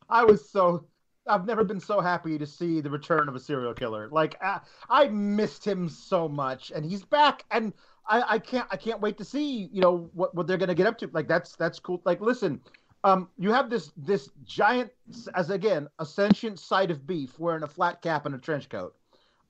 I 0.08 0.24
was 0.24 0.50
so. 0.50 0.86
I've 1.26 1.46
never 1.46 1.64
been 1.64 1.80
so 1.80 2.00
happy 2.00 2.38
to 2.38 2.46
see 2.46 2.80
the 2.80 2.90
return 2.90 3.28
of 3.28 3.34
a 3.34 3.40
serial 3.40 3.74
killer. 3.74 4.08
Like 4.10 4.36
I, 4.42 4.60
I 4.88 5.08
missed 5.08 5.66
him 5.66 5.88
so 5.88 6.28
much, 6.28 6.72
and 6.74 6.84
he's 6.84 7.04
back, 7.04 7.44
and 7.50 7.72
I, 8.08 8.34
I 8.34 8.38
can't. 8.38 8.66
I 8.70 8.76
can't 8.76 9.00
wait 9.00 9.18
to 9.18 9.24
see. 9.24 9.68
You 9.72 9.80
know 9.80 10.10
what 10.14 10.34
what 10.34 10.46
they're 10.46 10.56
gonna 10.56 10.74
get 10.74 10.86
up 10.86 10.98
to. 10.98 11.10
Like 11.12 11.28
that's 11.28 11.56
that's 11.56 11.78
cool. 11.78 12.00
Like 12.04 12.20
listen, 12.20 12.60
um, 13.04 13.28
you 13.38 13.52
have 13.52 13.70
this 13.70 13.92
this 13.96 14.30
giant, 14.44 14.90
as 15.34 15.50
again, 15.50 15.88
a 15.98 16.06
sentient 16.06 16.58
side 16.58 16.90
of 16.90 17.06
beef 17.06 17.38
wearing 17.38 17.62
a 17.62 17.68
flat 17.68 18.02
cap 18.02 18.26
and 18.26 18.34
a 18.34 18.38
trench 18.38 18.68
coat. 18.68 18.94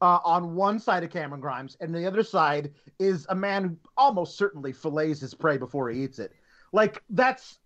Uh, 0.03 0.18
on 0.25 0.55
one 0.55 0.79
side 0.79 1.05
of 1.05 1.11
Cameron 1.11 1.43
Grimes, 1.43 1.77
and 1.81 1.95
the 1.95 2.07
other 2.07 2.23
side 2.23 2.73
is 2.99 3.27
a 3.29 3.35
man 3.35 3.64
who 3.64 3.77
almost 3.99 4.39
certainly 4.39 4.73
fillets 4.73 5.21
his 5.21 5.35
prey 5.35 5.59
before 5.59 5.91
he 5.91 6.03
eats 6.03 6.18
it. 6.18 6.33
Like 6.73 7.03
that's 7.11 7.59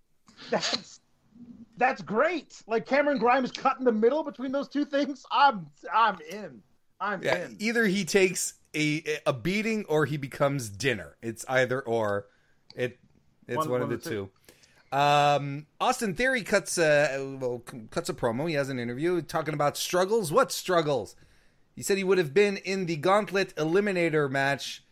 that's 0.51 1.01
that's 1.77 2.03
great. 2.03 2.63
Like 2.67 2.87
Cameron 2.87 3.19
Grimes 3.19 3.51
cut 3.51 3.79
in 3.79 3.85
the 3.85 3.93
middle 3.93 4.23
between 4.23 4.53
those 4.53 4.69
two 4.69 4.85
things. 4.85 5.25
I'm 5.31 5.67
I'm 5.93 6.19
in. 6.31 6.63
I'm 7.01 7.23
yeah, 7.23 7.47
in. 7.47 7.57
Either 7.59 7.87
he 7.87 8.05
takes 8.05 8.55
a 8.75 9.03
a 9.27 9.33
beating 9.33 9.85
or 9.87 10.07
he 10.07 10.17
becomes 10.17 10.69
dinner. 10.69 11.17
It's 11.23 11.45
either 11.49 11.81
or. 11.81 12.27
It 12.75 12.99
it's 13.47 13.59
one, 13.59 13.71
one 13.71 13.83
of 13.83 13.91
the 13.91 13.99
two. 13.99 14.31
two. 14.91 14.97
Um, 14.97 15.67
Austin 15.81 16.15
Theory 16.15 16.43
cuts 16.43 16.79
a 16.79 17.37
well, 17.41 17.63
cuts 17.91 18.09
a 18.09 18.15
promo. 18.15 18.49
He 18.49 18.55
has 18.55 18.69
an 18.69 18.79
interview 18.79 19.23
talking 19.23 19.55
about 19.55 19.77
struggles. 19.77 20.33
What 20.33 20.53
struggles? 20.53 21.17
He 21.75 21.83
said 21.83 21.99
he 21.99 22.05
would 22.05 22.19
have 22.19 22.33
been 22.33 22.57
in 22.59 22.87
the 22.87 22.97
Gauntlet 22.97 23.55
Eliminator 23.57 24.31
match 24.31 24.85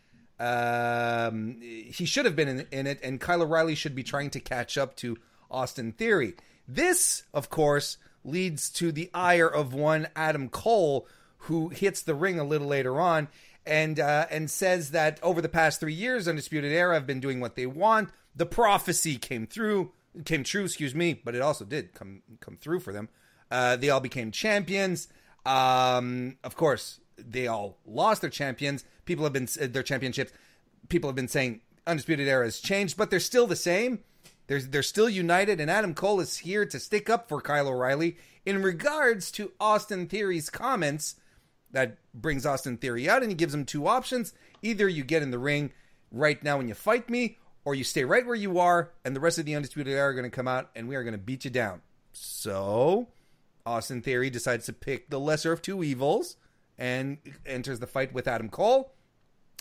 um, 0.43 1.61
he 1.61 2.05
should 2.05 2.25
have 2.25 2.35
been 2.35 2.49
in, 2.49 2.67
in, 2.73 2.87
it, 2.89 2.99
and 3.03 3.21
Kyle 3.21 3.43
O'Reilly 3.43 3.77
should 3.77 3.95
be 3.95 4.03
trying 4.03 4.29
to 4.31 4.41
catch 4.41 4.77
up 4.77 4.97
to 4.97 5.17
Austin 5.49 5.93
Theory. 5.93 6.35
This, 6.67 7.25
of 7.35 7.51
course, 7.51 7.99
leads 8.25 8.71
to 8.71 8.93
the 8.93 9.11
ire 9.13 9.49
of 9.49 9.75
one 9.75 10.09
Adam 10.15 10.49
Cole, 10.49 11.07
who 11.39 11.69
hits 11.69 12.03
the 12.03 12.15
ring 12.15 12.39
a 12.39 12.45
little 12.45 12.69
later 12.69 13.01
on 13.01 13.29
and 13.67 14.01
uh, 14.01 14.27
and 14.31 14.51
says 14.51 14.91
that 14.91 15.19
over 15.23 15.41
the 15.41 15.49
past 15.49 15.81
three 15.81 15.95
years, 15.95 16.27
Undisputed 16.27 16.73
Era 16.73 16.95
have 16.95 17.07
been 17.07 17.21
doing 17.21 17.41
what 17.41 17.57
they 17.57 17.67
want. 17.67 18.11
The 18.35 18.47
prophecy 18.47 19.17
came 19.19 19.47
through, 19.47 19.93
came 20.25 20.45
true, 20.45 20.65
excuse 20.65 20.95
me, 20.95 21.15
but 21.15 21.35
it 21.35 21.43
also 21.43 21.65
did 21.65 21.95
come 21.95 22.23
come 22.41 22.57
through 22.57 22.81
for 22.81 22.93
them. 22.93 23.09
Uh, 23.51 23.77
they 23.77 23.91
all 23.91 24.01
became 24.01 24.31
champions. 24.31 25.09
Um, 25.45 26.39
of 26.43 26.57
course, 26.57 27.01
they 27.17 27.47
all 27.47 27.79
lost 27.85 28.21
their 28.21 28.31
champions. 28.31 28.85
People 29.05 29.25
have 29.25 29.33
been 29.33 29.49
their 29.61 29.83
championships. 29.83 30.33
People 30.89 31.09
have 31.09 31.17
been 31.17 31.29
saying 31.29 31.61
Undisputed 31.87 32.29
Era 32.29 32.45
has 32.45 32.61
changed, 32.61 32.97
but 32.97 33.11
they're 33.11 33.21
still 33.21 33.47
the 33.47 33.57
same. 33.57 34.01
They're, 34.53 34.61
they're 34.61 34.83
still 34.83 35.09
united, 35.09 35.61
and 35.61 35.71
Adam 35.71 35.95
Cole 35.95 36.21
is 36.21 36.37
here 36.37 36.67
to 36.67 36.79
stick 36.79 37.09
up 37.09 37.27
for 37.27 37.41
Kyle 37.41 37.69
O'Reilly 37.69 38.19
in 38.45 38.63
regards 38.63 39.31
to 39.31 39.53
Austin 39.59 40.07
Theory's 40.07 40.51
comments 40.51 41.15
that 41.71 41.97
brings 42.13 42.45
Austin 42.45 42.77
Theory 42.77 43.09
out, 43.09 43.23
and 43.23 43.31
he 43.31 43.35
gives 43.35 43.55
him 43.55 43.65
two 43.65 43.87
options. 43.87 44.35
Either 44.61 44.87
you 44.87 45.05
get 45.05 45.23
in 45.23 45.31
the 45.31 45.39
ring 45.39 45.73
right 46.11 46.45
now 46.45 46.61
and 46.61 46.69
you 46.69 46.75
fight 46.75 47.09
me, 47.09 47.39
or 47.65 47.75
you 47.75 47.83
stay 47.83 48.05
right 48.05 48.27
where 48.27 48.35
you 48.35 48.59
are, 48.59 48.91
and 49.07 49.17
the 49.17 49.21
rest 49.21 49.39
of 49.39 49.47
the 49.47 49.55
Undisputed 49.55 49.91
Era 49.91 50.11
are 50.11 50.13
going 50.13 50.31
to 50.31 50.37
come 50.37 50.49
out, 50.49 50.69
and 50.77 50.87
we 50.87 50.97
are 50.97 51.03
going 51.03 51.13
to 51.13 51.19
beat 51.19 51.47
you 51.47 51.51
down. 51.51 51.81
So, 52.13 53.09
Austin 53.65 54.03
Theory 54.03 54.29
decides 54.29 54.67
to 54.67 54.75
pick 54.75 55.09
the 55.09 55.19
lesser 55.19 55.53
of 55.53 55.63
two 55.63 55.83
evils 55.83 56.37
and 56.77 57.17
enters 57.47 57.81
the 57.81 57.87
fight 57.87 58.13
with 58.13 58.29
Adam 58.29 58.51
Cole. 58.51 58.93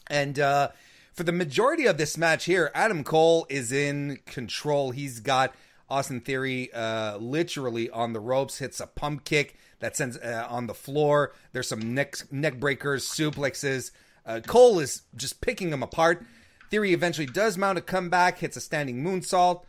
And 0.07 0.37
uh, 0.37 0.71
for 1.13 1.23
the 1.23 1.31
majority 1.31 1.85
of 1.85 1.97
this 1.97 2.17
match 2.17 2.45
here, 2.45 2.71
Adam 2.73 3.03
Cole 3.03 3.45
is 3.49 3.71
in 3.71 4.19
control. 4.25 4.91
He's 4.91 5.19
got 5.19 5.53
Austin 5.89 6.21
Theory 6.21 6.71
uh, 6.73 7.17
literally 7.17 7.89
on 7.89 8.13
the 8.13 8.19
ropes, 8.19 8.59
hits 8.59 8.79
a 8.79 8.87
pump 8.87 9.25
kick 9.25 9.57
that 9.79 9.95
sends 9.95 10.17
uh, 10.17 10.47
on 10.49 10.67
the 10.67 10.73
floor. 10.73 11.33
There's 11.51 11.67
some 11.67 11.93
neck 11.93 12.15
neck 12.31 12.59
breakers, 12.59 13.07
suplexes. 13.07 13.91
Uh, 14.25 14.39
Cole 14.45 14.79
is 14.79 15.01
just 15.15 15.41
picking 15.41 15.69
him 15.71 15.83
apart. 15.83 16.25
Theory 16.69 16.93
eventually 16.93 17.27
does 17.27 17.57
mount 17.57 17.77
a 17.77 17.81
comeback, 17.81 18.37
hits 18.37 18.55
a 18.55 18.61
standing 18.61 19.03
moonsault. 19.03 19.63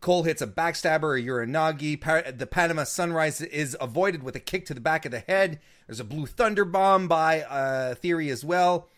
Cole 0.00 0.24
hits 0.24 0.42
a 0.42 0.46
backstabber, 0.46 1.18
a 1.18 1.22
Uranage. 1.22 2.36
the 2.36 2.46
Panama 2.46 2.84
Sunrise 2.84 3.40
is 3.40 3.76
avoided 3.80 4.22
with 4.22 4.34
a 4.36 4.40
kick 4.40 4.66
to 4.66 4.74
the 4.74 4.80
back 4.80 5.06
of 5.06 5.12
the 5.12 5.20
head. 5.20 5.60
There's 5.86 6.00
a 6.00 6.04
Blue 6.04 6.26
Thunder 6.26 6.64
Bomb 6.64 7.06
by 7.08 7.42
uh, 7.42 7.94
Theory 7.94 8.28
as 8.30 8.44
well. 8.44 8.88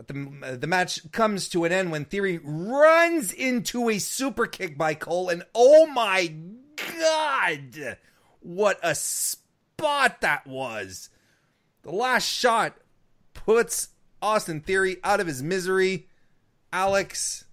But 0.00 0.08
the, 0.08 0.32
uh, 0.42 0.56
the 0.56 0.66
match 0.66 1.12
comes 1.12 1.50
to 1.50 1.66
an 1.66 1.72
end 1.72 1.92
when 1.92 2.06
Theory 2.06 2.40
runs 2.42 3.34
into 3.34 3.90
a 3.90 3.98
super 3.98 4.46
kick 4.46 4.78
by 4.78 4.94
Cole. 4.94 5.28
And 5.28 5.42
oh 5.54 5.84
my 5.84 6.32
God, 6.98 7.98
what 8.40 8.80
a 8.82 8.94
spot 8.94 10.22
that 10.22 10.46
was. 10.46 11.10
The 11.82 11.90
last 11.90 12.26
shot 12.26 12.78
puts 13.34 13.88
Austin 14.22 14.62
Theory 14.62 14.96
out 15.04 15.20
of 15.20 15.26
his 15.26 15.42
misery. 15.42 16.06
Alex, 16.72 17.44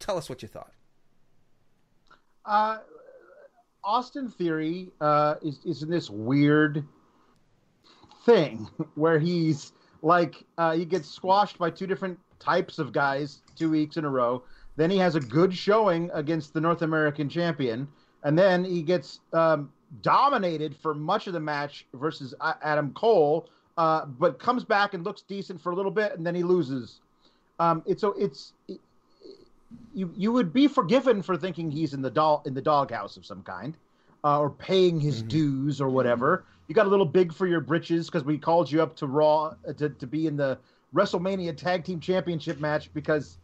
tell 0.00 0.18
us 0.18 0.28
what 0.28 0.42
you 0.42 0.48
thought. 0.48 0.72
Uh, 2.44 2.78
Austin 3.84 4.28
Theory 4.30 4.88
uh, 5.00 5.36
is, 5.42 5.60
is 5.64 5.84
in 5.84 5.90
this 5.90 6.10
weird 6.10 6.84
thing 8.26 8.68
where 8.96 9.20
he's 9.20 9.70
like 10.02 10.44
uh, 10.56 10.72
he 10.72 10.84
gets 10.84 11.08
squashed 11.08 11.58
by 11.58 11.70
two 11.70 11.86
different 11.86 12.18
types 12.38 12.78
of 12.78 12.92
guys 12.92 13.42
two 13.56 13.70
weeks 13.70 13.96
in 13.96 14.04
a 14.04 14.08
row. 14.08 14.42
Then 14.76 14.90
he 14.90 14.98
has 14.98 15.16
a 15.16 15.20
good 15.20 15.54
showing 15.54 16.10
against 16.14 16.54
the 16.54 16.60
North 16.60 16.82
American 16.82 17.28
champion, 17.28 17.88
and 18.22 18.38
then 18.38 18.64
he 18.64 18.82
gets 18.82 19.20
um, 19.32 19.72
dominated 20.02 20.76
for 20.76 20.94
much 20.94 21.26
of 21.26 21.32
the 21.32 21.40
match 21.40 21.86
versus 21.94 22.34
Adam 22.62 22.92
Cole, 22.92 23.48
uh, 23.76 24.04
but 24.06 24.38
comes 24.38 24.64
back 24.64 24.94
and 24.94 25.04
looks 25.04 25.22
decent 25.22 25.60
for 25.60 25.72
a 25.72 25.74
little 25.74 25.90
bit, 25.90 26.16
and 26.16 26.24
then 26.24 26.34
he 26.34 26.42
loses. 26.42 27.00
Um, 27.58 27.82
it's 27.86 28.00
so 28.00 28.14
it's 28.16 28.52
it, 28.68 28.80
you 29.94 30.12
you 30.16 30.32
would 30.32 30.52
be 30.52 30.68
forgiven 30.68 31.22
for 31.22 31.36
thinking 31.36 31.70
he's 31.70 31.92
in 31.92 32.02
the 32.02 32.10
doll 32.10 32.42
in 32.46 32.54
the 32.54 32.62
doghouse 32.62 33.16
of 33.16 33.26
some 33.26 33.42
kind, 33.42 33.76
uh, 34.24 34.40
or 34.40 34.50
paying 34.50 35.00
his 35.00 35.18
mm-hmm. 35.18 35.28
dues 35.28 35.80
or 35.80 35.88
whatever. 35.88 36.44
You 36.66 36.74
got 36.74 36.86
a 36.86 36.90
little 36.90 37.06
big 37.06 37.32
for 37.32 37.46
your 37.46 37.60
britches 37.60 38.06
because 38.06 38.24
we 38.24 38.38
called 38.38 38.70
you 38.70 38.82
up 38.82 38.94
to 38.96 39.06
Raw 39.06 39.54
uh, 39.66 39.72
to, 39.74 39.88
to 39.88 40.06
be 40.06 40.26
in 40.26 40.36
the 40.36 40.58
WrestleMania 40.94 41.56
Tag 41.56 41.84
Team 41.84 42.00
Championship 42.00 42.60
match 42.60 42.92
because 42.94 43.38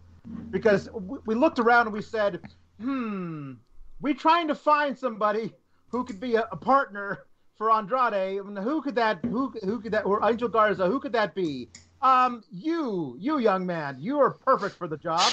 because 0.51 0.89
we 1.27 1.35
looked 1.35 1.59
around 1.59 1.87
and 1.87 1.93
we 1.93 2.01
said, 2.01 2.41
hmm, 2.81 3.53
we're 4.01 4.15
trying 4.15 4.49
to 4.49 4.55
find 4.55 4.99
somebody 4.99 5.53
who 5.89 6.05
could 6.05 6.19
be 6.19 6.37
a, 6.37 6.49
a 6.51 6.57
partner 6.57 7.27
for 7.57 7.71
Andrade. 7.71 8.41
Who 8.63 8.83
could 8.83 8.95
that? 8.97 9.25
Who 9.25 9.53
who 9.63 9.81
could 9.81 9.93
that? 9.93 10.07
Or 10.07 10.27
Angel 10.29 10.49
Garza? 10.49 10.87
Who 10.87 11.01
could 11.01 11.13
that 11.13 11.35
be? 11.35 11.69
Um, 12.05 12.45
you, 12.51 13.17
you 13.19 13.39
young 13.39 13.65
man, 13.65 13.97
you 13.99 14.19
are 14.21 14.31
perfect 14.31 14.77
for 14.77 14.87
the 14.87 14.99
job. 14.99 15.33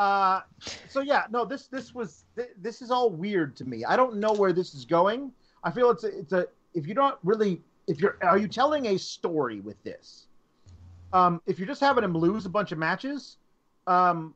Uh, 0.00 0.40
so 0.88 1.00
yeah, 1.00 1.24
no, 1.30 1.44
this 1.44 1.66
this 1.66 1.94
was 1.94 2.24
this 2.56 2.80
is 2.80 2.90
all 2.90 3.10
weird 3.10 3.54
to 3.56 3.64
me. 3.64 3.84
I 3.84 3.96
don't 3.96 4.16
know 4.16 4.32
where 4.32 4.52
this 4.52 4.74
is 4.74 4.84
going. 4.84 5.30
I 5.62 5.70
feel 5.70 5.90
it's 5.90 6.04
a, 6.04 6.18
it's 6.18 6.32
a 6.32 6.46
if 6.74 6.86
you 6.86 6.94
don't 6.94 7.18
really 7.22 7.60
if 7.86 8.00
you're 8.00 8.16
are 8.22 8.38
you 8.38 8.48
telling 8.48 8.86
a 8.86 8.98
story 8.98 9.60
with 9.60 9.80
this? 9.84 10.26
Um, 11.12 11.42
if 11.46 11.58
you're 11.58 11.68
just 11.68 11.82
having 11.82 12.02
him 12.02 12.16
lose 12.16 12.46
a 12.46 12.48
bunch 12.48 12.72
of 12.72 12.78
matches, 12.78 13.36
um, 13.86 14.34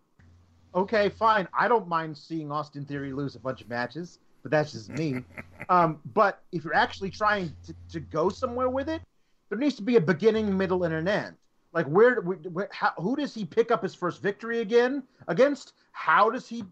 okay, 0.75 1.09
fine. 1.09 1.49
I 1.59 1.67
don't 1.67 1.89
mind 1.89 2.19
seeing 2.19 2.53
Austin 2.53 2.85
Theory 2.85 3.12
lose 3.12 3.35
a 3.35 3.41
bunch 3.41 3.62
of 3.62 3.69
matches 3.69 4.19
but 4.45 4.51
that's 4.51 4.73
just 4.73 4.91
me. 4.91 5.25
um, 5.69 5.99
but 6.15 6.43
if 6.53 6.62
you're 6.62 6.77
actually 6.77 7.11
trying 7.11 7.53
to, 7.67 7.75
to 7.91 7.99
go 7.99 8.29
somewhere 8.29 8.69
with 8.69 8.89
it, 8.89 9.03
there 9.49 9.59
needs 9.59 9.75
to 9.77 9.83
be 9.83 9.97
a 9.97 10.01
beginning, 10.01 10.57
middle, 10.57 10.85
and 10.85 10.95
an 10.95 11.09
end. 11.09 11.35
Like 11.75 11.87
where, 11.87 12.20
where 12.20 12.68
how, 12.72 12.93
who 12.97 13.16
does 13.16 13.35
he 13.35 13.45
pick 13.45 13.70
up 13.72 13.83
his 13.83 13.95
first 13.95 14.22
victory 14.22 14.61
again 14.61 15.03
against? 15.27 15.75
How 15.91 16.31
does 16.31 16.49
he 16.49 16.64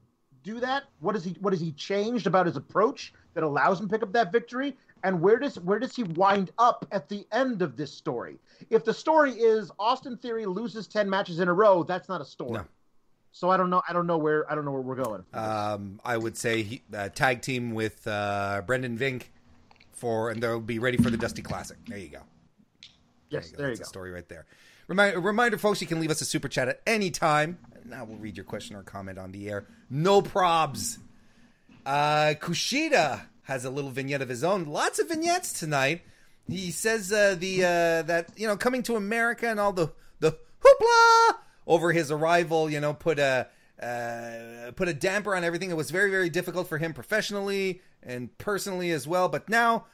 do 0.44 0.60
that? 0.60 0.84
What 1.00 1.14
does 1.14 1.24
he 1.24 1.36
what 1.40 1.52
has 1.52 1.60
he 1.60 1.72
changed 1.72 2.26
about 2.26 2.46
his 2.46 2.56
approach 2.56 3.12
that 3.34 3.42
allows 3.42 3.80
him 3.80 3.88
to 3.88 3.92
pick 3.92 4.02
up 4.02 4.12
that 4.12 4.30
victory? 4.30 4.76
And 5.02 5.20
where 5.20 5.38
does 5.38 5.58
where 5.60 5.80
does 5.80 5.96
he 5.96 6.04
wind 6.04 6.52
up 6.58 6.86
at 6.92 7.08
the 7.08 7.26
end 7.32 7.62
of 7.62 7.76
this 7.76 7.92
story? 7.92 8.38
If 8.70 8.84
the 8.84 8.94
story 8.94 9.32
is 9.32 9.72
Austin 9.78 10.16
Theory 10.16 10.46
loses 10.46 10.86
ten 10.86 11.10
matches 11.10 11.40
in 11.40 11.48
a 11.48 11.52
row, 11.52 11.82
that's 11.82 12.08
not 12.08 12.20
a 12.20 12.24
story. 12.24 12.52
No. 12.52 12.64
So 13.32 13.50
I 13.50 13.56
don't 13.56 13.70
know. 13.70 13.82
I 13.88 13.92
don't 13.92 14.06
know 14.06 14.18
where. 14.18 14.50
I 14.50 14.54
don't 14.54 14.64
know 14.64 14.72
where 14.72 14.82
we're 14.82 15.02
going. 15.02 15.24
Um, 15.32 16.00
I 16.04 16.16
would 16.16 16.36
say 16.36 16.62
he, 16.62 16.82
uh, 16.94 17.08
tag 17.08 17.42
team 17.42 17.72
with 17.72 18.06
uh, 18.06 18.62
Brendan 18.66 18.96
Vink 18.96 19.24
for, 19.90 20.30
and 20.30 20.40
they'll 20.40 20.60
be 20.60 20.78
ready 20.78 20.98
for 20.98 21.10
the 21.10 21.16
Dusty 21.16 21.42
Classic. 21.42 21.78
There 21.88 21.98
you 21.98 22.08
go. 22.08 22.20
Yes, 23.30 23.50
there 23.50 23.50
you 23.50 23.56
go. 23.56 23.62
There 23.62 23.70
you 23.70 23.76
go. 23.78 23.84
story 23.84 24.10
right 24.12 24.28
there. 24.28 24.46
Reminder, 24.92 25.20
reminder, 25.20 25.56
folks, 25.56 25.80
you 25.80 25.86
can 25.86 26.00
leave 26.00 26.10
us 26.10 26.20
a 26.20 26.26
super 26.26 26.48
chat 26.48 26.68
at 26.68 26.82
any 26.86 27.10
time. 27.10 27.56
Now 27.86 28.04
we'll 28.04 28.18
read 28.18 28.36
your 28.36 28.44
question 28.44 28.76
or 28.76 28.82
comment 28.82 29.16
on 29.16 29.32
the 29.32 29.48
air. 29.48 29.64
No 29.88 30.20
probs. 30.20 30.98
Uh, 31.86 32.34
Kushida 32.38 33.22
has 33.44 33.64
a 33.64 33.70
little 33.70 33.88
vignette 33.88 34.20
of 34.20 34.28
his 34.28 34.44
own. 34.44 34.66
Lots 34.66 34.98
of 34.98 35.08
vignettes 35.08 35.58
tonight. 35.58 36.02
He 36.46 36.70
says 36.70 37.10
uh, 37.10 37.36
the 37.38 37.64
uh, 37.64 38.02
that 38.02 38.32
you 38.36 38.46
know 38.46 38.58
coming 38.58 38.82
to 38.82 38.96
America 38.96 39.48
and 39.48 39.58
all 39.58 39.72
the 39.72 39.92
the 40.20 40.36
hoopla 40.62 41.36
over 41.66 41.92
his 41.92 42.10
arrival, 42.10 42.68
you 42.68 42.78
know, 42.78 42.92
put 42.92 43.18
a 43.18 43.48
uh, 43.82 44.72
put 44.72 44.88
a 44.88 44.94
damper 44.94 45.34
on 45.34 45.42
everything. 45.42 45.70
It 45.70 45.76
was 45.78 45.90
very, 45.90 46.10
very 46.10 46.28
difficult 46.28 46.68
for 46.68 46.76
him 46.76 46.92
professionally 46.92 47.80
and 48.02 48.36
personally 48.36 48.90
as 48.90 49.08
well. 49.08 49.30
But 49.30 49.48
now 49.48 49.86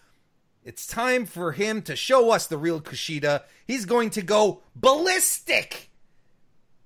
it's 0.69 0.87
time 0.87 1.25
for 1.25 1.53
him 1.53 1.81
to 1.81 1.97
show 1.97 2.31
us 2.31 2.47
the 2.47 2.59
real 2.59 2.79
Kushida. 2.79 3.45
He's 3.67 3.87
going 3.87 4.11
to 4.11 4.21
go 4.21 4.61
ballistic. 4.77 5.89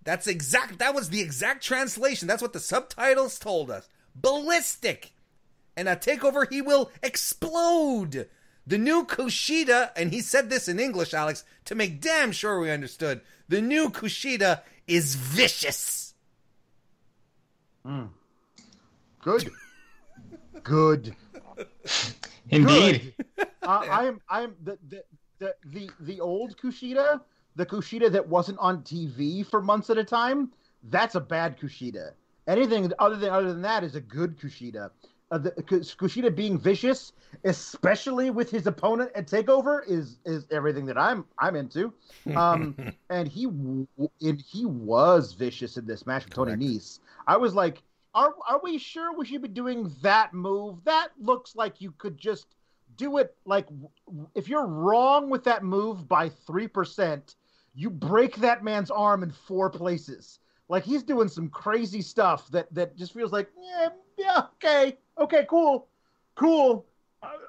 That's 0.04 0.28
exact. 0.28 0.78
That 0.78 0.94
was 0.94 1.10
the 1.10 1.20
exact 1.20 1.64
translation. 1.64 2.28
That's 2.28 2.40
what 2.40 2.52
the 2.52 2.60
subtitles 2.60 3.40
told 3.40 3.72
us. 3.72 3.88
Ballistic. 4.14 5.10
And 5.76 5.88
a 5.88 5.96
takeover, 5.96 6.46
he 6.48 6.62
will 6.62 6.92
explode. 7.02 8.28
The 8.64 8.78
new 8.78 9.04
Kushida, 9.04 9.90
and 9.96 10.12
he 10.12 10.20
said 10.20 10.48
this 10.48 10.68
in 10.68 10.78
English, 10.78 11.12
Alex, 11.12 11.42
to 11.64 11.74
make 11.74 12.00
damn 12.00 12.30
sure 12.30 12.60
we 12.60 12.70
understood. 12.70 13.20
The 13.48 13.60
new 13.60 13.90
Kushida 13.90 14.60
is 14.86 15.16
vicious. 15.16 16.14
Mm. 17.84 18.10
Good. 19.22 19.50
Good. 20.62 21.16
Indeed. 22.50 23.14
Uh, 23.38 23.44
I 23.62 24.06
am. 24.06 24.20
I 24.28 24.42
am 24.42 24.54
the, 24.62 24.78
the 24.88 25.04
the 25.38 25.54
the 25.66 25.90
the 26.00 26.20
old 26.20 26.56
Kushida, 26.56 27.20
the 27.56 27.66
Kushida 27.66 28.10
that 28.12 28.28
wasn't 28.28 28.58
on 28.58 28.82
TV 28.82 29.46
for 29.46 29.62
months 29.62 29.90
at 29.90 29.98
a 29.98 30.04
time. 30.04 30.50
That's 30.84 31.14
a 31.14 31.20
bad 31.20 31.58
Kushida. 31.58 32.12
Anything 32.46 32.92
other 32.98 33.16
than 33.16 33.30
other 33.30 33.52
than 33.52 33.62
that 33.62 33.84
is 33.84 33.94
a 33.94 34.00
good 34.00 34.38
Kushida 34.38 34.90
uh, 35.32 35.38
the, 35.38 35.50
Kushida 35.50 36.34
being 36.34 36.58
vicious, 36.58 37.14
especially 37.44 38.30
with 38.30 38.50
his 38.50 38.66
opponent 38.66 39.10
at 39.14 39.26
Takeover, 39.26 39.80
is 39.88 40.18
is 40.26 40.46
everything 40.50 40.84
that 40.86 40.98
I'm 40.98 41.24
I'm 41.38 41.56
into. 41.56 41.92
Um, 42.36 42.76
and 43.10 43.26
he 43.26 43.46
and 43.46 44.40
he 44.46 44.66
was 44.66 45.32
vicious 45.32 45.76
in 45.76 45.86
this 45.86 46.06
match 46.06 46.24
with 46.24 46.34
Tony 46.34 46.52
Nese. 46.52 47.00
I 47.26 47.36
was 47.36 47.54
like, 47.54 47.82
are 48.14 48.34
are 48.48 48.60
we 48.62 48.78
sure 48.78 49.16
we 49.16 49.26
should 49.26 49.42
be 49.42 49.48
doing 49.48 49.90
that 50.02 50.34
move? 50.34 50.84
That 50.84 51.08
looks 51.18 51.56
like 51.56 51.80
you 51.80 51.92
could 51.98 52.18
just 52.18 52.46
do 52.96 53.18
it 53.18 53.34
like 53.44 53.66
if 54.34 54.48
you're 54.48 54.66
wrong 54.66 55.30
with 55.30 55.44
that 55.44 55.64
move 55.64 56.08
by 56.08 56.28
three 56.28 56.68
percent, 56.68 57.36
you 57.74 57.90
break 57.90 58.36
that 58.36 58.62
man's 58.62 58.90
arm 58.90 59.22
in 59.22 59.30
four 59.30 59.70
places. 59.70 60.40
Like 60.68 60.84
he's 60.84 61.02
doing 61.02 61.28
some 61.28 61.48
crazy 61.48 62.02
stuff 62.02 62.48
that 62.48 62.72
that 62.74 62.96
just 62.96 63.12
feels 63.12 63.32
like 63.32 63.48
yeah 63.60 63.88
yeah 64.18 64.42
okay 64.54 64.98
okay 65.18 65.46
cool 65.48 65.88
cool. 66.34 66.86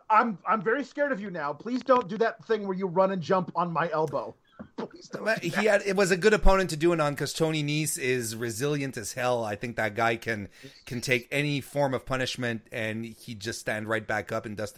I'm 0.10 0.38
I'm 0.48 0.62
very 0.62 0.84
scared 0.84 1.12
of 1.12 1.20
you 1.20 1.32
now. 1.32 1.52
Please 1.52 1.82
don't 1.82 2.08
do 2.08 2.18
that 2.20 2.46
thing 2.46 2.68
where 2.68 2.78
you 2.78 2.88
run 2.88 3.12
and 3.12 3.22
jump 3.22 3.52
on 3.56 3.72
my 3.72 3.90
elbow. 3.92 4.36
Please 4.78 5.08
don't. 5.08 5.26
Do 5.42 5.50
he 5.50 5.66
had 5.66 5.84
it 5.86 5.96
was 5.96 6.12
a 6.12 6.18
good 6.18 6.34
opponent 6.34 6.70
to 6.72 6.78
do 6.78 6.94
it 6.94 7.00
on 7.00 7.14
because 7.14 7.34
Tony 7.34 7.64
Nese 7.64 7.98
is 7.98 8.36
resilient 8.36 8.98
as 8.98 9.14
hell. 9.14 9.44
I 9.44 9.56
think 9.56 9.76
that 9.76 9.96
guy 9.96 10.16
can 10.16 10.50
can 10.86 11.02
take 11.02 11.28
any 11.32 11.62
form 11.62 11.94
of 11.94 12.06
punishment 12.06 12.68
and 12.72 13.06
he 13.06 13.36
just 13.36 13.60
stand 13.60 13.88
right 13.88 14.06
back 14.06 14.32
up 14.32 14.46
and 14.46 14.58
dust 14.58 14.78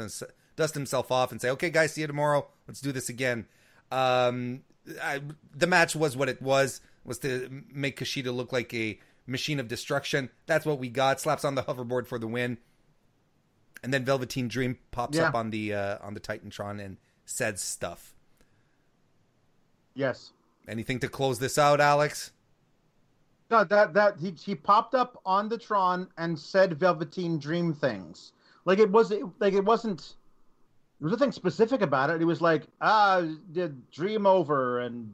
dust 0.56 0.74
himself 0.74 1.12
off 1.12 1.32
and 1.32 1.42
say, 1.42 1.50
"Okay, 1.52 1.70
guys, 1.70 1.94
see 1.94 2.02
you 2.02 2.08
tomorrow. 2.08 2.48
Let's 2.68 2.82
do 2.82 2.92
this 2.92 3.10
again." 3.10 3.48
Um, 3.92 4.64
I, 5.02 5.22
the 5.56 5.68
match 5.68 5.96
was 5.96 6.18
what 6.18 6.30
it 6.30 6.42
was 6.42 6.82
was 7.06 7.20
to 7.20 7.64
make 7.72 8.00
Kushida 8.00 8.36
look 8.36 8.52
like 8.52 8.74
a 8.74 9.00
machine 9.26 9.60
of 9.60 9.68
destruction. 9.68 10.30
That's 10.46 10.66
what 10.66 10.80
we 10.80 10.90
got. 10.90 11.22
Slaps 11.22 11.46
on 11.46 11.56
the 11.56 11.64
hoverboard 11.64 12.08
for 12.08 12.20
the 12.20 12.28
win 12.28 12.58
and 13.86 13.94
then 13.94 14.04
Velveteen 14.04 14.48
Dream 14.48 14.80
pops 14.90 15.16
yeah. 15.16 15.28
up 15.28 15.36
on 15.36 15.52
the 15.52 15.76
uh, 15.76 15.98
on 16.02 16.16
the 16.16 16.20
Titantron 16.20 16.84
and 16.84 16.98
says 17.24 17.62
stuff. 17.62 18.15
Yes. 19.96 20.32
Anything 20.68 21.00
to 21.00 21.08
close 21.08 21.40
this 21.40 21.58
out, 21.58 21.80
Alex? 21.80 22.32
No, 23.50 23.64
that 23.64 23.94
that 23.94 24.18
he 24.20 24.32
he 24.32 24.56
popped 24.56 24.96
up 24.96 25.22
on 25.26 25.50
the 25.50 25.58
Tron 25.58 26.08
and 26.18 26.38
said 26.38 26.80
Velveteen 26.80 27.38
Dream 27.40 27.74
things. 27.74 28.34
Like 28.66 28.80
it 28.80 28.92
was 28.92 29.14
like 29.40 29.54
it 29.54 29.64
wasn't. 29.64 30.16
There 31.00 31.10
was 31.10 31.12
nothing 31.12 31.32
specific 31.32 31.82
about 31.82 32.10
it. 32.10 32.22
It 32.22 32.26
was 32.26 32.42
like 32.42 32.64
ah, 32.82 33.24
did 33.52 33.90
dream 33.92 34.26
over 34.26 34.80
and 34.80 35.14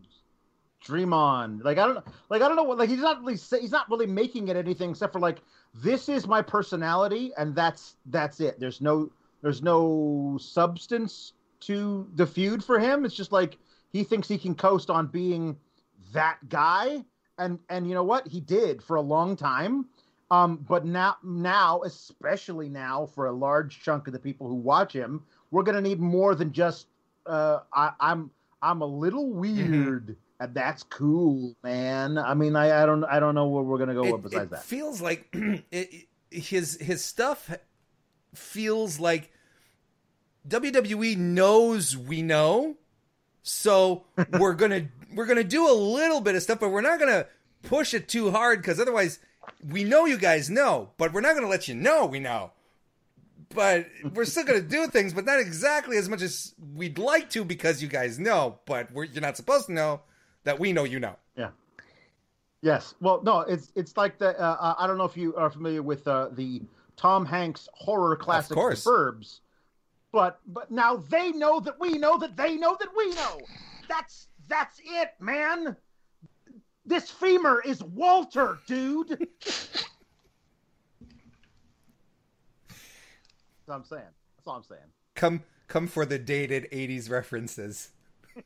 dream 0.81 1.13
on. 1.13 1.59
Like 1.63 1.77
I 1.77 1.85
don't 1.87 2.05
like 2.29 2.41
I 2.41 2.47
don't 2.47 2.55
know 2.55 2.63
what 2.63 2.77
like 2.77 2.89
he's 2.89 2.99
not 2.99 3.19
really 3.19 3.33
he's 3.33 3.71
not 3.71 3.89
really 3.89 4.07
making 4.07 4.47
it 4.47 4.55
anything 4.55 4.91
except 4.91 5.13
for 5.13 5.19
like 5.19 5.39
this 5.73 6.09
is 6.09 6.27
my 6.27 6.41
personality 6.41 7.31
and 7.37 7.55
that's 7.55 7.95
that's 8.07 8.39
it 8.39 8.59
there's 8.59 8.81
no 8.81 9.09
there's 9.41 9.61
no 9.61 10.37
substance 10.39 11.33
to 11.61 12.07
the 12.15 12.25
feud 12.25 12.63
for 12.63 12.79
him 12.79 13.05
it's 13.05 13.15
just 13.15 13.31
like 13.31 13.57
he 13.91 14.03
thinks 14.03 14.27
he 14.27 14.37
can 14.37 14.55
coast 14.55 14.89
on 14.89 15.07
being 15.07 15.57
that 16.13 16.37
guy. 16.49 17.03
And 17.37 17.59
and 17.69 17.87
you 17.87 17.93
know 17.93 18.03
what? 18.03 18.27
He 18.27 18.39
did 18.39 18.81
for 18.81 18.95
a 18.95 19.01
long 19.01 19.35
time. 19.35 19.85
Um 20.29 20.65
but 20.67 20.85
now 20.85 21.17
now 21.23 21.81
especially 21.83 22.69
now 22.69 23.05
for 23.05 23.27
a 23.27 23.31
large 23.31 23.81
chunk 23.81 24.07
of 24.07 24.13
the 24.13 24.19
people 24.19 24.47
who 24.47 24.55
watch 24.55 24.93
him 24.93 25.23
we're 25.51 25.63
going 25.63 25.75
to 25.75 25.81
need 25.81 25.99
more 25.99 26.33
than 26.35 26.51
just 26.53 26.87
uh 27.25 27.59
I, 27.73 27.91
i'm 27.99 28.31
i'm 28.61 28.81
a 28.81 28.85
little 28.85 29.31
weird. 29.31 30.03
Mm-hmm. 30.03 30.13
And 30.39 30.55
that's 30.55 30.81
cool, 30.81 31.55
man. 31.63 32.17
I 32.17 32.33
mean, 32.33 32.55
I, 32.55 32.81
I 32.81 32.85
don't 32.87 33.03
I 33.03 33.19
don't 33.19 33.35
know 33.35 33.47
where 33.47 33.61
we're 33.61 33.77
gonna 33.77 33.93
go 33.93 34.15
it, 34.15 34.23
besides 34.23 34.45
it 34.45 34.49
that. 34.49 34.63
Feels 34.63 34.99
like 34.99 35.27
it, 35.71 36.07
his 36.31 36.81
his 36.81 37.05
stuff 37.05 37.51
feels 38.33 38.99
like 38.99 39.31
WWE 40.47 41.15
knows 41.17 41.95
we 41.95 42.23
know, 42.23 42.77
so 43.43 44.03
we're 44.39 44.53
gonna 44.53 44.87
we're 45.13 45.25
gonna 45.25 45.43
do 45.43 45.69
a 45.69 45.73
little 45.73 46.21
bit 46.21 46.35
of 46.35 46.43
stuff, 46.43 46.59
but 46.59 46.69
we're 46.69 46.81
not 46.81 46.99
gonna 46.99 47.27
push 47.63 47.93
it 47.93 48.07
too 48.07 48.31
hard 48.31 48.61
because 48.61 48.79
otherwise 48.79 49.19
we 49.67 49.83
know 49.83 50.05
you 50.05 50.17
guys 50.17 50.49
know, 50.49 50.89
but 50.97 51.13
we're 51.13 51.21
not 51.21 51.35
gonna 51.35 51.47
let 51.47 51.67
you 51.67 51.75
know 51.75 52.05
we 52.05 52.19
know. 52.19 52.51
But 53.53 53.87
we're 54.13 54.25
still 54.25 54.45
gonna 54.45 54.61
do 54.61 54.87
things, 54.87 55.13
but 55.13 55.25
not 55.25 55.39
exactly 55.39 55.97
as 55.97 56.07
much 56.07 56.21
as 56.21 56.55
we'd 56.73 56.97
like 56.97 57.29
to 57.31 57.43
because 57.43 57.81
you 57.81 57.87
guys 57.87 58.17
know, 58.17 58.59
but 58.65 58.89
you're 58.93 59.21
not 59.21 59.35
supposed 59.37 59.65
to 59.67 59.73
know 59.73 60.01
that 60.43 60.59
we 60.59 60.71
know 60.71 60.83
you 60.83 60.99
know. 60.99 61.15
Yeah. 61.35 61.49
Yes. 62.61 62.93
Well, 63.01 63.21
no, 63.23 63.41
it's 63.41 63.71
it's 63.75 63.97
like 63.97 64.19
the 64.19 64.39
uh, 64.39 64.57
uh, 64.59 64.75
I 64.77 64.87
don't 64.87 64.97
know 64.97 65.05
if 65.05 65.17
you 65.17 65.35
are 65.35 65.49
familiar 65.49 65.81
with 65.81 66.07
uh, 66.07 66.29
the 66.31 66.61
Tom 66.95 67.25
Hanks 67.25 67.67
horror 67.73 68.15
classic 68.15 68.55
The 68.55 68.61
Burbs, 68.61 69.39
but 70.11 70.39
but 70.47 70.71
now 70.71 70.97
they 70.97 71.31
know 71.31 71.59
that 71.59 71.79
we 71.79 71.97
know 71.97 72.17
that 72.17 72.35
they 72.35 72.57
know 72.57 72.77
that 72.79 72.89
we 72.95 73.13
know. 73.13 73.39
That's 73.87 74.27
that's 74.47 74.79
it, 74.83 75.13
man. 75.19 75.75
This 76.85 77.09
femur 77.09 77.61
is 77.65 77.83
Walter, 77.83 78.59
dude. 78.67 79.09
that's 79.09 79.85
what 83.65 83.75
I'm 83.75 83.85
saying. 83.85 84.03
That's 84.37 84.47
all 84.47 84.55
I'm 84.55 84.63
saying. 84.63 84.81
Come 85.15 85.43
come 85.67 85.87
for 85.87 86.05
the 86.05 86.19
dated 86.19 86.67
'80s 86.71 87.09
references. 87.09 87.91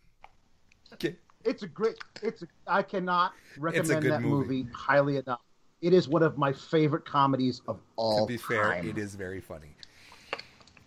Okay. 0.93 1.15
It's 1.43 1.63
a 1.63 1.67
great. 1.67 1.95
It's. 2.23 2.43
A, 2.43 2.47
I 2.67 2.81
cannot 2.81 3.33
recommend 3.57 4.03
that 4.03 4.21
movie. 4.21 4.63
movie. 4.63 4.71
highly 4.73 5.17
enough. 5.17 5.41
It 5.81 5.93
is 5.93 6.07
one 6.07 6.23
of 6.23 6.37
my 6.37 6.53
favorite 6.53 7.05
comedies 7.05 7.61
of 7.67 7.81
all. 7.97 8.25
To 8.25 8.33
be 8.33 8.37
fair, 8.37 8.73
it 8.73 8.97
is 8.97 9.15
very 9.15 9.41
funny. 9.41 9.74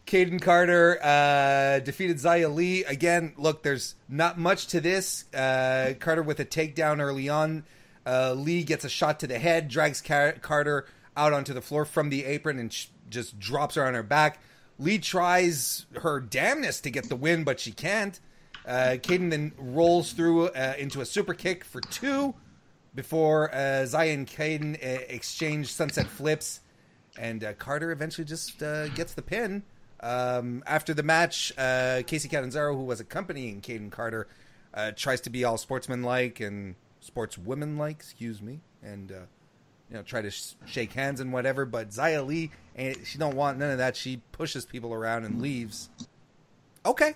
Kayden 0.09 0.41
Carter 0.41 0.99
uh, 1.03 1.81
defeated 1.81 2.17
Xia 2.17 2.53
Li. 2.53 2.83
again. 2.85 3.35
Look, 3.37 3.63
there's 3.63 3.95
not 4.09 4.39
much 4.39 4.69
to 4.69 4.81
this. 4.81 5.27
Uh, 5.35 5.93
Carter 6.01 6.23
with 6.23 6.41
a 6.41 6.47
takedown 6.47 6.99
early 7.01 7.29
on. 7.29 7.65
Uh, 8.07 8.33
Li 8.33 8.63
gets 8.63 8.87
a 8.87 8.89
shot 8.89 9.21
to 9.21 9.27
the 9.27 9.39
head, 9.39 9.69
drags 9.69 10.01
Car- 10.01 10.33
Carter 10.41 10.87
out 11.15 11.35
onto 11.35 11.53
the 11.53 11.61
floor 11.61 11.85
from 11.85 12.09
the 12.09 12.25
apron, 12.25 12.59
and 12.59 12.73
sh- 12.73 12.87
just 13.11 13.39
drops 13.39 13.75
her 13.75 13.85
on 13.87 13.93
her 13.93 14.03
back. 14.03 14.41
Li 14.79 14.99
tries 14.99 15.85
her 16.01 16.23
damnness 16.23 16.81
to 16.81 16.91
get 16.91 17.11
the 17.11 17.17
win, 17.17 17.45
but 17.45 17.61
she 17.61 17.71
can't. 17.71 18.19
Uh, 18.67 18.97
Kayden 18.97 19.29
then 19.29 19.53
rolls 19.59 20.13
through 20.13 20.47
uh, 20.49 20.73
into 20.79 21.03
a 21.03 21.05
super 21.07 21.35
kick 21.35 21.65
for 21.65 21.83
two 21.83 22.35
before 22.95 23.55
uh, 23.55 23.85
Zion 23.85 24.25
Kayden 24.25 24.75
uh, 24.77 25.03
exchange 25.11 25.71
sunset 25.71 26.07
flips, 26.07 26.61
and 27.19 27.45
uh, 27.45 27.53
Carter 27.53 27.93
eventually 27.93 28.25
just 28.25 28.59
gets 28.59 29.13
the 29.13 29.23
pin. 29.23 29.65
Um, 30.01 30.63
after 30.67 30.95
the 30.95 31.03
match, 31.03 31.53
uh, 31.59 32.03
Kacy 32.07 32.31
Catanzaro, 32.31 32.77
who 32.77 32.85
was 32.85 33.01
accompanying 33.01 33.61
Kayden 33.61 33.91
Carter, 33.91 34.29
uh, 34.75 34.93
tries 34.93 35.21
to 35.23 35.31
be 35.31 35.45
all 35.45 35.59
sportsmanlike 35.59 36.41
and 36.41 36.77
sportswomanlike, 37.03 37.93
excuse 37.93 38.41
me, 38.41 38.61
and 38.83 39.11
you 39.11 39.97
know 39.97 40.03
try 40.03 40.21
to 40.23 40.31
sh- 40.31 40.55
shake 40.67 40.93
hands 40.93 41.21
and 41.21 41.33
whatever. 41.33 41.65
But 41.65 41.91
Xia 41.91 42.25
Li, 42.25 42.51
she 43.05 43.19
don't 43.19 43.35
want 43.35 43.59
none 43.59 43.71
of 43.71 43.79
that. 43.79 43.97
She 43.97 44.23
pushes 44.33 44.65
people 44.65 44.93
around 44.93 45.25
and 45.25 45.43
leaves. 45.43 45.91
Okay, 46.87 47.15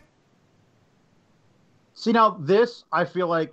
See 2.03 2.13
now, 2.13 2.31
this 2.31 2.85
I 2.91 3.05
feel 3.05 3.29
like 3.29 3.53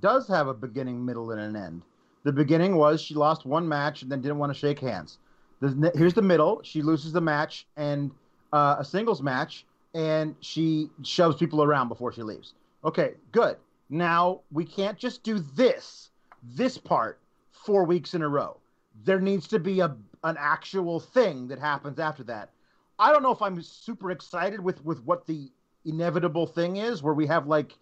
does 0.00 0.26
have 0.28 0.48
a 0.48 0.54
beginning, 0.54 1.04
middle, 1.04 1.30
and 1.30 1.40
an 1.40 1.54
end. 1.54 1.82
The 2.24 2.32
beginning 2.32 2.76
was 2.76 3.00
she 3.00 3.14
lost 3.14 3.44
one 3.44 3.68
match 3.68 4.02
and 4.02 4.10
then 4.10 4.20
didn't 4.20 4.38
want 4.38 4.52
to 4.52 4.58
shake 4.58 4.80
hands. 4.80 5.18
The, 5.60 5.92
here's 5.94 6.14
the 6.14 6.22
middle: 6.22 6.60
she 6.64 6.82
loses 6.82 7.12
the 7.12 7.20
match 7.20 7.66
and 7.76 8.10
uh, 8.54 8.76
a 8.78 8.84
singles 8.84 9.20
match, 9.20 9.66
and 9.94 10.36
she 10.40 10.88
shoves 11.02 11.36
people 11.36 11.62
around 11.62 11.88
before 11.88 12.12
she 12.12 12.22
leaves. 12.22 12.54
Okay, 12.84 13.14
good. 13.32 13.56
Now 13.90 14.40
we 14.52 14.64
can't 14.64 14.96
just 14.96 15.24
do 15.24 15.40
this, 15.56 16.10
this 16.42 16.78
part, 16.78 17.18
four 17.50 17.84
weeks 17.84 18.14
in 18.14 18.22
a 18.22 18.28
row. 18.28 18.56
There 19.04 19.20
needs 19.20 19.48
to 19.48 19.58
be 19.58 19.80
a 19.80 19.96
an 20.22 20.36
actual 20.38 21.00
thing 21.00 21.48
that 21.48 21.58
happens 21.58 21.98
after 21.98 22.22
that. 22.24 22.50
I 22.98 23.12
don't 23.12 23.22
know 23.22 23.32
if 23.32 23.42
I'm 23.42 23.60
super 23.60 24.12
excited 24.12 24.60
with 24.60 24.84
with 24.84 25.02
what 25.04 25.26
the 25.26 25.50
inevitable 25.84 26.46
thing 26.46 26.76
is 26.76 27.02
where 27.02 27.12
we 27.12 27.26
have 27.26 27.46
like 27.48 27.76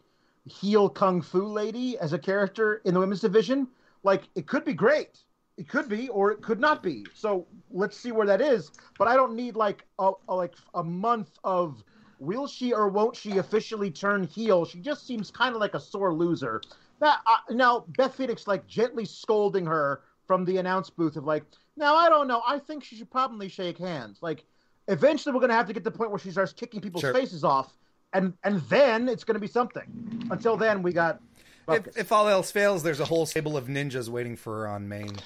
heel 0.46 0.88
kung 0.88 1.20
fu 1.20 1.44
lady 1.44 1.98
as 1.98 2.14
a 2.14 2.18
character 2.18 2.80
in 2.84 2.94
the 2.94 3.00
women's 3.00 3.20
division 3.20 3.68
like 4.02 4.22
it 4.34 4.46
could 4.46 4.64
be 4.64 4.74
great 4.74 5.20
it 5.56 5.68
could 5.68 5.88
be 5.88 6.08
or 6.08 6.30
it 6.30 6.40
could 6.42 6.60
not 6.60 6.82
be 6.82 7.04
so 7.14 7.46
let's 7.70 7.96
see 7.96 8.12
where 8.12 8.26
that 8.26 8.40
is 8.40 8.70
but 8.98 9.08
i 9.08 9.14
don't 9.14 9.34
need 9.34 9.56
like 9.56 9.84
a, 9.98 10.10
a 10.28 10.34
like 10.34 10.54
a 10.74 10.82
month 10.82 11.38
of 11.44 11.82
will 12.18 12.46
she 12.46 12.72
or 12.72 12.88
won't 12.88 13.16
she 13.16 13.38
officially 13.38 13.90
turn 13.90 14.24
heel 14.24 14.64
she 14.64 14.80
just 14.80 15.06
seems 15.06 15.30
kind 15.30 15.54
of 15.54 15.60
like 15.60 15.74
a 15.74 15.80
sore 15.80 16.14
loser 16.14 16.60
that 17.00 17.20
uh, 17.26 17.52
now 17.54 17.84
beth 17.96 18.14
phoenix 18.14 18.46
like 18.46 18.66
gently 18.66 19.04
scolding 19.04 19.66
her 19.66 20.02
from 20.26 20.44
the 20.44 20.56
announce 20.56 20.88
booth 20.88 21.16
of 21.16 21.24
like 21.24 21.44
now 21.76 21.94
i 21.94 22.08
don't 22.08 22.28
know 22.28 22.42
i 22.46 22.58
think 22.58 22.82
she 22.82 22.96
should 22.96 23.10
probably 23.10 23.48
shake 23.48 23.76
hands 23.76 24.18
like 24.22 24.44
eventually 24.88 25.32
we're 25.32 25.40
going 25.40 25.50
to 25.50 25.54
have 25.54 25.66
to 25.66 25.72
get 25.72 25.84
to 25.84 25.90
the 25.90 25.96
point 25.96 26.10
where 26.10 26.18
she 26.18 26.30
starts 26.30 26.52
kicking 26.52 26.80
people's 26.80 27.02
sure. 27.02 27.12
faces 27.12 27.44
off 27.44 27.74
and 28.12 28.34
and 28.44 28.60
then 28.62 29.08
it's 29.08 29.24
going 29.24 29.34
to 29.34 29.40
be 29.40 29.46
something. 29.46 30.26
Until 30.30 30.56
then, 30.56 30.82
we 30.82 30.92
got. 30.92 31.20
If, 31.68 31.96
if, 31.96 32.12
all 32.12 32.28
else 32.28 32.50
fails, 32.50 32.82
there's 32.82 32.98
a 32.98 33.04
whole 33.04 33.24
stable 33.24 33.56
of 33.56 33.68
ninjas 33.68 34.08
waiting 34.08 34.36
for 34.36 34.58
her 34.58 34.68
on 34.68 34.88
main. 34.88 35.16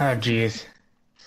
Oh, 0.00 0.16
jeez. 0.16 0.64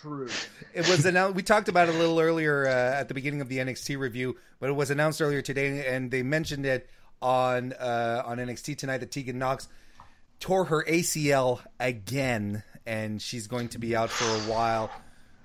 True. 0.02 0.30
It 0.74 0.88
was 0.90 1.06
announced. 1.06 1.36
We 1.36 1.44
talked 1.44 1.70
about 1.70 1.88
it 1.90 1.96
a 1.96 1.98
little 1.98 2.20
earlier 2.20 2.68
uh, 2.68 3.00
at 3.00 3.08
the 3.08 3.14
beginning 3.14 3.42
of 3.42 3.50
the 3.50 3.58
NXT 3.60 3.98
review, 3.98 4.38
but 4.60 4.70
it 4.70 4.74
was 4.74 4.92
announced 4.92 5.22
earlier 5.22 5.42
today, 5.42 5.88
and 5.88 6.12
they 6.12 6.24
mentioned 6.24 6.66
it 6.66 6.90
on 7.22 7.74
uh, 7.74 8.24
on 8.26 8.38
NXT 8.38 8.78
tonight 8.78 9.00
that 9.00 9.12
Tegan 9.12 9.40
Nox 9.40 9.68
tore 10.40 10.66
her 10.66 10.84
ACL 10.84 11.62
again, 11.80 12.64
and 12.86 13.22
she's 13.22 13.48
going 13.48 13.70
to 13.70 13.80
be 13.80 13.96
out 13.96 14.10
for 14.10 14.26
a 14.26 14.52
while. 14.54 14.92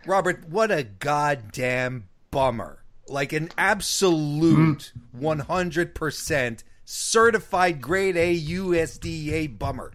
Robert, 0.07 0.49
what 0.49 0.71
a 0.71 0.83
goddamn 0.83 2.09
bummer! 2.31 2.81
like 3.11 3.33
an 3.33 3.51
absolute 3.59 4.93
100% 5.19 6.63
certified 6.85 7.81
grade 7.81 8.17
A 8.17 8.41
USDA 8.41 9.59
bummer. 9.59 9.93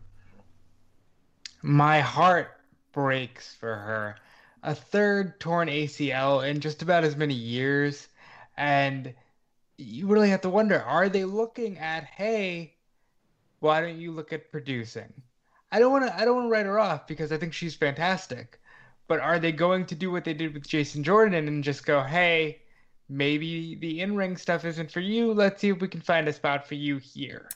My 1.61 2.01
heart 2.01 2.54
breaks 2.95 3.53
for 3.53 3.75
her. 3.75 4.15
A 4.63 4.73
third 4.73 5.39
torn 5.39 5.67
ACL 5.67 6.49
in 6.49 6.61
just 6.61 6.81
about 6.81 7.03
as 7.03 7.15
many 7.15 7.35
years. 7.35 8.07
And 8.57 9.13
you 9.77 10.07
really 10.07 10.29
have 10.29 10.41
to 10.41 10.49
wonder 10.49 10.81
are 10.81 11.09
they 11.09 11.25
looking 11.25 11.77
at, 11.77 12.05
hey, 12.05 12.73
why 13.59 13.81
don't 13.81 13.99
you 13.99 14.11
look 14.11 14.33
at 14.33 14.51
producing? 14.51 15.13
I 15.71 15.79
don't 15.79 15.91
want 15.91 16.07
to. 16.07 16.19
I 16.19 16.23
don't 16.23 16.35
want 16.35 16.45
to 16.47 16.51
write 16.51 16.65
her 16.65 16.79
off 16.79 17.05
because 17.05 17.31
I 17.31 17.37
think 17.37 17.53
she's 17.53 17.75
fantastic. 17.75 18.59
But 19.07 19.19
are 19.19 19.39
they 19.39 19.51
going 19.51 19.85
to 19.87 19.95
do 19.95 20.09
what 20.09 20.23
they 20.23 20.33
did 20.33 20.53
with 20.53 20.67
Jason 20.67 21.03
Jordan 21.03 21.47
and 21.47 21.63
just 21.63 21.85
go, 21.85 22.01
hey, 22.01 22.61
maybe 23.09 23.75
the 23.75 24.01
in-ring 24.01 24.37
stuff 24.37 24.65
isn't 24.65 24.91
for 24.91 24.99
you. 24.99 25.33
Let's 25.33 25.61
see 25.61 25.69
if 25.69 25.79
we 25.79 25.87
can 25.87 26.01
find 26.01 26.27
a 26.27 26.33
spot 26.33 26.67
for 26.67 26.73
you 26.75 26.97
here. 26.97 27.49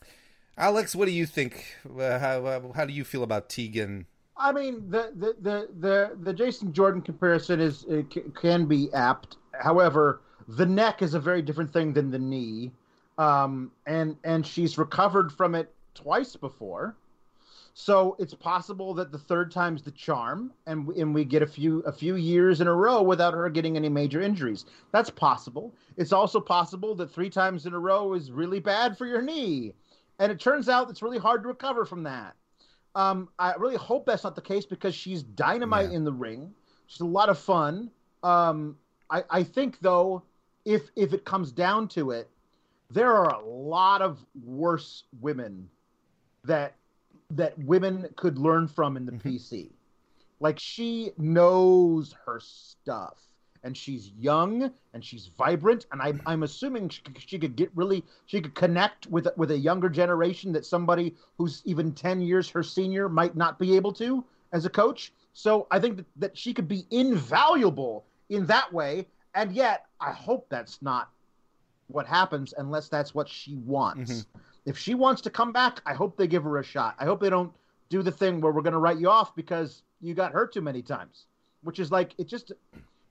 Alex, 0.58 0.96
what 0.96 1.06
do 1.06 1.12
you 1.12 1.26
think? 1.26 1.78
Uh, 1.90 2.20
how 2.20 2.46
uh, 2.46 2.74
how 2.74 2.86
do 2.86 2.94
you 2.94 3.04
feel 3.04 3.24
about 3.24 3.50
Tegan? 3.50 4.06
I 4.40 4.54
mean, 4.54 4.90
the 4.90 5.12
the 5.16 5.36
the 5.42 5.70
the, 5.80 6.18
the 6.22 6.34
Jason 6.34 6.72
Jordan 6.72 7.02
comparison 7.02 7.60
is 7.60 7.86
can 8.36 8.66
be 8.66 8.92
apt. 8.94 9.36
However, 9.54 10.22
the 10.48 10.66
neck 10.66 11.02
is 11.02 11.14
a 11.14 11.20
very 11.20 11.42
different 11.42 11.72
thing 11.72 11.92
than 11.94 12.10
the 12.10 12.20
knee, 12.20 12.72
um, 13.18 13.72
and 13.86 14.16
and 14.24 14.48
she's 14.48 14.78
recovered 14.78 15.32
from 15.32 15.56
it 15.56 15.74
twice 15.94 16.38
before. 16.38 16.96
So 17.74 18.16
it's 18.18 18.34
possible 18.34 18.94
that 18.96 19.12
the 19.12 19.18
third 19.18 19.52
time's 19.52 19.84
the 19.84 19.92
charm, 19.92 20.54
and 20.66 20.88
and 20.90 21.14
we 21.14 21.26
get 21.26 21.42
a 21.42 21.48
few 21.48 21.80
a 21.82 21.92
few 21.92 22.16
years 22.16 22.62
in 22.62 22.68
a 22.68 22.74
row 22.74 23.02
without 23.02 23.34
her 23.34 23.50
getting 23.50 23.76
any 23.76 23.90
major 23.90 24.22
injuries. 24.22 24.66
That's 24.92 25.10
possible. 25.10 25.76
It's 25.98 26.14
also 26.14 26.40
possible 26.40 26.96
that 26.96 27.12
three 27.12 27.30
times 27.30 27.66
in 27.66 27.74
a 27.74 27.80
row 27.80 28.14
is 28.14 28.32
really 28.32 28.60
bad 28.62 28.98
for 28.98 29.06
your 29.06 29.22
knee, 29.22 29.74
and 30.18 30.32
it 30.32 30.40
turns 30.40 30.70
out 30.70 30.90
it's 30.90 31.02
really 31.02 31.18
hard 31.18 31.44
to 31.44 31.50
recover 31.50 31.86
from 31.86 32.04
that. 32.04 32.36
Um, 32.96 33.30
I 33.38 33.54
really 33.56 33.78
hope 33.78 34.06
that's 34.06 34.24
not 34.24 34.36
the 34.36 34.42
case 34.42 34.66
because 34.66 34.96
she's 34.96 35.24
dynamite 35.24 35.92
yeah. 35.92 35.98
in 35.98 36.04
the 36.04 36.12
ring. 36.12 36.54
She's 36.88 37.02
a 37.02 37.06
lot 37.06 37.30
of 37.30 37.38
fun. 37.38 37.92
Um, 38.24 38.78
I, 39.10 39.24
I 39.30 39.44
think 39.44 39.80
though, 39.80 40.24
if 40.66 40.90
if 40.96 41.14
it 41.14 41.24
comes 41.24 41.52
down 41.52 41.88
to 41.90 42.12
it, 42.12 42.30
there 42.90 43.14
are 43.14 43.30
a 43.30 43.46
lot 43.46 44.02
of 44.02 44.26
worse 44.44 45.04
women 45.22 45.70
that 46.44 46.76
that 47.32 47.58
women 47.60 48.08
could 48.16 48.40
learn 48.40 48.68
from 48.68 48.98
in 48.98 49.06
the 49.06 49.12
mm-hmm. 49.12 49.30
PC. 49.30 49.70
Like 50.40 50.58
she 50.60 51.12
knows 51.18 52.16
her 52.26 52.40
stuff 52.40 53.18
and 53.64 53.76
she's 53.76 54.12
young 54.18 54.72
and 54.94 55.04
she's 55.04 55.28
vibrant 55.38 55.86
and 55.92 56.02
I'm, 56.02 56.22
I'm 56.26 56.44
assuming 56.44 56.90
she, 56.90 57.02
she 57.18 57.40
could 57.40 57.56
get 57.56 57.70
really 57.76 58.04
she 58.26 58.42
could 58.42 58.56
connect 58.56 59.08
with 59.08 59.28
with 59.38 59.52
a 59.52 59.58
younger 59.58 59.90
generation 59.90 60.52
that 60.54 60.66
somebody 60.66 61.16
who's 61.38 61.62
even 61.66 61.94
10 61.94 62.22
years 62.22 62.50
her 62.50 62.64
senior 62.64 63.10
might 63.10 63.36
not 63.36 63.60
be 63.60 63.76
able 63.76 63.94
to 63.94 64.24
as 64.52 64.66
a 64.66 64.70
coach. 64.70 65.14
So 65.34 65.68
i 65.72 65.80
think 65.80 65.98
that, 65.98 66.06
that 66.18 66.38
she 66.38 66.54
could 66.54 66.68
be 66.68 66.86
invaluable 66.92 68.06
in 68.30 68.46
that 68.48 68.72
way. 68.72 69.08
And 69.36 69.52
yet 69.52 69.86
i 70.00 70.12
hope 70.12 70.48
that's 70.50 70.82
not 70.82 71.10
what 71.88 72.06
happens 72.06 72.54
unless 72.58 72.88
that's 72.88 73.14
what 73.14 73.28
she 73.28 73.56
wants. 73.56 74.12
Mm-hmm. 74.12 74.40
If 74.66 74.78
she 74.78 74.94
wants 74.94 75.22
to 75.24 75.30
come 75.30 75.52
back, 75.52 75.82
I 75.86 75.94
hope 75.94 76.16
they 76.16 76.28
give 76.28 76.44
her 76.44 76.58
a 76.60 76.64
shot. 76.64 76.96
I 77.00 77.06
hope 77.06 77.20
they 77.20 77.30
don't 77.30 77.52
do 77.90 78.04
the 78.04 78.12
thing 78.12 78.40
where 78.40 78.52
we're 78.52 78.62
going 78.62 78.74
to 78.74 78.80
write 78.80 79.00
you 79.00 79.10
off 79.10 79.36
because 79.36 79.82
you 80.00 80.14
got 80.14 80.32
hurt 80.32 80.54
too 80.54 80.62
many 80.62 80.82
times, 80.82 81.26
which 81.64 81.80
is 81.80 81.92
like 81.92 82.14
it 82.18 82.28
just 82.28 82.52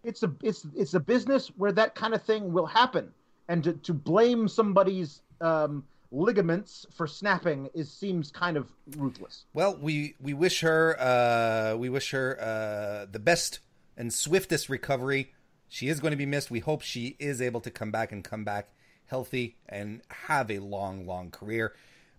it's 0.05 0.23
a 0.23 0.33
it's 0.43 0.67
it's 0.77 0.95
a 0.95 1.01
business 1.01 1.49
where 1.57 1.73
that 1.73 1.95
kind 1.95 2.15
of 2.15 2.23
thing 2.23 2.53
will 2.53 2.67
happen, 2.67 3.13
and 3.49 3.65
to 3.65 3.73
to 3.75 3.93
blame 3.95 4.49
somebody's 4.49 5.23
um, 5.41 5.85
ligaments 6.11 6.87
for 6.95 7.07
snapping 7.07 7.69
is 7.75 7.91
seems 7.91 8.31
kind 8.31 8.57
of 8.57 8.71
ruthless. 8.97 9.45
Well, 9.53 9.77
we 9.81 10.15
we 10.21 10.33
wish 10.33 10.61
her 10.61 10.97
uh, 10.99 11.77
we 11.77 11.89
wish 11.89 12.11
her 12.13 12.39
uh, 12.41 13.07
the 13.11 13.19
best 13.19 13.61
and 13.97 14.13
swiftest 14.13 14.69
recovery. 14.69 15.33
She 15.69 15.89
is 15.89 16.01
going 16.01 16.13
to 16.13 16.17
be 16.17 16.27
missed. 16.27 16.51
We 16.51 16.61
hope 16.61 16.83
she 16.83 17.17
is 17.19 17.43
able 17.43 17.61
to 17.61 17.71
come 17.71 17.91
back 17.91 18.11
and 18.11 18.25
come 18.25 18.45
back 18.45 18.71
healthy, 19.09 19.57
and 19.69 20.03
have 20.11 20.51
a 20.51 20.59
long, 20.61 21.07
long 21.07 21.31
career. 21.31 21.75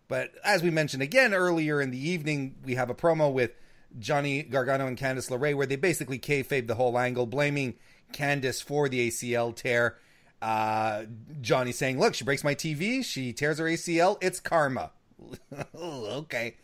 But 0.07 0.31
as 0.43 0.64
we 0.64 0.72
mentioned 0.72 1.03
again 1.03 1.34
earlier 1.34 1.80
in 1.81 1.91
the 1.91 2.10
evening, 2.10 2.56
we 2.65 2.76
have 2.76 2.89
a 2.89 2.95
promo 2.95 3.31
with 3.31 3.51
Johnny 3.97 4.43
Gargano 4.43 4.87
and 4.87 4.97
Candice 4.97 5.29
LeRae 5.29 5.55
where 5.55 5.65
they 5.65 5.75
basically 5.75 6.19
kayfabe 6.19 6.67
the 6.67 6.75
whole 6.75 6.97
angle, 6.97 7.25
blaming 7.25 7.75
Candice 8.13 8.63
for 8.63 8.89
the 8.89 9.09
ACL 9.09 9.55
tear. 9.55 9.97
Uh, 10.41 11.03
Johnny 11.41 11.71
saying, 11.71 11.99
"Look, 11.99 12.13
she 12.13 12.23
breaks 12.23 12.43
my 12.43 12.55
TV, 12.55 13.03
she 13.03 13.33
tears 13.33 13.57
her 13.57 13.65
ACL. 13.65 14.17
It's 14.21 14.39
karma." 14.39 14.91
okay, 15.75 16.55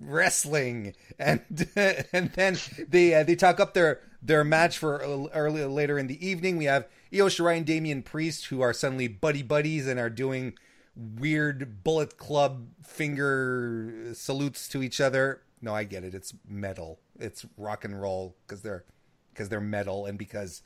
wrestling, 0.00 0.94
and 1.18 1.40
and 1.76 2.32
then 2.32 2.56
they 2.88 3.14
uh, 3.14 3.24
they 3.24 3.34
talk 3.34 3.60
up 3.60 3.74
their 3.74 4.00
their 4.22 4.44
match 4.44 4.78
for 4.78 4.98
early 4.98 5.64
later 5.64 5.98
in 5.98 6.06
the 6.06 6.26
evening. 6.26 6.56
We 6.56 6.64
have 6.66 6.86
Io 7.12 7.26
Shirai 7.26 7.58
and 7.58 7.66
Damian 7.66 8.02
Priest, 8.02 8.46
who 8.46 8.60
are 8.60 8.72
suddenly 8.72 9.08
buddy 9.08 9.42
buddies 9.42 9.86
and 9.86 10.00
are 10.00 10.10
doing 10.10 10.54
weird 10.96 11.84
Bullet 11.84 12.16
Club 12.16 12.68
finger 12.82 14.10
salutes 14.14 14.68
to 14.68 14.82
each 14.82 15.00
other. 15.00 15.42
No, 15.60 15.74
I 15.74 15.84
get 15.84 16.04
it. 16.04 16.14
It's 16.14 16.34
metal. 16.48 17.00
It's 17.18 17.44
rock 17.56 17.84
and 17.84 18.00
roll 18.00 18.36
because 18.46 18.62
they're 18.62 18.84
because 19.32 19.48
they're 19.48 19.60
metal 19.60 20.06
and 20.06 20.18
because 20.18 20.62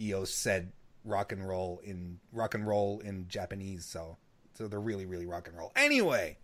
Io 0.00 0.24
said 0.24 0.72
rock 1.04 1.32
and 1.32 1.46
roll 1.46 1.80
in 1.84 2.20
rock 2.32 2.54
and 2.54 2.66
roll 2.66 3.00
in 3.00 3.26
Japanese. 3.28 3.84
So 3.84 4.18
so 4.54 4.68
they're 4.68 4.80
really 4.80 5.06
really 5.06 5.26
rock 5.26 5.48
and 5.48 5.56
roll. 5.56 5.72
Anyway, 5.76 6.38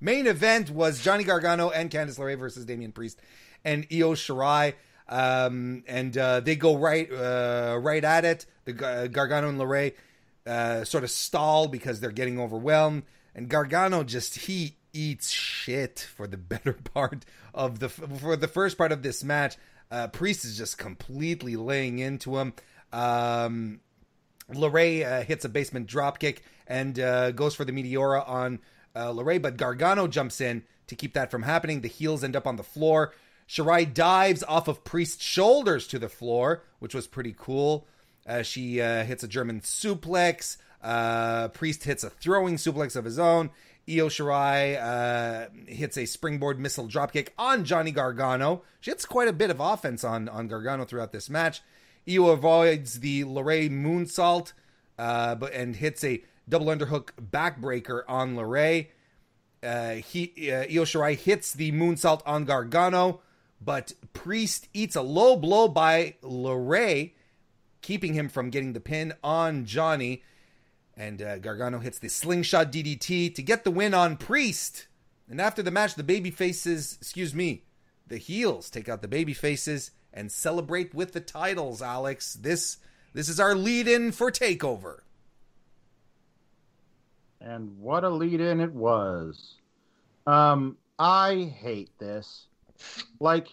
main 0.00 0.26
event 0.26 0.70
was 0.70 1.02
Johnny 1.02 1.24
Gargano 1.24 1.70
and 1.70 1.90
Candice 1.90 2.18
LeRae 2.18 2.38
versus 2.38 2.64
Damian 2.64 2.92
Priest 2.92 3.20
and 3.64 3.86
Io 3.92 4.14
Shirai. 4.14 4.74
Um, 5.08 5.82
and 5.88 6.16
uh, 6.16 6.40
they 6.40 6.54
go 6.54 6.76
right 6.76 7.10
uh, 7.10 7.78
right 7.80 8.04
at 8.04 8.24
it. 8.24 8.46
The 8.64 8.86
uh, 8.86 9.06
Gargano 9.08 9.48
and 9.48 9.58
LeRae 9.58 9.94
uh, 10.46 10.84
sort 10.84 11.04
of 11.04 11.10
stall 11.10 11.68
because 11.68 12.00
they're 12.00 12.12
getting 12.12 12.38
overwhelmed, 12.38 13.02
and 13.34 13.48
Gargano 13.48 14.04
just 14.04 14.36
he 14.36 14.76
eats 14.92 15.30
shit 15.30 16.08
for 16.14 16.26
the 16.26 16.36
better 16.52 16.72
part 16.72 17.24
of 17.54 17.78
the 17.78 17.88
for 17.88 18.36
the 18.36 18.48
first 18.48 18.78
part 18.78 18.92
of 18.92 19.02
this 19.02 19.24
match. 19.24 19.56
Uh, 19.90 20.08
Priest 20.08 20.44
is 20.44 20.56
just 20.56 20.78
completely 20.78 21.56
laying 21.56 21.98
into 21.98 22.38
him. 22.38 22.52
Um, 22.92 23.80
uh, 24.48 25.22
hits 25.22 25.44
a 25.44 25.48
basement 25.48 25.88
dropkick 25.88 26.38
and 26.66 26.98
uh, 26.98 27.30
goes 27.32 27.54
for 27.54 27.64
the 27.64 27.72
Meteora 27.72 28.28
on 28.28 28.60
uh, 28.94 29.12
but 29.38 29.56
Gargano 29.56 30.06
jumps 30.06 30.40
in 30.40 30.64
to 30.88 30.96
keep 30.96 31.14
that 31.14 31.30
from 31.30 31.42
happening. 31.42 31.80
The 31.80 31.88
heels 31.88 32.24
end 32.24 32.36
up 32.36 32.46
on 32.46 32.56
the 32.56 32.62
floor. 32.62 33.14
Shirai 33.48 33.92
dives 33.92 34.42
off 34.44 34.68
of 34.68 34.84
Priest's 34.84 35.24
shoulders 35.24 35.86
to 35.88 35.98
the 35.98 36.08
floor, 36.08 36.62
which 36.78 36.94
was 36.94 37.06
pretty 37.06 37.34
cool. 37.36 37.86
Uh, 38.26 38.42
she 38.42 38.80
uh, 38.80 39.04
hits 39.04 39.24
a 39.24 39.28
German 39.28 39.60
suplex. 39.60 40.56
Uh, 40.82 41.48
Priest 41.48 41.84
hits 41.84 42.04
a 42.04 42.10
throwing 42.10 42.56
suplex 42.56 42.96
of 42.96 43.04
his 43.04 43.18
own. 43.18 43.50
Io 43.88 44.08
Shirai 44.08 44.80
uh, 44.80 45.48
hits 45.66 45.96
a 45.96 46.06
springboard 46.06 46.58
missile 46.58 46.86
dropkick 46.86 47.28
on 47.38 47.64
Johnny 47.64 47.90
Gargano. 47.90 48.62
She 48.80 48.90
hits 48.90 49.04
quite 49.04 49.28
a 49.28 49.32
bit 49.32 49.50
of 49.50 49.60
offense 49.60 50.04
on, 50.04 50.28
on 50.28 50.48
Gargano 50.48 50.84
throughout 50.84 51.12
this 51.12 51.30
match. 51.30 51.62
Io 52.08 52.28
avoids 52.28 53.00
the 53.00 53.24
LeRae 53.24 53.70
moonsault 53.70 54.52
uh, 54.98 55.34
but, 55.34 55.52
and 55.52 55.76
hits 55.76 56.04
a 56.04 56.22
double 56.48 56.66
underhook 56.66 57.10
backbreaker 57.20 58.02
on 58.08 58.36
LeRae. 58.36 58.88
Uh, 59.62 59.94
he, 59.94 60.50
uh, 60.50 60.62
Io 60.62 60.84
Shirai 60.84 61.16
hits 61.16 61.52
the 61.52 61.72
moonsault 61.72 62.22
on 62.26 62.44
Gargano 62.44 63.20
but 63.60 63.92
Priest 64.12 64.68
eats 64.72 64.96
a 64.96 65.02
low 65.02 65.36
blow 65.36 65.68
by 65.68 66.14
LeRae, 66.22 67.12
keeping 67.82 68.14
him 68.14 68.28
from 68.28 68.50
getting 68.50 68.72
the 68.72 68.80
pin 68.80 69.12
on 69.22 69.66
Johnny. 69.66 70.22
And 70.96 71.22
uh, 71.22 71.38
Gargano 71.38 71.78
hits 71.78 71.98
the 71.98 72.08
slingshot 72.08 72.70
DDT 72.70 73.34
to 73.34 73.42
get 73.42 73.64
the 73.64 73.70
win 73.70 73.94
on 73.94 74.16
Priest. 74.16 74.86
And 75.28 75.40
after 75.40 75.62
the 75.62 75.70
match, 75.70 75.94
the 75.94 76.02
baby 76.02 76.30
faces, 76.30 76.98
excuse 77.00 77.34
me, 77.34 77.64
the 78.06 78.18
heels 78.18 78.68
take 78.68 78.88
out 78.88 79.00
the 79.00 79.08
baby 79.08 79.32
faces 79.32 79.92
and 80.12 80.30
celebrate 80.30 80.92
with 80.92 81.12
the 81.12 81.20
titles, 81.20 81.80
Alex. 81.80 82.34
This 82.34 82.78
this 83.12 83.28
is 83.28 83.40
our 83.40 83.54
lead 83.54 83.88
in 83.88 84.12
for 84.12 84.30
takeover. 84.30 85.00
And 87.40 87.78
what 87.78 88.04
a 88.04 88.10
lead 88.10 88.40
in 88.40 88.60
it 88.60 88.72
was. 88.72 89.54
Um, 90.26 90.76
I 90.98 91.52
hate 91.58 91.98
this. 91.98 92.46
Like, 93.18 93.48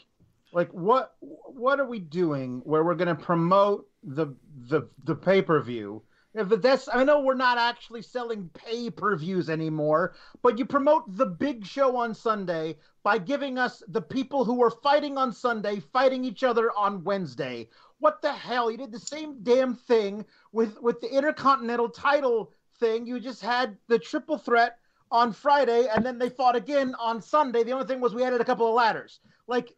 like 0.51 0.69
what 0.71 1.15
what 1.21 1.79
are 1.79 1.87
we 1.87 1.99
doing 1.99 2.61
where 2.65 2.83
we're 2.83 2.95
going 2.95 3.15
to 3.15 3.23
promote 3.23 3.87
the 4.03 4.27
the 4.69 4.89
the 5.03 5.15
pay 5.15 5.41
per 5.41 5.61
view? 5.61 6.01
If 6.39 6.49
that's 6.61 6.87
I 6.91 7.03
know 7.03 7.21
we're 7.21 7.33
not 7.33 7.57
actually 7.57 8.01
selling 8.01 8.49
pay 8.53 8.89
per 8.89 9.15
views 9.15 9.49
anymore, 9.49 10.13
but 10.41 10.57
you 10.57 10.65
promote 10.65 11.03
the 11.17 11.25
big 11.25 11.65
show 11.65 11.95
on 11.97 12.13
Sunday 12.13 12.77
by 13.03 13.17
giving 13.17 13.57
us 13.57 13.81
the 13.87 14.01
people 14.01 14.45
who 14.45 14.55
were 14.55 14.69
fighting 14.69 15.17
on 15.17 15.31
Sunday 15.33 15.79
fighting 15.79 16.23
each 16.23 16.43
other 16.43 16.71
on 16.71 17.03
Wednesday. 17.03 17.69
what 17.99 18.21
the 18.21 18.31
hell? 18.31 18.69
You 18.69 18.77
did 18.77 18.91
the 18.91 18.99
same 18.99 19.41
damn 19.41 19.73
thing 19.73 20.25
with 20.51 20.79
with 20.81 21.01
the 21.01 21.09
Intercontinental 21.09 21.89
title 21.89 22.53
thing. 22.79 23.07
You 23.07 23.19
just 23.19 23.41
had 23.41 23.77
the 23.87 23.99
triple 23.99 24.37
threat 24.37 24.77
on 25.11 25.31
Friday, 25.33 25.87
and 25.87 26.05
then 26.05 26.19
they 26.19 26.29
fought 26.29 26.55
again 26.55 26.93
on 26.99 27.21
Sunday. 27.21 27.63
The 27.63 27.71
only 27.71 27.87
thing 27.87 28.01
was 28.01 28.13
we 28.13 28.23
added 28.23 28.41
a 28.41 28.45
couple 28.45 28.67
of 28.67 28.75
ladders. 28.75 29.19
Like 29.47 29.73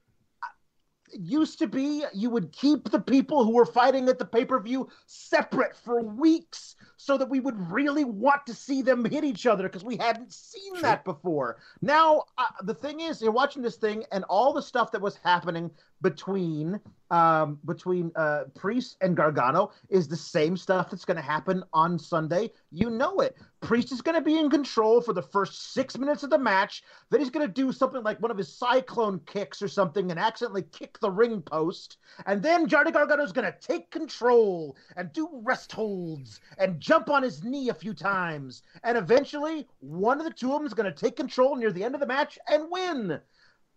used 1.14 1.60
to 1.60 1.68
be, 1.68 2.04
you 2.14 2.30
would 2.30 2.52
keep 2.52 2.90
the 2.90 3.00
people 3.00 3.44
who 3.44 3.54
were 3.54 3.66
fighting 3.66 4.08
at 4.10 4.20
the 4.20 4.26
pay 4.26 4.46
per 4.46 4.60
view 4.60 4.90
separate 5.06 5.76
for 5.76 6.02
weeks 6.02 6.76
so 6.98 7.18
that 7.18 7.30
we 7.30 7.40
would 7.40 7.72
really 7.72 8.04
want 8.04 8.46
to 8.46 8.54
see 8.54 8.82
them 8.82 9.06
hit 9.06 9.24
each 9.24 9.46
other 9.46 9.64
because 9.64 9.84
we 9.84 9.96
hadn't 9.98 10.34
seen 10.34 10.74
True. 10.74 10.82
that 10.82 11.06
before. 11.06 11.58
Now, 11.82 12.24
uh, 12.38 12.46
the 12.64 12.74
thing 12.74 13.00
is, 13.00 13.22
you're 13.22 13.32
watching 13.32 13.62
this 13.62 13.78
thing, 13.78 14.04
and 14.12 14.26
all 14.26 14.52
the 14.54 14.62
stuff 14.62 14.92
that 14.92 15.02
was 15.02 15.18
happening 15.24 15.72
between 16.02 16.80
um, 17.12 17.60
between 17.66 18.12
uh, 18.16 18.44
Priest 18.56 18.98
and 19.02 19.18
Gargano 19.18 19.72
is 19.90 20.08
the 20.08 20.16
same 20.16 20.56
stuff 20.56 20.90
that's 20.90 21.06
going 21.06 21.18
to 21.18 21.24
happen 21.24 21.64
on 21.74 21.98
Sunday. 21.98 22.52
You 22.72 22.90
know 22.92 23.20
it. 23.20 23.36
Priest 23.62 23.92
is 23.92 24.02
going 24.02 24.16
to 24.16 24.22
be 24.22 24.38
in 24.38 24.50
control 24.50 25.02
for 25.02 25.14
the 25.14 25.22
first 25.22 25.74
six 25.74 25.98
minutes 25.98 26.24
of 26.24 26.30
the 26.30 26.38
match. 26.38 26.84
Then 27.10 27.20
he's 27.20 27.32
going 27.32 27.48
to 27.48 27.52
do 27.52 27.72
something 27.72 28.04
like 28.04 28.22
one 28.22 28.32
of 28.32 28.38
his 28.38 28.56
cyclone 28.56 29.20
kicks 29.26 29.62
or 29.62 29.68
something 29.68 30.12
and 30.12 30.20
accidentally 30.20 30.64
kick 30.72 31.00
the 31.00 31.10
ring 31.10 31.42
post. 31.42 31.98
And 32.26 32.44
then 32.44 32.68
Johnny 32.68 32.92
Gargano 32.92 33.24
is 33.24 33.32
going 33.32 33.52
to 33.52 33.60
take 33.60 33.90
control 33.90 34.78
and 34.96 35.12
do 35.12 35.28
rest 35.44 35.72
holds 35.72 36.40
and 36.58 36.80
jump 36.80 37.10
on 37.10 37.24
his 37.24 37.44
knee 37.44 37.70
a 37.70 37.74
few 37.74 37.94
times. 37.94 38.62
And 38.84 38.98
eventually, 38.98 39.68
one 39.80 40.20
of 40.20 40.26
the 40.26 40.34
two 40.34 40.54
of 40.54 40.60
them 40.60 40.68
is 40.68 40.74
going 40.74 40.92
to 40.92 41.00
take 41.00 41.16
control 41.16 41.56
near 41.56 41.72
the 41.72 41.84
end 41.84 41.96
of 41.96 42.02
the 42.02 42.08
match 42.08 42.38
and 42.48 42.70
win. 42.70 43.20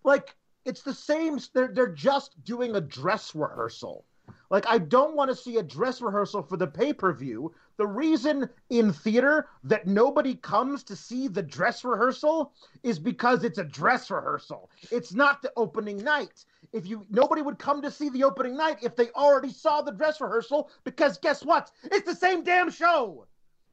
Like, 0.05 0.35
it's 0.64 0.82
the 0.82 0.94
same. 0.94 1.39
They're 1.52 1.72
they're 1.72 1.89
just 1.89 2.43
doing 2.44 2.76
a 2.76 2.80
dress 2.80 3.34
rehearsal. 3.34 4.05
Like 4.51 4.66
I 4.68 4.78
don't 4.78 5.16
want 5.16 5.30
to 5.30 5.36
see 5.36 5.56
a 5.56 5.62
dress 5.62 6.02
rehearsal 6.02 6.43
for 6.43 6.56
the 6.56 6.66
pay 6.66 6.93
per 6.93 7.12
view. 7.12 7.55
The 7.78 7.86
reason 7.86 8.48
in 8.70 8.93
theater 8.93 9.48
that 9.64 9.86
nobody 9.86 10.34
comes 10.34 10.84
to 10.84 10.94
see 10.94 11.26
the 11.26 11.43
dress 11.43 11.84
rehearsal 11.84 12.52
is 12.82 12.98
because 12.98 13.44
it's 13.44 13.59
a 13.59 13.64
dress 13.64 14.10
rehearsal. 14.10 14.70
It's 14.90 15.14
not 15.14 15.40
the 15.40 15.52
opening 15.56 16.05
night. 16.05 16.44
If 16.72 16.86
you 16.86 17.06
nobody 17.10 17.40
would 17.43 17.59
come 17.59 17.80
to 17.82 17.90
see 17.90 18.10
the 18.10 18.24
opening 18.24 18.56
night 18.56 18.78
if 18.82 18.94
they 18.94 19.09
already 19.10 19.52
saw 19.52 19.80
the 19.80 19.93
dress 19.93 20.20
rehearsal 20.20 20.70
because 20.84 21.18
guess 21.18 21.44
what? 21.44 21.70
It's 21.84 22.06
the 22.06 22.14
same 22.14 22.44
damn 22.44 22.70
show. 22.70 23.26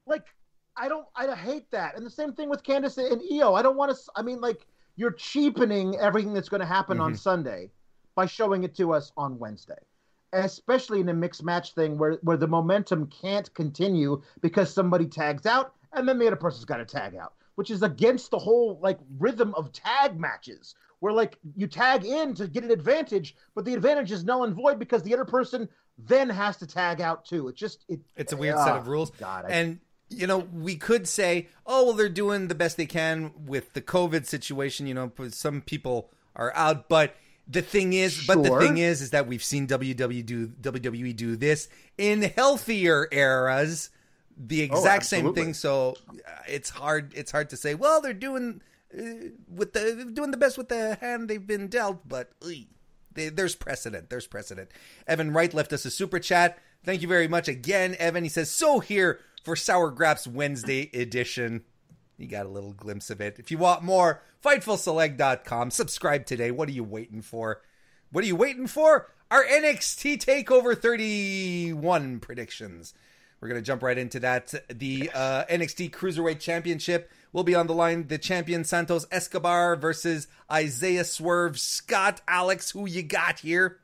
Like 0.07 0.27
I 0.77 0.87
don't 0.87 1.05
I 1.13 1.35
hate 1.35 1.69
that. 1.71 1.97
And 1.97 2.05
the 2.05 2.09
same 2.09 2.33
thing 2.33 2.49
with 2.49 2.63
Candice 2.63 3.11
and 3.11 3.21
Io. 3.31 3.53
I 3.53 3.61
don't 3.61 3.75
want 3.75 3.91
to 3.91 4.01
I 4.15 4.21
mean 4.21 4.39
like 4.39 4.65
you're 4.99 5.11
cheapening 5.11 5.95
everything 5.97 6.33
that's 6.33 6.49
going 6.49 6.59
to 6.59 6.67
happen 6.67 6.97
mm-hmm. 6.97 7.05
on 7.05 7.15
Sunday 7.15 7.71
by 8.15 8.25
showing 8.25 8.65
it 8.65 8.75
to 8.75 8.93
us 8.93 9.13
on 9.15 9.39
Wednesday. 9.39 9.79
Especially 10.33 10.99
in 10.99 11.07
a 11.07 11.13
mixed 11.13 11.41
match 11.41 11.73
thing 11.73 11.97
where, 11.97 12.19
where 12.21 12.35
the 12.35 12.47
momentum 12.47 13.07
can't 13.07 13.51
continue 13.53 14.21
because 14.41 14.71
somebody 14.71 15.05
tags 15.05 15.45
out 15.45 15.73
and 15.93 16.07
then 16.07 16.19
the 16.19 16.27
other 16.27 16.35
person's 16.35 16.65
got 16.65 16.77
to 16.77 16.85
tag 16.85 17.15
out, 17.15 17.33
which 17.55 17.71
is 17.71 17.81
against 17.81 18.29
the 18.29 18.37
whole 18.37 18.77
like 18.81 18.99
rhythm 19.17 19.55
of 19.55 19.71
tag 19.71 20.19
matches 20.19 20.75
where 20.99 21.13
like 21.13 21.37
you 21.55 21.65
tag 21.65 22.03
in 22.03 22.33
to 22.35 22.47
get 22.49 22.65
an 22.65 22.71
advantage, 22.71 23.37
but 23.55 23.63
the 23.63 23.73
advantage 23.73 24.11
is 24.11 24.25
null 24.25 24.43
and 24.43 24.53
void 24.53 24.77
because 24.79 25.01
the 25.01 25.13
other 25.13 25.23
person 25.23 25.69
then 25.97 26.29
has 26.29 26.57
to 26.57 26.67
tag 26.67 26.99
out 26.99 27.23
too. 27.23 27.47
It's 27.47 27.59
just 27.59 27.85
it, 27.87 28.01
it's 28.17 28.33
a 28.33 28.37
weird 28.37 28.55
uh, 28.55 28.65
set 28.65 28.75
of 28.75 28.87
rules. 28.89 29.11
God, 29.11 29.45
I, 29.45 29.49
and 29.49 29.79
you 30.09 30.27
know, 30.27 30.39
we 30.39 30.75
could 30.75 31.07
say, 31.07 31.47
oh, 31.65 31.85
well, 31.85 31.93
they're 31.93 32.09
doing 32.09 32.47
the 32.47 32.55
best 32.55 32.77
they 32.77 32.85
can 32.85 33.31
with 33.45 33.73
the 33.73 33.81
COVID 33.81 34.25
situation. 34.25 34.87
You 34.87 34.93
know, 34.93 35.11
some 35.29 35.61
people 35.61 36.09
are 36.35 36.53
out, 36.55 36.89
but 36.89 37.15
the 37.47 37.61
thing 37.61 37.93
is, 37.93 38.13
sure. 38.13 38.35
but 38.35 38.43
the 38.43 38.57
thing 38.59 38.77
is, 38.77 39.01
is 39.01 39.11
that 39.11 39.27
we've 39.27 39.43
seen 39.43 39.67
WWE 39.67 40.25
do 40.25 40.47
WWE 40.47 41.15
do 41.15 41.35
this 41.35 41.67
in 41.97 42.21
healthier 42.21 43.07
eras, 43.11 43.89
the 44.37 44.61
oh, 44.61 44.65
exact 44.75 45.03
oh, 45.03 45.05
same 45.05 45.33
thing. 45.33 45.53
So 45.53 45.95
uh, 46.09 46.31
it's 46.47 46.69
hard. 46.69 47.13
It's 47.15 47.31
hard 47.31 47.49
to 47.49 47.57
say. 47.57 47.73
Well, 47.75 48.01
they're 48.01 48.13
doing 48.13 48.61
uh, 48.97 49.31
with 49.53 49.73
the 49.73 50.09
doing 50.13 50.31
the 50.31 50.37
best 50.37 50.57
with 50.57 50.69
the 50.69 50.97
hand 51.01 51.27
they've 51.27 51.45
been 51.45 51.67
dealt, 51.67 52.07
but 52.07 52.31
they, 53.13 53.29
there's 53.29 53.55
precedent. 53.55 54.09
There's 54.09 54.27
precedent. 54.27 54.69
Evan 55.07 55.31
Wright 55.31 55.53
left 55.53 55.73
us 55.73 55.85
a 55.85 55.91
super 55.91 56.19
chat. 56.19 56.59
Thank 56.83 57.01
you 57.01 57.07
very 57.07 57.27
much 57.27 57.47
again, 57.47 57.95
Evan. 57.97 58.23
He 58.23 58.29
says, 58.29 58.51
"So 58.51 58.79
here 58.79 59.19
for 59.43 59.55
Sour 59.55 59.91
Graps 59.91 60.27
Wednesday 60.27 60.89
edition. 60.93 61.63
You 62.17 62.27
got 62.27 62.45
a 62.45 62.49
little 62.49 62.73
glimpse 62.73 63.09
of 63.09 63.21
it. 63.21 63.37
If 63.39 63.49
you 63.49 63.57
want 63.57 63.83
more, 63.83 64.21
FightfulSelect.com. 64.43 65.71
Subscribe 65.71 66.25
today. 66.25 66.51
What 66.51 66.67
are 66.67 66.73
you 66.73 66.83
waiting 66.83 67.21
for? 67.21 67.61
What 68.11 68.23
are 68.23 68.27
you 68.27 68.35
waiting 68.35 68.67
for? 68.67 69.11
Our 69.31 69.43
NXT 69.45 70.25
TakeOver 70.25 70.77
31 70.77 72.19
predictions. 72.19 72.93
We're 73.39 73.47
going 73.47 73.61
to 73.61 73.65
jump 73.65 73.83
right 73.83 73.97
into 73.97 74.19
that. 74.19 74.53
The 74.69 75.09
uh, 75.13 75.45
NXT 75.45 75.91
Cruiserweight 75.91 76.39
Championship 76.39 77.09
will 77.31 77.43
be 77.45 77.55
on 77.55 77.67
the 77.67 77.73
line. 77.73 78.07
The 78.07 78.17
champion 78.17 78.65
Santos 78.65 79.07
Escobar 79.11 79.77
versus 79.77 80.27
Isaiah 80.51 81.05
Swerve 81.05 81.57
Scott. 81.57 82.21
Alex, 82.27 82.71
who 82.71 82.85
you 82.85 83.03
got 83.03 83.39
here? 83.39 83.77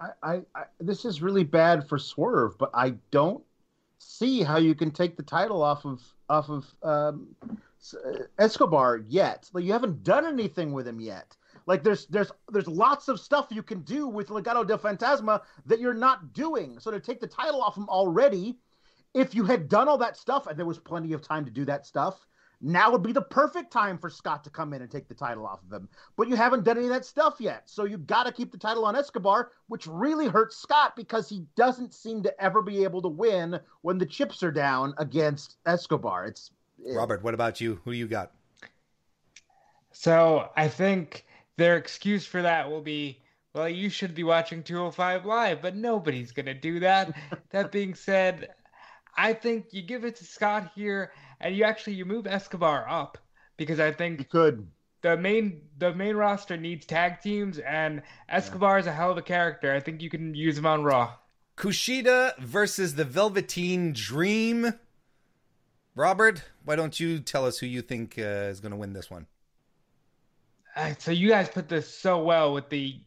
I, 0.00 0.42
I, 0.54 0.64
this 0.78 1.04
is 1.04 1.22
really 1.22 1.44
bad 1.44 1.88
for 1.88 1.98
Swerve, 1.98 2.56
but 2.58 2.70
I 2.74 2.94
don't 3.10 3.42
see 3.98 4.42
how 4.42 4.56
you 4.56 4.74
can 4.74 4.90
take 4.90 5.16
the 5.16 5.22
title 5.22 5.62
off 5.62 5.84
of 5.84 6.02
off 6.28 6.48
of 6.48 6.66
um, 6.82 7.28
Escobar 8.38 8.98
yet. 9.08 9.48
Like 9.52 9.64
you 9.64 9.72
haven't 9.72 10.02
done 10.02 10.26
anything 10.26 10.72
with 10.72 10.86
him 10.86 11.00
yet. 11.00 11.36
Like 11.66 11.82
there's 11.82 12.06
there's 12.06 12.32
there's 12.50 12.68
lots 12.68 13.08
of 13.08 13.20
stuff 13.20 13.48
you 13.50 13.62
can 13.62 13.80
do 13.82 14.08
with 14.08 14.28
Legado 14.28 14.66
del 14.66 14.78
Fantasma 14.78 15.42
that 15.66 15.80
you're 15.80 15.94
not 15.94 16.32
doing. 16.32 16.78
So 16.80 16.90
to 16.90 17.00
take 17.00 17.20
the 17.20 17.26
title 17.26 17.62
off 17.62 17.76
him 17.76 17.88
already, 17.88 18.58
if 19.14 19.34
you 19.34 19.44
had 19.44 19.68
done 19.68 19.88
all 19.88 19.98
that 19.98 20.16
stuff 20.16 20.46
and 20.46 20.58
there 20.58 20.66
was 20.66 20.78
plenty 20.78 21.12
of 21.12 21.20
time 21.20 21.44
to 21.44 21.50
do 21.50 21.64
that 21.66 21.86
stuff, 21.86 22.26
now 22.60 22.90
would 22.90 23.02
be 23.02 23.12
the 23.12 23.22
perfect 23.22 23.72
time 23.72 23.98
for 23.98 24.10
Scott 24.10 24.44
to 24.44 24.50
come 24.50 24.72
in 24.72 24.82
and 24.82 24.90
take 24.90 25.08
the 25.08 25.14
title 25.14 25.46
off 25.46 25.60
of 25.62 25.72
him. 25.72 25.88
But 26.16 26.28
you 26.28 26.36
haven't 26.36 26.64
done 26.64 26.76
any 26.76 26.86
of 26.86 26.92
that 26.92 27.04
stuff 27.04 27.36
yet. 27.38 27.62
So 27.66 27.84
you've 27.84 28.06
got 28.06 28.24
to 28.24 28.32
keep 28.32 28.52
the 28.52 28.58
title 28.58 28.84
on 28.84 28.96
Escobar, 28.96 29.52
which 29.68 29.86
really 29.86 30.28
hurts 30.28 30.56
Scott 30.56 30.94
because 30.94 31.28
he 31.28 31.44
doesn't 31.56 31.94
seem 31.94 32.22
to 32.22 32.42
ever 32.42 32.60
be 32.60 32.84
able 32.84 33.00
to 33.02 33.08
win 33.08 33.58
when 33.82 33.98
the 33.98 34.06
chips 34.06 34.42
are 34.42 34.52
down 34.52 34.94
against 34.98 35.56
Escobar. 35.66 36.26
It's 36.26 36.50
it, 36.84 36.94
Robert, 36.94 37.22
what 37.22 37.34
about 37.34 37.60
you? 37.60 37.80
Who 37.84 37.92
do 37.92 37.96
you 37.96 38.08
got? 38.08 38.32
So 39.92 40.50
I 40.56 40.68
think 40.68 41.24
their 41.56 41.76
excuse 41.76 42.24
for 42.24 42.42
that 42.42 42.70
will 42.70 42.80
be, 42.80 43.20
well, 43.54 43.68
you 43.68 43.90
should 43.90 44.14
be 44.14 44.24
watching 44.24 44.62
205 44.62 45.24
Live, 45.26 45.62
but 45.62 45.76
nobody's 45.76 46.32
going 46.32 46.46
to 46.46 46.54
do 46.54 46.80
that. 46.80 47.14
that 47.50 47.72
being 47.72 47.94
said, 47.94 48.50
I 49.16 49.32
think 49.32 49.66
you 49.72 49.82
give 49.82 50.04
it 50.04 50.16
to 50.16 50.24
Scott 50.24 50.70
here 50.74 51.12
and 51.40 51.56
you 51.56 51.64
actually 51.64 51.94
you 51.94 52.04
move 52.04 52.26
Escobar 52.26 52.86
up 52.88 53.18
because 53.56 53.80
I 53.80 53.92
think 53.92 54.18
you 54.18 54.24
could. 54.24 54.66
The 55.02 55.16
main 55.16 55.62
the 55.78 55.94
main 55.94 56.16
roster 56.16 56.56
needs 56.56 56.84
tag 56.84 57.20
teams, 57.20 57.58
and 57.58 58.02
Escobar 58.28 58.76
yeah. 58.76 58.80
is 58.80 58.86
a 58.86 58.92
hell 58.92 59.10
of 59.10 59.18
a 59.18 59.22
character. 59.22 59.74
I 59.74 59.80
think 59.80 60.02
you 60.02 60.10
can 60.10 60.34
use 60.34 60.58
him 60.58 60.66
on 60.66 60.84
Raw. 60.84 61.14
Kushida 61.56 62.38
versus 62.38 62.94
the 62.94 63.04
Velveteen 63.04 63.92
Dream. 63.92 64.74
Robert, 65.94 66.44
why 66.64 66.76
don't 66.76 66.98
you 66.98 67.18
tell 67.18 67.44
us 67.44 67.58
who 67.58 67.66
you 67.66 67.82
think 67.82 68.18
uh, 68.18 68.48
is 68.48 68.60
going 68.60 68.70
to 68.70 68.76
win 68.78 68.92
this 68.92 69.10
one? 69.10 69.26
Uh, 70.76 70.94
so 70.98 71.10
you 71.10 71.28
guys 71.28 71.48
put 71.48 71.68
this 71.68 71.92
so 71.92 72.22
well 72.22 72.54
with 72.54 72.68
the 72.70 73.00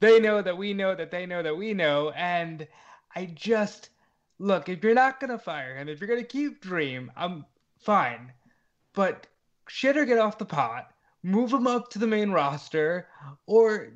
they 0.00 0.20
know 0.20 0.42
that 0.42 0.56
we 0.56 0.74
know 0.74 0.94
that 0.94 1.10
they 1.10 1.26
know 1.26 1.42
that 1.42 1.56
we 1.56 1.72
know, 1.72 2.10
and 2.10 2.66
I 3.14 3.26
just 3.26 3.90
look 4.38 4.68
if 4.68 4.82
you're 4.82 4.94
not 4.94 5.20
going 5.20 5.30
to 5.30 5.38
fire 5.38 5.76
him, 5.76 5.88
if 5.88 6.00
you're 6.00 6.08
going 6.08 6.20
to 6.20 6.26
keep 6.26 6.60
Dream, 6.60 7.10
I'm 7.16 7.44
fine. 7.80 8.32
But 8.94 9.26
shit 9.68 9.96
or 9.96 10.04
get 10.04 10.18
off 10.18 10.38
the 10.38 10.44
pot, 10.44 10.90
move 11.22 11.52
him 11.52 11.66
up 11.66 11.90
to 11.90 11.98
the 11.98 12.06
main 12.06 12.30
roster, 12.30 13.08
or 13.46 13.88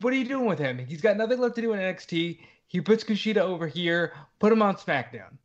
what 0.00 0.12
are 0.12 0.16
you 0.16 0.24
doing 0.24 0.46
with 0.46 0.58
him? 0.58 0.78
He's 0.78 1.00
got 1.00 1.16
nothing 1.16 1.40
left 1.40 1.56
to 1.56 1.62
do 1.62 1.72
in 1.72 1.80
NXT. 1.80 2.38
He 2.68 2.80
puts 2.80 3.04
Kushida 3.04 3.38
over 3.38 3.66
here, 3.66 4.12
put 4.38 4.52
him 4.52 4.62
on 4.62 4.76
SmackDown. 4.76 5.38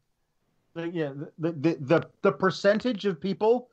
Yeah, 0.75 1.13
the 1.37 1.51
the 1.51 1.77
the, 1.79 2.09
the 2.21 2.31
percentage 2.31 3.05
of 3.05 3.19
people 3.19 3.69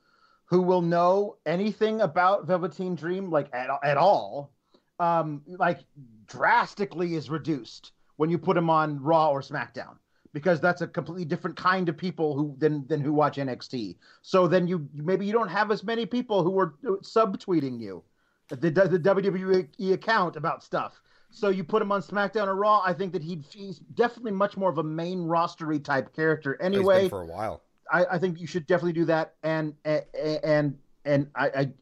who 0.46 0.62
will 0.62 0.82
know 0.82 1.36
anything 1.46 2.00
about 2.00 2.46
Velveteen 2.46 2.94
Dream, 2.94 3.30
like 3.30 3.48
at, 3.52 3.68
at 3.84 3.96
all, 3.96 4.50
um, 4.98 5.42
like 5.46 5.80
drastically 6.26 7.14
is 7.14 7.30
reduced 7.30 7.92
when 8.16 8.30
you 8.30 8.38
put 8.38 8.56
him 8.56 8.70
on 8.70 9.00
Raw 9.02 9.30
or 9.30 9.42
SmackDown 9.42 9.96
because 10.32 10.60
that's 10.60 10.80
a 10.80 10.86
completely 10.86 11.24
different 11.24 11.56
kind 11.56 11.88
of 11.88 11.96
people 11.96 12.34
who 12.34 12.54
than 12.58 12.86
than 12.86 13.00
who 13.00 13.12
watch 13.12 13.36
NXT. 13.36 13.96
So 14.22 14.46
then 14.46 14.66
you 14.66 14.88
maybe 14.94 15.26
you 15.26 15.32
don't 15.32 15.48
have 15.48 15.70
as 15.70 15.82
many 15.82 16.06
people 16.06 16.42
who 16.42 16.58
are 16.58 16.74
subtweeting 17.02 17.80
you, 17.80 18.02
the 18.48 18.70
the 18.70 18.98
WWE 18.98 19.92
account 19.92 20.36
about 20.36 20.62
stuff. 20.62 21.00
So 21.30 21.50
you 21.50 21.62
put 21.62 21.82
him 21.82 21.92
on 21.92 22.02
SmackDown 22.02 22.46
or 22.46 22.54
Raw. 22.54 22.82
I 22.84 22.92
think 22.92 23.12
that 23.12 23.22
he'd 23.22 23.44
he's 23.50 23.78
definitely 23.78 24.32
much 24.32 24.56
more 24.56 24.70
of 24.70 24.78
a 24.78 24.82
main 24.82 25.20
rostery 25.20 25.82
type 25.82 26.14
character. 26.14 26.60
Anyway, 26.60 27.08
for 27.08 27.22
a 27.22 27.26
while. 27.26 27.62
I, 27.90 28.04
I 28.12 28.18
think 28.18 28.40
you 28.40 28.46
should 28.46 28.66
definitely 28.66 28.94
do 28.94 29.04
that. 29.06 29.34
And 29.42 29.74
and 29.84 30.04
and, 30.14 30.78
and 31.04 31.30
I, 31.34 31.48
I 31.48 31.72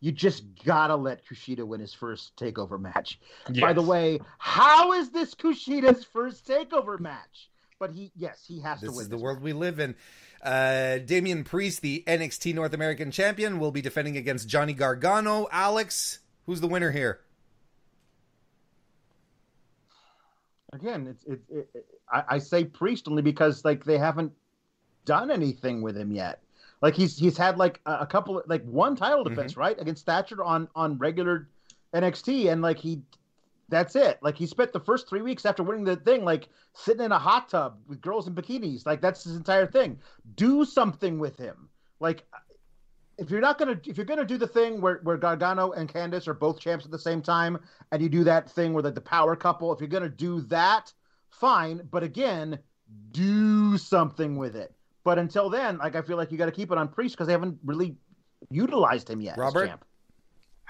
you 0.00 0.12
just 0.12 0.44
gotta 0.64 0.96
let 0.96 1.24
Kushida 1.24 1.64
win 1.66 1.80
his 1.80 1.94
first 1.94 2.36
takeover 2.36 2.78
match. 2.78 3.20
Yes. 3.50 3.60
By 3.60 3.72
the 3.72 3.82
way, 3.82 4.20
how 4.38 4.92
is 4.92 5.10
this 5.10 5.34
Kushida's 5.34 6.04
first 6.04 6.46
takeover 6.46 6.98
match? 6.98 7.50
But 7.82 7.90
he, 7.90 8.12
yes, 8.16 8.44
he 8.46 8.60
has 8.60 8.80
This 8.80 8.90
to 8.90 8.92
win. 8.92 8.98
This 8.98 9.02
is 9.06 9.08
the 9.08 9.18
world 9.18 9.42
we 9.42 9.52
live 9.52 9.80
in. 9.80 9.96
Uh, 10.40 10.98
Damian 10.98 11.42
Priest, 11.42 11.82
the 11.82 12.04
NXT 12.06 12.54
North 12.54 12.74
American 12.74 13.10
champion, 13.10 13.58
will 13.58 13.72
be 13.72 13.82
defending 13.82 14.16
against 14.16 14.48
Johnny 14.48 14.72
Gargano. 14.72 15.48
Alex, 15.50 16.20
who's 16.46 16.60
the 16.60 16.68
winner 16.68 16.92
here? 16.92 17.18
again 20.72 21.06
it's 21.06 21.24
it, 21.24 21.40
it, 21.50 21.68
it 21.74 21.86
I, 22.10 22.24
I 22.28 22.38
say 22.38 22.64
priest 22.64 23.06
only 23.08 23.20
because 23.20 23.62
like 23.62 23.84
they 23.84 23.98
haven't 23.98 24.32
done 25.04 25.30
anything 25.30 25.82
with 25.82 25.96
him 25.96 26.12
yet 26.12 26.40
like 26.80 26.94
he's 26.94 27.18
he's 27.18 27.36
had 27.36 27.58
like 27.58 27.80
a, 27.84 27.98
a 28.00 28.06
couple 28.06 28.42
like 28.46 28.64
one 28.64 28.96
title 28.96 29.22
defense 29.22 29.54
right 29.56 29.78
against 29.78 30.06
thatcher 30.06 30.42
on 30.42 30.68
on 30.74 30.96
regular 30.96 31.48
nxt 31.94 32.50
and 32.50 32.62
like 32.62 32.78
he 32.78 33.02
that's 33.72 33.96
it 33.96 34.18
like 34.22 34.36
he 34.36 34.46
spent 34.46 34.72
the 34.72 34.80
first 34.80 35.08
three 35.08 35.22
weeks 35.22 35.44
after 35.44 35.62
winning 35.62 35.84
the 35.84 35.96
thing 35.96 36.24
like 36.24 36.48
sitting 36.74 37.04
in 37.04 37.10
a 37.10 37.18
hot 37.18 37.48
tub 37.48 37.78
with 37.88 38.00
girls 38.00 38.28
in 38.28 38.34
bikinis 38.34 38.86
like 38.86 39.00
that's 39.00 39.24
his 39.24 39.34
entire 39.34 39.66
thing 39.66 39.98
do 40.36 40.64
something 40.64 41.18
with 41.18 41.36
him 41.36 41.68
like 41.98 42.24
if 43.18 43.30
you're 43.30 43.40
not 43.40 43.58
gonna 43.58 43.80
if 43.86 43.96
you're 43.96 44.06
gonna 44.06 44.24
do 44.24 44.38
the 44.38 44.46
thing 44.46 44.80
where, 44.80 45.00
where 45.02 45.16
Gargano 45.16 45.72
and 45.72 45.88
Candice 45.88 46.26
are 46.26 46.34
both 46.34 46.58
champs 46.58 46.84
at 46.84 46.90
the 46.90 46.98
same 46.98 47.22
time, 47.22 47.58
and 47.92 48.02
you 48.02 48.08
do 48.08 48.24
that 48.24 48.50
thing 48.50 48.72
where 48.72 48.82
like 48.82 48.94
the 48.94 49.00
power 49.00 49.36
couple, 49.36 49.72
if 49.72 49.80
you're 49.80 49.88
gonna 49.88 50.08
do 50.08 50.40
that, 50.42 50.92
fine. 51.30 51.86
But 51.90 52.02
again, 52.02 52.58
do 53.12 53.76
something 53.78 54.36
with 54.36 54.56
it. 54.56 54.74
But 55.04 55.18
until 55.18 55.50
then, 55.50 55.78
like 55.78 55.96
I 55.96 56.02
feel 56.02 56.16
like 56.16 56.32
you 56.32 56.38
got 56.38 56.46
to 56.46 56.52
keep 56.52 56.70
it 56.70 56.78
on 56.78 56.88
Priest 56.88 57.16
because 57.16 57.26
they 57.26 57.32
haven't 57.32 57.58
really 57.64 57.96
utilized 58.50 59.10
him 59.10 59.20
yet. 59.20 59.36
Robert? 59.36 59.66
champ. 59.66 59.84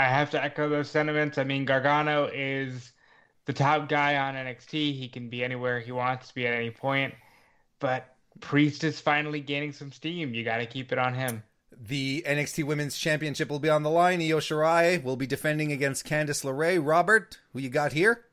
I 0.02 0.08
have 0.08 0.30
to 0.30 0.42
echo 0.42 0.68
those 0.68 0.90
sentiments. 0.90 1.38
I 1.38 1.44
mean, 1.44 1.64
Gargano 1.64 2.28
is 2.32 2.92
the 3.44 3.52
top 3.52 3.88
guy 3.88 4.16
on 4.16 4.34
NXT. 4.34 4.98
He 4.98 5.08
can 5.08 5.28
be 5.28 5.44
anywhere 5.44 5.78
he 5.78 5.92
wants 5.92 6.26
to 6.28 6.34
be 6.34 6.44
at 6.44 6.54
any 6.54 6.70
point. 6.70 7.14
But 7.78 8.16
Priest 8.40 8.82
is 8.82 9.00
finally 9.00 9.38
gaining 9.38 9.70
some 9.72 9.92
steam. 9.92 10.34
You 10.34 10.44
got 10.44 10.56
to 10.56 10.66
keep 10.66 10.90
it 10.90 10.98
on 10.98 11.14
him. 11.14 11.44
The 11.70 12.24
NXT 12.26 12.64
Women's 12.64 12.98
Championship 12.98 13.48
will 13.48 13.60
be 13.60 13.70
on 13.70 13.84
the 13.84 13.90
line. 13.90 14.20
Io 14.20 14.38
Shirai 14.38 15.00
will 15.02 15.16
be 15.16 15.26
defending 15.26 15.70
against 15.70 16.04
Candice 16.04 16.44
LeRae. 16.44 16.84
Robert, 16.84 17.38
who 17.52 17.60
you 17.60 17.68
got 17.68 17.92
here? 17.92 18.24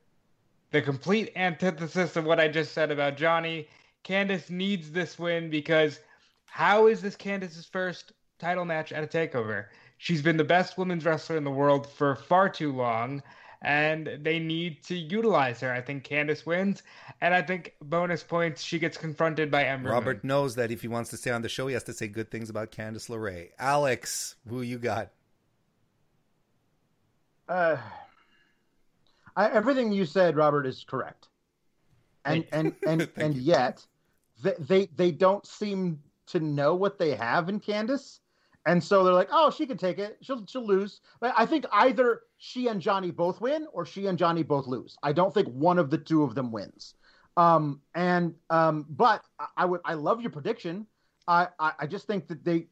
The 0.72 0.82
complete 0.82 1.30
antithesis 1.36 2.16
of 2.16 2.24
what 2.24 2.40
I 2.40 2.48
just 2.48 2.72
said 2.72 2.90
about 2.90 3.16
Johnny. 3.16 3.68
Candice 4.04 4.50
needs 4.50 4.90
this 4.90 5.20
win 5.20 5.50
because 5.50 6.00
how 6.46 6.88
is 6.88 7.00
this 7.00 7.16
Candice's 7.16 7.66
first 7.66 8.12
title 8.40 8.64
match 8.64 8.90
at 8.90 9.04
a 9.04 9.06
takeover? 9.06 9.66
She's 10.02 10.22
been 10.22 10.38
the 10.38 10.44
best 10.44 10.78
women's 10.78 11.04
wrestler 11.04 11.36
in 11.36 11.44
the 11.44 11.50
world 11.50 11.86
for 11.86 12.16
far 12.16 12.48
too 12.48 12.72
long, 12.72 13.22
and 13.60 14.08
they 14.22 14.38
need 14.38 14.82
to 14.84 14.96
utilize 14.96 15.60
her. 15.60 15.70
I 15.70 15.82
think 15.82 16.04
Candice 16.04 16.46
wins, 16.46 16.82
and 17.20 17.34
I 17.34 17.42
think 17.42 17.74
bonus 17.82 18.22
points 18.22 18.62
she 18.62 18.78
gets 18.78 18.96
confronted 18.96 19.50
by 19.50 19.64
Ember. 19.64 19.90
Robert 19.90 20.24
knows 20.24 20.54
that 20.54 20.70
if 20.70 20.80
he 20.80 20.88
wants 20.88 21.10
to 21.10 21.18
stay 21.18 21.30
on 21.30 21.42
the 21.42 21.50
show, 21.50 21.66
he 21.66 21.74
has 21.74 21.82
to 21.84 21.92
say 21.92 22.08
good 22.08 22.30
things 22.30 22.48
about 22.48 22.72
Candice 22.72 23.10
LeRae. 23.10 23.50
Alex, 23.58 24.36
who 24.48 24.62
you 24.62 24.78
got? 24.78 25.10
Uh, 27.46 27.76
I, 29.36 29.50
everything 29.50 29.92
you 29.92 30.06
said, 30.06 30.34
Robert, 30.34 30.64
is 30.64 30.82
correct, 30.88 31.28
and 32.24 32.46
and 32.52 32.74
and 32.86 33.02
Thank 33.14 33.18
and 33.18 33.34
yet 33.36 33.86
they, 34.42 34.54
they 34.58 34.86
they 34.96 35.10
don't 35.10 35.46
seem 35.46 36.00
to 36.28 36.40
know 36.40 36.74
what 36.74 36.98
they 36.98 37.14
have 37.16 37.50
in 37.50 37.60
Candice, 37.60 38.20
and 38.70 38.82
so 38.82 39.02
they're 39.02 39.12
like, 39.12 39.30
oh, 39.32 39.50
she 39.50 39.66
can 39.66 39.76
take 39.76 39.98
it, 39.98 40.16
she'll 40.22 40.46
she'll 40.46 40.64
lose. 40.64 41.00
But 41.20 41.34
I 41.36 41.44
think 41.44 41.66
either 41.72 42.22
she 42.38 42.68
and 42.68 42.80
Johnny 42.80 43.10
both 43.10 43.40
win, 43.40 43.66
or 43.72 43.84
she 43.84 44.06
and 44.06 44.16
Johnny 44.16 44.44
both 44.44 44.68
lose. 44.68 44.96
I 45.02 45.12
don't 45.12 45.34
think 45.34 45.48
one 45.48 45.76
of 45.76 45.90
the 45.90 45.98
two 45.98 46.22
of 46.22 46.36
them 46.36 46.52
wins. 46.52 46.94
Um, 47.36 47.80
and 47.96 48.32
um, 48.48 48.86
but 48.90 49.24
I, 49.40 49.46
I 49.56 49.64
would 49.64 49.80
I 49.84 49.94
love 49.94 50.20
your 50.20 50.30
prediction. 50.30 50.86
I, 51.26 51.48
I 51.58 51.72
I 51.80 51.86
just 51.88 52.06
think 52.06 52.28
that 52.28 52.44
they 52.44 52.68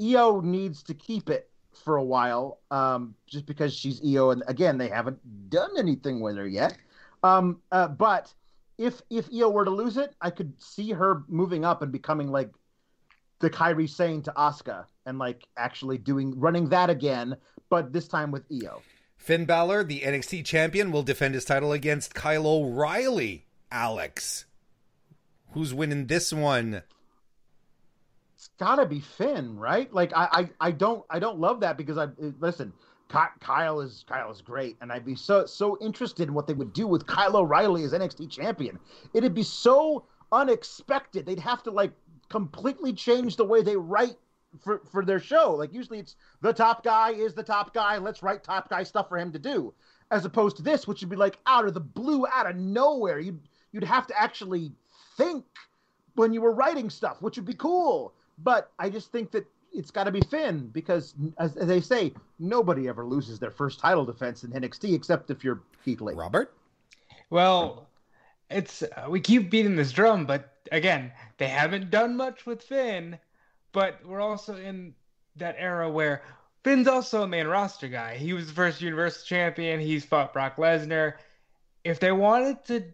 Io 0.00 0.40
needs 0.40 0.82
to 0.82 0.94
keep 0.94 1.30
it 1.30 1.50
for 1.84 1.98
a 1.98 2.04
while, 2.04 2.58
um, 2.72 3.14
just 3.28 3.46
because 3.46 3.72
she's 3.72 4.00
Io, 4.04 4.30
and 4.30 4.42
again, 4.48 4.76
they 4.76 4.88
haven't 4.88 5.20
done 5.50 5.70
anything 5.78 6.20
with 6.20 6.36
her 6.36 6.48
yet. 6.48 6.76
Um, 7.22 7.60
uh, 7.70 7.86
but 7.88 8.34
if 8.76 9.02
if 9.08 9.28
Io 9.32 9.50
were 9.50 9.64
to 9.64 9.70
lose 9.70 9.98
it, 9.98 10.16
I 10.20 10.30
could 10.30 10.52
see 10.60 10.90
her 10.90 11.22
moving 11.28 11.64
up 11.64 11.82
and 11.82 11.92
becoming 11.92 12.32
like 12.32 12.50
the 13.38 13.50
Kairi 13.50 13.88
Sane 13.88 14.22
to 14.22 14.32
Asuka, 14.32 14.86
and 15.04 15.18
like 15.18 15.46
actually 15.56 15.98
doing 15.98 16.38
running 16.38 16.68
that 16.70 16.90
again, 16.90 17.36
but 17.68 17.92
this 17.92 18.08
time 18.08 18.30
with 18.30 18.44
Io. 18.50 18.82
Finn 19.16 19.44
Balor, 19.44 19.84
the 19.84 20.00
NXT 20.00 20.44
champion, 20.44 20.92
will 20.92 21.02
defend 21.02 21.34
his 21.34 21.44
title 21.44 21.72
against 21.72 22.14
Kyle 22.14 22.46
O'Reilly. 22.46 23.46
Alex, 23.72 24.44
who's 25.50 25.74
winning 25.74 26.06
this 26.06 26.32
one? 26.32 26.82
It's 28.36 28.48
gotta 28.58 28.86
be 28.86 29.00
Finn, 29.00 29.58
right? 29.58 29.92
Like 29.92 30.12
I, 30.14 30.28
I, 30.30 30.68
I 30.68 30.70
don't, 30.70 31.04
I 31.10 31.18
don't 31.18 31.40
love 31.40 31.60
that 31.60 31.76
because 31.76 31.98
I 31.98 32.08
listen. 32.38 32.72
Kyle 33.08 33.80
is 33.80 34.04
Kyle 34.08 34.32
is 34.32 34.40
great, 34.40 34.76
and 34.80 34.92
I'd 34.92 35.04
be 35.04 35.14
so 35.14 35.46
so 35.46 35.78
interested 35.80 36.28
in 36.28 36.34
what 36.34 36.46
they 36.46 36.54
would 36.54 36.72
do 36.72 36.86
with 36.86 37.06
Kyle 37.06 37.36
O'Reilly 37.36 37.84
as 37.84 37.92
NXT 37.92 38.30
champion. 38.30 38.78
It'd 39.14 39.34
be 39.34 39.44
so 39.44 40.04
unexpected. 40.32 41.24
They'd 41.24 41.38
have 41.38 41.62
to 41.64 41.70
like 41.70 41.92
completely 42.28 42.92
change 42.92 43.36
the 43.36 43.44
way 43.44 43.62
they 43.62 43.76
write 43.76 44.16
for 44.62 44.82
for 44.90 45.04
their 45.04 45.20
show. 45.20 45.54
Like 45.54 45.72
usually 45.72 45.98
it's 45.98 46.16
the 46.40 46.52
top 46.52 46.84
guy 46.84 47.10
is 47.10 47.34
the 47.34 47.42
top 47.42 47.74
guy. 47.74 47.98
Let's 47.98 48.22
write 48.22 48.44
top 48.44 48.68
guy 48.68 48.82
stuff 48.82 49.08
for 49.08 49.18
him 49.18 49.32
to 49.32 49.38
do, 49.38 49.74
as 50.10 50.24
opposed 50.24 50.56
to 50.56 50.62
this, 50.62 50.86
which 50.86 51.00
would 51.00 51.10
be 51.10 51.16
like 51.16 51.38
out 51.46 51.66
of 51.66 51.74
the 51.74 51.80
blue, 51.80 52.26
out 52.32 52.48
of 52.48 52.56
nowhere. 52.56 53.18
You'd 53.18 53.40
you'd 53.72 53.84
have 53.84 54.06
to 54.08 54.20
actually 54.20 54.72
think 55.16 55.44
when 56.14 56.32
you 56.32 56.40
were 56.40 56.52
writing 56.52 56.90
stuff, 56.90 57.20
which 57.20 57.36
would 57.36 57.46
be 57.46 57.54
cool. 57.54 58.14
But 58.38 58.70
I 58.78 58.90
just 58.90 59.12
think 59.12 59.30
that 59.32 59.46
it's 59.72 59.90
got 59.90 60.04
to 60.04 60.10
be 60.10 60.20
Finn 60.22 60.68
because, 60.68 61.14
as, 61.38 61.56
as 61.56 61.68
they 61.68 61.80
say, 61.80 62.12
nobody 62.38 62.88
ever 62.88 63.04
loses 63.04 63.38
their 63.38 63.50
first 63.50 63.80
title 63.80 64.04
defense 64.04 64.44
in 64.44 64.50
NXT 64.50 64.94
except 64.94 65.30
if 65.30 65.44
you're 65.44 65.60
Keith 65.84 66.00
Lee. 66.00 66.14
Robert? 66.14 66.54
Well, 67.30 67.88
it's 68.50 68.82
uh, 68.82 69.06
we 69.08 69.20
keep 69.20 69.50
beating 69.50 69.76
this 69.76 69.92
drum, 69.92 70.26
but 70.26 70.52
again, 70.72 71.12
they 71.38 71.48
haven't 71.48 71.90
done 71.90 72.16
much 72.16 72.46
with 72.46 72.62
Finn. 72.62 73.18
But 73.72 74.00
we're 74.06 74.20
also 74.20 74.56
in 74.56 74.94
that 75.36 75.56
era 75.58 75.90
where 75.90 76.22
Finn's 76.64 76.88
also 76.88 77.22
a 77.22 77.28
main 77.28 77.46
roster 77.46 77.88
guy. 77.88 78.16
He 78.16 78.32
was 78.32 78.46
the 78.46 78.54
first 78.54 78.80
Universal 78.80 79.24
Champion. 79.26 79.80
He's 79.80 80.04
fought 80.04 80.32
Brock 80.32 80.56
Lesnar. 80.56 81.14
If 81.84 82.00
they 82.00 82.12
wanted 82.12 82.64
to 82.66 82.84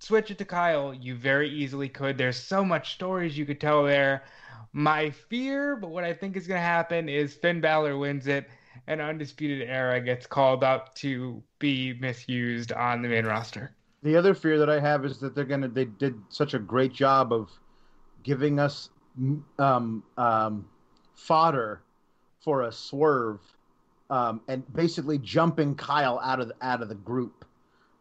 switch 0.00 0.30
it 0.30 0.38
to 0.38 0.44
Kyle, 0.44 0.92
you 0.92 1.14
very 1.14 1.48
easily 1.48 1.88
could. 1.88 2.18
There's 2.18 2.36
so 2.36 2.64
much 2.64 2.94
stories 2.94 3.38
you 3.38 3.46
could 3.46 3.60
tell 3.60 3.84
there. 3.84 4.24
My 4.72 5.10
fear, 5.10 5.76
but 5.76 5.90
what 5.90 6.04
I 6.04 6.12
think 6.12 6.36
is 6.36 6.46
going 6.46 6.58
to 6.58 6.66
happen 6.66 7.08
is 7.08 7.34
Finn 7.34 7.60
Balor 7.60 7.96
wins 7.96 8.26
it, 8.26 8.50
and 8.88 9.00
Undisputed 9.00 9.68
Era 9.68 10.00
gets 10.00 10.26
called 10.26 10.64
up 10.64 10.94
to 10.96 11.42
be 11.58 11.94
misused 11.94 12.72
on 12.72 13.02
the 13.02 13.08
main 13.08 13.24
roster. 13.24 13.74
The 14.04 14.16
other 14.16 14.34
fear 14.34 14.58
that 14.58 14.68
I 14.68 14.78
have 14.80 15.06
is 15.06 15.18
that 15.20 15.34
they're 15.34 15.46
gonna 15.46 15.66
they 15.66 15.86
did 15.86 16.14
such 16.28 16.52
a 16.52 16.58
great 16.58 16.92
job 16.92 17.32
of 17.32 17.50
giving 18.22 18.60
us 18.60 18.90
um, 19.58 20.04
um, 20.18 20.68
fodder 21.14 21.80
for 22.40 22.62
a 22.64 22.72
swerve 22.72 23.40
um, 24.10 24.42
and 24.46 24.62
basically 24.74 25.16
jumping 25.16 25.74
Kyle 25.74 26.20
out 26.22 26.38
of 26.38 26.48
the, 26.48 26.54
out 26.60 26.82
of 26.82 26.90
the 26.90 26.94
group 26.94 27.46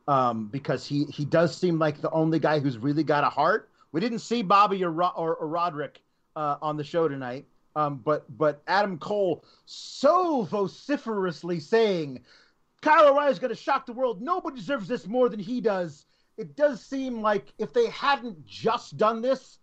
um, 0.10 0.48
because 0.48 0.86
he 0.86 1.06
he 1.06 1.24
does 1.24 1.56
seem 1.56 1.80
like 1.80 2.02
the 2.02 2.12
only 2.12 2.38
guy 2.38 2.60
who's 2.60 2.78
really 2.78 3.06
got 3.06 3.24
a 3.24 3.30
heart. 3.30 3.70
We 3.94 4.02
didn't 4.02 4.20
see 4.20 4.42
Bobby 4.42 4.84
or 4.84 4.92
or, 4.92 5.36
or 5.36 5.48
Roderick 5.48 6.02
uh, 6.36 6.58
on 6.62 6.76
the 6.76 6.84
show 6.84 7.08
tonight, 7.08 7.46
um, 7.78 8.02
but 8.04 8.26
but 8.38 8.62
Adam 8.68 8.98
Cole 8.98 9.46
so 9.66 10.44
vociferously 10.44 11.62
saying 11.62 12.20
Kyle 12.84 13.08
O'Reilly 13.08 13.32
is 13.32 13.40
going 13.40 13.50
to 13.50 13.56
shock 13.56 13.86
the 13.86 13.94
world. 13.94 14.22
Nobody 14.22 14.58
deserves 14.58 14.90
this 14.90 15.08
more 15.08 15.30
than 15.30 15.40
he 15.40 15.62
does. 15.62 16.06
It 16.38 16.58
does 16.58 16.86
seem 16.86 17.22
like 17.22 17.54
if 17.58 17.72
they 17.72 17.88
hadn't 17.88 18.46
just 18.46 18.98
done 18.98 19.22
this 19.22 19.60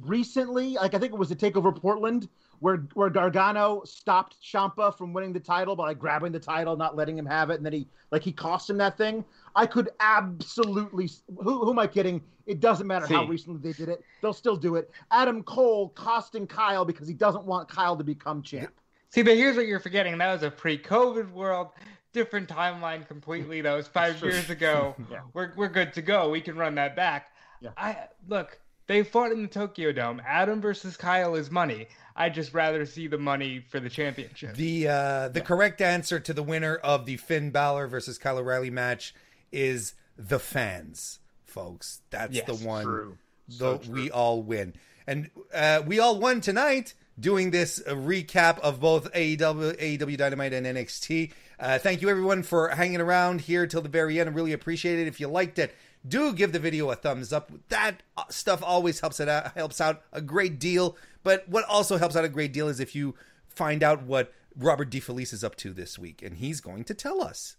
recently, 0.00 0.74
like 0.74 0.94
I 0.94 0.98
think 0.98 1.12
it 1.12 1.18
was 1.18 1.30
the 1.30 1.36
Takeover 1.36 1.74
Portland, 1.74 2.28
where 2.60 2.76
where 2.94 3.10
Gargano 3.10 3.82
stopped 3.84 4.36
Ciampa 4.40 4.96
from 4.96 5.12
winning 5.12 5.32
the 5.32 5.40
title 5.40 5.74
by 5.74 5.88
like 5.88 5.98
grabbing 5.98 6.30
the 6.30 6.38
title, 6.38 6.76
not 6.76 6.94
letting 6.94 7.18
him 7.18 7.26
have 7.26 7.50
it, 7.50 7.56
and 7.56 7.66
then 7.66 7.72
he 7.72 7.88
like 8.12 8.22
he 8.22 8.32
cost 8.32 8.70
him 8.70 8.76
that 8.78 8.96
thing. 8.96 9.24
I 9.56 9.66
could 9.66 9.90
absolutely. 9.98 11.10
Who, 11.42 11.64
who 11.64 11.70
am 11.70 11.78
I 11.78 11.88
kidding? 11.88 12.22
It 12.46 12.60
doesn't 12.60 12.86
matter 12.86 13.06
how 13.06 13.26
recently 13.26 13.60
they 13.60 13.76
did 13.76 13.88
it; 13.88 14.04
they'll 14.22 14.32
still 14.32 14.56
do 14.56 14.76
it. 14.76 14.90
Adam 15.10 15.42
Cole 15.42 15.88
costing 15.90 16.46
Kyle 16.46 16.84
because 16.84 17.08
he 17.08 17.14
doesn't 17.14 17.44
want 17.44 17.68
Kyle 17.68 17.96
to 17.96 18.04
become 18.04 18.42
champ. 18.42 18.72
See, 19.08 19.22
but 19.22 19.36
here's 19.36 19.56
what 19.56 19.66
you're 19.66 19.80
forgetting. 19.80 20.16
That 20.18 20.32
was 20.32 20.44
a 20.44 20.50
pre-COVID 20.52 21.32
world, 21.32 21.70
different 22.12 22.48
timeline 22.48 23.06
completely. 23.06 23.60
That 23.60 23.74
was 23.74 23.88
five 23.88 24.22
years 24.22 24.50
ago. 24.50 24.94
Yeah. 25.10 25.20
We're 25.32 25.52
we're 25.56 25.68
good 25.68 25.94
to 25.94 26.02
go. 26.02 26.30
We 26.30 26.40
can 26.40 26.56
run 26.56 26.76
that 26.76 26.94
back. 26.94 27.32
Yeah. 27.60 27.70
I 27.76 27.96
look. 28.28 28.60
They 28.86 29.02
fought 29.02 29.32
in 29.32 29.42
the 29.42 29.48
Tokyo 29.48 29.92
Dome. 29.92 30.20
Adam 30.26 30.60
versus 30.60 30.96
Kyle 30.96 31.34
is 31.34 31.50
money. 31.50 31.86
I'd 32.14 32.34
just 32.34 32.52
rather 32.52 32.84
see 32.86 33.06
the 33.06 33.18
money 33.18 33.64
for 33.70 33.80
the 33.80 33.88
championship. 33.88 34.54
The 34.54 34.88
uh, 34.88 35.28
the 35.28 35.40
yeah. 35.40 35.44
correct 35.44 35.80
answer 35.80 36.20
to 36.20 36.32
the 36.32 36.42
winner 36.42 36.76
of 36.76 37.06
the 37.06 37.16
Finn 37.16 37.50
Balor 37.50 37.88
versus 37.88 38.18
Kyle 38.18 38.38
O'Reilly 38.38 38.70
match 38.70 39.14
is 39.50 39.94
the 40.16 40.38
fans, 40.38 41.18
folks. 41.44 42.02
That's 42.10 42.34
yes, 42.34 42.46
the 42.46 42.54
one. 42.54 42.84
True. 42.84 43.18
So 43.48 43.78
the, 43.78 43.90
we 43.90 44.10
all 44.10 44.42
win, 44.42 44.74
and 45.06 45.30
uh, 45.52 45.82
we 45.86 45.98
all 45.98 46.18
won 46.18 46.40
tonight 46.40 46.94
doing 47.18 47.50
this 47.50 47.82
recap 47.86 48.58
of 48.60 48.80
both 48.80 49.12
AEW, 49.12 49.76
AEW 49.76 50.16
Dynamite, 50.16 50.52
and 50.52 50.66
NXT. 50.66 51.32
Uh, 51.60 51.78
thank 51.78 52.00
you 52.00 52.08
everyone 52.08 52.42
for 52.42 52.68
hanging 52.70 53.02
around 53.02 53.42
here 53.42 53.66
till 53.66 53.82
the 53.82 53.88
very 53.88 54.18
end. 54.18 54.30
I 54.30 54.32
really 54.32 54.54
appreciate 54.54 54.98
it. 54.98 55.06
If 55.06 55.20
you 55.20 55.28
liked 55.28 55.58
it, 55.58 55.74
do 56.08 56.32
give 56.32 56.52
the 56.52 56.58
video 56.58 56.90
a 56.90 56.96
thumbs 56.96 57.34
up. 57.34 57.52
That 57.68 58.02
uh, 58.16 58.22
stuff 58.30 58.62
always 58.64 59.00
helps 59.00 59.20
it 59.20 59.28
out, 59.28 59.52
helps 59.52 59.78
out 59.78 60.02
a 60.10 60.22
great 60.22 60.58
deal. 60.58 60.96
But 61.22 61.46
what 61.50 61.66
also 61.66 61.98
helps 61.98 62.16
out 62.16 62.24
a 62.24 62.30
great 62.30 62.54
deal 62.54 62.68
is 62.68 62.80
if 62.80 62.94
you 62.94 63.14
find 63.46 63.82
out 63.82 64.04
what 64.04 64.32
Robert 64.56 64.90
DeFelice 64.90 65.34
is 65.34 65.44
up 65.44 65.54
to 65.56 65.74
this 65.74 65.98
week, 65.98 66.22
and 66.22 66.38
he's 66.38 66.62
going 66.62 66.82
to 66.84 66.94
tell 66.94 67.22
us. 67.22 67.56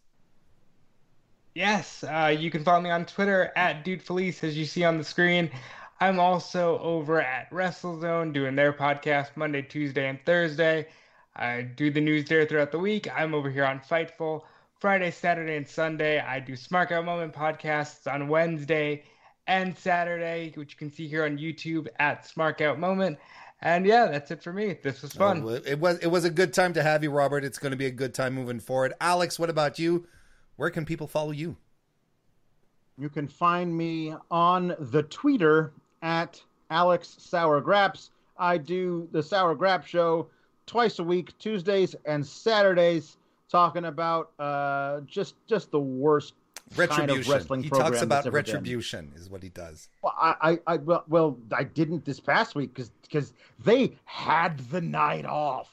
Yes, 1.54 2.04
uh, 2.04 2.36
you 2.36 2.50
can 2.50 2.64
follow 2.64 2.82
me 2.82 2.90
on 2.90 3.06
Twitter 3.06 3.52
at 3.56 3.86
Dude 3.86 4.02
Felice, 4.02 4.44
as 4.44 4.58
you 4.58 4.66
see 4.66 4.84
on 4.84 4.98
the 4.98 5.04
screen. 5.04 5.52
I'm 6.00 6.20
also 6.20 6.80
over 6.80 7.22
at 7.22 7.52
WrestleZone 7.52 8.34
doing 8.34 8.56
their 8.56 8.74
podcast 8.74 9.36
Monday, 9.36 9.62
Tuesday, 9.62 10.10
and 10.10 10.18
Thursday. 10.26 10.88
I 11.36 11.62
do 11.62 11.92
the 11.92 12.02
news 12.02 12.26
there 12.26 12.46
throughout 12.46 12.72
the 12.72 12.80
week. 12.80 13.08
I'm 13.14 13.34
over 13.34 13.50
here 13.50 13.66
on 13.66 13.80
Fightful 13.80 14.42
Friday, 14.80 15.12
Saturday, 15.12 15.56
and 15.56 15.68
Sunday. 15.68 16.20
I 16.20 16.40
do 16.40 16.54
Smark 16.54 16.92
Out 16.92 17.06
Moment 17.06 17.34
podcasts 17.34 18.12
on 18.12 18.28
Wednesday 18.28 19.04
and 19.48 19.78
Saturday, 19.78 20.52
which 20.56 20.74
you 20.74 20.78
can 20.78 20.92
see 20.92 21.08
here 21.08 21.26
on 21.26 21.38
YouTube 21.38 21.88
at 22.00 22.24
Smark 22.26 22.62
Out 22.62 22.80
Moment. 22.80 23.18
And 23.62 23.86
yeah, 23.86 24.08
that's 24.08 24.32
it 24.32 24.44
for 24.44 24.52
me. 24.52 24.78
This 24.82 25.02
was 25.02 25.16
oh, 25.16 25.20
fun. 25.20 25.44
Oh, 25.44 25.50
it 25.50 25.80
was 25.80 26.00
it 26.00 26.08
was 26.08 26.26
a 26.26 26.30
good 26.30 26.54
time 26.54 26.74
to 26.74 26.84
have 26.84 27.04
you, 27.04 27.12
Robert. 27.12 27.44
It's 27.44 27.60
going 27.60 27.72
to 27.72 27.78
be 27.78 27.86
a 27.86 27.92
good 27.92 28.14
time 28.14 28.34
moving 28.34 28.60
forward. 28.60 28.94
Alex, 29.00 29.38
what 29.38 29.50
about 29.50 29.78
you? 29.78 30.08
Where 30.56 30.70
can 30.70 30.84
people 30.84 31.08
follow 31.08 31.32
you? 31.32 31.56
You 32.98 33.10
can 33.10 33.28
find 33.28 33.76
me 33.76 34.14
on 34.30 34.76
the 34.80 35.04
Twitter 35.04 35.74
at 36.02 36.42
Alex 36.70 37.16
Sour 37.20 37.62
Graps. 37.62 38.10
I 38.38 38.58
do 38.58 39.08
the 39.12 39.24
Sour 39.24 39.56
Grap 39.56 39.86
Show 39.86 40.28
twice 40.72 41.00
a 41.00 41.04
week, 41.04 41.38
Tuesdays 41.38 41.98
and 42.06 42.26
Saturdays, 42.26 43.18
talking 43.50 43.86
about 43.86 44.32
uh, 44.40 45.02
just 45.02 45.36
just 45.46 45.70
the 45.70 45.80
worst 45.80 46.34
retribution. 46.78 47.08
Kind 47.08 47.20
of 47.20 47.28
wrestling 47.28 47.64
he 47.64 47.70
talks 47.70 48.02
about 48.02 48.26
retribution, 48.32 49.08
been. 49.08 49.20
is 49.20 49.30
what 49.30 49.44
he 49.44 49.50
does. 49.50 49.90
Well, 50.02 50.16
I, 50.18 50.36
I, 50.42 50.60
I 50.68 50.78
well, 50.78 51.04
well, 51.10 51.38
I 51.52 51.66
didn't 51.66 52.06
this 52.06 52.22
past 52.22 52.56
week 52.56 52.74
because 52.74 52.90
because 53.02 53.34
they 53.60 53.92
had 54.06 54.60
the 54.70 54.80
night 54.80 55.26
off. 55.26 55.70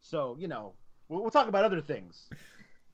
So 0.00 0.34
you 0.40 0.48
know, 0.48 0.72
we'll, 1.10 1.20
we'll, 1.20 1.30
talk 1.30 1.48
about 1.48 1.64
other 1.66 1.82
things. 1.82 2.30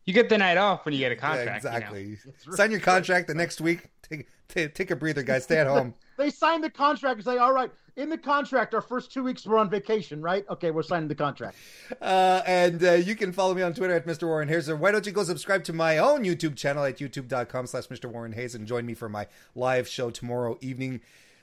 You 0.04 0.12
get 0.12 0.28
the 0.28 0.38
night 0.38 0.56
off 0.56 0.84
when 0.84 0.92
you 0.92 1.00
get 1.00 1.12
a 1.12 1.16
contract. 1.16 1.64
Yeah, 1.64 1.76
exactly. 1.76 2.02
You 2.04 2.16
know? 2.46 2.54
Sign 2.54 2.70
your 2.70 2.80
contract 2.80 3.26
the 3.26 3.34
next 3.34 3.60
week. 3.60 3.88
Take, 4.02 4.28
take, 4.48 4.74
take 4.74 4.90
a 4.90 4.96
breather, 4.96 5.22
guys. 5.22 5.44
Stay 5.44 5.58
at 5.58 5.66
home. 5.66 5.94
they 6.18 6.30
sign 6.30 6.60
the 6.60 6.70
contract 6.70 7.16
and 7.16 7.24
say, 7.24 7.38
"All 7.38 7.52
right, 7.52 7.70
in 7.96 8.08
the 8.08 8.18
contract, 8.18 8.74
our 8.74 8.80
first 8.80 9.12
two 9.12 9.22
weeks 9.22 9.46
we're 9.46 9.58
on 9.58 9.70
vacation, 9.70 10.20
right? 10.20 10.44
Okay, 10.50 10.70
we're 10.70 10.82
signing 10.82 11.08
the 11.08 11.14
contract. 11.14 11.56
Uh, 12.02 12.42
and 12.46 12.82
uh, 12.82 12.92
you 12.92 13.14
can 13.14 13.32
follow 13.32 13.54
me 13.54 13.62
on 13.62 13.72
Twitter 13.72 13.94
at 13.94 14.06
Mr. 14.06 14.24
Warren 14.24 14.48
Hayes. 14.48 14.68
Or 14.68 14.76
why 14.76 14.90
don't 14.90 15.06
you 15.06 15.12
go 15.12 15.22
subscribe 15.22 15.64
to 15.64 15.72
my 15.72 15.98
own 15.98 16.24
YouTube 16.24 16.56
channel 16.56 16.84
at 16.84 16.98
youtube.com 16.98 17.66
slash 17.66 17.86
Mr. 17.86 18.06
Warren 18.06 18.32
Hayes 18.32 18.54
and 18.54 18.66
join 18.66 18.84
me 18.84 18.94
for 18.94 19.08
my 19.08 19.26
live 19.54 19.86
show 19.86 20.10
tomorrow 20.10 20.58
evening, 20.60 21.00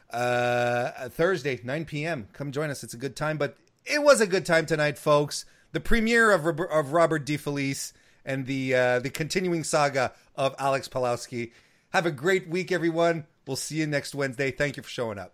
uh, 0.10 1.10
Thursday, 1.10 1.60
9 1.64 1.86
p.m. 1.86 2.28
Come 2.34 2.52
join 2.52 2.70
us. 2.70 2.84
It's 2.84 2.94
a 2.94 2.98
good 2.98 3.16
time. 3.16 3.38
But 3.38 3.58
it 3.86 4.04
was 4.04 4.20
a 4.20 4.28
good 4.28 4.46
time 4.46 4.66
tonight, 4.66 4.98
folks. 4.98 5.46
The 5.72 5.80
premiere 5.80 6.32
of, 6.32 6.46
of 6.46 6.92
Robert 6.92 7.26
DeFelice 7.26 7.94
and 8.26 8.46
the, 8.46 8.74
uh, 8.76 9.00
the 9.00 9.10
continuing 9.10 9.64
saga 9.64 10.14
of 10.36 10.56
Alex 10.60 10.88
Pawlowski. 10.88 11.52
Have 11.92 12.06
a 12.06 12.12
great 12.12 12.48
week, 12.48 12.72
everyone. 12.72 13.26
We'll 13.46 13.58
see 13.58 13.78
you 13.78 13.88
next 13.88 14.16
Wednesday. 14.16 14.52
Thank 14.52 14.78
you 14.78 14.84
for 14.84 14.90
showing 14.90 15.18
up. 15.20 15.34